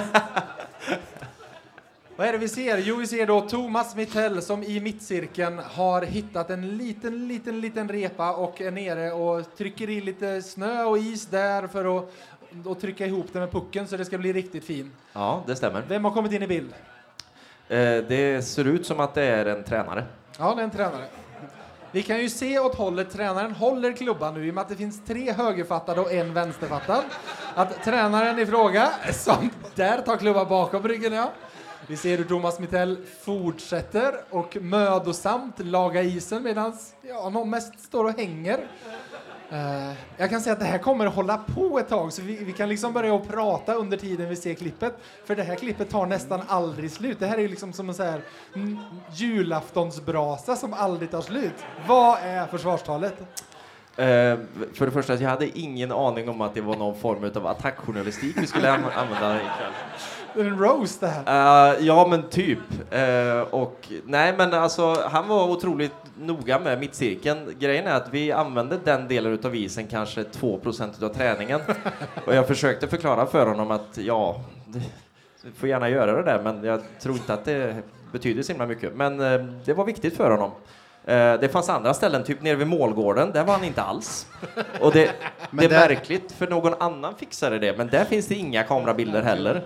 Vad 2.15 2.27
är 2.27 2.31
det 2.31 2.37
vi 2.37 2.47
ser? 2.47 2.77
Jo, 2.77 2.95
vi 2.95 3.07
ser 3.07 3.27
då 3.27 3.41
Thomas 3.41 3.95
Mittell 3.95 4.41
som 4.41 4.63
i 4.63 4.79
mittcirkeln 4.79 5.61
har 5.65 6.01
hittat 6.01 6.49
en 6.49 6.77
liten, 6.77 7.27
liten, 7.27 7.61
liten 7.61 7.89
repa 7.89 8.35
och 8.35 8.61
är 8.61 8.71
nere 8.71 9.11
och 9.11 9.55
trycker 9.57 9.89
i 9.89 10.01
lite 10.01 10.41
snö 10.41 10.83
och 10.83 10.97
is 10.97 11.25
där 11.25 11.67
för 11.67 11.97
att 11.97 12.13
och 12.65 12.81
trycka 12.81 13.05
ihop 13.05 13.27
det 13.33 13.39
med 13.39 13.51
pucken 13.51 13.87
så 13.87 13.97
det 13.97 14.05
ska 14.05 14.17
bli 14.17 14.33
riktigt 14.33 14.63
fin. 14.63 14.91
Ja, 15.13 15.43
det 15.47 15.55
stämmer. 15.55 15.83
Vem 15.87 16.05
har 16.05 16.11
kommit 16.11 16.31
in 16.31 16.43
i 16.43 16.47
bild? 16.47 16.73
Eh, 17.67 17.77
det 18.07 18.45
ser 18.45 18.67
ut 18.67 18.85
som 18.85 18.99
att 18.99 19.13
det 19.13 19.23
är 19.23 19.45
en 19.45 19.63
tränare. 19.63 20.05
Ja, 20.39 20.55
det 20.55 20.61
är 20.61 20.63
en 20.63 20.71
tränare. 20.71 21.05
Vi 21.91 22.03
kan 22.03 22.19
ju 22.19 22.29
se 22.29 22.59
åt 22.59 22.75
hållet 22.75 23.11
tränaren 23.11 23.51
håller 23.51 23.93
klubban 23.93 24.33
nu 24.33 24.47
i 24.47 24.49
och 24.49 24.55
med 24.55 24.61
att 24.61 24.69
det 24.69 24.75
finns 24.75 25.05
tre 25.05 25.31
högerfattade 25.31 26.01
och 26.01 26.11
en 26.11 26.33
vänsterfattad. 26.33 27.03
Att 27.55 27.83
tränaren 27.83 28.39
i 28.39 28.45
fråga, 28.45 28.89
som 29.13 29.49
där 29.75 30.01
tar 30.01 30.17
klubban 30.17 30.47
bakom 30.47 30.87
ryggen, 30.87 31.13
ja. 31.13 31.31
Vi 31.87 31.97
ser 31.97 32.17
hur 32.17 32.25
Thomas 32.25 32.59
Mittell 32.59 32.97
fortsätter 33.21 34.15
och 34.29 34.57
mödosamt 34.61 35.59
laga 35.59 36.01
isen 36.01 36.43
medan 36.43 36.77
ja, 37.01 37.29
någon 37.29 37.49
mest 37.49 37.79
står 37.79 38.05
och 38.05 38.19
hänger. 38.19 38.59
Eh, 39.51 39.91
jag 40.17 40.29
kan 40.29 40.41
säga 40.41 40.53
att 40.53 40.59
det 40.59 40.65
här 40.65 40.77
kommer 40.77 41.05
att 41.05 41.15
hålla 41.15 41.37
på 41.37 41.79
ett 41.79 41.89
tag 41.89 42.13
så 42.13 42.21
vi, 42.21 42.43
vi 42.43 42.53
kan 42.53 42.69
liksom 42.69 42.93
börja 42.93 43.15
att 43.15 43.27
prata 43.27 43.73
under 43.73 43.97
tiden 43.97 44.29
vi 44.29 44.35
ser 44.35 44.53
klippet. 44.53 44.97
För 45.25 45.35
det 45.35 45.43
här 45.43 45.55
klippet 45.55 45.89
tar 45.89 46.05
nästan 46.05 46.41
aldrig 46.47 46.91
slut. 46.91 47.19
Det 47.19 47.27
här 47.27 47.37
är 47.39 47.47
liksom 47.47 47.73
som 47.73 47.89
en 47.89 47.95
så 47.95 48.03
här 48.03 48.21
mm, 48.55 48.77
julaftonsbrasa 49.13 50.55
som 50.55 50.73
aldrig 50.73 51.11
tar 51.11 51.21
slut. 51.21 51.53
Vad 51.87 52.17
är 52.23 52.45
försvarstalet? 52.45 53.13
Uh, 53.19 54.05
för 54.73 54.85
det 54.85 54.91
första, 54.91 55.15
jag 55.15 55.29
hade 55.29 55.59
ingen 55.59 55.91
aning 55.91 56.29
om 56.29 56.41
att 56.41 56.53
det 56.53 56.61
var 56.61 56.75
någon 56.75 56.99
form 56.99 57.31
av 57.35 57.47
attackjournalistik 57.47 58.37
vi 58.37 58.47
skulle 58.47 58.71
an- 58.71 58.83
använda 58.95 59.35
ikväll. 59.35 59.71
Det 60.35 60.41
är 60.41 60.45
en 60.45 60.59
roast 60.59 61.01
det 61.01 61.07
här. 61.07 61.73
Eh, 61.73 61.85
ja, 61.85 62.07
men 62.09 62.23
typ. 62.29 62.59
Eh, 62.91 63.39
och, 63.41 63.87
nej, 64.05 64.33
men 64.37 64.53
alltså, 64.53 64.95
han 65.11 65.27
var 65.27 65.47
otroligt 65.49 65.93
noga 66.17 66.59
med 66.59 66.79
mittcirkeln. 66.79 67.55
Grejen 67.59 67.87
är 67.87 67.93
att 67.95 68.07
vi 68.11 68.31
använde 68.31 68.77
den 68.83 69.07
delen 69.07 69.39
av 69.43 69.55
isen 69.55 69.87
kanske 69.87 70.23
2% 70.23 71.03
av 71.03 71.09
träningen. 71.09 71.61
och 72.25 72.35
jag 72.35 72.47
försökte 72.47 72.87
förklara 72.87 73.25
för 73.25 73.45
honom 73.45 73.71
att 73.71 73.97
ja, 73.97 74.41
det, 74.65 74.81
du 75.41 75.51
får 75.51 75.69
gärna 75.69 75.89
göra 75.89 76.11
det 76.11 76.23
där, 76.23 76.41
men 76.43 76.63
jag 76.63 76.81
tror 77.01 77.15
inte 77.15 77.33
att 77.33 77.45
det 77.45 77.75
betyder 78.11 78.43
så 78.43 78.51
himla 78.51 78.65
mycket. 78.65 78.95
Men 78.95 79.19
eh, 79.19 79.45
det 79.65 79.73
var 79.73 79.85
viktigt 79.85 80.17
för 80.17 80.31
honom. 80.31 80.51
Det 81.39 81.51
fanns 81.51 81.69
andra 81.69 81.93
ställen, 81.93 82.23
typ 82.23 82.41
nere 82.41 82.55
vid 82.55 82.67
målgården, 82.67 83.31
där 83.31 83.43
var 83.43 83.53
han 83.53 83.63
inte 83.63 83.81
alls. 83.81 84.27
Och 84.81 84.91
det, 84.91 85.11
det 85.51 85.65
är 85.65 85.69
där- 85.69 85.89
märkligt, 85.89 86.31
för 86.31 86.47
någon 86.47 86.73
annan 86.79 87.15
fixade 87.15 87.59
det, 87.59 87.77
men 87.77 87.87
där 87.87 88.05
finns 88.05 88.27
det 88.27 88.35
inga 88.35 88.63
kamerabilder 88.63 89.21
heller. 89.21 89.61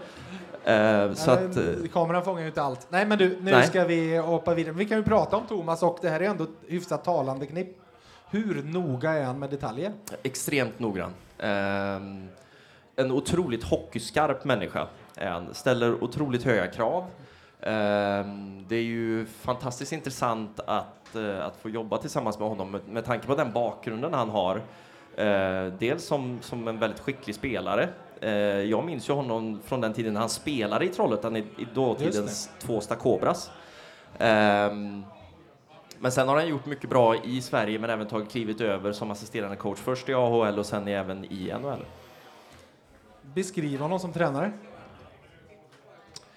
Eh, 0.63 1.13
så 1.13 1.31
att, 1.31 1.57
eh, 1.57 1.63
Kameran 1.93 2.23
fångar 2.23 2.41
ju 2.41 2.47
inte 2.47 2.61
allt. 2.61 2.87
Nej, 2.89 3.05
men 3.05 3.17
du, 3.17 3.29
nu 3.41 3.51
Nej. 3.51 3.67
ska 3.67 3.85
vi 3.85 4.17
hoppa 4.17 4.53
vidare. 4.53 4.73
Vi 4.73 4.85
kan 4.85 4.97
ju 4.97 5.03
prata 5.03 5.37
om 5.37 5.47
Thomas 5.47 5.83
och 5.83 5.97
det 6.01 6.09
här 6.09 6.19
är 6.19 6.29
ändå 6.29 6.43
ett 6.43 6.49
hyfsat 6.67 7.03
talande 7.03 7.45
knipp. 7.45 7.77
Hur 8.29 8.63
noga 8.63 9.11
är 9.11 9.23
han 9.23 9.39
med 9.39 9.49
detaljer? 9.49 9.93
extremt 10.23 10.79
noggrann. 10.79 11.13
Ehm, 11.39 12.27
en 12.95 13.11
otroligt 13.11 13.63
hockeyskarp 13.63 14.45
människa 14.45 14.87
är 15.15 15.29
han. 15.29 15.53
Ställer 15.53 16.03
otroligt 16.03 16.43
höga 16.43 16.67
krav. 16.67 17.05
Ehm, 17.61 18.65
det 18.67 18.75
är 18.75 18.83
ju 18.83 19.25
fantastiskt 19.25 19.91
intressant 19.91 20.59
att, 20.67 21.15
eh, 21.15 21.45
att 21.45 21.57
få 21.57 21.69
jobba 21.69 21.97
tillsammans 21.97 22.39
med 22.39 22.47
honom 22.47 22.71
med, 22.71 22.87
med 22.87 23.05
tanke 23.05 23.27
på 23.27 23.35
den 23.35 23.51
bakgrunden 23.51 24.13
han 24.13 24.29
har. 24.29 24.61
Dels 25.79 26.05
som, 26.05 26.37
som 26.41 26.67
en 26.67 26.79
väldigt 26.79 26.99
skicklig 26.99 27.35
spelare. 27.35 27.89
Eh, 28.23 28.31
jag 28.61 28.85
minns 28.85 29.09
ju 29.09 29.13
honom 29.13 29.59
från 29.65 29.81
den 29.81 29.93
tiden 29.93 30.15
han 30.15 30.29
spelade 30.29 30.85
i 30.85 30.89
Trollhättan 30.89 31.35
i, 31.35 31.39
i 31.39 31.67
dåtidens 31.73 32.49
Tvåsta 32.59 32.95
Kobras. 32.95 33.51
Ehm, 34.17 35.03
men 35.99 36.11
sen 36.11 36.27
har 36.27 36.35
han 36.35 36.47
gjort 36.47 36.65
mycket 36.65 36.89
bra 36.89 37.15
i 37.15 37.41
Sverige 37.41 37.79
men 37.79 37.89
även 37.89 38.07
tagit 38.07 38.31
klivet 38.31 38.61
över 38.61 38.91
som 38.91 39.11
assisterande 39.11 39.55
coach. 39.55 39.79
Först 39.79 40.09
i 40.09 40.13
AHL 40.13 40.59
och 40.59 40.65
sen 40.65 40.87
även 40.87 41.25
i 41.25 41.53
NHL. 41.61 41.85
Beskriv 43.21 43.79
honom 43.79 43.99
som 43.99 44.13
tränare. 44.13 44.51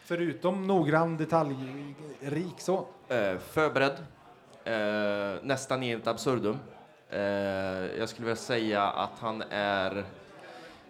Förutom 0.04 0.66
noggrann, 0.66 1.16
detaljrik 1.16 2.54
så. 2.58 2.86
Eh, 3.08 3.38
förberedd, 3.38 3.96
eh, 4.64 5.42
nästan 5.42 5.82
i 5.82 5.90
ett 5.90 6.06
absurdum. 6.06 6.58
Eh, 7.10 7.20
jag 7.98 8.08
skulle 8.08 8.26
vilja 8.26 8.36
säga 8.36 8.82
att 8.82 9.18
han 9.18 9.42
är 9.50 10.04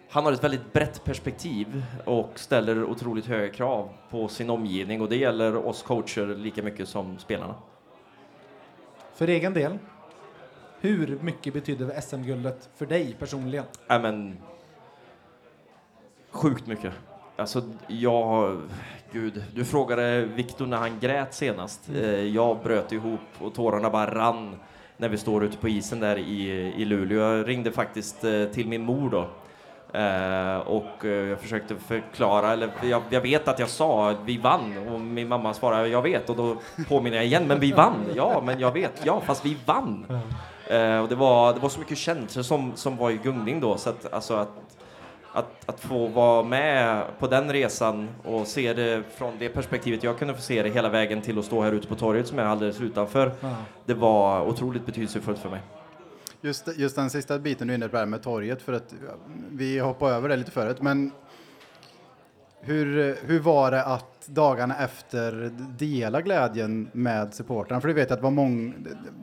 han 0.09 0.25
har 0.25 0.31
ett 0.31 0.43
väldigt 0.43 0.73
brett 0.73 1.03
perspektiv 1.03 1.83
och 2.05 2.39
ställer 2.39 2.83
otroligt 2.83 3.25
höga 3.25 3.53
krav 3.53 3.89
på 4.09 4.27
sin 4.27 4.49
omgivning 4.49 5.01
och 5.01 5.09
det 5.09 5.15
gäller 5.15 5.55
oss 5.55 5.83
coacher 5.83 6.35
lika 6.35 6.63
mycket 6.63 6.89
som 6.89 7.17
spelarna. 7.19 7.55
För 9.13 9.27
egen 9.27 9.53
del, 9.53 9.77
hur 10.81 11.19
mycket 11.21 11.53
betydde 11.53 12.01
SM-guldet 12.01 12.69
för 12.75 12.85
dig 12.85 13.15
personligen? 13.19 13.65
Ja, 13.87 13.99
men 13.99 14.37
sjukt 16.29 16.67
mycket. 16.67 16.93
Alltså, 17.35 17.61
jag... 17.87 18.61
Gud, 19.11 19.43
du 19.55 19.65
frågade 19.65 20.25
Viktor 20.25 20.65
när 20.65 20.77
han 20.77 20.99
grät 20.99 21.33
senast. 21.33 21.89
Eh, 21.89 22.21
jag 22.21 22.63
bröt 22.63 22.91
ihop 22.91 23.19
och 23.39 23.53
tårarna 23.53 23.89
bara 23.89 24.15
rann 24.15 24.55
när 24.97 25.09
vi 25.09 25.17
står 25.17 25.43
ute 25.43 25.57
på 25.57 25.69
isen 25.69 25.99
där 25.99 26.17
i, 26.17 26.49
i 26.77 26.85
Luleå. 26.85 27.19
Jag 27.19 27.47
ringde 27.47 27.71
faktiskt 27.71 28.23
eh, 28.23 28.45
till 28.45 28.67
min 28.67 28.81
mor 28.81 29.09
då. 29.09 29.29
Eh, 29.93 30.57
och 30.57 31.05
eh, 31.05 31.11
jag 31.11 31.39
försökte 31.39 31.75
förklara, 31.75 32.53
eller 32.53 32.69
jag, 32.83 33.01
jag 33.09 33.21
vet 33.21 33.47
att 33.47 33.59
jag 33.59 33.69
sa 33.69 34.15
vi 34.25 34.37
vann 34.37 34.87
och 34.93 34.99
min 34.99 35.27
mamma 35.27 35.53
svarade 35.53 35.87
jag 35.87 36.01
vet 36.01 36.29
och 36.29 36.35
då 36.35 36.55
påminner 36.87 37.17
jag 37.17 37.25
igen, 37.25 37.47
men 37.47 37.59
vi 37.59 37.71
vann, 37.71 38.05
ja 38.15 38.41
men 38.45 38.59
jag 38.59 38.71
vet, 38.71 39.01
ja 39.03 39.21
fast 39.21 39.45
vi 39.45 39.57
vann. 39.65 40.05
Eh, 40.67 40.99
och 40.99 41.09
det 41.09 41.15
var, 41.15 41.53
det 41.53 41.59
var 41.59 41.69
så 41.69 41.79
mycket 41.79 41.97
känslor 41.97 42.43
som, 42.43 42.71
som 42.75 42.97
var 42.97 43.11
i 43.11 43.17
gungning 43.17 43.59
då, 43.59 43.77
så 43.77 43.89
att, 43.89 44.13
alltså 44.13 44.33
att, 44.35 44.49
att, 45.33 45.69
att 45.69 45.79
få 45.79 46.07
vara 46.07 46.43
med 46.43 47.03
på 47.19 47.27
den 47.27 47.51
resan 47.51 48.09
och 48.23 48.47
se 48.47 48.73
det 48.73 49.03
från 49.15 49.33
det 49.39 49.49
perspektivet 49.49 50.03
jag 50.03 50.19
kunde 50.19 50.33
få 50.33 50.41
se 50.41 50.63
det 50.63 50.69
hela 50.69 50.89
vägen 50.89 51.21
till 51.21 51.39
att 51.39 51.45
stå 51.45 51.61
här 51.61 51.71
ute 51.71 51.87
på 51.87 51.95
torget 51.95 52.27
som 52.27 52.39
är 52.39 52.43
alldeles 52.43 52.81
utanför. 52.81 53.31
Det 53.85 53.93
var 53.93 54.41
otroligt 54.41 54.85
betydelsefullt 54.85 55.39
för 55.39 55.49
mig. 55.49 55.61
Just, 56.41 56.77
just 56.77 56.95
den 56.95 57.09
sista 57.09 57.39
biten 57.39 57.67
du 57.67 57.73
är 57.73 57.77
inne 57.77 57.87
på 57.87 58.05
med 58.05 58.21
torget, 58.21 58.61
för 58.61 58.73
att 58.73 58.93
vi 59.51 59.79
hoppade 59.79 60.15
över 60.15 60.29
det 60.29 60.35
lite 60.35 60.51
förut, 60.51 60.81
men 60.81 61.11
hur, 62.61 63.17
hur 63.25 63.39
var 63.39 63.71
det 63.71 63.83
att 63.83 64.27
dagarna 64.27 64.75
efter 64.77 65.51
dela 65.77 66.21
glädjen 66.21 66.89
med 66.93 67.33
supportrarna? 67.33 67.81
För 67.81 67.87
det 67.87 67.93
vet 67.93 68.11
att 68.11 68.19
det 68.19 68.23
var 68.23 68.31
många, 68.31 68.73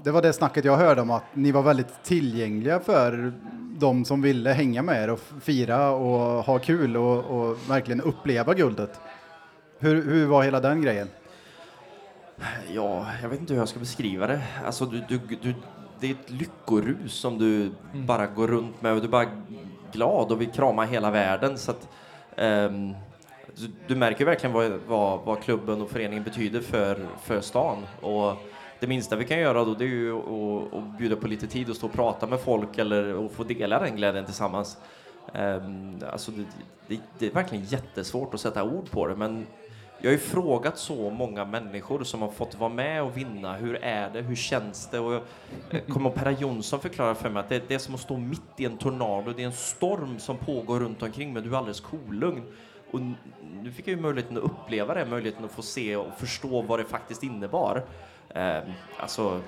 det 0.03 0.11
var 0.11 0.23
det 0.23 0.33
snacket 0.33 0.65
jag 0.65 0.77
hörde 0.77 1.01
om 1.01 1.11
att 1.11 1.25
ni 1.35 1.53
var 1.53 1.63
väldigt 1.63 2.03
tillgängliga 2.03 2.81
för 2.81 3.33
de 3.79 4.05
som 4.05 4.23
ville 4.23 4.51
hänga 4.51 4.83
med 4.83 5.03
er 5.03 5.11
och 5.11 5.21
fira 5.43 5.91
och 5.91 6.45
ha 6.45 6.59
kul 6.59 6.97
och, 6.97 7.25
och 7.25 7.71
verkligen 7.71 8.01
uppleva 8.01 8.55
guldet. 8.55 9.01
Hur, 9.79 10.03
hur 10.03 10.27
var 10.27 10.43
hela 10.43 10.61
den 10.61 10.83
grejen? 10.83 11.09
Ja, 12.73 13.07
jag 13.23 13.29
vet 13.29 13.41
inte 13.41 13.53
hur 13.53 13.61
jag 13.61 13.69
ska 13.69 13.79
beskriva 13.79 14.27
det. 14.27 14.43
Alltså, 14.67 14.87
du, 14.87 15.05
du, 15.09 15.21
du, 15.43 15.55
det 16.05 16.11
är 16.11 16.15
ett 16.15 16.31
lyckorus 16.31 17.15
som 17.15 17.39
du 17.39 17.71
bara 17.93 18.27
går 18.27 18.49
runt 18.49 18.83
med 18.83 18.93
och 18.93 18.99
du 18.99 19.05
är 19.05 19.11
bara 19.11 19.27
glad 19.93 20.33
och 20.33 20.41
vill 20.41 20.51
krama 20.51 20.85
hela 20.85 21.11
världen. 21.11 21.59
Så 21.59 21.71
att, 21.71 21.89
ehm, 22.37 22.95
du, 23.57 23.71
du 23.87 23.97
märker 23.97 24.25
verkligen 24.25 24.53
vad, 24.53 24.73
vad, 24.87 25.21
vad 25.25 25.43
klubben 25.43 25.83
och 25.83 25.91
föreningen 25.91 26.25
betyder 26.25 26.61
för, 26.61 27.07
för 27.23 27.41
stan. 27.41 27.77
Och 28.01 28.37
det 28.81 28.87
minsta 28.87 29.17
vi 29.17 29.25
kan 29.25 29.39
göra 29.39 29.65
då 29.65 29.75
det 29.75 29.85
är 29.85 29.89
ju 29.89 30.17
att, 30.17 30.75
att 30.75 30.99
bjuda 30.99 31.17
på 31.17 31.29
lite 31.29 31.47
tid 31.47 31.71
och 31.71 31.77
stå 31.77 31.87
och 31.87 31.93
prata 31.93 32.27
med 32.27 32.41
folk 32.41 32.79
eller 32.79 33.27
att 33.27 33.33
få 33.33 33.45
dela 33.45 33.79
den 33.79 33.97
glädjen 33.97 34.25
tillsammans. 34.25 34.77
Um, 35.35 36.01
alltså 36.13 36.31
det, 36.31 36.45
det, 36.87 37.01
det, 37.19 37.27
är 37.27 37.31
verkligen 37.31 37.65
jättesvårt 37.65 38.35
att 38.35 38.41
sätta 38.41 38.65
ord 38.65 38.91
på 38.91 39.07
det, 39.07 39.17
men 39.17 39.47
jag 40.05 40.11
har 40.11 40.13
ju 40.13 40.19
frågat 40.19 40.79
så 40.79 41.11
många 41.11 41.45
människor 41.45 42.05
som 42.05 42.23
har 42.23 42.29
fått 42.29 42.55
vara 42.55 42.71
med 42.71 43.03
och 43.03 43.17
vinna. 43.17 43.57
Hur 43.57 43.75
är 43.75 44.11
det? 44.11 44.21
Hur 44.21 44.37
känns 44.37 44.91
det? 44.91 44.99
Och 44.99 45.13
jag 45.13 45.23
eh, 45.71 45.81
kommer 45.81 46.11
Per 46.11 46.31
Jonsson 46.31 46.81
förklara 46.81 47.15
för 47.15 47.31
mig 47.31 47.41
att 47.41 47.49
det, 47.49 47.69
det, 47.69 47.75
är 47.75 47.79
som 47.79 47.95
att 47.95 48.01
stå 48.01 48.17
mitt 48.17 48.41
i 48.57 48.65
en 48.65 48.79
tornado. 48.79 49.33
Det 49.33 49.43
är 49.43 49.47
en 49.47 49.53
storm 49.53 50.19
som 50.19 50.37
pågår 50.37 50.81
runt 50.81 51.03
omkring 51.03 51.33
men 51.33 51.43
du 51.43 51.55
är 51.55 51.59
alldeles 51.59 51.81
kolugn. 51.81 52.43
Och 52.91 53.01
nu 53.63 53.73
fick 53.73 53.89
jag 53.89 53.97
ju 53.97 54.01
möjligheten 54.01 54.37
att 54.37 54.43
uppleva 54.43 54.95
det, 54.95 55.07
möjligheten 55.07 55.45
att 55.45 55.53
få 55.53 55.63
se 55.63 55.97
och 55.97 56.19
förstå 56.19 56.63
vad 56.63 56.79
det 56.79 56.85
faktiskt 56.85 57.23
innebar. 57.23 57.85
Eh, 58.29 58.59
alltså, 58.99 59.41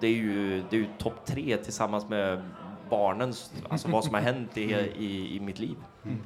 det 0.00 0.06
är 0.06 0.14
ju, 0.14 0.62
det 0.70 0.76
är 0.76 0.80
ju 0.80 0.88
topp 0.98 1.24
tre 1.26 1.56
tillsammans 1.56 2.08
med 2.08 2.42
barnens, 2.90 3.52
alltså 3.68 3.88
vad 3.88 4.04
som 4.04 4.14
har 4.14 4.20
hänt 4.20 4.58
i, 4.58 4.62
i, 4.98 5.36
i 5.36 5.40
mitt 5.40 5.58
liv. 5.58 5.76
Mm. 6.04 6.18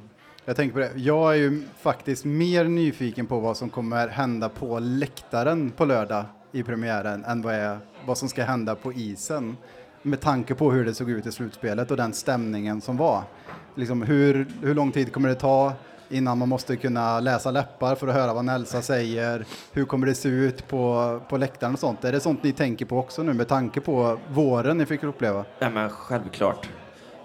Jag 0.45 0.55
tänker 0.55 0.73
på 0.73 0.79
det. 0.79 0.91
Jag 0.95 1.31
är 1.31 1.37
ju 1.37 1.63
faktiskt 1.79 2.25
mer 2.25 2.65
nyfiken 2.65 3.27
på 3.27 3.39
vad 3.39 3.57
som 3.57 3.69
kommer 3.69 4.07
hända 4.07 4.49
på 4.49 4.79
läktaren 4.79 5.71
på 5.71 5.85
lördag 5.85 6.25
i 6.51 6.63
premiären 6.63 7.25
än 7.25 7.41
vad, 7.41 7.53
är, 7.53 7.77
vad 8.05 8.17
som 8.17 8.29
ska 8.29 8.43
hända 8.43 8.75
på 8.75 8.93
isen. 8.93 9.57
Med 10.01 10.21
tanke 10.21 10.55
på 10.55 10.71
hur 10.71 10.85
det 10.85 10.93
såg 10.93 11.09
ut 11.09 11.25
i 11.25 11.31
slutspelet 11.31 11.91
och 11.91 11.97
den 11.97 12.13
stämningen 12.13 12.81
som 12.81 12.97
var. 12.97 13.23
Liksom 13.75 14.01
hur, 14.01 14.47
hur 14.61 14.75
lång 14.75 14.91
tid 14.91 15.13
kommer 15.13 15.29
det 15.29 15.35
ta 15.35 15.73
innan 16.09 16.37
man 16.37 16.49
måste 16.49 16.75
kunna 16.75 17.19
läsa 17.19 17.51
läppar 17.51 17.95
för 17.95 18.07
att 18.07 18.13
höra 18.13 18.33
vad 18.33 18.45
Nelsa 18.45 18.81
säger? 18.81 19.45
Hur 19.71 19.85
kommer 19.85 20.07
det 20.07 20.15
se 20.15 20.29
ut 20.29 20.67
på, 20.67 21.21
på 21.29 21.37
läktaren 21.37 21.73
och 21.73 21.79
sånt? 21.79 22.03
Är 22.03 22.11
det 22.11 22.19
sånt 22.19 22.43
ni 22.43 22.51
tänker 22.51 22.85
på 22.85 22.99
också 22.99 23.23
nu 23.23 23.33
med 23.33 23.47
tanke 23.47 23.81
på 23.81 24.19
våren 24.27 24.77
ni 24.77 24.85
fick 24.85 25.03
uppleva? 25.03 25.45
Ja, 25.59 25.69
men 25.69 25.89
självklart. 25.89 26.69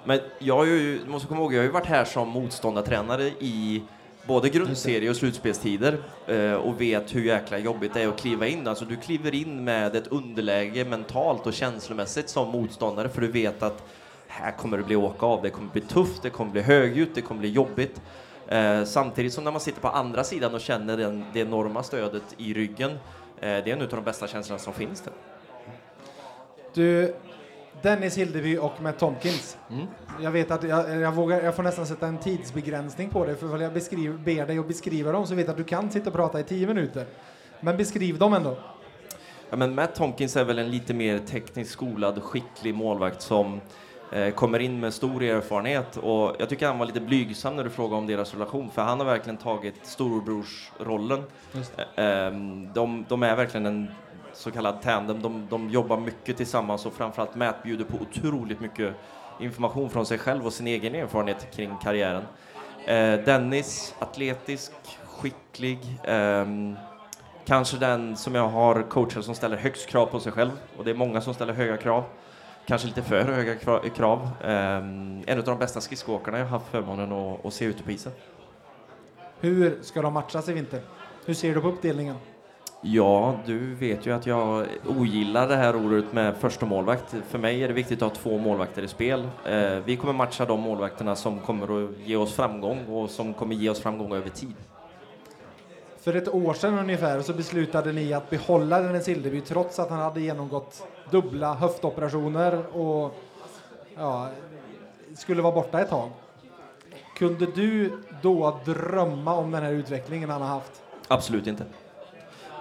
Men 0.08 0.20
jag 0.38 0.56
har 0.56 0.64
ju, 0.64 1.00
måste 1.06 1.28
komma 1.28 1.40
ihåg, 1.40 1.54
jag 1.54 1.58
har 1.58 1.64
ju 1.64 1.70
varit 1.70 1.86
här 1.86 2.04
som 2.04 2.28
motståndartränare 2.28 3.24
i 3.24 3.82
både 4.26 4.48
grundserie 4.48 5.10
och 5.10 5.16
slutspelstider 5.16 5.98
eh, 6.26 6.52
och 6.52 6.80
vet 6.80 7.14
hur 7.14 7.24
jäkla 7.24 7.58
jobbigt 7.58 7.94
det 7.94 8.02
är 8.02 8.08
att 8.08 8.20
kliva 8.20 8.46
in. 8.46 8.68
Alltså 8.68 8.84
du 8.84 8.96
kliver 8.96 9.34
in 9.34 9.64
med 9.64 9.96
ett 9.96 10.06
underläge 10.06 10.84
mentalt 10.84 11.46
och 11.46 11.52
känslomässigt 11.52 12.28
som 12.28 12.48
motståndare 12.48 13.08
för 13.08 13.20
du 13.20 13.28
vet 13.28 13.62
att 13.62 13.82
här 14.26 14.50
kommer 14.50 14.76
det 14.76 14.84
bli 14.84 14.96
åka 14.96 15.26
av, 15.26 15.42
det 15.42 15.50
kommer 15.50 15.72
bli 15.72 15.80
tufft, 15.80 16.22
det 16.22 16.30
kommer 16.30 16.50
bli 16.50 16.62
högljutt, 16.62 17.14
det 17.14 17.22
kommer 17.22 17.40
bli 17.40 17.50
jobbigt. 17.50 18.00
Eh, 18.46 18.84
samtidigt 18.84 19.32
som 19.32 19.44
när 19.44 19.50
man 19.50 19.60
sitter 19.60 19.80
på 19.80 19.88
andra 19.88 20.24
sidan 20.24 20.54
och 20.54 20.60
känner 20.60 20.96
den, 20.96 21.24
det 21.32 21.40
enorma 21.40 21.82
stödet 21.82 22.34
i 22.36 22.54
ryggen, 22.54 22.90
eh, 22.90 22.96
det 23.40 23.46
är 23.46 23.68
en 23.68 23.82
av 23.82 23.88
de 23.88 24.04
bästa 24.04 24.26
känslorna 24.26 24.58
som 24.58 24.72
finns. 24.72 25.00
Där. 25.00 25.12
Du, 26.74 27.14
Dennis 27.82 28.18
Hildeby 28.18 28.58
och 28.58 28.82
Matt 28.82 28.98
Tomkins. 28.98 29.58
Mm. 29.70 29.86
Jag 30.20 30.30
vet 30.30 30.50
att 30.50 30.62
jag, 30.62 31.00
jag, 31.00 31.12
vågar, 31.12 31.42
jag 31.42 31.56
får 31.56 31.62
nästan 31.62 31.86
sätta 31.86 32.06
en 32.06 32.18
tidsbegränsning 32.18 33.10
på 33.10 33.24
det, 33.24 33.36
för 33.36 33.54
om 33.54 33.60
jag 33.60 33.72
beskriver, 33.72 34.18
ber 34.18 34.46
dig 34.46 34.58
att 34.58 34.68
beskriva 34.68 35.12
dem 35.12 35.26
så 35.26 35.34
vet 35.34 35.46
jag 35.46 35.50
att 35.50 35.56
du 35.58 35.64
kan 35.64 35.90
sitta 35.90 36.10
och 36.10 36.16
prata 36.16 36.40
i 36.40 36.44
tio 36.44 36.66
minuter. 36.66 37.06
Men 37.60 37.76
beskriv 37.76 38.18
dem 38.18 38.34
ändå. 38.34 38.56
Ja, 39.50 39.56
men 39.56 39.74
Matt 39.74 39.94
Tomkins 39.94 40.36
är 40.36 40.44
väl 40.44 40.58
en 40.58 40.70
lite 40.70 40.94
mer 40.94 41.18
tekniskt 41.18 41.70
skolad, 41.70 42.22
skicklig 42.22 42.74
målvakt 42.74 43.22
som 43.22 43.60
eh, 44.12 44.30
kommer 44.30 44.58
in 44.58 44.80
med 44.80 44.94
stor 44.94 45.22
erfarenhet 45.22 45.96
och 45.96 46.36
jag 46.38 46.48
tycker 46.48 46.66
han 46.66 46.78
var 46.78 46.86
lite 46.86 47.00
blygsam 47.00 47.56
när 47.56 47.64
du 47.64 47.70
frågade 47.70 47.96
om 47.96 48.06
deras 48.06 48.32
relation 48.32 48.70
för 48.70 48.82
han 48.82 48.98
har 48.98 49.06
verkligen 49.06 49.36
tagit 49.36 49.74
storebrorsrollen. 49.82 51.22
Eh, 51.76 52.04
ehm, 52.04 52.72
de, 52.72 53.04
de 53.08 53.22
är 53.22 53.36
verkligen 53.36 53.66
en 53.66 53.88
så 54.38 54.50
kallad 54.50 54.82
tandem. 54.82 55.22
De, 55.22 55.46
de 55.50 55.70
jobbar 55.70 55.96
mycket 55.96 56.36
tillsammans 56.36 56.86
och 56.86 56.92
framförallt 56.92 57.34
Matt 57.34 57.62
bjuder 57.62 57.84
på 57.84 57.96
otroligt 57.96 58.60
mycket 58.60 58.94
information 59.40 59.90
från 59.90 60.06
sig 60.06 60.18
själv 60.18 60.46
och 60.46 60.52
sin 60.52 60.66
egen 60.66 60.94
erfarenhet 60.94 61.54
kring 61.54 61.76
karriären. 61.82 62.22
Eh, 62.86 63.24
Dennis, 63.24 63.94
atletisk, 63.98 64.72
skicklig, 65.04 65.78
eh, 66.04 66.46
kanske 67.44 67.76
den 67.76 68.16
som 68.16 68.34
jag 68.34 68.48
har 68.48 68.82
coachat 68.82 69.24
som 69.24 69.34
ställer 69.34 69.56
högst 69.56 69.86
krav 69.86 70.06
på 70.06 70.20
sig 70.20 70.32
själv 70.32 70.50
och 70.76 70.84
det 70.84 70.90
är 70.90 70.94
många 70.94 71.20
som 71.20 71.34
ställer 71.34 71.52
höga 71.52 71.76
krav. 71.76 72.04
Kanske 72.66 72.88
lite 72.88 73.02
för 73.02 73.24
höga 73.24 73.54
krav. 73.90 74.28
Eh, 74.44 74.76
en 75.26 75.38
av 75.38 75.44
de 75.44 75.58
bästa 75.58 75.80
skridskoåkarna 75.80 76.38
jag 76.38 76.46
haft 76.46 76.68
förmånen 76.68 77.12
att, 77.12 77.46
att 77.46 77.54
se 77.54 77.64
ute 77.64 77.82
på 77.82 77.90
isen. 77.90 78.12
Hur 79.40 79.78
ska 79.82 80.02
de 80.02 80.12
matchas 80.12 80.48
i 80.48 80.52
vinter? 80.52 80.80
Hur 81.26 81.34
ser 81.34 81.54
du 81.54 81.60
på 81.60 81.68
uppdelningen? 81.68 82.16
Ja, 82.80 83.38
du 83.46 83.74
vet 83.74 84.06
ju 84.06 84.12
att 84.12 84.26
jag 84.26 84.66
ogillar 84.86 85.48
det 85.48 85.56
här 85.56 85.76
ordet 85.76 86.12
med 86.12 86.36
första 86.36 86.66
målvakt. 86.66 87.14
För 87.28 87.38
mig 87.38 87.64
är 87.64 87.68
det 87.68 87.74
viktigt 87.74 88.02
att 88.02 88.16
ha 88.16 88.22
två 88.22 88.38
målvakter 88.38 88.82
i 88.82 88.88
spel. 88.88 89.28
Eh, 89.44 89.78
vi 89.84 89.96
kommer 89.96 90.12
matcha 90.12 90.44
de 90.44 90.60
målvakterna 90.60 91.16
som 91.16 91.40
kommer 91.40 91.84
att 91.84 91.90
ge 92.04 92.16
oss 92.16 92.34
framgång 92.34 92.86
och 92.86 93.10
som 93.10 93.34
kommer 93.34 93.54
ge 93.54 93.70
oss 93.70 93.80
framgång 93.80 94.12
över 94.12 94.28
tid. 94.30 94.54
För 96.00 96.14
ett 96.14 96.28
år 96.28 96.54
sedan 96.54 96.78
ungefär 96.78 97.20
så 97.20 97.32
beslutade 97.32 97.92
ni 97.92 98.12
att 98.12 98.30
behålla 98.30 98.80
Dennis 98.80 99.08
Hildeby 99.08 99.40
trots 99.40 99.78
att 99.78 99.90
han 99.90 99.98
hade 99.98 100.20
genomgått 100.20 100.86
dubbla 101.10 101.54
höftoperationer 101.54 102.76
och 102.76 103.14
ja, 103.96 104.28
skulle 105.16 105.42
vara 105.42 105.54
borta 105.54 105.80
ett 105.80 105.90
tag. 105.90 106.10
Kunde 107.16 107.46
du 107.46 108.02
då 108.22 108.60
drömma 108.64 109.36
om 109.36 109.50
den 109.50 109.62
här 109.62 109.72
utvecklingen 109.72 110.30
han 110.30 110.42
har 110.42 110.48
haft? 110.48 110.82
Absolut 111.08 111.46
inte. 111.46 111.64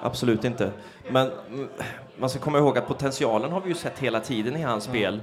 Absolut 0.02 0.44
inte. 0.44 0.72
Men 1.12 1.32
man 2.18 2.30
ska 2.30 2.40
komma 2.40 2.58
ihåg 2.58 2.78
att 2.78 2.88
potentialen 2.88 3.52
har 3.52 3.62
vi 3.62 3.70
ju 3.70 3.76
sett 3.76 4.00
hela 4.00 4.20
tiden 4.20 4.56
i 4.56 4.62
hans 4.62 4.88
mm. 4.88 4.98
spel. 4.98 5.22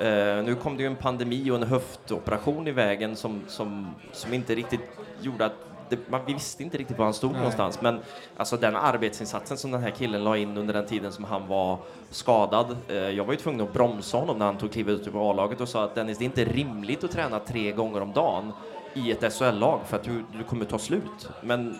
Uh, 0.00 0.44
nu 0.44 0.54
kom 0.62 0.76
det 0.76 0.82
ju 0.82 0.86
en 0.86 0.96
pandemi 0.96 1.50
och 1.50 1.56
en 1.56 1.62
höftoperation 1.62 2.68
i 2.68 2.72
vägen 2.72 3.16
som, 3.16 3.42
som, 3.48 3.94
som 4.12 4.34
inte 4.34 4.54
riktigt 4.54 4.80
gjorde 5.20 5.46
att 5.46 5.52
det, 5.88 5.98
man 6.10 6.20
visste 6.26 6.62
inte 6.62 6.78
riktigt 6.78 6.98
var 6.98 7.04
han 7.04 7.14
stod 7.14 7.30
Nej. 7.30 7.40
någonstans. 7.40 7.80
Men 7.82 8.00
alltså 8.36 8.56
den 8.56 8.76
arbetsinsatsen 8.76 9.56
som 9.56 9.70
den 9.70 9.82
här 9.82 9.90
killen 9.90 10.24
la 10.24 10.36
in 10.36 10.58
under 10.58 10.74
den 10.74 10.86
tiden 10.86 11.12
som 11.12 11.24
han 11.24 11.48
var 11.48 11.78
skadad. 12.10 12.76
Uh, 12.90 12.96
jag 12.96 13.24
var 13.24 13.32
ju 13.32 13.38
tvungen 13.38 13.60
att 13.60 13.72
bromsa 13.72 14.16
honom 14.16 14.38
när 14.38 14.46
han 14.46 14.58
tog 14.58 14.72
klivet 14.72 15.00
ut 15.00 15.06
ur 15.06 15.30
A-laget 15.30 15.60
och 15.60 15.68
sa 15.68 15.84
att 15.84 15.94
Dennis, 15.94 16.18
det 16.18 16.24
är 16.24 16.26
inte 16.26 16.44
rimligt 16.44 17.04
att 17.04 17.10
träna 17.10 17.38
tre 17.38 17.72
gånger 17.72 18.00
om 18.00 18.12
dagen 18.12 18.52
i 18.94 19.10
ett 19.10 19.32
SHL-lag 19.32 19.80
för 19.86 19.96
att 19.96 20.04
du, 20.04 20.24
du 20.32 20.44
kommer 20.44 20.64
ta 20.64 20.78
slut. 20.78 21.28
Men 21.40 21.76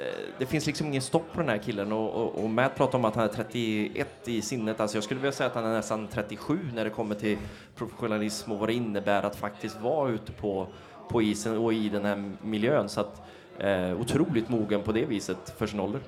Eh, 0.00 0.06
det 0.38 0.46
finns 0.46 0.66
liksom 0.66 0.86
ingen 0.86 1.02
stopp 1.02 1.32
på 1.32 1.40
den 1.40 1.48
här 1.48 1.58
killen 1.58 1.92
och, 1.92 2.10
och, 2.14 2.44
och 2.44 2.50
Matt 2.50 2.76
pratar 2.76 2.98
om 2.98 3.04
att 3.04 3.14
han 3.14 3.24
är 3.24 3.28
31 3.28 4.08
i 4.24 4.42
sinnet. 4.42 4.80
Alltså 4.80 4.96
jag 4.96 5.04
skulle 5.04 5.20
vilja 5.20 5.32
säga 5.32 5.46
att 5.46 5.54
han 5.54 5.64
är 5.64 5.72
nästan 5.72 6.08
37 6.08 6.58
när 6.74 6.84
det 6.84 6.90
kommer 6.90 7.14
till 7.14 7.38
professionalism 7.76 8.52
och 8.52 8.58
vad 8.58 8.68
det 8.68 8.72
innebär 8.72 9.22
att 9.22 9.36
faktiskt 9.36 9.80
vara 9.80 10.10
ute 10.10 10.32
på, 10.32 10.66
på 11.08 11.22
isen 11.22 11.58
och 11.58 11.72
i 11.72 11.88
den 11.88 12.04
här 12.04 12.32
miljön. 12.42 12.88
Så 12.88 13.00
att, 13.00 13.22
eh, 13.58 14.00
otroligt 14.00 14.48
mogen 14.48 14.82
på 14.82 14.92
det 14.92 15.04
viset 15.04 15.54
för 15.58 15.66
sin 15.66 15.80
ålder. 15.80 16.00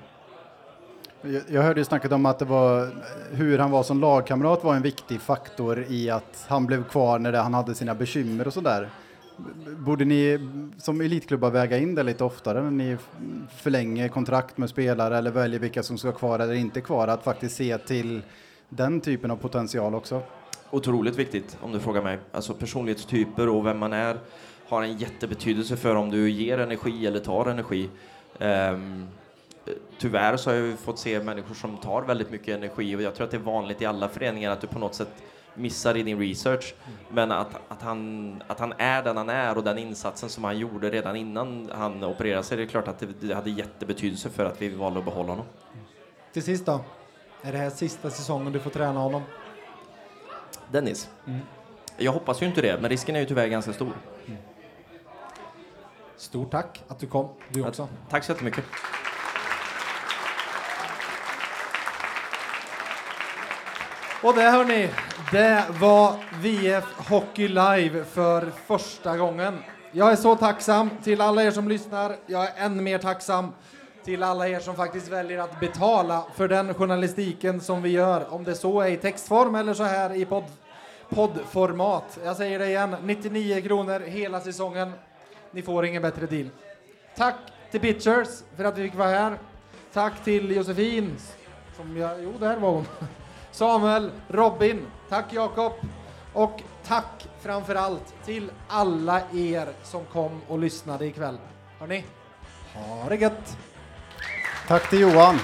Jag 1.47 1.61
hörde 1.61 1.79
ju 1.79 1.85
snacket 1.85 2.11
om 2.11 2.25
att 2.25 2.39
det 2.39 2.45
var 2.45 2.89
hur 3.31 3.59
han 3.59 3.71
var 3.71 3.83
som 3.83 4.01
lagkamrat 4.01 4.63
var 4.63 4.75
en 4.75 4.81
viktig 4.81 5.21
faktor 5.21 5.85
i 5.89 6.09
att 6.09 6.45
han 6.49 6.65
blev 6.65 6.83
kvar 6.83 7.19
när 7.19 7.33
han 7.33 7.53
hade 7.53 7.75
sina 7.75 7.95
bekymmer 7.95 8.47
och 8.47 8.53
sådär. 8.53 8.89
Borde 9.77 10.05
ni 10.05 10.39
som 10.77 11.01
elitklubbar 11.01 11.51
väga 11.51 11.77
in 11.77 11.95
det 11.95 12.03
lite 12.03 12.23
oftare 12.23 12.63
när 12.63 12.71
ni 12.71 12.97
förlänger 13.57 14.07
kontrakt 14.07 14.57
med 14.57 14.69
spelare 14.69 15.17
eller 15.17 15.31
väljer 15.31 15.59
vilka 15.59 15.83
som 15.83 15.97
ska 15.97 16.11
kvar 16.11 16.39
eller 16.39 16.53
inte 16.53 16.81
kvar, 16.81 17.07
att 17.07 17.23
faktiskt 17.23 17.55
se 17.55 17.77
till 17.77 18.21
den 18.69 19.01
typen 19.01 19.31
av 19.31 19.35
potential 19.35 19.95
också? 19.95 20.21
Otroligt 20.69 21.15
viktigt 21.15 21.57
om 21.61 21.71
du 21.71 21.79
frågar 21.79 22.01
mig. 22.01 22.19
Alltså 22.31 22.53
personlighetstyper 22.53 23.49
och 23.49 23.65
vem 23.65 23.77
man 23.77 23.93
är 23.93 24.17
har 24.67 24.83
en 24.83 24.97
jättebetydelse 24.97 25.77
för 25.77 25.95
om 25.95 26.09
du 26.09 26.29
ger 26.29 26.57
energi 26.57 27.07
eller 27.07 27.19
tar 27.19 27.45
energi. 27.45 27.89
Um, 28.39 29.07
tyvärr 29.97 30.37
så 30.37 30.49
har 30.49 30.57
jag 30.57 30.79
fått 30.79 30.99
se 30.99 31.23
människor 31.23 31.55
som 31.55 31.77
tar 31.77 32.01
väldigt 32.01 32.31
mycket 32.31 32.57
energi 32.57 32.95
och 32.95 33.01
jag 33.01 33.15
tror 33.15 33.25
att 33.25 33.31
det 33.31 33.37
är 33.37 33.41
vanligt 33.41 33.81
i 33.81 33.85
alla 33.85 34.09
föreningar 34.09 34.51
att 34.51 34.61
du 34.61 34.67
på 34.67 34.79
något 34.79 34.95
sätt 34.95 35.23
missar 35.55 35.97
i 35.97 36.03
din 36.03 36.19
research. 36.19 36.75
Men 37.09 37.31
att, 37.31 37.55
att, 37.67 37.81
han, 37.81 38.43
att 38.47 38.59
han 38.59 38.73
är 38.77 39.03
den 39.03 39.17
han 39.17 39.29
är 39.29 39.57
och 39.57 39.63
den 39.63 39.77
insatsen 39.77 40.29
som 40.29 40.43
han 40.43 40.57
gjorde 40.57 40.89
redan 40.89 41.15
innan 41.15 41.69
han 41.73 42.03
opererade 42.03 42.43
sig, 42.43 42.57
det 42.57 42.63
är 42.63 42.67
klart 42.67 42.87
att 42.87 43.03
det, 43.19 43.33
hade 43.33 43.49
jättebetydelse 43.49 44.29
för 44.29 44.45
att 44.45 44.61
vi 44.61 44.69
valde 44.69 44.99
att 44.99 45.05
behålla 45.05 45.29
honom. 45.29 45.45
Till 46.33 46.43
sist 46.43 46.65
då, 46.65 46.81
är 47.41 47.51
det 47.51 47.57
här 47.57 47.69
sista 47.69 48.09
säsongen 48.09 48.53
du 48.53 48.59
får 48.59 48.69
träna 48.69 48.99
honom? 48.99 49.21
Dennis? 50.71 51.09
Mm. 51.27 51.39
Jag 51.97 52.11
hoppas 52.11 52.41
ju 52.41 52.45
inte 52.45 52.61
det, 52.61 52.81
men 52.81 52.89
risken 52.89 53.15
är 53.15 53.19
ju 53.19 53.25
tyvärr 53.25 53.47
ganska 53.47 53.73
stor. 53.73 53.91
Mm. 54.25 54.37
Stort 56.17 56.51
tack 56.51 56.83
att 56.87 56.99
du 56.99 57.07
kom, 57.07 57.29
du 57.49 57.67
också. 57.67 57.87
tack 58.09 58.23
så 58.23 58.31
jättemycket. 58.31 58.63
Och 64.23 64.33
det 64.33 64.41
hörni, 64.41 64.89
det 65.31 65.65
var 65.79 66.15
VF 66.41 67.09
Hockey 67.09 67.47
Live 67.47 68.03
för 68.03 68.51
första 68.65 69.17
gången. 69.17 69.57
Jag 69.91 70.11
är 70.11 70.15
så 70.15 70.35
tacksam 70.35 70.89
till 71.03 71.21
alla 71.21 71.43
er 71.43 71.51
som 71.51 71.67
lyssnar. 71.67 72.15
Jag 72.25 72.43
är 72.43 72.65
än 72.65 72.83
mer 72.83 72.97
tacksam 72.97 73.51
till 74.03 74.23
alla 74.23 74.47
er 74.47 74.59
som 74.59 74.75
faktiskt 74.75 75.07
väljer 75.07 75.39
att 75.39 75.59
betala 75.59 76.23
för 76.35 76.47
den 76.47 76.73
journalistiken 76.73 77.61
som 77.61 77.81
vi 77.81 77.89
gör, 77.89 78.33
om 78.33 78.43
det 78.43 78.55
så 78.55 78.81
är 78.81 78.87
i 78.87 78.97
textform 78.97 79.55
eller 79.55 79.73
så 79.73 79.83
här 79.83 80.15
i 80.15 80.25
podd, 80.25 80.43
poddformat. 81.09 82.19
Jag 82.23 82.37
säger 82.37 82.59
det 82.59 82.67
igen, 82.67 82.95
99 83.03 83.61
kronor 83.61 83.99
hela 83.99 84.39
säsongen. 84.39 84.91
Ni 85.51 85.61
får 85.61 85.85
ingen 85.85 86.01
bättre 86.01 86.25
deal. 86.25 86.49
Tack 87.15 87.35
till 87.71 87.79
Pitchers 87.79 88.27
för 88.57 88.63
att 88.63 88.77
vi 88.77 88.83
fick 88.83 88.95
vara 88.95 89.09
här. 89.09 89.37
Tack 89.93 90.23
till 90.23 90.51
Josefin, 90.51 91.15
som 91.77 91.97
jag, 91.97 92.23
jo 92.23 92.33
där 92.39 92.57
var 92.57 92.71
hon. 92.71 92.85
Samuel, 93.53 94.11
Robin, 94.27 94.87
tack 95.09 95.33
Jakob. 95.33 95.73
Och 96.33 96.61
tack 96.87 97.27
framför 97.41 97.75
allt 97.75 98.13
till 98.25 98.51
alla 98.67 99.21
er 99.33 99.67
som 99.83 100.05
kom 100.05 100.41
och 100.47 100.59
lyssnade 100.59 101.05
ikväll. 101.05 101.37
Hörni, 101.79 102.03
ha 102.73 103.09
det 103.09 103.15
gött! 103.15 103.57
Tack 104.67 104.89
till 104.89 104.99
Johan. 104.99 105.39